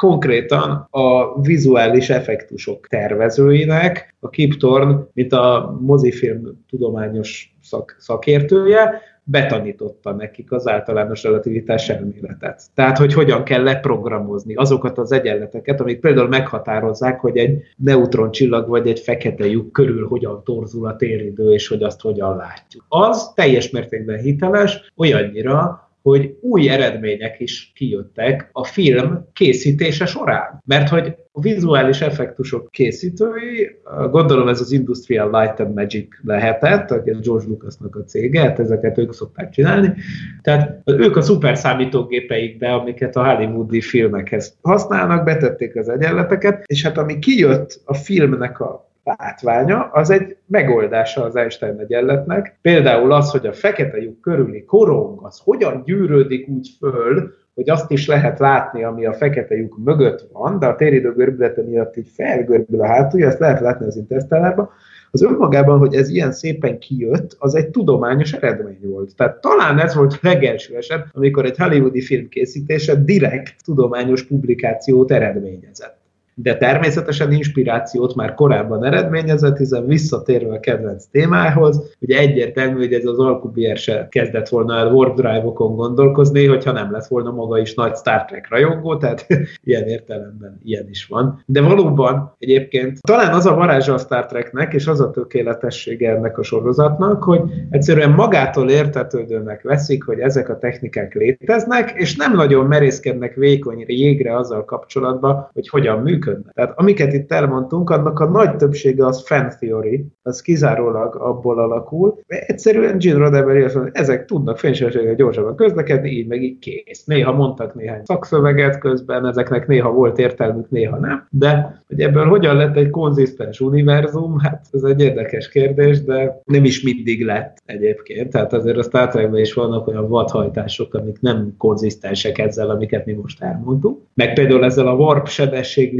konkrétan 0.01 0.87
a 0.89 1.41
vizuális 1.41 2.09
effektusok 2.09 2.87
tervezőinek, 2.87 4.15
a 4.19 4.29
Kip 4.29 4.57
Thorne, 4.57 5.07
mint 5.13 5.33
a 5.33 5.77
mozifilm 5.81 6.65
tudományos 6.69 7.55
szak, 7.61 7.95
szakértője, 7.99 9.01
betanította 9.23 10.11
nekik 10.11 10.51
az 10.51 10.67
általános 10.67 11.23
relativitás 11.23 11.89
elméletet. 11.89 12.61
Tehát, 12.73 12.97
hogy 12.97 13.13
hogyan 13.13 13.43
kell 13.43 13.63
leprogramozni 13.63 14.55
azokat 14.55 14.97
az 14.97 15.11
egyenleteket, 15.11 15.81
amik 15.81 15.99
például 15.99 16.27
meghatározzák, 16.27 17.19
hogy 17.19 17.37
egy 17.37 17.61
neutroncsillag 17.77 18.69
vagy 18.69 18.87
egy 18.87 18.99
fekete 18.99 19.45
lyuk 19.45 19.71
körül 19.71 20.07
hogyan 20.07 20.43
torzul 20.43 20.87
a 20.87 20.95
téridő, 20.95 21.53
és 21.53 21.67
hogy 21.67 21.83
azt 21.83 22.01
hogyan 22.01 22.35
látjuk. 22.35 22.85
Az 22.87 23.31
teljes 23.35 23.69
mértékben 23.69 24.19
hiteles, 24.19 24.91
olyannyira, 24.97 25.89
hogy 26.01 26.37
új 26.41 26.69
eredmények 26.69 27.39
is 27.39 27.71
kijöttek 27.75 28.49
a 28.51 28.63
film 28.63 29.27
készítése 29.33 30.05
során. 30.05 30.61
Mert 30.65 30.89
hogy 30.89 31.15
a 31.31 31.41
vizuális 31.41 32.01
effektusok 32.01 32.69
készítői, 32.71 33.79
gondolom 34.09 34.47
ez 34.47 34.59
az 34.59 34.71
Industrial 34.71 35.39
Light 35.39 35.59
and 35.59 35.73
Magic 35.73 36.07
lehetett, 36.23 36.91
aki 36.91 37.11
George 37.21 37.47
Lucasnak 37.47 37.95
a 37.95 38.03
cége, 38.03 38.41
hát 38.41 38.59
ezeket 38.59 38.97
ők 38.97 39.13
szokták 39.13 39.49
csinálni. 39.49 39.93
Tehát 40.41 40.81
ők 40.85 41.15
a 41.15 41.21
szuper 41.21 41.57
számítógépeikbe, 41.57 42.73
amiket 42.73 43.15
a 43.15 43.35
hollywoodi 43.35 43.81
filmekhez 43.81 44.57
használnak, 44.61 45.23
betették 45.23 45.75
az 45.75 45.89
egyenleteket, 45.89 46.63
és 46.65 46.83
hát 46.83 46.97
ami 46.97 47.19
kijött 47.19 47.81
a 47.85 47.93
filmnek 47.93 48.59
a 48.59 48.90
látványa, 49.03 49.89
az 49.91 50.09
egy 50.09 50.37
megoldása 50.45 51.23
az 51.23 51.35
Einstein 51.35 51.79
egyenletnek. 51.79 52.57
Például 52.61 53.11
az, 53.11 53.31
hogy 53.31 53.45
a 53.45 53.53
fekete 53.53 53.97
lyuk 53.97 54.21
körüli 54.21 54.63
korong, 54.65 55.19
az 55.23 55.41
hogyan 55.43 55.81
gyűrődik 55.85 56.47
úgy 56.47 56.69
föl, 56.79 57.33
hogy 57.53 57.69
azt 57.69 57.91
is 57.91 58.07
lehet 58.07 58.39
látni, 58.39 58.83
ami 58.83 59.05
a 59.05 59.13
fekete 59.13 59.55
lyuk 59.55 59.77
mögött 59.83 60.27
van, 60.31 60.59
de 60.59 60.65
a 60.65 60.75
téridő 60.75 61.13
görbülete 61.13 61.61
miatt 61.61 61.97
így 61.97 62.09
felgörbül 62.13 62.81
a 62.81 62.87
hátulja, 62.87 63.27
ezt 63.27 63.39
lehet 63.39 63.59
látni 63.59 63.85
az 63.85 63.95
interstellárban, 63.95 64.69
az 65.11 65.23
önmagában, 65.23 65.77
hogy 65.77 65.95
ez 65.95 66.09
ilyen 66.09 66.31
szépen 66.31 66.79
kijött, 66.79 67.35
az 67.39 67.55
egy 67.55 67.69
tudományos 67.69 68.33
eredmény 68.33 68.79
volt. 68.81 69.15
Tehát 69.15 69.41
talán 69.41 69.79
ez 69.79 69.95
volt 69.95 70.13
a 70.13 70.17
legelső 70.21 70.75
eset, 70.75 71.07
amikor 71.13 71.45
egy 71.45 71.57
hollywoodi 71.57 72.01
film 72.01 72.27
készítése 72.29 72.95
direkt 72.95 73.63
tudományos 73.63 74.23
publikációt 74.23 75.11
eredményezett 75.11 76.00
de 76.41 76.57
természetesen 76.57 77.31
inspirációt 77.31 78.15
már 78.15 78.33
korábban 78.33 78.85
eredményezett, 78.85 79.57
hiszen 79.57 79.85
visszatérve 79.85 80.53
a 80.53 80.59
kedvenc 80.59 81.05
témához, 81.11 81.95
ugye 81.99 82.17
egyértelmű, 82.17 82.77
hogy 82.77 82.93
ez 82.93 83.05
az 83.05 83.19
Alcubierre 83.19 83.75
se 83.75 84.07
kezdett 84.09 84.49
volna 84.49 84.77
el 84.77 84.91
Warp 84.91 85.15
Drive-okon 85.15 85.75
gondolkozni, 85.75 86.45
hogyha 86.45 86.71
nem 86.71 86.91
lett 86.91 87.07
volna 87.07 87.31
maga 87.31 87.59
is 87.59 87.73
nagy 87.73 87.95
Star 87.95 88.25
Trek 88.25 88.47
rajongó, 88.49 88.97
tehát 88.97 89.27
ilyen 89.63 89.83
értelemben 89.83 90.59
ilyen 90.63 90.89
is 90.89 91.05
van. 91.05 91.43
De 91.45 91.61
valóban 91.61 92.35
egyébként 92.39 93.01
talán 93.01 93.33
az 93.33 93.45
a 93.45 93.55
varázsa 93.55 93.93
a 93.93 93.97
Star 93.97 94.25
Treknek, 94.25 94.73
és 94.73 94.87
az 94.87 95.01
a 95.01 95.11
tökéletessége 95.11 96.15
ennek 96.15 96.37
a 96.37 96.43
sorozatnak, 96.43 97.23
hogy 97.23 97.41
egyszerűen 97.69 98.11
magától 98.11 98.69
értetődőnek 98.69 99.61
veszik, 99.61 100.03
hogy 100.03 100.19
ezek 100.19 100.49
a 100.49 100.57
technikák 100.57 101.13
léteznek, 101.13 101.93
és 101.95 102.15
nem 102.15 102.35
nagyon 102.35 102.65
merészkednek 102.65 103.35
vékony 103.35 103.83
jégre 103.87 104.37
azzal 104.37 104.65
kapcsolatban, 104.65 105.49
hogy 105.53 105.69
hogyan 105.69 105.99
működnek 105.99 106.30
működnek. 106.31 106.53
Tehát 106.53 106.73
amiket 106.75 107.13
itt 107.13 107.31
elmondtunk, 107.31 107.89
annak 107.89 108.19
a 108.19 108.29
nagy 108.29 108.55
többsége 108.55 109.05
az 109.05 109.27
fan 109.27 109.49
theory, 109.59 110.05
az 110.21 110.41
kizárólag 110.41 111.15
abból 111.15 111.59
alakul. 111.59 112.19
Egyszerűen 112.27 112.97
Gene 112.97 113.17
Roddenberry 113.17 113.61
azt 113.61 113.75
mondja, 113.75 114.01
ezek 114.01 114.25
tudnak 114.25 114.57
fénysebességgel 114.57 115.15
gyorsabban 115.15 115.55
közlekedni, 115.55 116.09
így 116.09 116.27
meg 116.27 116.43
így 116.43 116.59
kész. 116.59 117.03
Néha 117.05 117.31
mondtak 117.31 117.75
néhány 117.75 118.03
szakszöveget 118.03 118.77
közben, 118.77 119.25
ezeknek 119.25 119.67
néha 119.67 119.91
volt 119.91 120.19
értelmük, 120.19 120.69
néha 120.69 120.97
nem, 120.97 121.27
de 121.29 121.81
hogy 121.87 122.01
ebből 122.01 122.25
hogyan 122.25 122.55
lett 122.55 122.75
egy 122.75 122.89
konzisztens 122.89 123.59
univerzum, 123.59 124.39
hát 124.39 124.65
ez 124.71 124.83
egy 124.83 125.01
érdekes 125.01 125.49
kérdés, 125.49 126.03
de 126.03 126.41
nem 126.45 126.63
is 126.63 126.83
mindig 126.83 127.25
lett 127.25 127.57
egyébként. 127.65 128.31
Tehát 128.31 128.53
azért 128.53 128.77
a 128.77 128.83
Star 128.83 129.07
Trekben 129.07 129.39
is 129.39 129.53
vannak 129.53 129.87
olyan 129.87 130.07
vadhajtások, 130.07 130.93
amik 130.93 131.19
nem 131.19 131.53
konzisztensek 131.57 132.37
ezzel, 132.37 132.69
amiket 132.69 133.05
mi 133.05 133.13
most 133.13 133.41
elmondtunk. 133.41 133.99
Meg 134.13 134.33
például 134.33 134.63
ezzel 134.63 134.87
a 134.87 134.95
warp 134.95 135.27
sebesség 135.27 135.95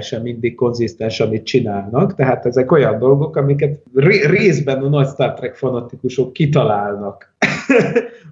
sem 0.00 0.22
mindig 0.22 0.54
konzisztens, 0.54 1.20
amit 1.20 1.44
csinálnak. 1.44 2.14
Tehát 2.14 2.46
ezek 2.46 2.72
olyan 2.72 2.98
dolgok, 2.98 3.36
amiket 3.36 3.82
részben 4.26 4.82
a 4.82 4.88
nagy 4.88 5.08
Star 5.08 5.34
Trek 5.34 5.54
fanatikusok 5.54 6.32
kitalálnak 6.32 7.29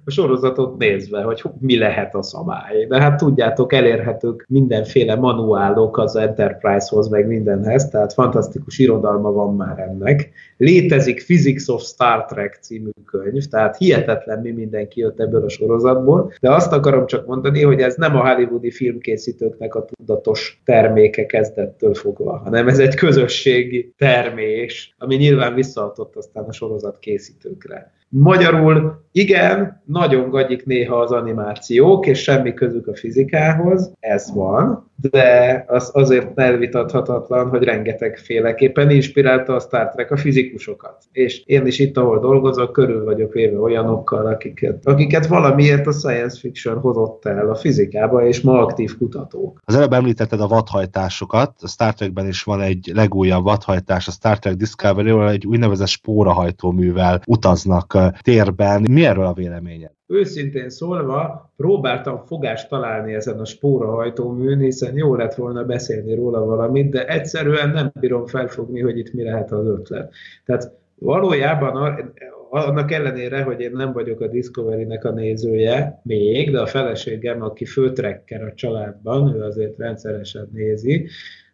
a 0.05 0.11
sorozatot 0.11 0.79
nézve, 0.79 1.23
hogy 1.23 1.43
mi 1.61 1.79
lehet 1.79 2.15
a 2.15 2.23
szabály. 2.23 2.87
De 2.87 3.01
hát 3.01 3.19
tudjátok, 3.19 3.73
elérhetők 3.73 4.45
mindenféle 4.49 5.15
manuálok 5.15 5.99
az 5.99 6.17
Enterprise-hoz, 6.17 7.09
meg 7.09 7.27
mindenhez, 7.27 7.89
tehát 7.89 8.13
fantasztikus 8.13 8.79
irodalma 8.79 9.33
van 9.33 9.57
már 9.57 9.79
ennek. 9.79 10.31
Létezik 10.57 11.25
Physics 11.25 11.69
of 11.69 11.83
Star 11.83 12.25
Trek 12.25 12.59
című 12.61 12.91
könyv, 13.05 13.45
tehát 13.45 13.77
hihetetlen 13.77 14.41
mi 14.41 14.51
mindenki 14.51 15.01
jött 15.01 15.21
ebből 15.21 15.45
a 15.45 15.49
sorozatból, 15.49 16.33
de 16.41 16.53
azt 16.53 16.73
akarom 16.73 17.07
csak 17.07 17.27
mondani, 17.27 17.63
hogy 17.63 17.81
ez 17.81 17.95
nem 17.95 18.17
a 18.17 18.29
hollywoodi 18.29 18.71
filmkészítőknek 18.71 19.75
a 19.75 19.85
tudatos 19.85 20.61
terméke 20.65 21.27
kezdettől 21.27 21.95
fogva, 21.95 22.37
hanem 22.45 22.69
ez 22.69 22.79
egy 22.79 22.95
közösségi 22.95 23.95
termés, 23.97 24.95
ami 24.99 25.17
nyilván 25.17 25.55
visszaadott 25.55 26.17
aztán 26.17 26.45
a 26.45 26.53
sorozat 26.53 26.99
készítőkre. 26.99 27.97
Magyarul 28.09 29.07
igen, 29.13 29.83
nagyon 29.85 30.31
gagyik 30.31 30.67
néha 30.67 30.97
az 30.97 31.13
animációk, 31.13 32.07
és 32.07 32.23
semmi 32.23 32.55
közük 32.55 32.87
a 32.87 32.95
fizikához, 32.95 33.93
ez 34.01 34.35
van, 34.35 34.88
de 35.01 35.65
az 35.69 35.91
azért 35.93 36.39
elvitathatatlan, 36.39 37.49
hogy 37.49 37.63
rengeteg 37.63 38.17
féleképpen 38.17 38.91
inspirálta 38.91 39.55
a 39.55 39.61
Star 39.61 39.89
Trek 39.89 40.11
a 40.11 40.17
fizikusokat. 40.17 41.05
És 41.13 41.43
én 41.45 41.67
is 41.67 41.79
itt, 41.79 41.97
ahol 41.97 42.19
dolgozok, 42.19 42.73
körül 42.73 43.05
vagyok 43.05 43.33
véve 43.33 43.59
olyanokkal, 43.59 44.27
akiket, 44.27 44.87
akiket 44.87 45.27
valamiért 45.27 45.87
a 45.87 45.93
science 45.93 46.39
fiction 46.39 46.79
hozott 46.79 47.25
el 47.25 47.51
a 47.51 47.55
fizikába, 47.55 48.27
és 48.27 48.41
ma 48.41 48.61
aktív 48.61 48.97
kutatók. 48.99 49.61
Az 49.65 49.75
előbb 49.75 49.93
említetted 49.93 50.41
a 50.41 50.49
vadhajtásokat, 50.49 51.55
a 51.61 51.69
Star 51.69 51.95
Trekben 51.95 52.27
is 52.27 52.43
van 52.43 52.61
egy 52.61 52.91
legújabb 52.95 53.45
vadhajtás, 53.45 54.09
a 54.09 54.11
Star 54.11 54.39
Trek 54.39 54.55
Discovery, 54.55 55.11
ahol 55.11 55.31
egy 55.31 55.47
úgynevezett 55.47 55.87
spórahajtóművel 55.87 57.21
utaznak 57.27 57.99
térben. 58.23 58.87
Mi 58.91 59.05
erről 59.05 59.25
a 59.25 59.33
véleményed? 59.33 59.97
Őszintén 60.09 60.69
szólva 60.69 61.51
próbáltam 61.57 62.25
fogást 62.27 62.69
találni 62.69 63.15
ezen 63.15 63.39
a 63.39 63.45
spórahajtóműn, 63.45 64.59
hiszen 64.59 64.97
jó 64.97 65.15
lett 65.15 65.35
volna 65.35 65.65
beszélni 65.65 66.15
róla 66.15 66.45
valamit, 66.45 66.91
de 66.91 67.07
egyszerűen 67.07 67.71
nem 67.71 67.93
bírom 68.01 68.27
felfogni, 68.27 68.81
hogy 68.81 68.99
itt 68.99 69.13
mi 69.13 69.23
lehet 69.23 69.53
az 69.53 69.67
ötlet. 69.67 70.15
Tehát 70.45 70.73
valójában 70.95 72.03
annak 72.51 72.93
ellenére, 72.93 73.43
hogy 73.43 73.61
én 73.61 73.73
nem 73.73 73.93
vagyok 73.93 74.21
a 74.21 74.27
Discovery-nek 74.27 75.05
a 75.05 75.11
nézője 75.11 76.01
még, 76.05 76.51
de 76.51 76.61
a 76.61 76.67
feleségem, 76.67 77.43
aki 77.43 77.65
főtrekker 77.65 78.43
a 78.43 78.55
családban, 78.55 79.35
ő 79.35 79.43
azért 79.43 79.79
rendszeresen 79.79 80.49
nézi, 80.53 81.09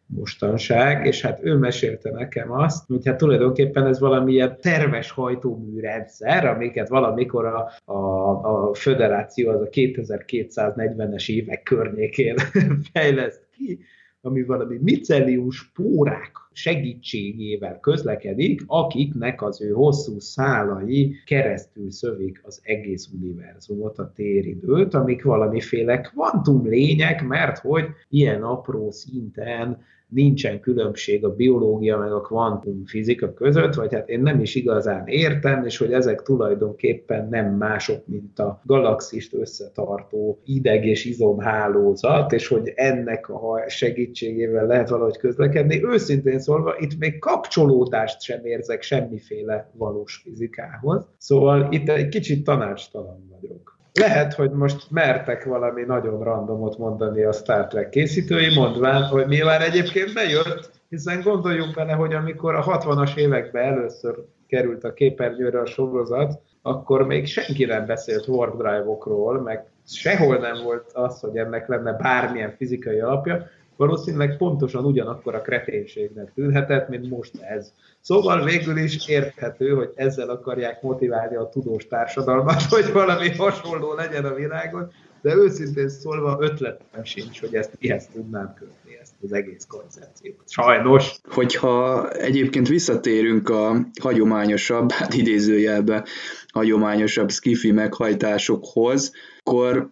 mostanság, 0.06 1.06
és 1.06 1.20
hát 1.20 1.38
ő 1.42 1.56
mesélte 1.56 2.10
nekem 2.10 2.52
azt, 2.52 2.86
hogy 2.86 3.06
hát 3.06 3.16
tulajdonképpen 3.16 3.86
ez 3.86 4.00
valamilyen 4.00 4.56
terves 4.60 5.10
hajtóműrendszer, 5.10 6.46
amiket 6.46 6.88
valamikor 6.88 7.44
a, 7.44 7.92
a, 7.92 8.68
a 8.68 8.74
föderáció 8.74 9.50
az 9.50 9.60
a 9.60 9.68
2240-es 9.68 11.28
évek 11.28 11.62
környékén 11.62 12.36
fejleszt 12.92 13.46
ki, 13.56 13.78
ami 14.24 14.42
valami 14.42 14.78
micellius 14.82 15.56
spórák 15.56 16.32
segítségével 16.52 17.80
közlekedik, 17.80 18.62
akiknek 18.66 19.42
az 19.42 19.62
ő 19.62 19.70
hosszú 19.70 20.18
szálai 20.18 21.14
keresztül 21.24 21.90
szövik 21.90 22.40
az 22.42 22.60
egész 22.62 23.08
univerzumot, 23.14 23.98
a 23.98 24.12
téridőt, 24.14 24.94
amik 24.94 25.24
valamiféle 25.24 26.00
kvantum 26.00 26.66
lények, 26.66 27.26
mert 27.26 27.58
hogy 27.58 27.84
ilyen 28.08 28.42
apró 28.42 28.90
szinten 28.90 29.82
nincsen 30.08 30.60
különbség 30.60 31.24
a 31.24 31.34
biológia 31.34 31.98
meg 31.98 32.12
a 32.12 32.20
kvantumfizika 32.20 33.32
között, 33.32 33.74
vagy 33.74 33.94
hát 33.94 34.08
én 34.08 34.20
nem 34.20 34.40
is 34.40 34.54
igazán 34.54 35.06
értem, 35.06 35.64
és 35.64 35.76
hogy 35.76 35.92
ezek 35.92 36.22
tulajdonképpen 36.22 37.28
nem 37.28 37.56
mások, 37.56 38.06
mint 38.06 38.38
a 38.38 38.60
galaxist 38.64 39.34
összetartó 39.34 40.40
ideg 40.44 40.86
és 40.86 41.04
izomhálózat, 41.04 42.32
és 42.32 42.48
hogy 42.48 42.72
ennek 42.74 43.28
a 43.28 43.64
segítségével 43.68 44.66
lehet 44.66 44.88
valahogy 44.88 45.16
közlekedni. 45.16 45.84
Őszintén 45.84 46.38
szólva, 46.38 46.76
itt 46.78 46.98
még 46.98 47.18
kapcsolódást 47.18 48.22
sem 48.22 48.44
érzek 48.44 48.82
semmiféle 48.82 49.70
valós 49.72 50.20
fizikához. 50.24 51.08
Szóval 51.18 51.68
itt 51.70 51.88
egy 51.88 52.08
kicsit 52.08 52.44
tanácstalan 52.44 53.28
vagyok. 53.30 53.73
Lehet, 54.00 54.34
hogy 54.34 54.50
most 54.50 54.90
mertek 54.90 55.44
valami 55.44 55.82
nagyon 55.82 56.22
randomot 56.22 56.78
mondani 56.78 57.22
a 57.22 57.32
Star 57.32 57.66
Trek 57.66 57.88
készítői, 57.88 58.54
mondván, 58.54 59.02
hogy 59.02 59.26
mi 59.26 59.38
már 59.38 59.62
egyébként 59.62 60.14
bejött, 60.14 60.70
hiszen 60.88 61.20
gondoljunk 61.20 61.74
bele, 61.74 61.92
hogy 61.92 62.14
amikor 62.14 62.54
a 62.54 62.64
60-as 62.64 63.16
években 63.16 63.64
először 63.64 64.14
került 64.46 64.84
a 64.84 64.92
képernyőre 64.92 65.60
a 65.60 65.66
sorozat, 65.66 66.40
akkor 66.62 67.06
még 67.06 67.26
senki 67.26 67.64
nem 67.64 67.86
beszélt 67.86 68.28
warp 68.28 68.56
drive-okról, 68.56 69.40
meg 69.40 69.64
sehol 69.86 70.36
nem 70.36 70.62
volt 70.64 70.90
az, 70.92 71.20
hogy 71.20 71.36
ennek 71.36 71.68
lenne 71.68 71.92
bármilyen 71.92 72.54
fizikai 72.56 73.00
alapja, 73.00 73.46
valószínűleg 73.76 74.36
pontosan 74.36 74.84
ugyanakkor 74.84 75.34
a 75.34 75.40
kreténségnek 75.40 76.32
tűnhetett, 76.34 76.88
mint 76.88 77.10
most 77.10 77.32
ez. 77.40 77.72
Szóval 78.00 78.44
végül 78.44 78.76
is 78.76 79.08
érthető, 79.08 79.74
hogy 79.74 79.90
ezzel 79.94 80.28
akarják 80.28 80.82
motiválni 80.82 81.36
a 81.36 81.48
tudós 81.48 81.86
társadalmat, 81.86 82.62
hogy 82.74 82.92
valami 82.92 83.30
hasonló 83.30 83.92
legyen 83.92 84.24
a 84.24 84.34
világon, 84.34 84.90
de 85.24 85.34
őszintén 85.34 85.88
szólva 85.88 86.36
ötletem 86.40 87.04
sincs, 87.04 87.40
hogy 87.40 87.54
ezt 87.54 87.70
mihez 87.80 88.06
tudnám 88.06 88.54
kötni, 88.58 88.98
ezt 89.00 89.12
az 89.22 89.32
egész 89.32 89.66
koncepciót. 89.68 90.42
Sajnos. 90.46 91.16
Hogyha 91.28 92.08
egyébként 92.10 92.68
visszatérünk 92.68 93.48
a 93.48 93.76
hagyományosabb, 94.00 94.92
hát 94.92 95.14
idézőjelbe 95.14 96.04
hagyományosabb 96.52 97.30
skifi 97.30 97.72
meghajtásokhoz, 97.72 99.12
akkor 99.38 99.90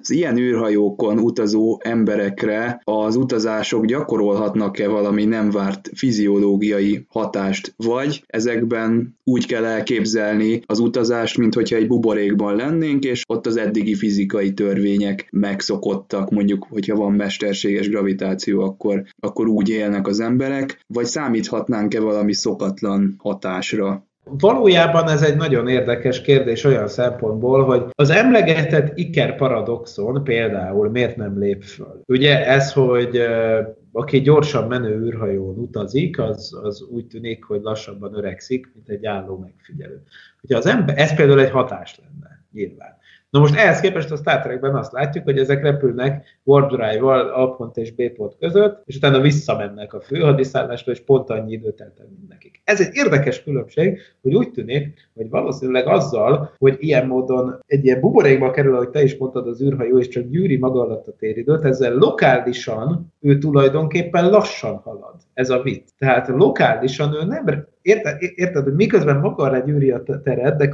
az 0.00 0.10
ilyen 0.10 0.38
űrhajókon 0.38 1.18
utazó 1.18 1.80
emberekre 1.82 2.80
az 2.84 3.16
utazások 3.16 3.84
gyakorolhatnak-e 3.86 4.88
valami 4.88 5.24
nem 5.24 5.50
várt 5.50 5.90
fiziológiai 5.94 7.04
hatást, 7.08 7.74
vagy 7.76 8.24
ezekben 8.26 9.18
úgy 9.24 9.46
kell 9.46 9.64
elképzelni 9.64 10.62
az 10.66 10.78
utazást, 10.78 11.38
mint 11.38 11.54
hogyha 11.54 11.76
egy 11.76 11.86
buborékban 11.86 12.56
lennénk, 12.56 13.04
és 13.04 13.22
ott 13.28 13.46
az 13.46 13.56
eddigi 13.56 13.94
fizikai 13.94 14.52
törvények 14.52 15.28
megszokottak, 15.30 16.30
mondjuk, 16.30 16.66
hogyha 16.70 16.96
van 16.96 17.12
mesterséges 17.12 17.88
gravitáció, 17.88 18.60
akkor, 18.60 19.02
akkor 19.18 19.48
úgy 19.48 19.68
élnek 19.68 20.06
az 20.06 20.20
emberek, 20.20 20.80
vagy 20.86 21.06
számíthatnánk-e 21.06 22.00
valami 22.00 22.32
szokatlan 22.32 23.14
hatásra? 23.18 24.06
Valójában 24.24 25.08
ez 25.08 25.22
egy 25.22 25.36
nagyon 25.36 25.68
érdekes 25.68 26.20
kérdés 26.20 26.64
olyan 26.64 26.88
szempontból, 26.88 27.64
hogy 27.64 27.84
az 27.94 28.10
emlegetett 28.10 28.98
Iker 28.98 29.36
paradoxon 29.36 30.24
például 30.24 30.90
miért 30.90 31.16
nem 31.16 31.38
lép 31.38 31.62
föl? 31.62 32.00
Ugye 32.06 32.46
ez, 32.46 32.72
hogy 32.72 33.20
aki 33.92 34.20
gyorsan 34.20 34.68
menő 34.68 35.04
űrhajón 35.04 35.58
utazik, 35.58 36.18
az, 36.18 36.58
az 36.62 36.82
úgy 36.82 37.06
tűnik, 37.06 37.44
hogy 37.44 37.62
lassabban 37.62 38.14
öregszik, 38.14 38.70
mint 38.74 38.88
egy 38.88 39.06
álló 39.06 39.38
megfigyelő. 39.38 40.02
Ugye 40.42 40.56
az 40.56 40.66
ember, 40.66 40.98
ez 40.98 41.14
például 41.14 41.40
egy 41.40 41.50
hatás 41.50 42.00
lenne, 42.00 42.44
nyilván. 42.52 42.96
Na 43.30 43.40
most 43.40 43.54
ehhez 43.54 43.80
képest 43.80 44.10
a 44.10 44.16
Star 44.16 44.40
Trekben 44.40 44.74
azt 44.74 44.92
látjuk, 44.92 45.24
hogy 45.24 45.38
ezek 45.38 45.62
repülnek 45.62 46.33
warp 46.44 46.68
drive-val 46.68 47.28
A 47.28 47.50
pont 47.50 47.76
és 47.76 47.94
B 47.94 48.02
pont 48.16 48.36
között, 48.38 48.82
és 48.86 48.96
utána 48.96 49.20
visszamennek 49.20 49.94
a 49.94 50.00
főhadiszállásra, 50.00 50.92
és 50.92 51.00
pont 51.00 51.30
annyi 51.30 51.52
időt 51.52 51.80
eltel 51.80 52.06
nekik. 52.28 52.60
Ez 52.64 52.80
egy 52.80 52.90
érdekes 52.92 53.42
különbség, 53.42 53.98
hogy 54.22 54.34
úgy 54.34 54.50
tűnik, 54.50 55.08
hogy 55.14 55.30
valószínűleg 55.30 55.86
azzal, 55.86 56.50
hogy 56.58 56.76
ilyen 56.78 57.06
módon 57.06 57.58
egy 57.66 57.84
ilyen 57.84 58.00
buborékba 58.00 58.50
kerül, 58.50 58.74
ahogy 58.74 58.90
te 58.90 59.02
is 59.02 59.16
mondtad, 59.16 59.46
az 59.46 59.62
űrhajó, 59.62 59.98
és 59.98 60.08
csak 60.08 60.28
gyűri 60.28 60.56
maga 60.56 60.80
alatt 60.80 61.06
a 61.06 61.16
téridőt, 61.18 61.64
ezzel 61.64 61.94
lokálisan 61.94 63.12
ő 63.20 63.38
tulajdonképpen 63.38 64.30
lassan 64.30 64.76
halad. 64.76 65.14
Ez 65.34 65.50
a 65.50 65.62
vicc. 65.62 65.88
Tehát 65.98 66.28
lokálisan 66.28 67.14
ő 67.14 67.24
nem 67.24 67.66
érted, 67.84 68.16
érted, 68.34 68.64
hogy 68.64 68.74
miközben 68.74 69.20
maga 69.20 69.58
gyűri 69.58 69.90
a 69.90 70.02
teret, 70.22 70.56
de 70.56 70.70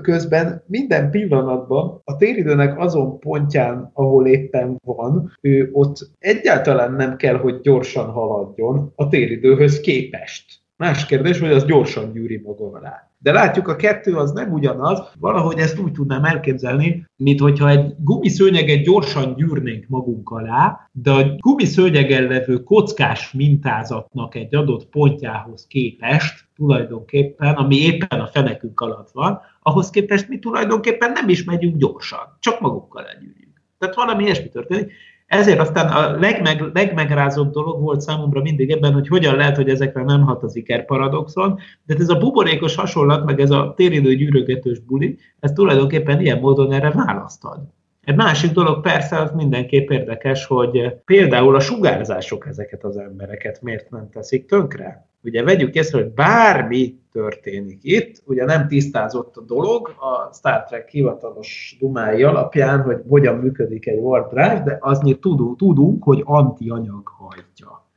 közben 0.00 0.62
minden 0.66 1.10
pillanatban 1.10 2.00
a 2.04 2.16
téridőnek 2.16 2.78
azon 2.78 3.18
pontján, 3.18 3.90
ahol 3.92 4.26
éppen 4.26 4.80
van, 4.84 5.13
ő 5.40 5.68
ott 5.72 6.10
egyáltalán 6.18 6.92
nem 6.92 7.16
kell, 7.16 7.36
hogy 7.36 7.60
gyorsan 7.60 8.10
haladjon 8.10 8.92
a 8.94 9.08
téridőhöz 9.08 9.80
képest. 9.80 10.62
Más 10.76 11.06
kérdés, 11.06 11.38
hogy 11.38 11.50
az 11.50 11.64
gyorsan 11.64 12.12
gyűri 12.12 12.40
maga 12.44 12.70
alá. 12.72 13.08
De 13.18 13.32
látjuk, 13.32 13.68
a 13.68 13.76
kettő 13.76 14.14
az 14.14 14.32
nem 14.32 14.52
ugyanaz, 14.52 15.02
valahogy 15.18 15.58
ezt 15.58 15.78
úgy 15.78 15.92
tudnám 15.92 16.24
elképzelni, 16.24 17.06
mint 17.16 17.40
hogyha 17.40 17.68
egy 17.68 17.94
gumiszőnyeget 17.98 18.82
gyorsan 18.82 19.34
gyűrnénk 19.34 19.84
magunk 19.88 20.30
alá, 20.30 20.88
de 20.92 21.10
a 21.10 21.34
gumiszőnyegen 21.38 22.22
levő 22.22 22.62
kockás 22.62 23.32
mintázatnak 23.32 24.34
egy 24.34 24.54
adott 24.54 24.86
pontjához 24.86 25.66
képest 25.66 26.48
tulajdonképpen, 26.54 27.54
ami 27.54 27.76
éppen 27.76 28.20
a 28.20 28.26
fenekünk 28.26 28.80
alatt 28.80 29.10
van, 29.10 29.40
ahhoz 29.62 29.90
képest 29.90 30.28
mi 30.28 30.38
tulajdonképpen 30.38 31.12
nem 31.12 31.28
is 31.28 31.44
megyünk 31.44 31.76
gyorsan, 31.76 32.36
csak 32.40 32.60
magukkal 32.60 33.02
legyűrjük. 33.02 33.43
Tehát 33.84 34.06
valami 34.06 34.24
ilyesmi 34.24 34.48
történik, 34.48 34.92
ezért 35.26 35.58
aztán 35.58 35.86
a 35.88 36.18
legmeg, 36.18 36.60
legmegrázóbb 36.72 37.50
dolog 37.50 37.80
volt 37.80 38.00
számomra 38.00 38.40
mindig 38.40 38.70
ebben, 38.70 38.92
hogy 38.92 39.08
hogyan 39.08 39.36
lehet, 39.36 39.56
hogy 39.56 39.68
ezekre 39.68 40.02
nem 40.02 40.22
hat 40.22 40.42
az 40.42 40.56
Iker 40.56 40.84
paradoxon, 40.84 41.58
de 41.86 41.94
ez 41.98 42.08
a 42.08 42.18
buborékos 42.18 42.74
hasonlat, 42.74 43.24
meg 43.24 43.40
ez 43.40 43.50
a 43.50 43.72
téridő 43.76 44.14
gyűrögetős 44.14 44.78
buli, 44.78 45.18
ez 45.40 45.52
tulajdonképpen 45.52 46.20
ilyen 46.20 46.38
módon 46.38 46.72
erre 46.72 46.90
választad. 46.90 47.60
Egy 48.04 48.16
másik 48.16 48.52
dolog 48.52 48.80
persze 48.80 49.18
az 49.18 49.32
mindenképp 49.32 49.90
érdekes, 49.90 50.46
hogy 50.46 50.94
például 51.04 51.54
a 51.54 51.60
sugárzások 51.60 52.46
ezeket 52.46 52.84
az 52.84 52.96
embereket 52.96 53.62
miért 53.62 53.90
nem 53.90 54.08
teszik 54.10 54.46
tönkre. 54.46 55.08
Ugye 55.24 55.42
vegyük 55.42 55.74
észre, 55.74 55.98
hogy 55.98 56.12
bármi 56.12 56.98
történik 57.12 57.78
itt, 57.82 58.22
ugye 58.26 58.44
nem 58.44 58.68
tisztázott 58.68 59.36
a 59.36 59.40
dolog 59.40 59.88
a 59.88 60.32
Star 60.34 60.64
Trek 60.64 60.88
hivatalos 60.88 61.76
dumái 61.80 62.22
alapján, 62.22 62.82
hogy 62.82 63.02
hogyan 63.08 63.36
működik 63.36 63.86
egy 63.86 63.98
warp 63.98 64.30
drive, 64.30 64.62
de 64.64 64.78
azért 64.80 65.20
tudunk, 65.20 65.56
tudunk 65.58 66.04
hogy 66.04 66.22
antianyag 66.24 67.08
hajtja. 67.08 67.88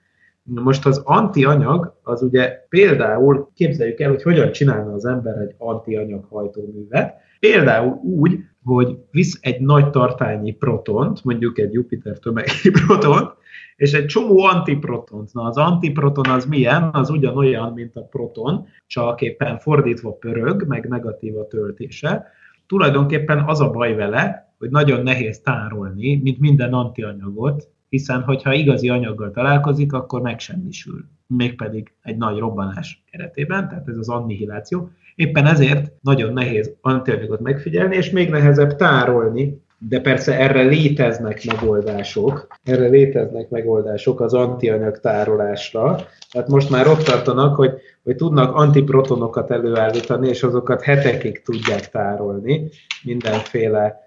Most 0.44 0.86
az 0.86 1.02
antianyag, 1.04 2.00
az 2.04 2.22
ugye 2.22 2.66
például 2.70 3.52
képzeljük 3.54 4.00
el, 4.00 4.10
hogy 4.10 4.24
hogyan 4.24 4.52
csinálna 4.52 4.94
az 4.94 5.06
ember 5.06 5.38
egy 5.38 5.56
antianyag 5.58 6.26
hajtóművet, 6.30 7.16
például 7.40 8.00
úgy, 8.04 8.40
hogy 8.64 8.98
visz 9.12 9.38
egy 9.42 9.62
nagy 9.62 9.90
tartálynyi 9.90 10.52
protont, 10.52 11.24
mondjuk 11.24 11.60
egy 11.60 11.74
Jupiter 11.74 12.18
tömegi 12.20 12.70
protont, 12.86 13.34
és 13.78 13.94
egy 13.94 14.06
csomó 14.06 14.44
antiprotont. 14.44 15.34
Na 15.34 15.42
az 15.42 15.58
antiproton 15.58 16.30
az 16.30 16.46
milyen? 16.46 16.90
Az 16.94 17.10
ugyanolyan, 17.10 17.74
mint 17.74 17.96
a 17.96 18.02
proton, 18.02 18.66
csak 18.88 19.22
éppen 19.22 19.60
fordítva 19.60 20.12
pörög, 20.12 20.68
meg 20.68 20.88
negatív 20.88 21.38
a 21.38 21.48
töltése. 21.48 22.26
Tulajdonképpen 22.68 23.44
az 23.48 23.62
a 23.62 23.72
baj 23.72 23.96
vele, 23.96 24.54
hogy 24.58 24.70
nagyon 24.70 25.04
nehéz 25.04 25.40
tárolni, 25.40 26.16
mint 26.24 26.40
minden 26.40 26.74
antianyagot, 26.74 27.68
hiszen 27.90 28.22
hogyha 28.22 28.54
igazi 28.54 28.90
anyaggal 28.90 29.32
találkozik, 29.32 29.94
akkor 29.94 30.22
megsemmisül. 30.22 31.06
Mégpedig 31.28 31.92
egy 32.02 32.18
nagy 32.18 32.38
robbanás 32.38 33.04
keretében, 33.12 33.68
tehát 33.68 33.88
ez 33.88 33.98
az 33.98 34.10
annihiláció. 34.10 34.90
Éppen 35.16 35.46
ezért 35.46 35.92
nagyon 36.02 36.34
nehéz 36.34 36.76
antianyagot 36.82 37.40
megfigyelni, 37.40 37.96
és 37.96 38.10
még 38.10 38.30
nehezebb 38.30 38.76
tárolni, 38.76 39.62
de 39.80 40.02
persze 40.02 40.40
erre 40.40 40.62
léteznek 40.62 41.46
megoldások, 41.46 42.48
erre 42.64 42.88
léteznek 42.88 43.50
megoldások 43.50 44.22
az 44.22 44.34
antianyag 44.34 45.00
tárolásra. 45.00 46.00
Tehát 46.32 46.48
most 46.48 46.70
már 46.70 46.88
ott 46.88 47.04
tartanak, 47.04 47.56
hogy, 47.56 47.72
hogy 48.04 48.16
tudnak 48.16 48.56
antiprotonokat 48.56 49.52
előállítani, 49.52 50.28
és 50.28 50.44
azokat 50.44 50.82
hetekig 50.82 51.42
tudják 51.42 51.90
tárolni 51.90 52.70
mindenféle 53.04 54.06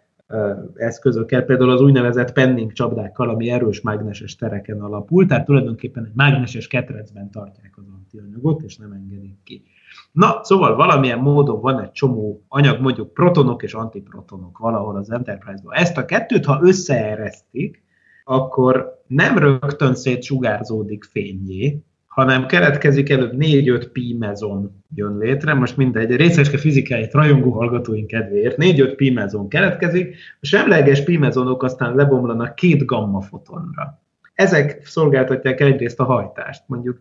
eszközökkel, 0.75 1.43
például 1.43 1.71
az 1.71 1.81
úgynevezett 1.81 2.33
penning 2.33 2.73
csapdákkal, 2.73 3.29
ami 3.29 3.51
erős 3.51 3.81
mágneses 3.81 4.37
tereken 4.37 4.81
alapul, 4.81 5.27
tehát 5.27 5.45
tulajdonképpen 5.45 6.05
egy 6.05 6.15
mágneses 6.15 6.67
ketrecben 6.67 7.31
tartják 7.31 7.73
az 7.77 7.85
antianyagot, 7.97 8.63
és 8.63 8.77
nem 8.77 8.93
engedik 8.93 9.37
ki. 9.45 9.63
Na, 10.13 10.41
szóval 10.43 10.77
valamilyen 10.77 11.19
módon 11.19 11.61
van 11.61 11.81
egy 11.81 11.93
csomó 11.93 12.45
anyag, 12.49 12.81
mondjuk 12.81 13.13
protonok 13.13 13.63
és 13.63 13.75
antiprotonok 13.75 14.59
valahol 14.59 14.97
az 14.97 15.11
Enterprise-ban. 15.11 15.75
Ezt 15.75 15.97
a 15.97 16.05
kettőt, 16.05 16.45
ha 16.45 16.61
összeeresztik, 16.63 17.83
akkor 18.25 19.03
nem 19.07 19.39
rögtön 19.39 19.95
szétsugárzódik 19.95 21.05
fényé, 21.05 21.83
hanem 22.07 22.47
keletkezik 22.47 23.11
előbb 23.11 23.33
4-5 23.39 23.89
pi 23.93 24.17
mezon 24.19 24.83
jön 24.95 25.19
létre, 25.19 25.55
most 25.55 25.77
mindegy, 25.77 26.17
részeske 26.17 26.59
fizikáját 26.59 27.13
rajongó 27.13 27.51
hallgatóink 27.51 28.07
kedvéért, 28.07 28.57
4-5 28.59 28.93
pi 28.97 29.11
mezon 29.11 29.49
keletkezik, 29.49 30.17
a 30.41 30.47
semleges 30.47 31.05
pi 31.05 31.17
mezonok 31.17 31.63
aztán 31.63 31.95
lebomlanak 31.95 32.55
két 32.55 32.85
gamma 32.85 33.21
fotonra. 33.21 34.01
Ezek 34.35 34.87
szolgáltatják 34.87 35.61
egyrészt 35.61 36.01
a 36.01 36.05
hajtást, 36.05 36.63
mondjuk 36.67 37.01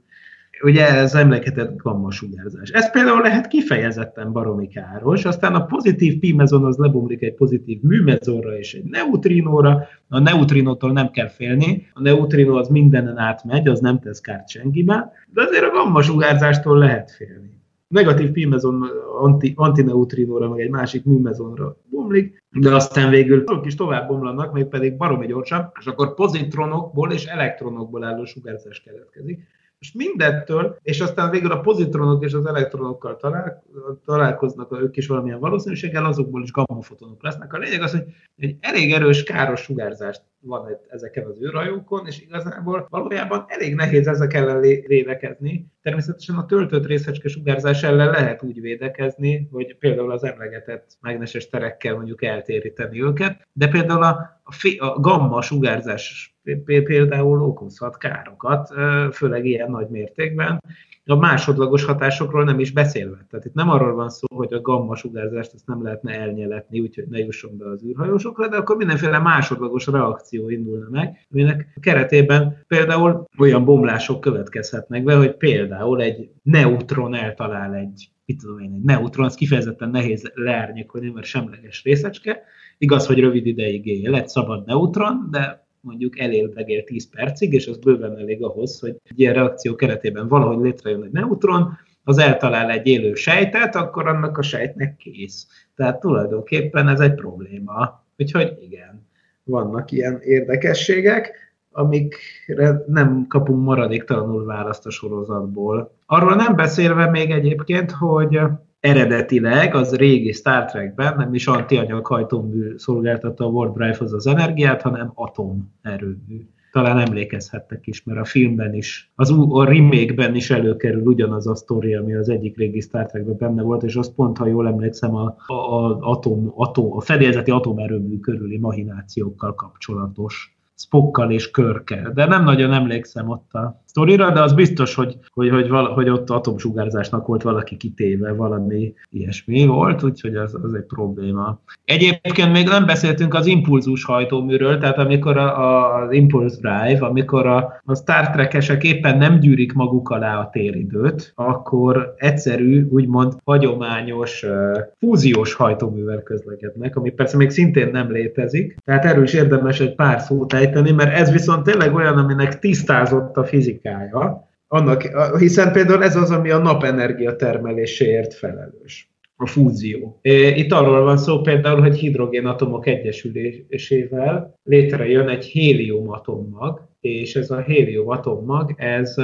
ugye 0.61 0.87
ez 0.87 1.15
emlékezett 1.15 1.77
gamma 1.77 2.11
sugárzás. 2.11 2.69
Ez 2.69 2.91
például 2.91 3.21
lehet 3.21 3.47
kifejezetten 3.47 4.31
baromi 4.31 4.67
káros, 4.67 5.25
aztán 5.25 5.55
a 5.55 5.65
pozitív 5.65 6.19
pímezon 6.19 6.65
az 6.65 6.77
lebomlik 6.77 7.21
egy 7.21 7.33
pozitív 7.33 7.81
műmezonra 7.81 8.57
és 8.57 8.73
egy 8.73 8.83
neutrinóra, 8.83 9.87
a 10.07 10.19
neutrinótól 10.19 10.91
nem 10.91 11.11
kell 11.11 11.27
félni, 11.27 11.87
a 11.93 12.01
neutrinó 12.01 12.55
az 12.55 12.67
mindenen 12.67 13.17
átmegy, 13.17 13.67
az 13.67 13.79
nem 13.79 13.99
tesz 13.99 14.19
kárt 14.19 14.49
senkibe, 14.49 15.11
de 15.33 15.41
azért 15.41 15.63
a 15.63 15.71
gamma 15.71 16.01
sugárzástól 16.01 16.77
lehet 16.77 17.11
félni. 17.11 17.57
Negatív 17.87 18.31
pímezon 18.31 18.83
anti, 19.21 19.53
antineutrinóra, 19.55 20.49
meg 20.49 20.59
egy 20.59 20.69
másik 20.69 21.05
műmezonra 21.05 21.75
bomlik, 21.89 22.43
de 22.51 22.75
aztán 22.75 23.09
végül 23.09 23.43
azok 23.45 23.65
is 23.65 23.75
tovább 23.75 24.07
bomlanak, 24.07 24.53
még 24.53 24.65
pedig 24.65 24.97
baromi 24.97 25.27
gyorsan, 25.27 25.71
és 25.79 25.85
akkor 25.85 26.13
pozitronokból 26.13 27.11
és 27.11 27.25
elektronokból 27.25 28.03
álló 28.03 28.25
sugárzás 28.25 28.81
keletkezik 28.81 29.39
most 29.79 29.95
mindettől, 29.95 30.77
és 30.81 30.99
aztán 30.99 31.29
végül 31.29 31.51
a 31.51 31.59
pozitronok 31.59 32.23
és 32.23 32.33
az 32.33 32.45
elektronokkal 32.45 33.15
talál, 33.15 33.63
találkoznak 34.05 34.81
ők 34.81 34.97
is 34.97 35.07
valamilyen 35.07 35.39
valószínűséggel, 35.39 36.05
azokból 36.05 36.43
is 36.43 36.51
gammafotonok 36.51 37.23
lesznek. 37.23 37.53
A 37.53 37.57
lényeg 37.57 37.81
az, 37.81 37.91
hogy 37.91 38.03
egy 38.35 38.57
elég 38.59 38.93
erős 38.93 39.23
káros 39.23 39.61
sugárzást 39.61 40.21
van 40.41 40.77
ezeken 40.89 41.25
az 41.25 41.41
űrhajókon, 41.41 42.07
és 42.07 42.21
igazából 42.21 42.87
valójában 42.89 43.45
elég 43.47 43.75
nehéz 43.75 44.07
ezek 44.07 44.33
ellen 44.33 44.59
védekezni. 44.87 45.67
Természetesen 45.81 46.35
a 46.35 46.45
töltött 46.45 46.85
részecske 46.85 47.27
sugárzás 47.27 47.83
ellen 47.83 48.09
lehet 48.09 48.43
úgy 48.43 48.61
védekezni, 48.61 49.47
hogy 49.51 49.77
például 49.77 50.11
az 50.11 50.23
emlegetett 50.23 50.97
mágneses 51.01 51.49
terekkel 51.49 51.95
mondjuk 51.95 52.23
eltéríteni 52.23 53.03
őket, 53.03 53.47
de 53.53 53.67
például 53.67 54.03
a, 54.03 54.41
a 54.77 54.99
gamma 54.99 55.41
sugárzás 55.41 56.37
például 56.63 57.43
okozhat 57.43 57.97
károkat, 57.97 58.73
főleg 59.13 59.45
ilyen 59.45 59.71
nagy 59.71 59.87
mértékben, 59.89 60.61
a 61.09 61.15
másodlagos 61.15 61.83
hatásokról 61.83 62.43
nem 62.43 62.59
is 62.59 62.71
beszélve. 62.71 63.25
Tehát 63.29 63.45
itt 63.45 63.53
nem 63.53 63.69
arról 63.69 63.95
van 63.95 64.09
szó, 64.09 64.27
hogy 64.35 64.53
a 64.53 64.61
gamma 64.61 64.95
sugárzást 64.95 65.53
ezt 65.53 65.67
nem 65.67 65.83
lehetne 65.83 66.19
elnyeletni, 66.19 66.79
úgyhogy 66.79 67.07
ne 67.07 67.17
jusson 67.17 67.57
be 67.57 67.69
az 67.69 67.83
űrhajósokra, 67.83 68.47
de 68.47 68.57
akkor 68.57 68.75
mindenféle 68.75 69.19
másodlagos 69.19 69.87
reakció 69.87 70.49
indulna 70.49 70.87
meg, 70.89 71.27
aminek 71.31 71.77
keretében 71.81 72.63
például 72.67 73.27
olyan 73.37 73.65
bomlások 73.65 74.19
következhetnek 74.19 75.03
be, 75.03 75.15
hogy 75.15 75.35
például 75.35 76.01
egy 76.01 76.29
neutron 76.43 77.15
eltalál 77.15 77.73
egy 77.73 78.09
mit 78.25 78.41
tudom 78.41 78.59
én, 78.59 78.73
egy 78.73 78.81
neutron, 78.81 79.25
az 79.25 79.35
kifejezetten 79.35 79.89
nehéz 79.89 80.31
leárnyékolni, 80.33 81.09
mert 81.09 81.25
semleges 81.25 81.83
részecske. 81.83 82.41
Igaz, 82.77 83.05
hogy 83.05 83.19
rövid 83.19 83.45
ideig 83.45 83.85
él, 83.85 84.15
egy 84.15 84.27
szabad 84.27 84.65
neutron, 84.65 85.27
de 85.31 85.67
mondjuk 85.81 86.19
elélvegél 86.19 86.83
10 86.83 87.09
percig, 87.09 87.53
és 87.53 87.67
az 87.67 87.77
bőven 87.77 88.17
elég 88.17 88.43
ahhoz, 88.43 88.79
hogy 88.79 88.95
egy 89.03 89.19
ilyen 89.19 89.33
reakció 89.33 89.75
keretében 89.75 90.27
valahogy 90.27 90.63
létrejön 90.63 91.03
egy 91.03 91.11
neutron, 91.11 91.77
az 92.03 92.17
eltalál 92.17 92.69
egy 92.69 92.87
élő 92.87 93.13
sejtet, 93.13 93.75
akkor 93.75 94.07
annak 94.07 94.37
a 94.37 94.41
sejtnek 94.41 94.95
kész. 94.95 95.47
Tehát 95.75 95.99
tulajdonképpen 95.99 96.87
ez 96.87 96.99
egy 96.99 97.13
probléma. 97.13 98.03
Úgyhogy 98.17 98.57
igen, 98.61 99.07
vannak 99.43 99.91
ilyen 99.91 100.19
érdekességek, 100.21 101.53
amikre 101.71 102.83
nem 102.87 103.25
kapunk 103.27 103.63
maradéktalanul 103.63 104.45
választ 104.45 104.85
a 104.85 104.89
sorozatból. 104.89 105.91
Arról 106.05 106.35
nem 106.35 106.55
beszélve 106.55 107.09
még 107.09 107.31
egyébként, 107.31 107.91
hogy 107.91 108.39
eredetileg 108.79 109.75
az 109.75 109.95
régi 109.95 110.31
Star 110.31 110.65
Trekben 110.65 111.15
nem 111.17 111.33
is 111.33 111.47
antianyag 111.47 112.05
hajtómű 112.05 112.77
szolgáltatta 112.77 113.45
a 113.45 113.49
Warp 113.49 113.77
Drive-hoz 113.77 114.13
az 114.13 114.27
energiát, 114.27 114.81
hanem 114.81 115.11
atomerőmű. 115.13 116.47
Talán 116.71 116.99
emlékezhettek 116.99 117.87
is, 117.87 118.03
mert 118.03 118.19
a 118.19 118.25
filmben 118.25 118.73
is, 118.73 119.11
az 119.15 119.31
a 119.49 119.63
remake-ben 119.63 120.35
is 120.35 120.49
előkerül 120.49 121.01
ugyanaz 121.01 121.47
a 121.47 121.55
sztori, 121.55 121.93
ami 121.93 122.13
az 122.13 122.29
egyik 122.29 122.57
régi 122.57 122.79
Star 122.79 123.05
Trekben 123.05 123.37
benne 123.37 123.61
volt, 123.61 123.83
és 123.83 123.95
az 123.95 124.13
pont, 124.15 124.37
ha 124.37 124.47
jól 124.47 124.67
emlékszem, 124.67 125.15
a, 125.15 125.35
a, 125.47 125.53
a, 125.53 125.97
atom, 126.01 126.51
atom, 126.55 126.93
a 126.93 127.01
fedélzeti 127.01 127.51
atomerőmű 127.51 128.19
körüli 128.19 128.57
mahinációkkal 128.57 129.55
kapcsolatos 129.55 130.59
Spockkal 130.75 131.31
és 131.31 131.51
Körkel, 131.51 132.11
de 132.11 132.25
nem 132.25 132.43
nagyon 132.43 132.73
emlékszem 132.73 133.29
ott 133.29 133.53
a 133.53 133.81
sztorira, 133.89 134.31
de 134.31 134.41
az 134.41 134.53
biztos, 134.53 134.95
hogy, 134.95 135.17
hogy, 135.33 135.49
hogy, 135.49 135.69
vala, 135.69 135.87
hogy 135.87 136.09
ott 136.09 136.29
atomsugárzásnak 136.29 137.27
volt 137.27 137.41
valaki 137.41 137.77
kitéve, 137.77 138.31
valami 138.31 138.93
ilyesmi 139.09 139.65
volt, 139.65 140.03
úgyhogy 140.03 140.35
az, 140.35 140.57
az 140.63 140.73
egy 140.73 140.85
probléma. 140.85 141.59
Egyébként 141.85 142.51
még 142.51 142.67
nem 142.67 142.85
beszéltünk 142.85 143.33
az 143.33 143.45
impulzus 143.45 144.03
hajtóműről, 144.03 144.77
tehát 144.77 144.97
amikor 144.97 145.37
a, 145.37 145.59
a, 145.59 145.95
az 146.01 146.11
Impulse 146.11 146.57
Drive, 146.61 147.05
amikor 147.05 147.47
a, 147.47 147.81
a 147.85 147.95
Star 147.95 148.29
Trek-esek 148.29 148.83
éppen 148.83 149.17
nem 149.17 149.39
gyűrik 149.39 149.73
maguk 149.73 150.09
alá 150.09 150.39
a 150.39 150.49
téridőt, 150.51 151.31
akkor 151.35 152.13
egyszerű, 152.17 152.87
úgymond 152.89 153.33
hagyományos 153.43 154.43
uh, 154.43 154.77
fúziós 154.99 155.53
hajtóművel 155.53 156.23
közlekednek, 156.23 156.95
ami 156.95 157.09
persze 157.09 157.37
még 157.37 157.49
szintén 157.49 157.89
nem 157.91 158.11
létezik, 158.11 158.77
tehát 158.85 159.05
erről 159.05 159.23
is 159.23 159.33
érdemes 159.33 159.79
egy 159.79 159.95
pár 159.95 160.19
szót 160.19 160.53
ejteni, 160.53 160.91
mert 160.91 161.13
ez 161.13 161.31
viszont 161.31 161.63
tényleg 161.63 161.95
olyan, 161.95 162.17
aminek 162.17 162.59
tisztázott 162.59 163.37
a 163.37 163.43
fizikai 163.43 163.77
fizikája, 163.79 164.49
annak, 164.67 165.01
hiszen 165.37 165.71
például 165.71 166.03
ez 166.03 166.15
az, 166.15 166.31
ami 166.31 166.49
a 166.49 166.57
napenergia 166.57 167.35
termeléséért 167.35 168.33
felelős. 168.33 169.13
A 169.41 169.47
fúzió. 169.47 170.19
Itt 170.55 170.71
arról 170.71 171.03
van 171.03 171.17
szó 171.17 171.41
például, 171.41 171.81
hogy 171.81 171.97
hidrogénatomok 171.97 172.87
egyesülésével 172.87 174.59
létrejön 174.63 175.27
egy 175.27 175.45
hélium 175.45 176.09
atommag, 176.09 176.87
és 176.99 177.35
ez 177.35 177.51
a 177.51 177.61
hélium 177.61 178.09
atommag, 178.09 178.73
ez 178.77 179.15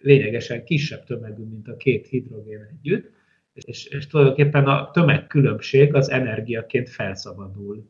lényegesen 0.00 0.64
kisebb 0.64 1.04
tömegű, 1.04 1.42
mint 1.42 1.68
a 1.68 1.76
két 1.76 2.06
hidrogén 2.06 2.68
együtt, 2.70 3.10
és, 3.52 3.86
és 3.86 4.06
tulajdonképpen 4.06 4.64
a 4.64 4.90
tömegkülönbség 4.92 5.94
az 5.94 6.10
energiaként 6.10 6.88
felszabadul 6.88 7.84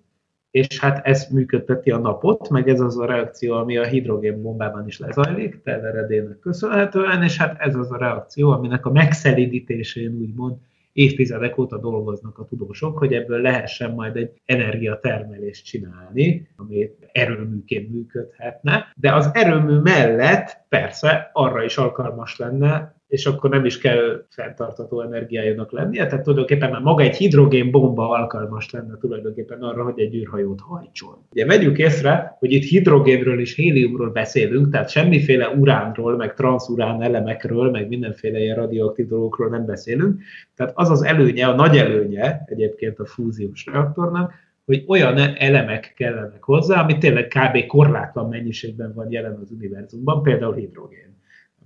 és 0.52 0.80
hát 0.80 1.06
ez 1.06 1.26
működteti 1.30 1.90
a 1.90 1.98
napot, 1.98 2.48
meg 2.48 2.68
ez 2.68 2.80
az 2.80 2.98
a 2.98 3.06
reakció, 3.06 3.54
ami 3.54 3.76
a 3.76 3.84
hidrogénbombában 3.84 4.86
is 4.86 4.98
lezajlik, 4.98 5.62
teleredének 5.62 6.38
köszönhetően, 6.38 7.22
és 7.22 7.36
hát 7.36 7.60
ez 7.60 7.74
az 7.74 7.90
a 7.90 7.96
reakció, 7.96 8.50
aminek 8.50 8.86
a 8.86 8.92
megszelidítésén 8.92 10.18
úgymond 10.20 10.56
évtizedek 10.92 11.58
óta 11.58 11.78
dolgoznak 11.78 12.38
a 12.38 12.44
tudósok, 12.44 12.98
hogy 12.98 13.12
ebből 13.12 13.40
lehessen 13.40 13.90
majd 13.90 14.16
egy 14.16 14.40
energiatermelést 14.44 15.64
csinálni, 15.64 16.48
ami 16.56 16.90
erőműként 17.12 17.92
működhetne, 17.92 18.92
de 18.96 19.14
az 19.14 19.30
erőmű 19.32 19.78
mellett 19.78 20.64
persze 20.68 21.30
arra 21.32 21.64
is 21.64 21.76
alkalmas 21.76 22.36
lenne, 22.36 23.01
és 23.12 23.26
akkor 23.26 23.50
nem 23.50 23.64
is 23.64 23.78
kell 23.78 24.24
fenntartató 24.28 25.00
energiájának 25.00 25.72
lennie, 25.72 26.06
tehát 26.06 26.22
tulajdonképpen 26.22 26.70
már 26.70 26.80
maga 26.80 27.02
egy 27.02 27.16
hidrogénbomba 27.16 28.08
alkalmas 28.08 28.70
lenne 28.70 28.96
tulajdonképpen 29.00 29.62
arra, 29.62 29.84
hogy 29.84 30.00
egy 30.00 30.14
űrhajót 30.14 30.60
hajtson. 30.60 31.26
Ugye 31.30 31.46
vegyük 31.46 31.78
észre, 31.78 32.36
hogy 32.38 32.52
itt 32.52 32.62
hidrogénről 32.62 33.40
és 33.40 33.54
héliumról 33.54 34.10
beszélünk, 34.10 34.70
tehát 34.70 34.90
semmiféle 34.90 35.48
uránról, 35.48 36.16
meg 36.16 36.34
transzurán 36.34 37.02
elemekről, 37.02 37.70
meg 37.70 37.88
mindenféle 37.88 38.38
ilyen 38.38 38.56
radioaktív 38.56 39.06
dolgokról 39.06 39.48
nem 39.48 39.66
beszélünk. 39.66 40.22
Tehát 40.56 40.72
az 40.76 40.90
az 40.90 41.04
előnye, 41.04 41.46
a 41.46 41.54
nagy 41.54 41.76
előnye 41.76 42.42
egyébként 42.46 42.98
a 42.98 43.06
fúziós 43.06 43.66
reaktornak, 43.72 44.32
hogy 44.64 44.84
olyan 44.86 45.18
elemek 45.18 45.92
kellenek 45.96 46.42
hozzá, 46.42 46.82
ami 46.82 46.98
tényleg 46.98 47.26
kb. 47.26 47.66
korlátlan 47.66 48.28
mennyiségben 48.28 48.92
van 48.94 49.10
jelen 49.10 49.38
az 49.42 49.50
univerzumban, 49.50 50.22
például 50.22 50.54
hidrogén 50.54 51.12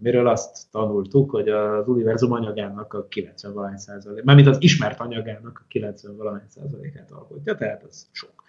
amiről 0.01 0.27
azt 0.28 0.70
tanultuk, 0.70 1.31
hogy 1.31 1.48
az 1.48 1.89
univerzum 1.89 2.32
anyagának 2.32 2.93
a 2.93 3.06
90 3.09 3.55
valahány 3.55 3.77
százalék, 3.77 4.24
mármint 4.24 4.48
az 4.48 4.56
ismert 4.60 5.01
anyagának 5.01 5.60
a 5.62 5.66
90 5.68 6.16
valahány 6.16 6.48
százalékát 6.48 7.10
alkotja, 7.10 7.55
tehát 7.55 7.82
az 7.82 8.06
sok. 8.12 8.43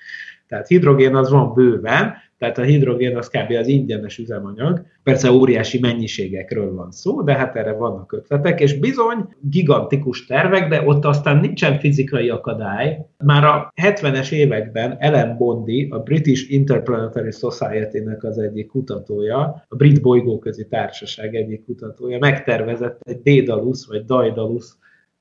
Tehát 0.48 0.68
hidrogén 0.68 1.15
az 1.15 1.30
van 1.30 1.53
bőven, 1.53 2.14
tehát 2.38 2.57
a 2.57 2.61
hidrogén 2.61 3.18
az 3.18 3.28
kb. 3.28 3.52
az 3.52 3.68
ingyenes 3.68 4.18
üzemanyag. 4.18 4.86
Persze 5.03 5.32
óriási 5.32 5.80
mennyiségekről 5.80 6.74
van 6.74 6.91
szó, 6.91 7.22
de 7.22 7.34
hát 7.34 7.56
erre 7.56 7.72
vannak 7.72 8.11
ötletek, 8.11 8.60
és 8.60 8.80
bizony 8.80 9.36
gigantikus 9.41 10.26
tervek, 10.26 10.69
de 10.69 10.82
ott 10.82 11.06
aztán 11.06 11.38
nincsen 11.38 11.80
fizikai 11.80 12.30
akadály. 12.30 13.06
Már 13.18 13.44
a 13.44 13.74
70-es 13.82 14.32
években 14.32 14.95
Ellen 14.99 15.38
Bondi, 15.38 15.88
a 15.90 15.99
British 15.99 16.52
Interplanetary 16.52 17.32
Society-nek 17.32 18.24
az 18.24 18.38
egyik 18.38 18.68
kutatója, 18.68 19.65
a 19.68 19.76
Brit 19.76 20.02
Bolygóközi 20.02 20.68
Társaság 20.68 21.36
egyik 21.36 21.65
kutatója 21.65 22.18
megtervezett 22.19 22.99
egy 23.03 23.22
Daedalus 23.22 23.86
vagy 23.88 24.06
Daedalus 24.06 24.65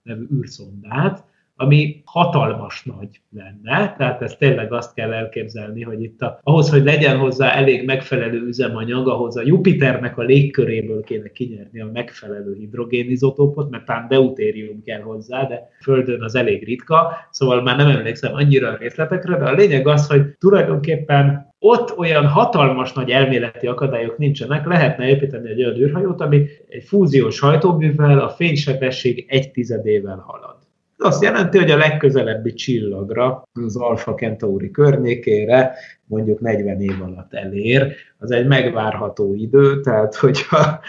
nevű 0.02 0.26
űrszondát, 0.34 1.24
ami 1.56 2.02
hatalmas 2.04 2.82
nagy 2.84 3.20
lenne, 3.30 3.94
tehát 3.98 4.22
ez 4.22 4.36
tényleg 4.36 4.72
azt 4.72 4.94
kell 4.94 5.12
elképzelni, 5.12 5.82
hogy 5.82 6.02
itt 6.02 6.20
a, 6.20 6.40
ahhoz, 6.42 6.70
hogy 6.70 6.84
legyen 6.84 7.18
hozzá 7.18 7.50
elég 7.50 7.84
megfelelő 7.84 8.46
üzemanyag, 8.46 9.08
ahhoz 9.08 9.36
a 9.36 9.42
Jupiternek 9.44 10.18
a 10.18 10.22
légköréből 10.22 11.02
kéne 11.02 11.28
kinyerni 11.28 11.80
a 11.80 11.90
megfelelő 11.92 12.54
hidrogénizotópot, 12.54 13.70
mert 13.70 13.84
talán 13.84 14.08
deutérium 14.08 14.82
kell 14.82 15.00
hozzá, 15.00 15.44
de 15.44 15.68
Földön 15.82 16.22
az 16.22 16.34
elég 16.34 16.64
ritka, 16.64 17.12
szóval 17.30 17.62
már 17.62 17.76
nem 17.76 17.88
emlékszem 17.88 18.34
annyira 18.34 18.68
a 18.68 18.76
részletekre, 18.76 19.36
de 19.36 19.44
a 19.44 19.52
lényeg 19.52 19.88
az, 19.88 20.06
hogy 20.06 20.22
tulajdonképpen 20.38 21.54
ott 21.58 21.98
olyan 21.98 22.26
hatalmas 22.26 22.92
nagy 22.92 23.10
elméleti 23.10 23.66
akadályok 23.66 24.18
nincsenek, 24.18 24.66
lehetne 24.66 25.08
építeni 25.08 25.50
egy 25.50 25.64
olyan 25.64 25.76
űrhajót, 25.76 26.20
ami 26.20 26.46
egy 26.68 26.84
fúziós 26.84 27.40
hajtóművel 27.40 28.18
a 28.18 28.28
fénysebesség 28.28 29.24
egy 29.28 29.50
tizedével 29.50 30.24
halad. 30.26 30.55
Ez 30.98 31.06
azt 31.06 31.22
jelenti, 31.22 31.58
hogy 31.58 31.70
a 31.70 31.76
legközelebbi 31.76 32.52
csillagra, 32.52 33.42
az 33.52 33.76
Alfa 33.76 34.14
Centauri 34.14 34.70
környékére 34.70 35.74
mondjuk 36.04 36.40
40 36.40 36.80
év 36.80 37.02
alatt 37.02 37.34
elér, 37.34 37.94
az 38.18 38.30
egy 38.30 38.46
megvárható 38.46 39.34
idő, 39.34 39.80
tehát 39.80 40.14
hogyha 40.14 40.80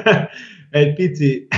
egy 0.70 0.94
pici, 0.94 1.48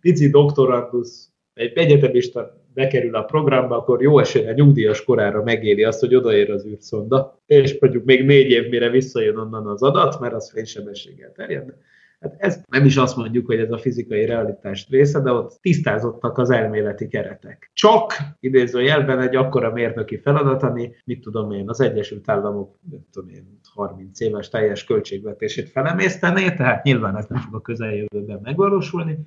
pici 0.00 0.28
doktorandus, 0.28 1.08
egy 1.54 1.78
egyetemista 1.78 2.58
bekerül 2.74 3.14
a 3.14 3.22
programba, 3.22 3.76
akkor 3.76 4.02
jó 4.02 4.18
esélye 4.18 4.52
nyugdíjas 4.52 5.04
korára 5.04 5.42
megéli 5.42 5.84
azt, 5.84 6.00
hogy 6.00 6.14
odaér 6.14 6.50
az 6.50 6.66
űrszonda, 6.66 7.40
és 7.46 7.78
mondjuk 7.80 8.04
még 8.04 8.24
négy 8.24 8.50
év 8.50 8.68
mire 8.68 8.90
visszajön 8.90 9.36
onnan 9.36 9.66
az 9.66 9.82
adat, 9.82 10.20
mert 10.20 10.34
az 10.34 10.50
fénysebességgel 10.50 11.32
terjed. 11.32 11.74
Hát 12.20 12.34
ez 12.38 12.62
nem 12.68 12.84
is 12.84 12.96
azt 12.96 13.16
mondjuk, 13.16 13.46
hogy 13.46 13.58
ez 13.58 13.70
a 13.70 13.78
fizikai 13.78 14.24
realitás 14.24 14.86
része, 14.90 15.20
de 15.20 15.30
ott 15.30 15.58
tisztázottak 15.60 16.38
az 16.38 16.50
elméleti 16.50 17.08
keretek. 17.08 17.70
Csak 17.74 18.14
idézőjelben 18.40 19.20
egy 19.20 19.36
akkora 19.36 19.72
mérnöki 19.72 20.16
feladat, 20.16 20.62
ami, 20.62 20.90
mit 21.04 21.20
tudom 21.20 21.50
én, 21.50 21.68
az 21.68 21.80
Egyesült 21.80 22.28
Államok, 22.28 22.76
mit 22.90 23.06
tudom 23.12 23.28
én, 23.28 23.60
30 23.74 24.20
éves 24.20 24.48
teljes 24.48 24.84
költségvetését 24.84 25.68
felemésztené, 25.68 26.50
tehát 26.50 26.84
nyilván 26.84 27.16
ez 27.16 27.26
nem 27.26 27.40
fog 27.40 27.54
a 27.54 27.60
közeljövőben 27.60 28.40
megvalósulni, 28.42 29.18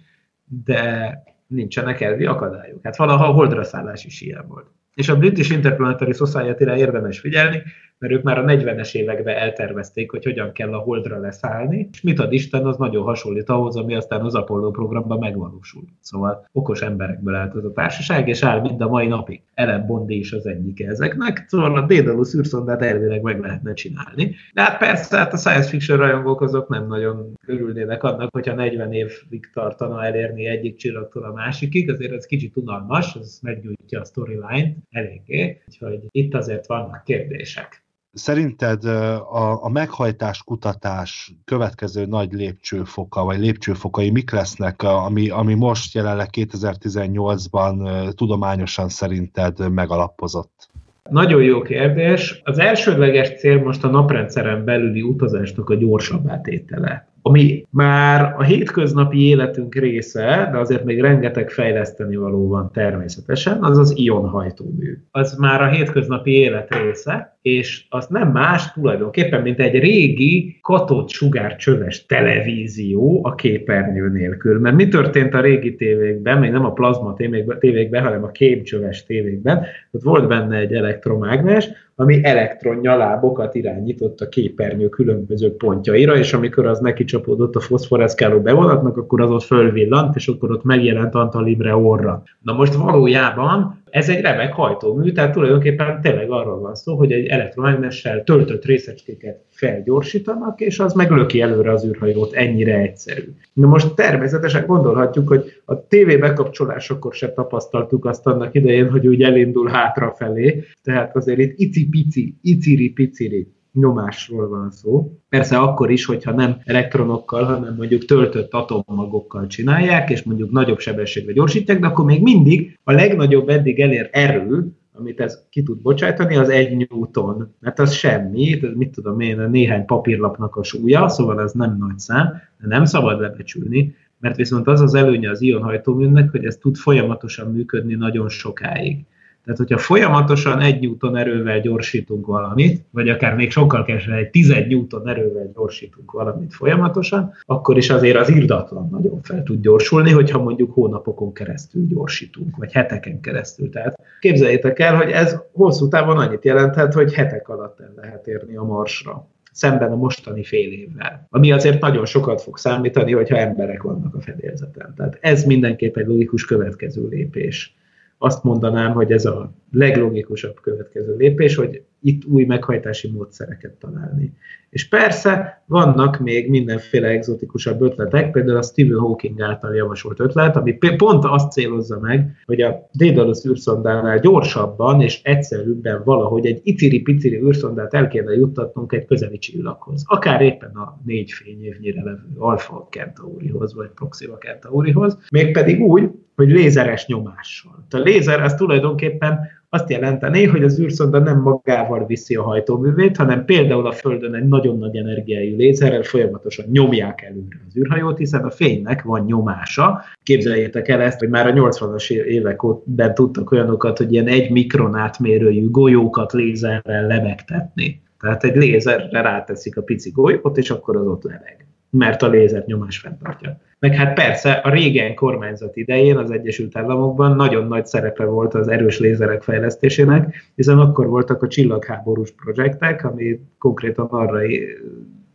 de 0.65 1.18
nincsenek 1.48 2.02
elvi 2.02 2.26
akadályok. 2.26 2.80
Hát 2.84 2.95
valaha 2.95 3.26
a 3.26 3.34
holdra 3.34 3.64
szállás 3.64 4.06
is 4.06 4.22
ilyen 4.22 4.48
volt. 4.48 4.72
És 4.94 5.10
a 5.10 5.18
British 5.18 5.52
Interplanetary 5.52 6.14
Society-re 6.14 6.78
érdemes 6.78 7.20
figyelni, 7.20 7.64
mert 8.03 8.15
ők 8.15 8.23
már 8.23 8.38
a 8.38 8.43
40-es 8.43 8.93
években 8.95 9.35
eltervezték, 9.35 10.11
hogy 10.11 10.23
hogyan 10.23 10.51
kell 10.51 10.73
a 10.73 10.77
Holdra 10.77 11.19
leszállni, 11.19 11.89
és 11.91 12.01
mit 12.01 12.19
ad 12.19 12.34
Isten, 12.34 12.65
az 12.65 12.77
nagyon 12.77 13.03
hasonlít 13.03 13.49
ahhoz, 13.49 13.75
ami 13.75 13.95
aztán 13.95 14.21
az 14.21 14.35
Apollo 14.35 14.71
programban 14.71 15.19
megvalósul. 15.19 15.84
Szóval 15.99 16.47
okos 16.51 16.81
emberekből 16.81 17.35
állt 17.35 17.55
az 17.55 17.65
a 17.65 17.71
társaság, 17.71 18.27
és 18.27 18.43
áll 18.43 18.61
mind 18.61 18.81
a 18.81 18.88
mai 18.88 19.07
napig. 19.07 19.41
Ellen 19.53 19.85
Bondi 19.85 20.17
is 20.17 20.31
az 20.31 20.45
egyik 20.45 20.81
ezeknek, 20.81 21.45
szóval 21.47 21.75
a 21.75 21.85
Daedalus 21.85 22.34
űrszondát 22.34 22.81
elvileg 22.81 23.21
meg 23.21 23.39
lehetne 23.39 23.73
csinálni. 23.73 24.35
De 24.53 24.61
hát 24.61 24.77
persze, 24.77 25.17
hát 25.17 25.34
a 25.34 25.38
science 25.38 25.69
fiction 25.69 25.97
rajongók 25.97 26.41
azok 26.41 26.67
nem 26.67 26.88
nagyon 26.88 27.34
örülnének 27.45 28.03
annak, 28.03 28.30
hogyha 28.31 28.55
40 28.55 28.93
évig 28.93 29.49
tartana 29.53 30.05
elérni 30.05 30.45
egyik 30.45 30.75
csillagtól 30.75 31.23
a 31.23 31.34
másikig, 31.34 31.89
azért 31.89 32.13
ez 32.13 32.25
kicsit 32.25 32.57
unalmas, 32.57 33.15
ez 33.15 33.39
meggyújtja 33.41 33.99
a 33.99 34.05
storyline 34.05 34.75
eléggé, 34.89 35.61
úgyhogy 35.67 35.99
itt 36.11 36.34
azért 36.34 36.67
vannak 36.67 37.03
kérdések. 37.03 37.81
Szerinted 38.14 38.85
a, 38.85 39.64
a 39.64 39.69
meghajtás 39.69 40.44
kutatás 40.44 41.34
következő 41.45 42.06
nagy 42.06 42.31
lépcsőfoka, 42.31 43.23
vagy 43.23 43.40
lépcsőfokai 43.40 44.10
mik 44.10 44.31
lesznek, 44.31 44.81
ami, 44.81 45.30
ami 45.30 45.53
most 45.53 45.95
jelenleg 45.95 46.27
2018-ban 46.31 48.14
tudományosan 48.14 48.90
szerinted 48.90 49.72
megalapozott? 49.72 50.69
Nagyon 51.10 51.44
jó 51.44 51.61
kérdés. 51.61 52.41
Az 52.44 52.60
elsődleges 52.60 53.30
cél 53.40 53.64
most 53.64 53.84
a 53.84 53.90
naprendszeren 53.90 54.65
belüli 54.65 55.02
utazásnak 55.02 55.69
a 55.69 55.76
gyorsabb 55.76 56.30
átétele 56.30 57.07
ami 57.26 57.65
már 57.69 58.35
a 58.38 58.44
hétköznapi 58.44 59.27
életünk 59.27 59.76
része, 59.76 60.49
de 60.52 60.57
azért 60.57 60.84
még 60.84 61.02
rengeteg 61.02 61.49
fejleszteni 61.49 62.15
való 62.15 62.48
van 62.48 62.72
természetesen, 62.72 63.64
az 63.64 63.77
az 63.77 63.98
ionhajtómű. 63.98 64.98
Az 65.11 65.35
már 65.38 65.61
a 65.61 65.69
hétköznapi 65.69 66.31
élet 66.31 66.76
része, 66.76 67.32
és 67.44 67.86
az 67.90 68.07
nem 68.07 68.32
más 68.32 68.72
tulajdonképpen, 68.72 69.41
mint 69.41 69.60
egy 69.60 69.80
régi 69.80 70.60
katott 70.61 71.10
sugárcsöves 71.10 72.06
televízió 72.06 73.20
a 73.24 73.36
képernyő 73.36 74.10
nélkül. 74.10 74.60
Mert 74.60 74.76
mi 74.76 74.88
történt 74.88 75.34
a 75.34 75.41
régi 75.41 75.76
tévékben, 75.76 76.40
még 76.40 76.52
nem 76.52 76.65
a 76.65 76.74
plazma 76.74 77.14
tévékben, 77.60 78.03
hanem 78.03 78.24
a 78.24 78.32
képcsöves 78.32 79.06
tévékben, 79.06 79.65
ott 79.91 80.02
volt 80.02 80.28
benne 80.28 80.57
egy 80.57 80.74
elektromágnes, 80.74 81.70
ami 81.95 82.24
elektronnyalábokat 82.24 83.56
irányított 83.56 84.20
a 84.20 84.30
képernyő 84.30 84.90
különböző 84.90 85.56
pontjaira, 85.56 86.18
és 86.18 86.34
amikor 86.34 86.65
az 86.65 86.80
neki 86.80 87.03
csapódott 87.03 87.56
a 87.56 87.60
foszforeszkáló 87.60 88.40
bevonatnak, 88.40 88.98
akkor 88.98 89.22
az 89.22 89.30
ott 89.30 89.44
fölvillant, 89.44 90.15
és 90.15 90.28
akkor 90.28 90.52
ott 90.52 90.64
megjelent 90.64 91.15
Antal 91.15 91.44
Libre 91.44 91.76
orra. 91.76 92.24
Na 92.41 92.53
most 92.53 92.74
valójában 92.74 93.82
ez 93.94 94.10
egy 94.10 94.22
remek 94.22 94.53
hajtómű, 94.53 95.11
tehát 95.11 95.32
tulajdonképpen 95.32 96.02
tényleg 96.02 96.32
arról 96.32 96.60
van 96.60 96.76
szó, 96.76 96.95
hogy 96.95 97.11
egy 97.11 97.26
elektromágnessel 97.26 98.24
töltött 98.24 98.65
részecskéket 98.65 99.41
felgyorsítanak, 99.49 100.61
és 100.61 100.80
az 100.80 100.94
meglöki 100.94 101.41
előre 101.41 101.72
az 101.72 101.86
űrhajót, 101.86 102.34
ennyire 102.34 102.78
egyszerű. 102.78 103.24
Na 103.53 103.68
most 103.68 103.94
természetesen 103.94 104.65
gondolhatjuk, 104.65 105.28
hogy 105.28 105.61
a 105.65 105.88
TV 105.88 106.20
bekapcsolásakor 106.20 107.14
se 107.14 107.34
tapasztaltuk 107.34 108.06
azt 108.06 108.28
annak 108.28 108.56
idején, 108.56 108.90
hogy 108.90 109.07
úgy 109.07 109.22
elindul 109.22 109.70
hátrafelé, 109.70 110.64
tehát 110.84 111.15
azért 111.15 111.40
itt 111.40 111.53
icipici, 111.57 112.36
iciri-piciri 112.41 113.48
nyomásról 113.74 114.48
van 114.48 114.72
szó. 114.72 115.20
Persze 115.30 115.58
akkor 115.58 115.91
is, 115.91 116.06
hogyha 116.06 116.32
nem 116.32 116.58
elektronokkal, 116.66 117.44
hanem 117.44 117.76
mondjuk 117.76 118.06
töltött 118.06 118.54
atommagokkal 118.54 119.48
csinálják, 119.48 120.10
és 120.10 120.24
mondjuk 120.24 120.52
nagyobb 120.52 120.80
sebességre 120.80 121.32
gyorsítják, 121.32 121.80
de 121.80 121.88
akkor 121.88 122.06
még 122.06 122.22
mindig 122.22 122.80
a 122.84 122.91
legnagyobb 122.91 123.50
eddig 123.50 123.80
elért 123.80 124.16
erő, 124.16 124.72
amit 124.94 125.20
ez 125.20 125.44
ki 125.50 125.64
tud 125.64 125.82
bocsájtani, 125.82 126.36
az 126.36 126.50
egy 126.50 126.88
newton. 126.90 127.56
Mert 127.60 127.80
az 127.80 127.94
semmi, 127.94 128.60
ez 128.62 128.74
mit 128.76 128.91
tudom 128.91 129.20
én, 129.20 129.40
a 129.40 129.48
néhány 129.48 129.86
papírlapnak 129.86 130.56
a 130.56 130.64
súlya, 130.64 131.08
szóval 131.10 131.41
ez 131.41 131.52
nem 131.52 131.78
nagy 131.80 132.00
szám, 132.00 132.41
de 132.60 132.68
nem 132.68 132.86
szabad 132.86 133.20
lebecsülni, 133.20 133.95
mert 134.20 134.36
viszont 134.36 134.68
az 134.68 134.82
az 134.82 134.94
előnye 134.94 135.30
az 135.30 135.41
ionhajtóműnek, 135.41 136.32
hogy 136.32 136.45
ez 136.45 136.58
tud 136.58 136.76
folyamatosan 136.76 137.52
működni 137.52 137.94
nagyon 137.94 138.30
sokáig. 138.30 139.06
Tehát, 139.44 139.60
hogyha 139.60 139.78
folyamatosan 139.78 140.60
egy 140.60 140.82
newton 140.82 141.15
erővel 141.15 141.60
gyorsítunk 141.60 142.26
valamit, 142.26 142.86
vagy 142.91 143.10
akár 143.10 143.36
még 143.36 143.52
sokkal 143.52 143.84
kevesebb, 143.84 144.18
egy 144.18 144.30
10 144.30 144.48
newton 144.68 145.07
erővel 145.07 145.52
gyorsítunk 145.56 146.11
valamit 146.11 146.53
folyamatosan, 146.53 147.34
akkor 147.45 147.78
is 147.78 147.90
azért 147.90 148.18
az 148.18 148.30
irdatlan 148.30 148.90
nagyon 148.91 149.22
fel 149.22 149.44
tud 149.44 149.61
gyorsulni, 149.61 150.11
hogyha 150.11 150.44
mondjuk 150.44 150.74
hónapokon 150.74 151.34
keresztül 151.34 151.86
gyorsítunk, 151.86 152.56
vagy 152.57 152.72
heteken 152.72 153.20
keresztül. 153.20 153.70
Tehát 153.70 153.99
képzeljétek 154.20 154.80
el, 154.80 154.95
hogy 154.95 155.10
ez 155.10 155.38
hosszú 155.52 155.88
távon 155.88 156.18
annyit 156.18 156.45
jelenthet, 156.45 156.94
hogy 156.94 157.14
hetek 157.14 157.49
alatt 157.49 157.80
el 157.80 157.94
lehet 157.95 158.28
érni 158.28 158.56
a 158.56 158.64
marsra 158.64 159.28
szemben 159.52 159.91
a 159.91 159.95
mostani 159.95 160.44
fél 160.44 160.72
évvel. 160.72 161.28
Ami 161.30 161.52
azért 161.52 161.82
nagyon 161.82 162.06
sokat 162.06 162.41
fog 162.41 162.57
számítani, 162.57 163.11
hogyha 163.11 163.38
emberek 163.38 163.82
vannak 163.82 164.15
a 164.15 164.22
fedélzeten. 164.22 164.94
Tehát 164.98 165.18
ez 165.22 165.44
mindenképp 165.44 165.98
egy 165.98 166.07
logikus 166.07 166.45
következő 166.45 167.07
lépés 167.07 167.76
azt 168.24 168.44
mondanám, 168.44 168.94
hogy 168.94 169.12
ez 169.12 169.26
a 169.26 169.54
leglogikusabb 169.72 170.60
következő 170.62 171.16
lépés, 171.16 171.56
hogy 171.56 171.82
itt 172.02 172.26
új 172.26 172.44
meghajtási 172.44 173.12
módszereket 173.12 173.72
találni. 173.72 174.34
És 174.70 174.88
persze 174.88 175.64
vannak 175.66 176.20
még 176.20 176.50
mindenféle 176.50 177.08
egzotikusabb 177.08 177.82
ötletek, 177.82 178.32
például 178.32 178.58
a 178.58 178.62
Stephen 178.62 179.00
Hawking 179.00 179.41
által 179.41 179.76
javasolt 179.76 180.20
ötlet, 180.20 180.56
ami 180.56 180.78
pont 180.98 181.24
azt 181.26 181.52
célozza 181.52 182.00
meg, 182.00 182.36
hogy 182.45 182.62
a 182.62 182.90
Daedalus 182.94 183.45
űrszondánál 183.45 184.20
gyorsabban 184.20 185.02
és 185.02 185.22
egyszerűbben 185.24 186.02
valahogy 186.04 186.45
egy 186.45 186.60
iciri-piciri 186.64 187.41
űrszondát 187.41 187.94
el 187.94 188.08
kéne 188.08 188.34
juttatnunk 188.34 188.94
egy 188.94 189.06
közeli 189.06 189.38
csillaghoz. 189.38 190.04
Akár 190.08 190.41
éppen 190.41 190.72
a 190.72 191.02
négy 191.06 191.32
fényévnyire 191.32 192.04
levő 192.04 192.28
Alpha 192.38 192.88
Centaurihoz, 192.91 193.74
vagy 193.76 193.90
Proxima 193.90 194.38
Centaurihoz, 194.38 195.18
mégpedig 195.32 195.82
úgy, 195.82 196.10
hogy 196.35 196.49
lézeres 196.49 197.05
nyomással. 197.05 197.85
A 197.89 197.97
lézer 197.97 198.41
az 198.41 198.53
tulajdonképpen 198.53 199.39
azt 199.69 199.89
jelenteni, 199.89 200.45
hogy 200.45 200.64
az 200.64 200.80
űrszonda 200.80 201.19
nem 201.19 201.41
magával 201.41 202.05
viszi 202.05 202.35
a 202.35 202.43
hajtóművét, 202.43 203.18
hanem 203.18 203.45
például 203.45 203.88
a 203.88 203.91
Földön 203.91 204.34
egy 204.34 204.47
nagyon 204.47 204.77
nagy 204.77 204.95
energiájú 204.95 205.57
lézerrel 205.57 206.03
folyamatosan 206.03 206.65
nyomják 206.72 207.22
előre 207.22 207.61
az 207.68 207.77
űrhajót, 207.77 208.18
hiszen 208.18 208.43
a 208.43 208.49
fénynek 208.49 209.01
van 209.01 209.26
nyomása. 209.26 210.01
Képzeljétek 210.23 210.88
el 210.88 211.01
ezt, 211.01 211.19
hogy 211.19 211.30
már 211.30 211.47
a 211.47 211.53
80-as 211.53 212.11
években 212.11 213.14
tudtak 213.14 213.51
olyanokat, 213.51 213.97
hogy 213.97 214.14
ilyen 214.14 214.27
egy 214.27 214.51
mikron 214.51 214.95
átmérőjű 214.95 215.69
golyókat 215.69 216.31
lézerrel 216.31 217.07
lebegtetni. 217.07 218.01
Tehát 218.19 218.43
egy 218.43 218.55
lézerre 218.55 219.22
ráteszik 219.22 219.77
a 219.77 219.81
pici 219.81 220.10
golyót, 220.10 220.57
és 220.57 220.69
akkor 220.69 220.95
az 220.95 221.07
ott 221.07 221.23
lebeg 221.23 221.65
mert 221.98 222.22
a 222.22 222.28
lézer 222.28 222.64
nyomás 222.65 222.98
fenntartja. 222.98 223.57
Meg 223.80 223.94
hát 223.94 224.14
persze 224.14 224.52
a 224.52 224.70
régen 224.70 225.15
kormányzat 225.15 225.76
idején 225.76 226.18
az 226.18 226.32
Egyesült 226.32 226.78
Államokban 226.78 227.36
nagyon 227.36 227.68
nagy 227.68 227.86
szerepe 227.86 228.26
volt 228.26 228.53
az 228.53 228.68
erős 228.68 228.99
lézerek 228.99 229.44
fejlesztésének, 229.44 230.52
hiszen 230.56 230.80
akkor 230.80 231.07
voltak 231.07 231.44
a 231.44 231.48
csillagháborús 231.48 232.32
projektek, 232.32 233.06
ami 233.06 233.40
konkrétan 233.57 234.06
arra 234.06 234.40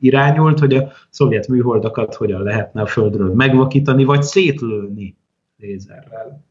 irányult, 0.01 0.59
hogy 0.59 0.74
a 0.74 0.93
szovjet 1.10 1.48
műholdakat 1.48 2.14
hogyan 2.14 2.43
lehetne 2.43 2.80
a 2.80 2.86
Földről 2.86 3.35
megvakítani, 3.35 4.05
vagy 4.05 4.22
szétlőni 4.22 5.16
lézerrel. 5.56 6.47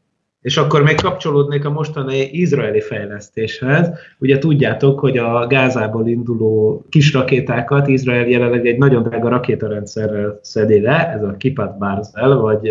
És 0.48 0.56
akkor 0.56 0.82
még 0.82 1.00
kapcsolódnék 1.00 1.64
a 1.64 1.70
mostani 1.70 2.28
izraeli 2.32 2.80
fejlesztéshez. 2.80 3.90
Ugye 4.18 4.38
tudjátok, 4.38 5.00
hogy 5.00 5.18
a 5.18 5.46
Gázából 5.46 6.08
induló 6.08 6.84
kis 6.88 7.12
rakétákat 7.12 7.88
Izrael 7.88 8.28
jelenleg 8.28 8.66
egy 8.66 8.78
nagyon 8.78 9.02
drága 9.02 9.28
rakétarendszerrel 9.28 10.38
szedi 10.42 10.80
le, 10.80 11.12
ez 11.12 11.22
a 11.22 11.36
Kipat 11.36 11.78
Barzel, 11.78 12.36
vagy 12.36 12.66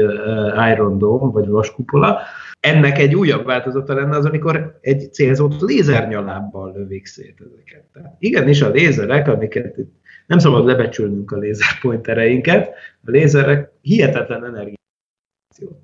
Iron 0.71 0.97
Dome, 0.97 1.31
vagy 1.31 1.47
vaskupola. 1.47 2.19
Ennek 2.59 2.97
egy 2.97 3.15
újabb 3.15 3.45
változata 3.45 3.93
lenne 3.93 4.17
az, 4.17 4.25
amikor 4.25 4.77
egy 4.81 5.13
célzott 5.13 5.61
lézernyalábbal 5.61 6.73
lövik 6.75 7.05
szét 7.05 7.43
ezeket. 7.45 7.83
Tehát 7.93 8.15
igenis 8.19 8.61
a 8.61 8.69
lézerek, 8.69 9.27
amiket 9.27 9.77
itt 9.77 9.93
nem 10.27 10.37
szabad 10.37 10.65
lebecsülnünk 10.65 11.31
a 11.31 11.37
lézerpointereinket, 11.37 12.73
a 13.05 13.11
lézerek 13.11 13.71
hihetetlen 13.81 14.45
energiát 14.45 14.75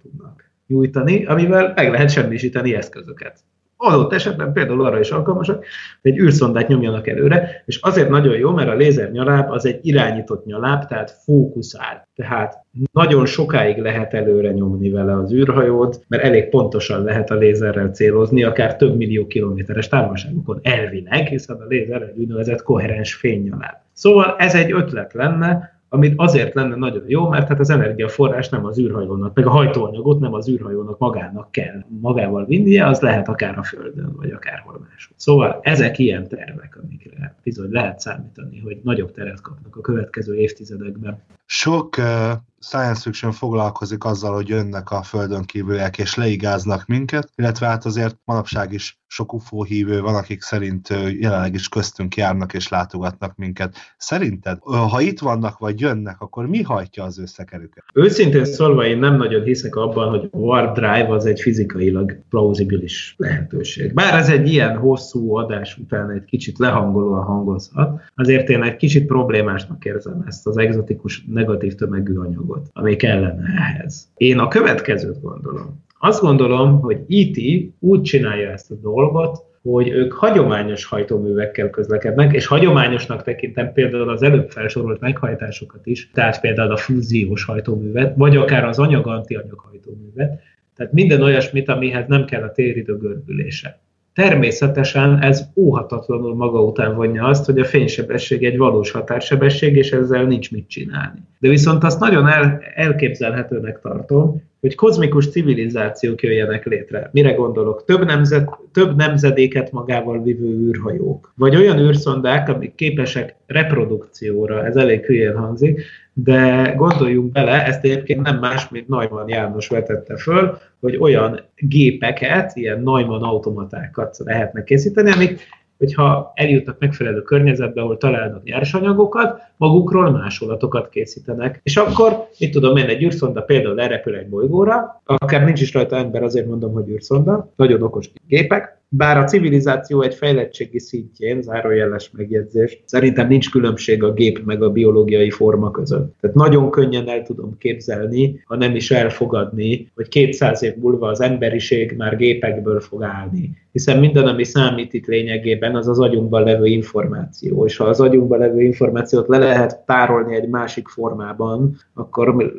tudnak 0.02 0.43
nyújtani, 0.74 1.26
amivel 1.26 1.72
meg 1.76 1.92
lehet 1.92 2.10
semmisíteni 2.10 2.76
eszközöket. 2.76 3.40
Adott 3.78 4.14
esetben 4.14 4.54
például 4.54 4.86
arra 4.86 5.00
is 5.00 5.12
alkalmasak, 5.12 5.66
hogy 6.02 6.12
egy 6.12 6.18
űrszondát 6.18 6.68
nyomjanak 6.68 7.08
előre, 7.08 7.64
és 7.66 7.80
azért 7.82 8.10
nagyon 8.10 8.38
jó, 8.38 8.52
mert 8.52 8.70
a 8.70 8.74
lézer 8.74 9.12
nyaláb 9.12 9.52
az 9.52 9.66
egy 9.66 9.80
irányított 9.82 10.46
nyaláb, 10.46 10.86
tehát 10.86 11.12
fókuszál. 11.24 12.08
Tehát 12.16 12.66
nagyon 12.92 13.26
sokáig 13.26 13.78
lehet 13.78 14.14
előre 14.14 14.52
nyomni 14.52 14.90
vele 14.90 15.18
az 15.18 15.34
űrhajót, 15.34 16.06
mert 16.08 16.24
elég 16.24 16.50
pontosan 16.50 17.04
lehet 17.04 17.30
a 17.30 17.36
lézerrel 17.36 17.90
célozni, 17.90 18.44
akár 18.44 18.76
több 18.76 18.96
millió 18.96 19.28
kilométeres 19.28 19.88
távolságokon 19.88 20.60
elvileg, 20.62 21.28
hiszen 21.28 21.56
a 21.56 21.66
lézer 21.68 22.02
egy 22.02 22.18
úgynevezett 22.18 22.64
koherens 22.64 23.14
fénynyaláb. 23.14 23.76
Szóval 23.94 24.36
ez 24.38 24.56
egy 24.56 24.72
ötlet 24.72 25.14
lenne, 25.14 25.73
amit 25.94 26.14
azért 26.16 26.54
lenne 26.54 26.76
nagyon 26.76 27.04
jó, 27.08 27.30
mert 27.30 27.48
hát 27.48 27.60
az 27.60 27.70
energiaforrás 27.70 28.50
nem 28.50 28.66
az 28.66 28.80
űrhajónak, 28.80 29.36
meg 29.36 29.46
a 29.46 29.50
hajtóanyagot 29.50 30.20
nem 30.20 30.34
az 30.34 30.50
űrhajónak 30.50 30.98
magának 30.98 31.52
kell 31.52 31.84
magával 32.02 32.46
vinnie, 32.46 32.88
az 32.88 33.00
lehet 33.00 33.28
akár 33.28 33.58
a 33.58 33.64
Földön, 33.64 34.14
vagy 34.16 34.32
akárhol 34.32 34.80
máshol. 34.80 35.16
Szóval 35.16 35.60
ezek 35.62 36.00
ilyen 36.00 36.28
tervek, 36.28 36.80
amikre 36.84 37.36
bizony 37.44 37.72
lehet 37.72 38.00
számítani, 38.00 38.60
hogy 38.60 38.80
nagyobb 38.84 39.12
teret 39.12 39.42
kapnak 39.42 39.76
a 39.76 39.82
következő 39.82 40.36
évtizedekben. 40.36 41.22
Sok 41.56 41.98
uh, 41.98 42.32
science 42.64 43.02
fiction 43.02 43.32
foglalkozik 43.32 44.06
azzal, 44.06 44.34
hogy 44.34 44.48
jönnek 44.48 44.92
a 44.92 45.04
földön 45.04 45.44
kívüliek 45.44 45.98
és 45.98 46.16
leigáznak 46.16 46.86
minket, 46.86 47.30
illetve 47.36 47.68
hát 47.68 47.86
azért 47.86 48.18
manapság 48.26 48.72
is 48.72 49.02
sok 49.08 49.34
UFO 49.34 49.64
hívő 49.64 50.02
van, 50.02 50.16
akik 50.16 50.42
szerint 50.42 50.88
jelenleg 51.20 51.54
is 51.54 51.70
köztünk 51.70 52.16
járnak 52.16 52.54
és 52.54 52.68
látogatnak 52.68 53.36
minket. 53.36 53.76
Szerinted, 53.98 54.58
ha 54.62 55.02
itt 55.02 55.20
vannak 55.20 55.58
vagy 55.58 55.80
jönnek, 55.80 56.22
akkor 56.22 56.48
mi 56.48 56.62
hajtja 56.62 57.04
az 57.04 57.20
összekerüket? 57.20 57.84
Őszintén 57.94 58.46
szólva 58.46 58.86
én 58.86 58.98
nem 58.98 59.16
nagyon 59.16 59.44
hiszek 59.44 59.76
abban, 59.76 60.10
hogy 60.10 60.30
Warp 60.32 60.74
Drive 60.74 61.08
az 61.10 61.26
egy 61.26 61.40
fizikailag 61.40 62.18
plauzibilis 62.30 63.16
lehetőség. 63.18 63.94
Bár 63.94 64.14
ez 64.14 64.30
egy 64.30 64.48
ilyen 64.48 64.78
hosszú 64.78 65.36
adás 65.36 65.78
után 65.78 66.10
egy 66.10 66.24
kicsit 66.24 66.58
lehangolóan 66.58 67.24
hangozhat, 67.24 68.02
azért 68.16 68.50
én 68.50 68.64
egy 68.64 68.76
kicsit 68.76 69.06
problémásnak 69.06 69.86
érzem 69.86 70.24
ezt 70.28 70.48
az 70.48 70.58
egzotikus 70.58 71.26
negatív 71.46 71.76
tömegű 71.76 72.16
anyagot, 72.16 72.70
ami 72.74 72.96
kellene 72.96 73.44
ehhez. 73.58 74.12
Én 74.18 74.40
a 74.40 74.48
következőt 74.48 75.22
gondolom. 75.22 75.82
Azt 76.00 76.22
gondolom, 76.22 76.80
hogy 76.80 76.98
E.T. 77.10 77.38
úgy 77.80 78.02
csinálja 78.02 78.52
ezt 78.52 78.72
a 78.72 78.76
dolgot, 78.76 79.52
hogy 79.62 79.90
ők 79.90 80.14
hagyományos 80.14 80.86
hajtóművekkel 80.86 81.70
közlekednek, 81.70 82.34
és 82.34 82.46
hagyományosnak 82.46 83.24
tekintem 83.24 83.74
például 83.74 84.10
az 84.10 84.22
előbb 84.22 84.50
felsorolt 84.50 85.00
meghajtásokat 85.00 85.86
is, 85.86 86.10
tehát 86.14 86.42
például 86.42 86.72
a 86.72 86.78
fúziós 86.78 87.44
hajtóművet, 87.44 88.14
vagy 88.18 88.36
akár 88.38 88.66
az 88.66 88.80
anyag-antianyag 88.80 89.60
hajtóművet, 89.60 90.42
tehát 90.76 90.94
minden 90.94 91.22
olyasmit, 91.22 91.70
amihez 91.70 92.08
nem 92.08 92.26
kell 92.26 92.44
a 92.44 92.52
téridő 92.52 92.98
görbülése. 92.98 93.80
Természetesen 94.14 95.22
ez 95.22 95.44
óhatatlanul 95.56 96.36
maga 96.36 96.64
után 96.64 96.96
vonja 96.96 97.26
azt, 97.26 97.46
hogy 97.46 97.60
a 97.60 97.66
fénysebesség 97.66 98.44
egy 98.44 98.58
valós 98.58 98.92
határsebesség, 98.92 99.76
és 99.76 99.92
ezzel 99.92 100.24
nincs 100.24 100.52
mit 100.52 100.70
csinálni. 100.70 101.20
De 101.40 101.50
viszont 101.50 101.84
azt 101.84 102.00
nagyon 102.00 102.28
el, 102.28 102.62
elképzelhetőnek 102.76 103.80
tartom, 103.80 104.42
hogy 104.64 104.76
kozmikus 104.76 105.30
civilizációk 105.30 106.22
jöjjenek 106.22 106.66
létre. 106.66 107.10
Mire 107.12 107.34
gondolok? 107.34 107.86
Több, 107.86 108.06
nemzet, 108.06 108.50
több 108.72 108.96
nemzedéket 108.96 109.72
magával 109.72 110.24
vivő 110.24 110.68
űrhajók. 110.68 111.34
Vagy 111.36 111.56
olyan 111.56 111.80
űrszondák, 111.80 112.50
amik 112.50 112.76
képesek 112.76 113.36
reprodukcióra, 113.48 114.66
ez 114.66 114.76
elég 114.76 115.06
hülyén 115.06 115.38
hangzik, 115.38 115.82
de 116.14 116.74
gondoljunk 116.78 117.32
bele, 117.32 117.66
ezt 117.66 117.84
egyébként 117.84 118.22
nem 118.22 118.40
más, 118.40 118.70
mint 118.70 118.88
Neumann 118.88 119.30
János 119.30 119.68
vetette 119.68 120.18
föl, 120.18 120.58
hogy 120.80 120.98
olyan 120.98 121.42
gépeket, 121.56 122.56
ilyen 122.56 122.82
Neumann 122.82 123.24
automatákat 123.24 124.18
lehetne 124.26 124.64
készíteni, 124.64 125.12
amik 125.12 125.40
hogyha 125.78 126.32
eljutnak 126.36 126.80
megfelelő 126.80 127.22
környezetbe, 127.22 127.82
ahol 127.82 127.98
találnak 127.98 128.44
nyersanyagokat, 128.44 129.42
magukról 129.58 130.12
másolatokat 130.12 130.90
készítenek. 130.90 131.60
És 131.64 131.78
akkor, 131.78 132.28
mit 132.40 132.52
tudom 132.52 132.78
én, 132.78 132.86
egy 132.86 133.04
űrszonda 133.04 133.42
például 133.42 133.76
lerepül 133.76 134.16
egy 134.16 134.28
bolygóra, 134.30 135.02
akár 135.06 135.46
nincs 135.46 135.62
is 135.62 135.74
rajta 135.74 135.96
ember, 135.96 136.24
azért 136.24 136.48
mondom, 136.48 136.74
hogy 136.74 136.90
űrszonda, 136.90 137.52
nagyon 137.56 137.82
okos 137.82 138.10
gépek, 138.28 138.82
bár 138.96 139.18
a 139.18 139.24
civilizáció 139.24 140.02
egy 140.02 140.14
fejlettségi 140.14 140.80
szintjén, 140.80 141.42
zárójeles 141.42 142.12
megjegyzés, 142.18 142.82
szerintem 142.86 143.28
nincs 143.28 143.52
különbség 143.52 144.04
a 144.04 144.14
gép 144.14 144.46
meg 144.46 144.64
a 144.64 144.70
biológiai 144.70 145.30
forma 145.30 145.72
között. 145.72 146.16
Tehát 146.20 146.36
nagyon 146.36 146.72
könnyen 146.72 147.10
el 147.10 147.24
tudom 147.24 147.58
képzelni, 147.58 148.42
ha 148.46 148.56
nem 148.56 148.76
is 148.76 148.92
elfogadni, 148.92 149.92
hogy 149.96 150.08
200 150.08 150.64
év 150.64 150.76
múlva 150.76 151.08
az 151.08 151.22
emberiség 151.22 151.94
már 151.98 152.18
gépekből 152.18 152.80
fog 152.80 153.04
állni. 153.04 153.63
Hiszen 153.74 154.00
minden, 154.00 154.28
ami 154.28 154.44
számít 154.44 154.94
itt 154.94 155.06
lényegében, 155.06 155.76
az 155.76 155.88
az 155.88 156.00
agyunkban 156.00 156.44
levő 156.44 156.66
információ. 156.66 157.66
És 157.66 157.78
ha 157.78 157.86
az 157.86 158.00
agyunkban 158.00 158.40
levő 158.40 158.62
információt 158.62 159.28
le 159.28 159.38
lehet 159.38 159.86
tárolni 159.86 160.36
egy 160.36 160.50
másik 160.50 160.88
formában, 160.88 161.78
akkor 161.94 162.54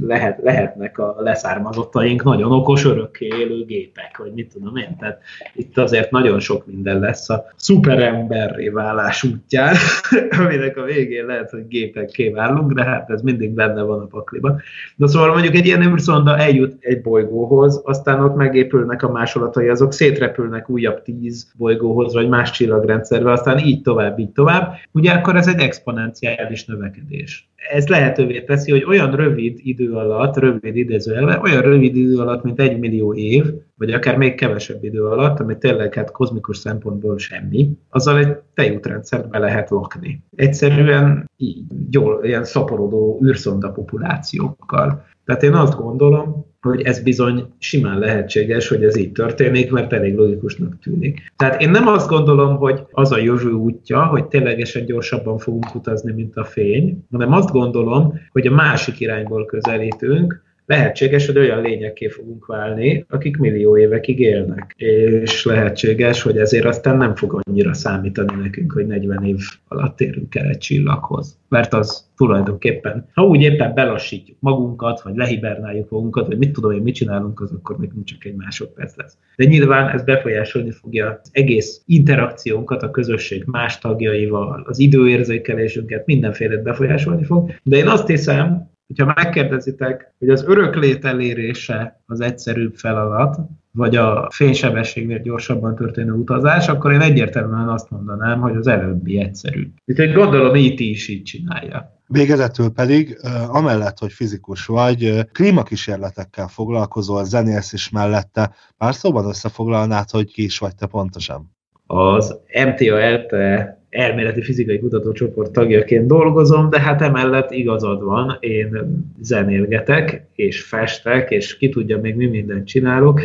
lehet, 0.00 0.38
lehetnek 0.42 0.98
a 0.98 1.14
leszármazottaink 1.18 2.24
nagyon 2.24 2.52
okos, 2.52 2.84
örökké 2.84 3.26
élő 3.26 3.64
gépek, 3.64 4.16
vagy 4.18 4.32
mit 4.32 4.52
tudom 4.52 4.76
én. 4.76 4.96
Tehát 4.98 5.22
itt 5.54 5.78
azért 5.78 6.10
nagyon 6.10 6.40
sok 6.40 6.66
minden 6.66 6.98
lesz 6.98 7.30
a 7.30 7.44
szuperemberré 7.56 8.68
válás 8.68 9.22
útján, 9.24 9.74
aminek 10.38 10.76
a 10.76 10.82
végén 10.82 11.26
lehet, 11.26 11.50
hogy 11.50 11.68
gépekké 11.68 12.28
válunk, 12.28 12.72
de 12.72 12.84
hát 12.84 13.10
ez 13.10 13.22
mindig 13.22 13.50
benne 13.50 13.82
van 13.82 14.00
a 14.00 14.06
pakliban. 14.06 14.60
De 14.96 15.06
szóval 15.06 15.32
mondjuk 15.32 15.54
egy 15.54 15.66
ilyen 15.66 15.92
űrszonda 15.92 16.38
eljut 16.38 16.76
egy 16.80 17.00
bolygóhoz, 17.00 17.82
aztán 17.84 18.24
ott 18.24 18.36
megépülnek 18.36 19.02
a 19.02 19.10
másolatai, 19.10 19.68
azok 19.68 19.92
szétrepülnek 19.92 20.51
kerülnek 20.52 20.68
újabb 20.68 21.02
tíz 21.02 21.52
bolygóhoz, 21.56 22.14
vagy 22.14 22.28
más 22.28 22.50
csillagrendszerbe, 22.50 23.32
aztán 23.32 23.58
így 23.58 23.82
tovább, 23.82 24.18
így 24.18 24.30
tovább, 24.30 24.74
ugye 24.92 25.10
akkor 25.10 25.36
ez 25.36 25.48
egy 25.48 25.60
exponenciális 25.60 26.64
növekedés. 26.64 27.50
Ez 27.70 27.88
lehetővé 27.88 28.42
teszi, 28.42 28.70
hogy 28.70 28.84
olyan 28.84 29.16
rövid 29.16 29.58
idő 29.62 29.92
alatt, 29.92 30.36
rövid 30.36 30.76
idézőjelben, 30.76 31.40
olyan 31.40 31.62
rövid 31.62 31.96
idő 31.96 32.18
alatt, 32.18 32.42
mint 32.42 32.60
egy 32.60 32.78
millió 32.78 33.14
év, 33.14 33.44
vagy 33.76 33.92
akár 33.92 34.16
még 34.16 34.34
kevesebb 34.34 34.84
idő 34.84 35.04
alatt, 35.04 35.40
ami 35.40 35.58
tényleg 35.58 35.94
hát 35.94 36.10
kozmikus 36.10 36.56
szempontból 36.56 37.18
semmi, 37.18 37.70
azzal 37.90 38.18
egy 38.18 38.36
tejútrendszert 38.54 39.30
be 39.30 39.38
lehet 39.38 39.70
lakni. 39.70 40.22
Egyszerűen 40.36 41.30
így, 41.36 41.64
jól, 41.90 42.24
ilyen 42.24 42.44
szaporodó 42.44 43.20
űrszonda 43.24 43.70
populációkkal. 43.70 45.04
Tehát 45.24 45.42
én 45.42 45.54
azt 45.54 45.76
gondolom, 45.76 46.51
hogy 46.62 46.82
ez 46.82 47.02
bizony 47.02 47.44
simán 47.58 47.98
lehetséges, 47.98 48.68
hogy 48.68 48.84
ez 48.84 48.96
így 48.96 49.12
történik, 49.12 49.70
mert 49.70 49.92
elég 49.92 50.16
logikusnak 50.16 50.78
tűnik. 50.78 51.32
Tehát 51.36 51.60
én 51.60 51.70
nem 51.70 51.86
azt 51.86 52.08
gondolom, 52.08 52.56
hogy 52.56 52.80
az 52.90 53.12
a 53.12 53.18
jövő 53.18 53.50
útja, 53.50 54.06
hogy 54.06 54.24
ténylegesen 54.24 54.84
gyorsabban 54.84 55.38
fogunk 55.38 55.74
utazni, 55.74 56.12
mint 56.12 56.36
a 56.36 56.44
fény, 56.44 57.04
hanem 57.10 57.32
azt 57.32 57.50
gondolom, 57.50 58.20
hogy 58.32 58.46
a 58.46 58.50
másik 58.50 59.00
irányból 59.00 59.46
közelítünk, 59.46 60.42
lehetséges, 60.72 61.26
hogy 61.26 61.38
olyan 61.38 61.62
lényekké 61.62 62.08
fogunk 62.08 62.46
válni, 62.46 63.04
akik 63.08 63.36
millió 63.36 63.78
évekig 63.78 64.18
élnek. 64.18 64.74
És 64.76 65.44
lehetséges, 65.44 66.22
hogy 66.22 66.38
ezért 66.38 66.64
aztán 66.64 66.96
nem 66.96 67.14
fog 67.14 67.40
annyira 67.44 67.74
számítani 67.74 68.42
nekünk, 68.42 68.72
hogy 68.72 68.86
40 68.86 69.24
év 69.24 69.38
alatt 69.68 70.00
érünk 70.00 70.34
el 70.34 70.48
egy 70.48 70.58
csillaghoz. 70.58 71.38
Mert 71.48 71.74
az 71.74 72.10
tulajdonképpen, 72.16 73.08
ha 73.14 73.22
úgy 73.22 73.40
éppen 73.40 73.74
belassítjuk 73.74 74.36
magunkat, 74.40 75.02
vagy 75.02 75.16
lehibernáljuk 75.16 75.90
magunkat, 75.90 76.26
vagy 76.26 76.38
mit 76.38 76.52
tudom 76.52 76.72
én, 76.72 76.82
mit 76.82 76.94
csinálunk, 76.94 77.40
az 77.40 77.52
akkor 77.52 77.78
még 77.78 77.90
csak 78.04 78.24
egy 78.24 78.34
másodperc 78.34 78.96
lesz. 78.96 79.16
De 79.36 79.44
nyilván 79.44 79.88
ez 79.88 80.04
befolyásolni 80.04 80.70
fogja 80.70 81.20
az 81.22 81.30
egész 81.32 81.82
interakciónkat 81.86 82.82
a 82.82 82.90
közösség 82.90 83.44
más 83.46 83.78
tagjaival, 83.78 84.64
az 84.68 84.78
időérzékelésünket, 84.78 86.06
mindenféle 86.06 86.56
befolyásolni 86.56 87.24
fog. 87.24 87.50
De 87.62 87.76
én 87.76 87.86
azt 87.86 88.06
hiszem, 88.06 88.70
hogyha 88.86 89.12
megkérdezitek, 89.16 90.14
hogy 90.18 90.28
az 90.28 90.44
öröklét 90.44 91.04
elérése 91.04 92.02
az 92.06 92.20
egyszerűbb 92.20 92.74
feladat, 92.74 93.38
vagy 93.70 93.96
a 93.96 94.28
fénysebességnél 94.30 95.18
gyorsabban 95.18 95.74
történő 95.74 96.12
utazás, 96.12 96.68
akkor 96.68 96.92
én 96.92 97.00
egyértelműen 97.00 97.68
azt 97.68 97.90
mondanám, 97.90 98.40
hogy 98.40 98.56
az 98.56 98.66
előbbi 98.66 99.20
egyszerű. 99.20 99.72
Úgyhogy 99.84 100.12
gondolom, 100.12 100.54
így 100.54 100.80
is 100.80 101.08
így 101.08 101.22
csinálja. 101.22 102.00
Végezetül 102.06 102.70
pedig, 102.70 103.18
amellett, 103.48 103.98
hogy 103.98 104.12
fizikus 104.12 104.66
vagy, 104.66 105.26
klímakísérletekkel 105.32 106.48
foglalkozol, 106.48 107.24
zenélsz 107.24 107.72
is 107.72 107.90
mellette. 107.90 108.54
Pár 108.76 108.94
szóban 108.94 109.26
összefoglalnád, 109.26 110.10
hogy 110.10 110.32
ki 110.32 110.44
is 110.44 110.58
vagy 110.58 110.74
te 110.74 110.86
pontosan? 110.86 111.50
Az 111.86 112.38
MTA 112.64 113.00
ELTE 113.00 113.81
elméleti 113.92 114.42
fizikai 114.42 114.78
kutatócsoport 114.78 115.52
tagjaként 115.52 116.06
dolgozom, 116.06 116.70
de 116.70 116.80
hát 116.80 117.02
emellett 117.02 117.50
igazad 117.50 118.02
van, 118.02 118.36
én 118.40 119.02
zenélgetek, 119.20 120.26
és 120.34 120.62
festek, 120.62 121.30
és 121.30 121.56
ki 121.56 121.68
tudja 121.68 122.00
még 122.00 122.14
mi 122.14 122.26
mindent 122.26 122.66
csinálok. 122.66 123.20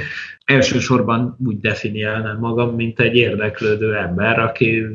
Elsősorban 0.45 1.38
úgy 1.45 1.60
definiálnám 1.60 2.39
magam, 2.39 2.76
mint 2.76 2.99
egy 2.99 3.15
érdeklődő 3.15 3.95
ember, 3.95 4.39
aki 4.39 4.85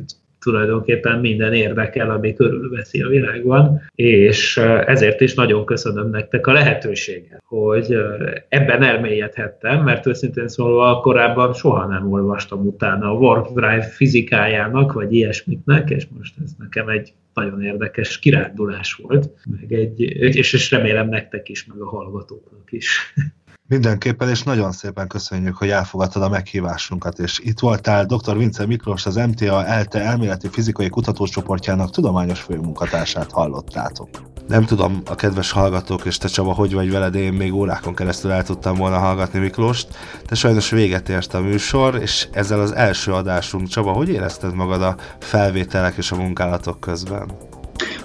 tulajdonképpen 0.42 1.18
minden 1.18 1.52
érdekel, 1.52 2.10
ami 2.10 2.34
körülveszi 2.34 3.02
a 3.02 3.08
világban, 3.08 3.82
és 3.94 4.56
ezért 4.86 5.20
is 5.20 5.34
nagyon 5.34 5.64
köszönöm 5.64 6.10
nektek 6.10 6.46
a 6.46 6.52
lehetőséget, 6.52 7.42
hogy 7.44 7.96
ebben 8.48 8.82
elmélyedhettem, 8.82 9.82
mert 9.82 10.06
őszintén 10.06 10.48
szólva 10.48 11.00
korábban 11.00 11.52
soha 11.52 11.86
nem 11.86 12.12
olvastam 12.12 12.66
utána 12.66 13.10
a 13.10 13.14
Warp 13.14 13.46
Drive 13.46 13.82
fizikájának, 13.82 14.92
vagy 14.92 15.12
ilyesmiknek, 15.12 15.90
és 15.90 16.06
most 16.18 16.34
ez 16.44 16.50
nekem 16.58 16.88
egy 16.88 17.12
nagyon 17.34 17.62
érdekes 17.62 18.18
kirándulás 18.18 18.94
volt, 18.94 19.30
meg 19.60 19.72
egy, 19.72 20.00
és, 20.00 20.52
és 20.52 20.70
remélem 20.70 21.08
nektek 21.08 21.48
is, 21.48 21.66
meg 21.66 21.80
a 21.80 21.88
hallgatóknak 21.88 22.72
is. 22.72 22.98
Mindenképpen, 23.72 24.28
és 24.28 24.42
nagyon 24.42 24.72
szépen 24.72 25.08
köszönjük, 25.08 25.56
hogy 25.56 25.68
elfogadtad 25.68 26.22
a 26.22 26.28
meghívásunkat, 26.28 27.18
és 27.18 27.38
itt 27.38 27.58
voltál 27.58 28.04
dr. 28.04 28.36
Vince 28.36 28.66
Miklós, 28.66 29.06
az 29.06 29.14
MTA 29.14 29.66
ELTE 29.66 30.00
elméleti 30.00 30.48
fizikai 30.48 30.88
kutatócsoportjának 30.88 31.90
tudományos 31.90 32.40
főmunkatársát 32.40 33.30
hallottátok. 33.30 34.08
Nem 34.48 34.64
tudom, 34.64 35.02
a 35.10 35.14
kedves 35.14 35.50
hallgatók, 35.50 36.04
és 36.04 36.18
te 36.18 36.28
Csaba, 36.28 36.52
hogy 36.52 36.72
vagy 36.72 36.90
veled, 36.90 37.14
én 37.14 37.32
még 37.32 37.54
órákon 37.54 37.94
keresztül 37.94 38.30
el 38.30 38.44
tudtam 38.44 38.76
volna 38.76 38.98
hallgatni 38.98 39.38
Miklóst, 39.38 39.88
de 40.28 40.34
sajnos 40.34 40.70
véget 40.70 41.08
ért 41.08 41.34
a 41.34 41.40
műsor, 41.40 41.94
és 41.94 42.28
ezzel 42.32 42.60
az 42.60 42.72
első 42.72 43.12
adásunk. 43.12 43.68
Csaba, 43.68 43.92
hogy 43.92 44.08
érezted 44.08 44.54
magad 44.54 44.82
a 44.82 44.96
felvételek 45.18 45.96
és 45.96 46.12
a 46.12 46.16
munkálatok 46.16 46.80
közben? 46.80 47.51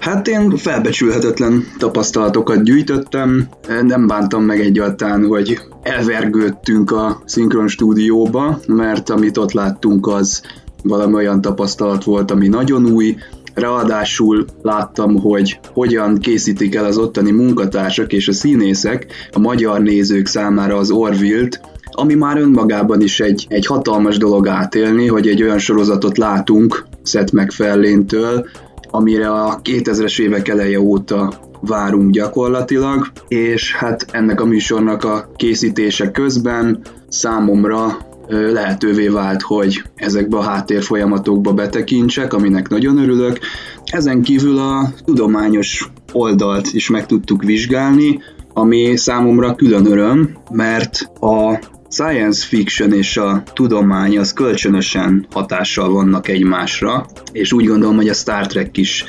Hát 0.00 0.28
én 0.28 0.56
felbecsülhetetlen 0.56 1.64
tapasztalatokat 1.78 2.62
gyűjtöttem, 2.62 3.48
nem 3.82 4.06
bántam 4.06 4.42
meg 4.42 4.60
egyáltalán, 4.60 5.26
hogy 5.26 5.60
elvergődtünk 5.82 6.90
a 6.90 7.22
szinkron 7.24 7.68
stúdióba, 7.68 8.60
mert 8.66 9.10
amit 9.10 9.36
ott 9.36 9.52
láttunk 9.52 10.06
az 10.06 10.42
valami 10.82 11.14
olyan 11.14 11.40
tapasztalat 11.40 12.04
volt, 12.04 12.30
ami 12.30 12.48
nagyon 12.48 12.86
új, 12.86 13.16
Ráadásul 13.54 14.44
láttam, 14.62 15.16
hogy 15.16 15.60
hogyan 15.72 16.18
készítik 16.18 16.74
el 16.74 16.84
az 16.84 16.98
ottani 16.98 17.30
munkatársak 17.30 18.12
és 18.12 18.28
a 18.28 18.32
színészek 18.32 19.06
a 19.32 19.38
magyar 19.38 19.80
nézők 19.80 20.26
számára 20.26 20.76
az 20.76 20.90
Orville-t, 20.90 21.60
ami 21.84 22.14
már 22.14 22.36
önmagában 22.36 23.00
is 23.00 23.20
egy, 23.20 23.46
egy 23.48 23.66
hatalmas 23.66 24.16
dolog 24.16 24.48
átélni, 24.48 25.06
hogy 25.06 25.28
egy 25.28 25.42
olyan 25.42 25.58
sorozatot 25.58 26.18
látunk 26.18 26.86
Seth 27.04 27.32
MacFarlane-től, 27.32 28.46
amire 28.90 29.30
a 29.30 29.60
2000-es 29.64 30.20
évek 30.20 30.48
eleje 30.48 30.80
óta 30.80 31.32
várunk 31.60 32.10
gyakorlatilag, 32.10 33.06
és 33.28 33.74
hát 33.74 34.06
ennek 34.10 34.40
a 34.40 34.44
műsornak 34.44 35.04
a 35.04 35.30
készítése 35.36 36.10
közben 36.10 36.80
számomra 37.08 37.96
lehetővé 38.28 39.08
vált, 39.08 39.42
hogy 39.42 39.82
ezekbe 39.94 40.36
a 40.36 40.42
háttérfolyamatokba 40.42 41.52
betekintsek, 41.52 42.32
aminek 42.32 42.68
nagyon 42.68 42.98
örülök. 42.98 43.38
Ezen 43.84 44.22
kívül 44.22 44.58
a 44.58 44.92
tudományos 45.04 45.90
oldalt 46.12 46.68
is 46.72 46.90
meg 46.90 47.06
tudtuk 47.06 47.42
vizsgálni, 47.42 48.20
ami 48.54 48.96
számomra 48.96 49.54
külön 49.54 49.86
öröm, 49.86 50.36
mert 50.50 51.10
a 51.20 51.58
science 51.88 52.46
fiction 52.46 52.92
és 52.92 53.16
a 53.16 53.42
tudomány 53.52 54.18
az 54.18 54.32
kölcsönösen 54.32 55.26
hatással 55.30 55.92
vannak 55.92 56.28
egymásra, 56.28 57.06
és 57.32 57.52
úgy 57.52 57.66
gondolom, 57.66 57.96
hogy 57.96 58.08
a 58.08 58.14
Star 58.14 58.46
Trek 58.46 58.76
is 58.76 59.04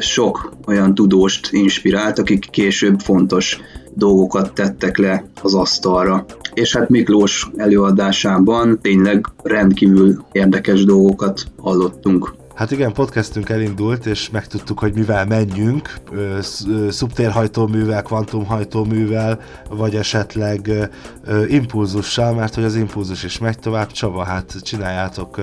sok 0.00 0.52
olyan 0.66 0.94
tudóst 0.94 1.52
inspirált, 1.52 2.18
akik 2.18 2.50
később 2.50 3.00
fontos 3.00 3.58
dolgokat 3.94 4.52
tettek 4.54 4.98
le 4.98 5.24
az 5.42 5.54
asztalra. 5.54 6.24
És 6.54 6.76
hát 6.76 6.88
Miklós 6.88 7.50
előadásában 7.56 8.78
tényleg 8.82 9.26
rendkívül 9.42 10.24
érdekes 10.32 10.84
dolgokat 10.84 11.44
hallottunk. 11.56 12.34
Hát 12.58 12.70
igen, 12.70 12.92
podcastünk 12.92 13.48
elindult, 13.48 14.06
és 14.06 14.30
megtudtuk, 14.30 14.78
hogy 14.78 14.94
mivel 14.94 15.26
menjünk, 15.26 15.94
szubtérhajtóművel, 16.88 18.02
kvantumhajtóművel, 18.02 19.40
vagy 19.70 19.94
esetleg 19.94 20.70
impulzussal, 21.48 22.34
mert 22.34 22.54
hogy 22.54 22.64
az 22.64 22.76
impulzus 22.76 23.22
is 23.24 23.38
megy 23.38 23.58
tovább. 23.58 23.90
Csaba, 23.90 24.24
hát 24.24 24.56
csináljátok, 24.62 25.40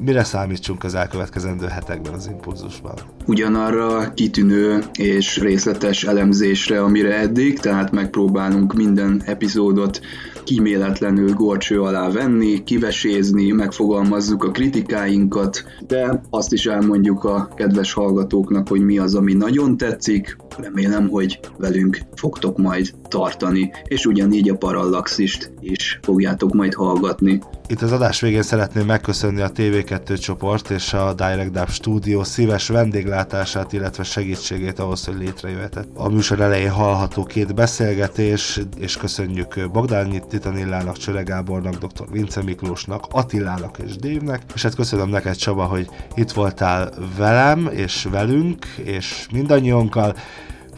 mire 0.00 0.24
számítsunk 0.24 0.84
az 0.84 0.94
elkövetkezendő 0.94 1.66
hetekben 1.66 2.12
az 2.12 2.26
impulzusban? 2.26 2.94
Ugyanarra 3.26 4.14
kitűnő 4.14 4.84
és 4.92 5.38
részletes 5.38 6.04
elemzésre, 6.04 6.82
amire 6.82 7.18
eddig, 7.18 7.58
tehát 7.58 7.90
megpróbálunk 7.90 8.74
minden 8.74 9.22
epizódot 9.26 10.00
kíméletlenül 10.44 11.32
gorcső 11.32 11.82
alá 11.82 12.10
venni, 12.10 12.64
kivesézni, 12.64 13.50
megfogalmazzuk 13.50 14.44
a 14.44 14.50
kritikáinkat, 14.50 15.64
de 15.86 16.22
azt 16.30 16.52
is 16.52 16.66
elmondjuk 16.66 17.24
a 17.24 17.48
kedves 17.54 17.92
hallgatóknak, 17.92 18.68
hogy 18.68 18.80
mi 18.80 18.98
az, 18.98 19.14
ami 19.14 19.32
nagyon 19.32 19.76
tetszik, 19.76 20.36
remélem, 20.58 21.08
hogy 21.08 21.40
velünk 21.58 21.98
fogtok 22.14 22.58
majd 22.58 22.90
tartani, 23.08 23.70
és 23.84 24.06
ugyanígy 24.06 24.48
a 24.48 24.56
Parallaxist 24.56 25.52
is 25.60 25.98
fogjátok 26.02 26.52
majd 26.52 26.74
hallgatni. 26.74 27.40
Itt 27.70 27.82
az 27.82 27.92
adás 27.92 28.20
végén 28.20 28.42
szeretném 28.42 28.86
megköszönni 28.86 29.40
a 29.40 29.50
TV2 29.50 30.20
csoport 30.20 30.70
és 30.70 30.92
a 30.92 31.12
Direct 31.12 31.50
Dub 31.50 31.70
Studio 31.70 32.24
szíves 32.24 32.68
vendéglátását, 32.68 33.72
illetve 33.72 34.02
segítségét 34.02 34.78
ahhoz, 34.78 35.04
hogy 35.04 35.16
létrejöhetett. 35.18 35.88
A 35.94 36.08
műsor 36.08 36.40
elején 36.40 36.70
hallható 36.70 37.24
két 37.24 37.54
beszélgetés, 37.54 38.60
és 38.78 38.96
köszönjük 38.96 39.70
Bogdányi 39.72 40.22
Titanillának, 40.28 40.96
Csöre 40.96 41.22
Gábornak, 41.22 41.74
dr. 41.74 42.04
Vince 42.10 42.42
Miklósnak, 42.42 43.04
Attilának 43.10 43.78
és 43.78 43.96
Dévnek, 43.96 44.42
és 44.54 44.62
hát 44.62 44.74
köszönöm 44.74 45.08
neked 45.08 45.36
Csaba, 45.36 45.64
hogy 45.64 45.88
itt 46.14 46.30
voltál 46.30 46.92
velem 47.16 47.68
és 47.72 48.08
velünk, 48.10 48.64
és 48.84 49.26
mindannyiunkkal. 49.32 50.14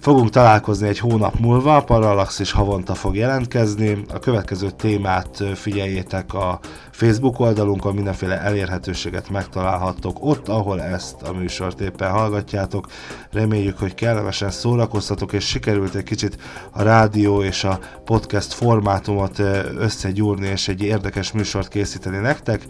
Fogunk 0.02 0.30
találkozni 0.30 0.88
egy 0.88 0.98
hónap 0.98 1.38
múlva, 1.38 1.82
Parallax 1.84 2.38
is 2.38 2.52
havonta 2.52 2.94
fog 2.94 3.16
jelentkezni. 3.16 4.04
A 4.08 4.18
következő 4.18 4.70
témát 4.70 5.42
figyeljétek 5.54 6.34
a 6.34 6.58
Facebook 6.90 7.40
oldalunkon, 7.40 7.94
mindenféle 7.94 8.40
elérhetőséget 8.40 9.30
megtalálhattok 9.30 10.16
ott, 10.20 10.48
ahol 10.48 10.82
ezt 10.82 11.22
a 11.22 11.32
műsort 11.32 11.80
éppen 11.80 12.10
hallgatjátok. 12.10 12.86
Reméljük, 13.30 13.78
hogy 13.78 13.94
kellemesen 13.94 14.50
szórakoztatok, 14.50 15.32
és 15.32 15.46
sikerült 15.46 15.94
egy 15.94 16.02
kicsit 16.02 16.36
a 16.70 16.82
rádió 16.82 17.42
és 17.42 17.64
a 17.64 17.78
podcast 18.04 18.52
formátumot 18.52 19.38
összegyúrni, 19.78 20.46
és 20.46 20.68
egy 20.68 20.82
érdekes 20.82 21.32
műsort 21.32 21.68
készíteni 21.68 22.18
nektek. 22.18 22.64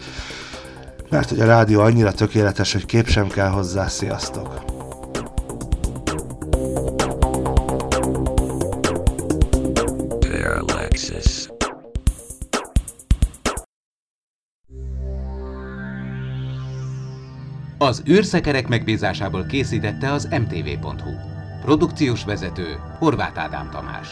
Mert 1.11 1.29
hogy 1.29 1.41
a 1.41 1.47
rádió 1.47 1.81
annyira 1.81 2.13
tökéletes, 2.13 2.73
hogy 2.73 2.87
kép 2.87 3.09
sem 3.09 3.29
kell 3.29 3.49
hozzá. 3.49 3.87
Sziasztok! 3.87 4.82
Az 17.83 18.03
űrszekerek 18.09 18.69
megbízásából 18.69 19.47
készítette 19.47 20.13
az 20.13 20.29
mtv.hu. 20.31 21.11
Produkciós 21.61 22.25
vezető 22.25 22.77
Horváth 22.99 23.41
Ádám 23.41 23.71
Tamás. 23.71 24.09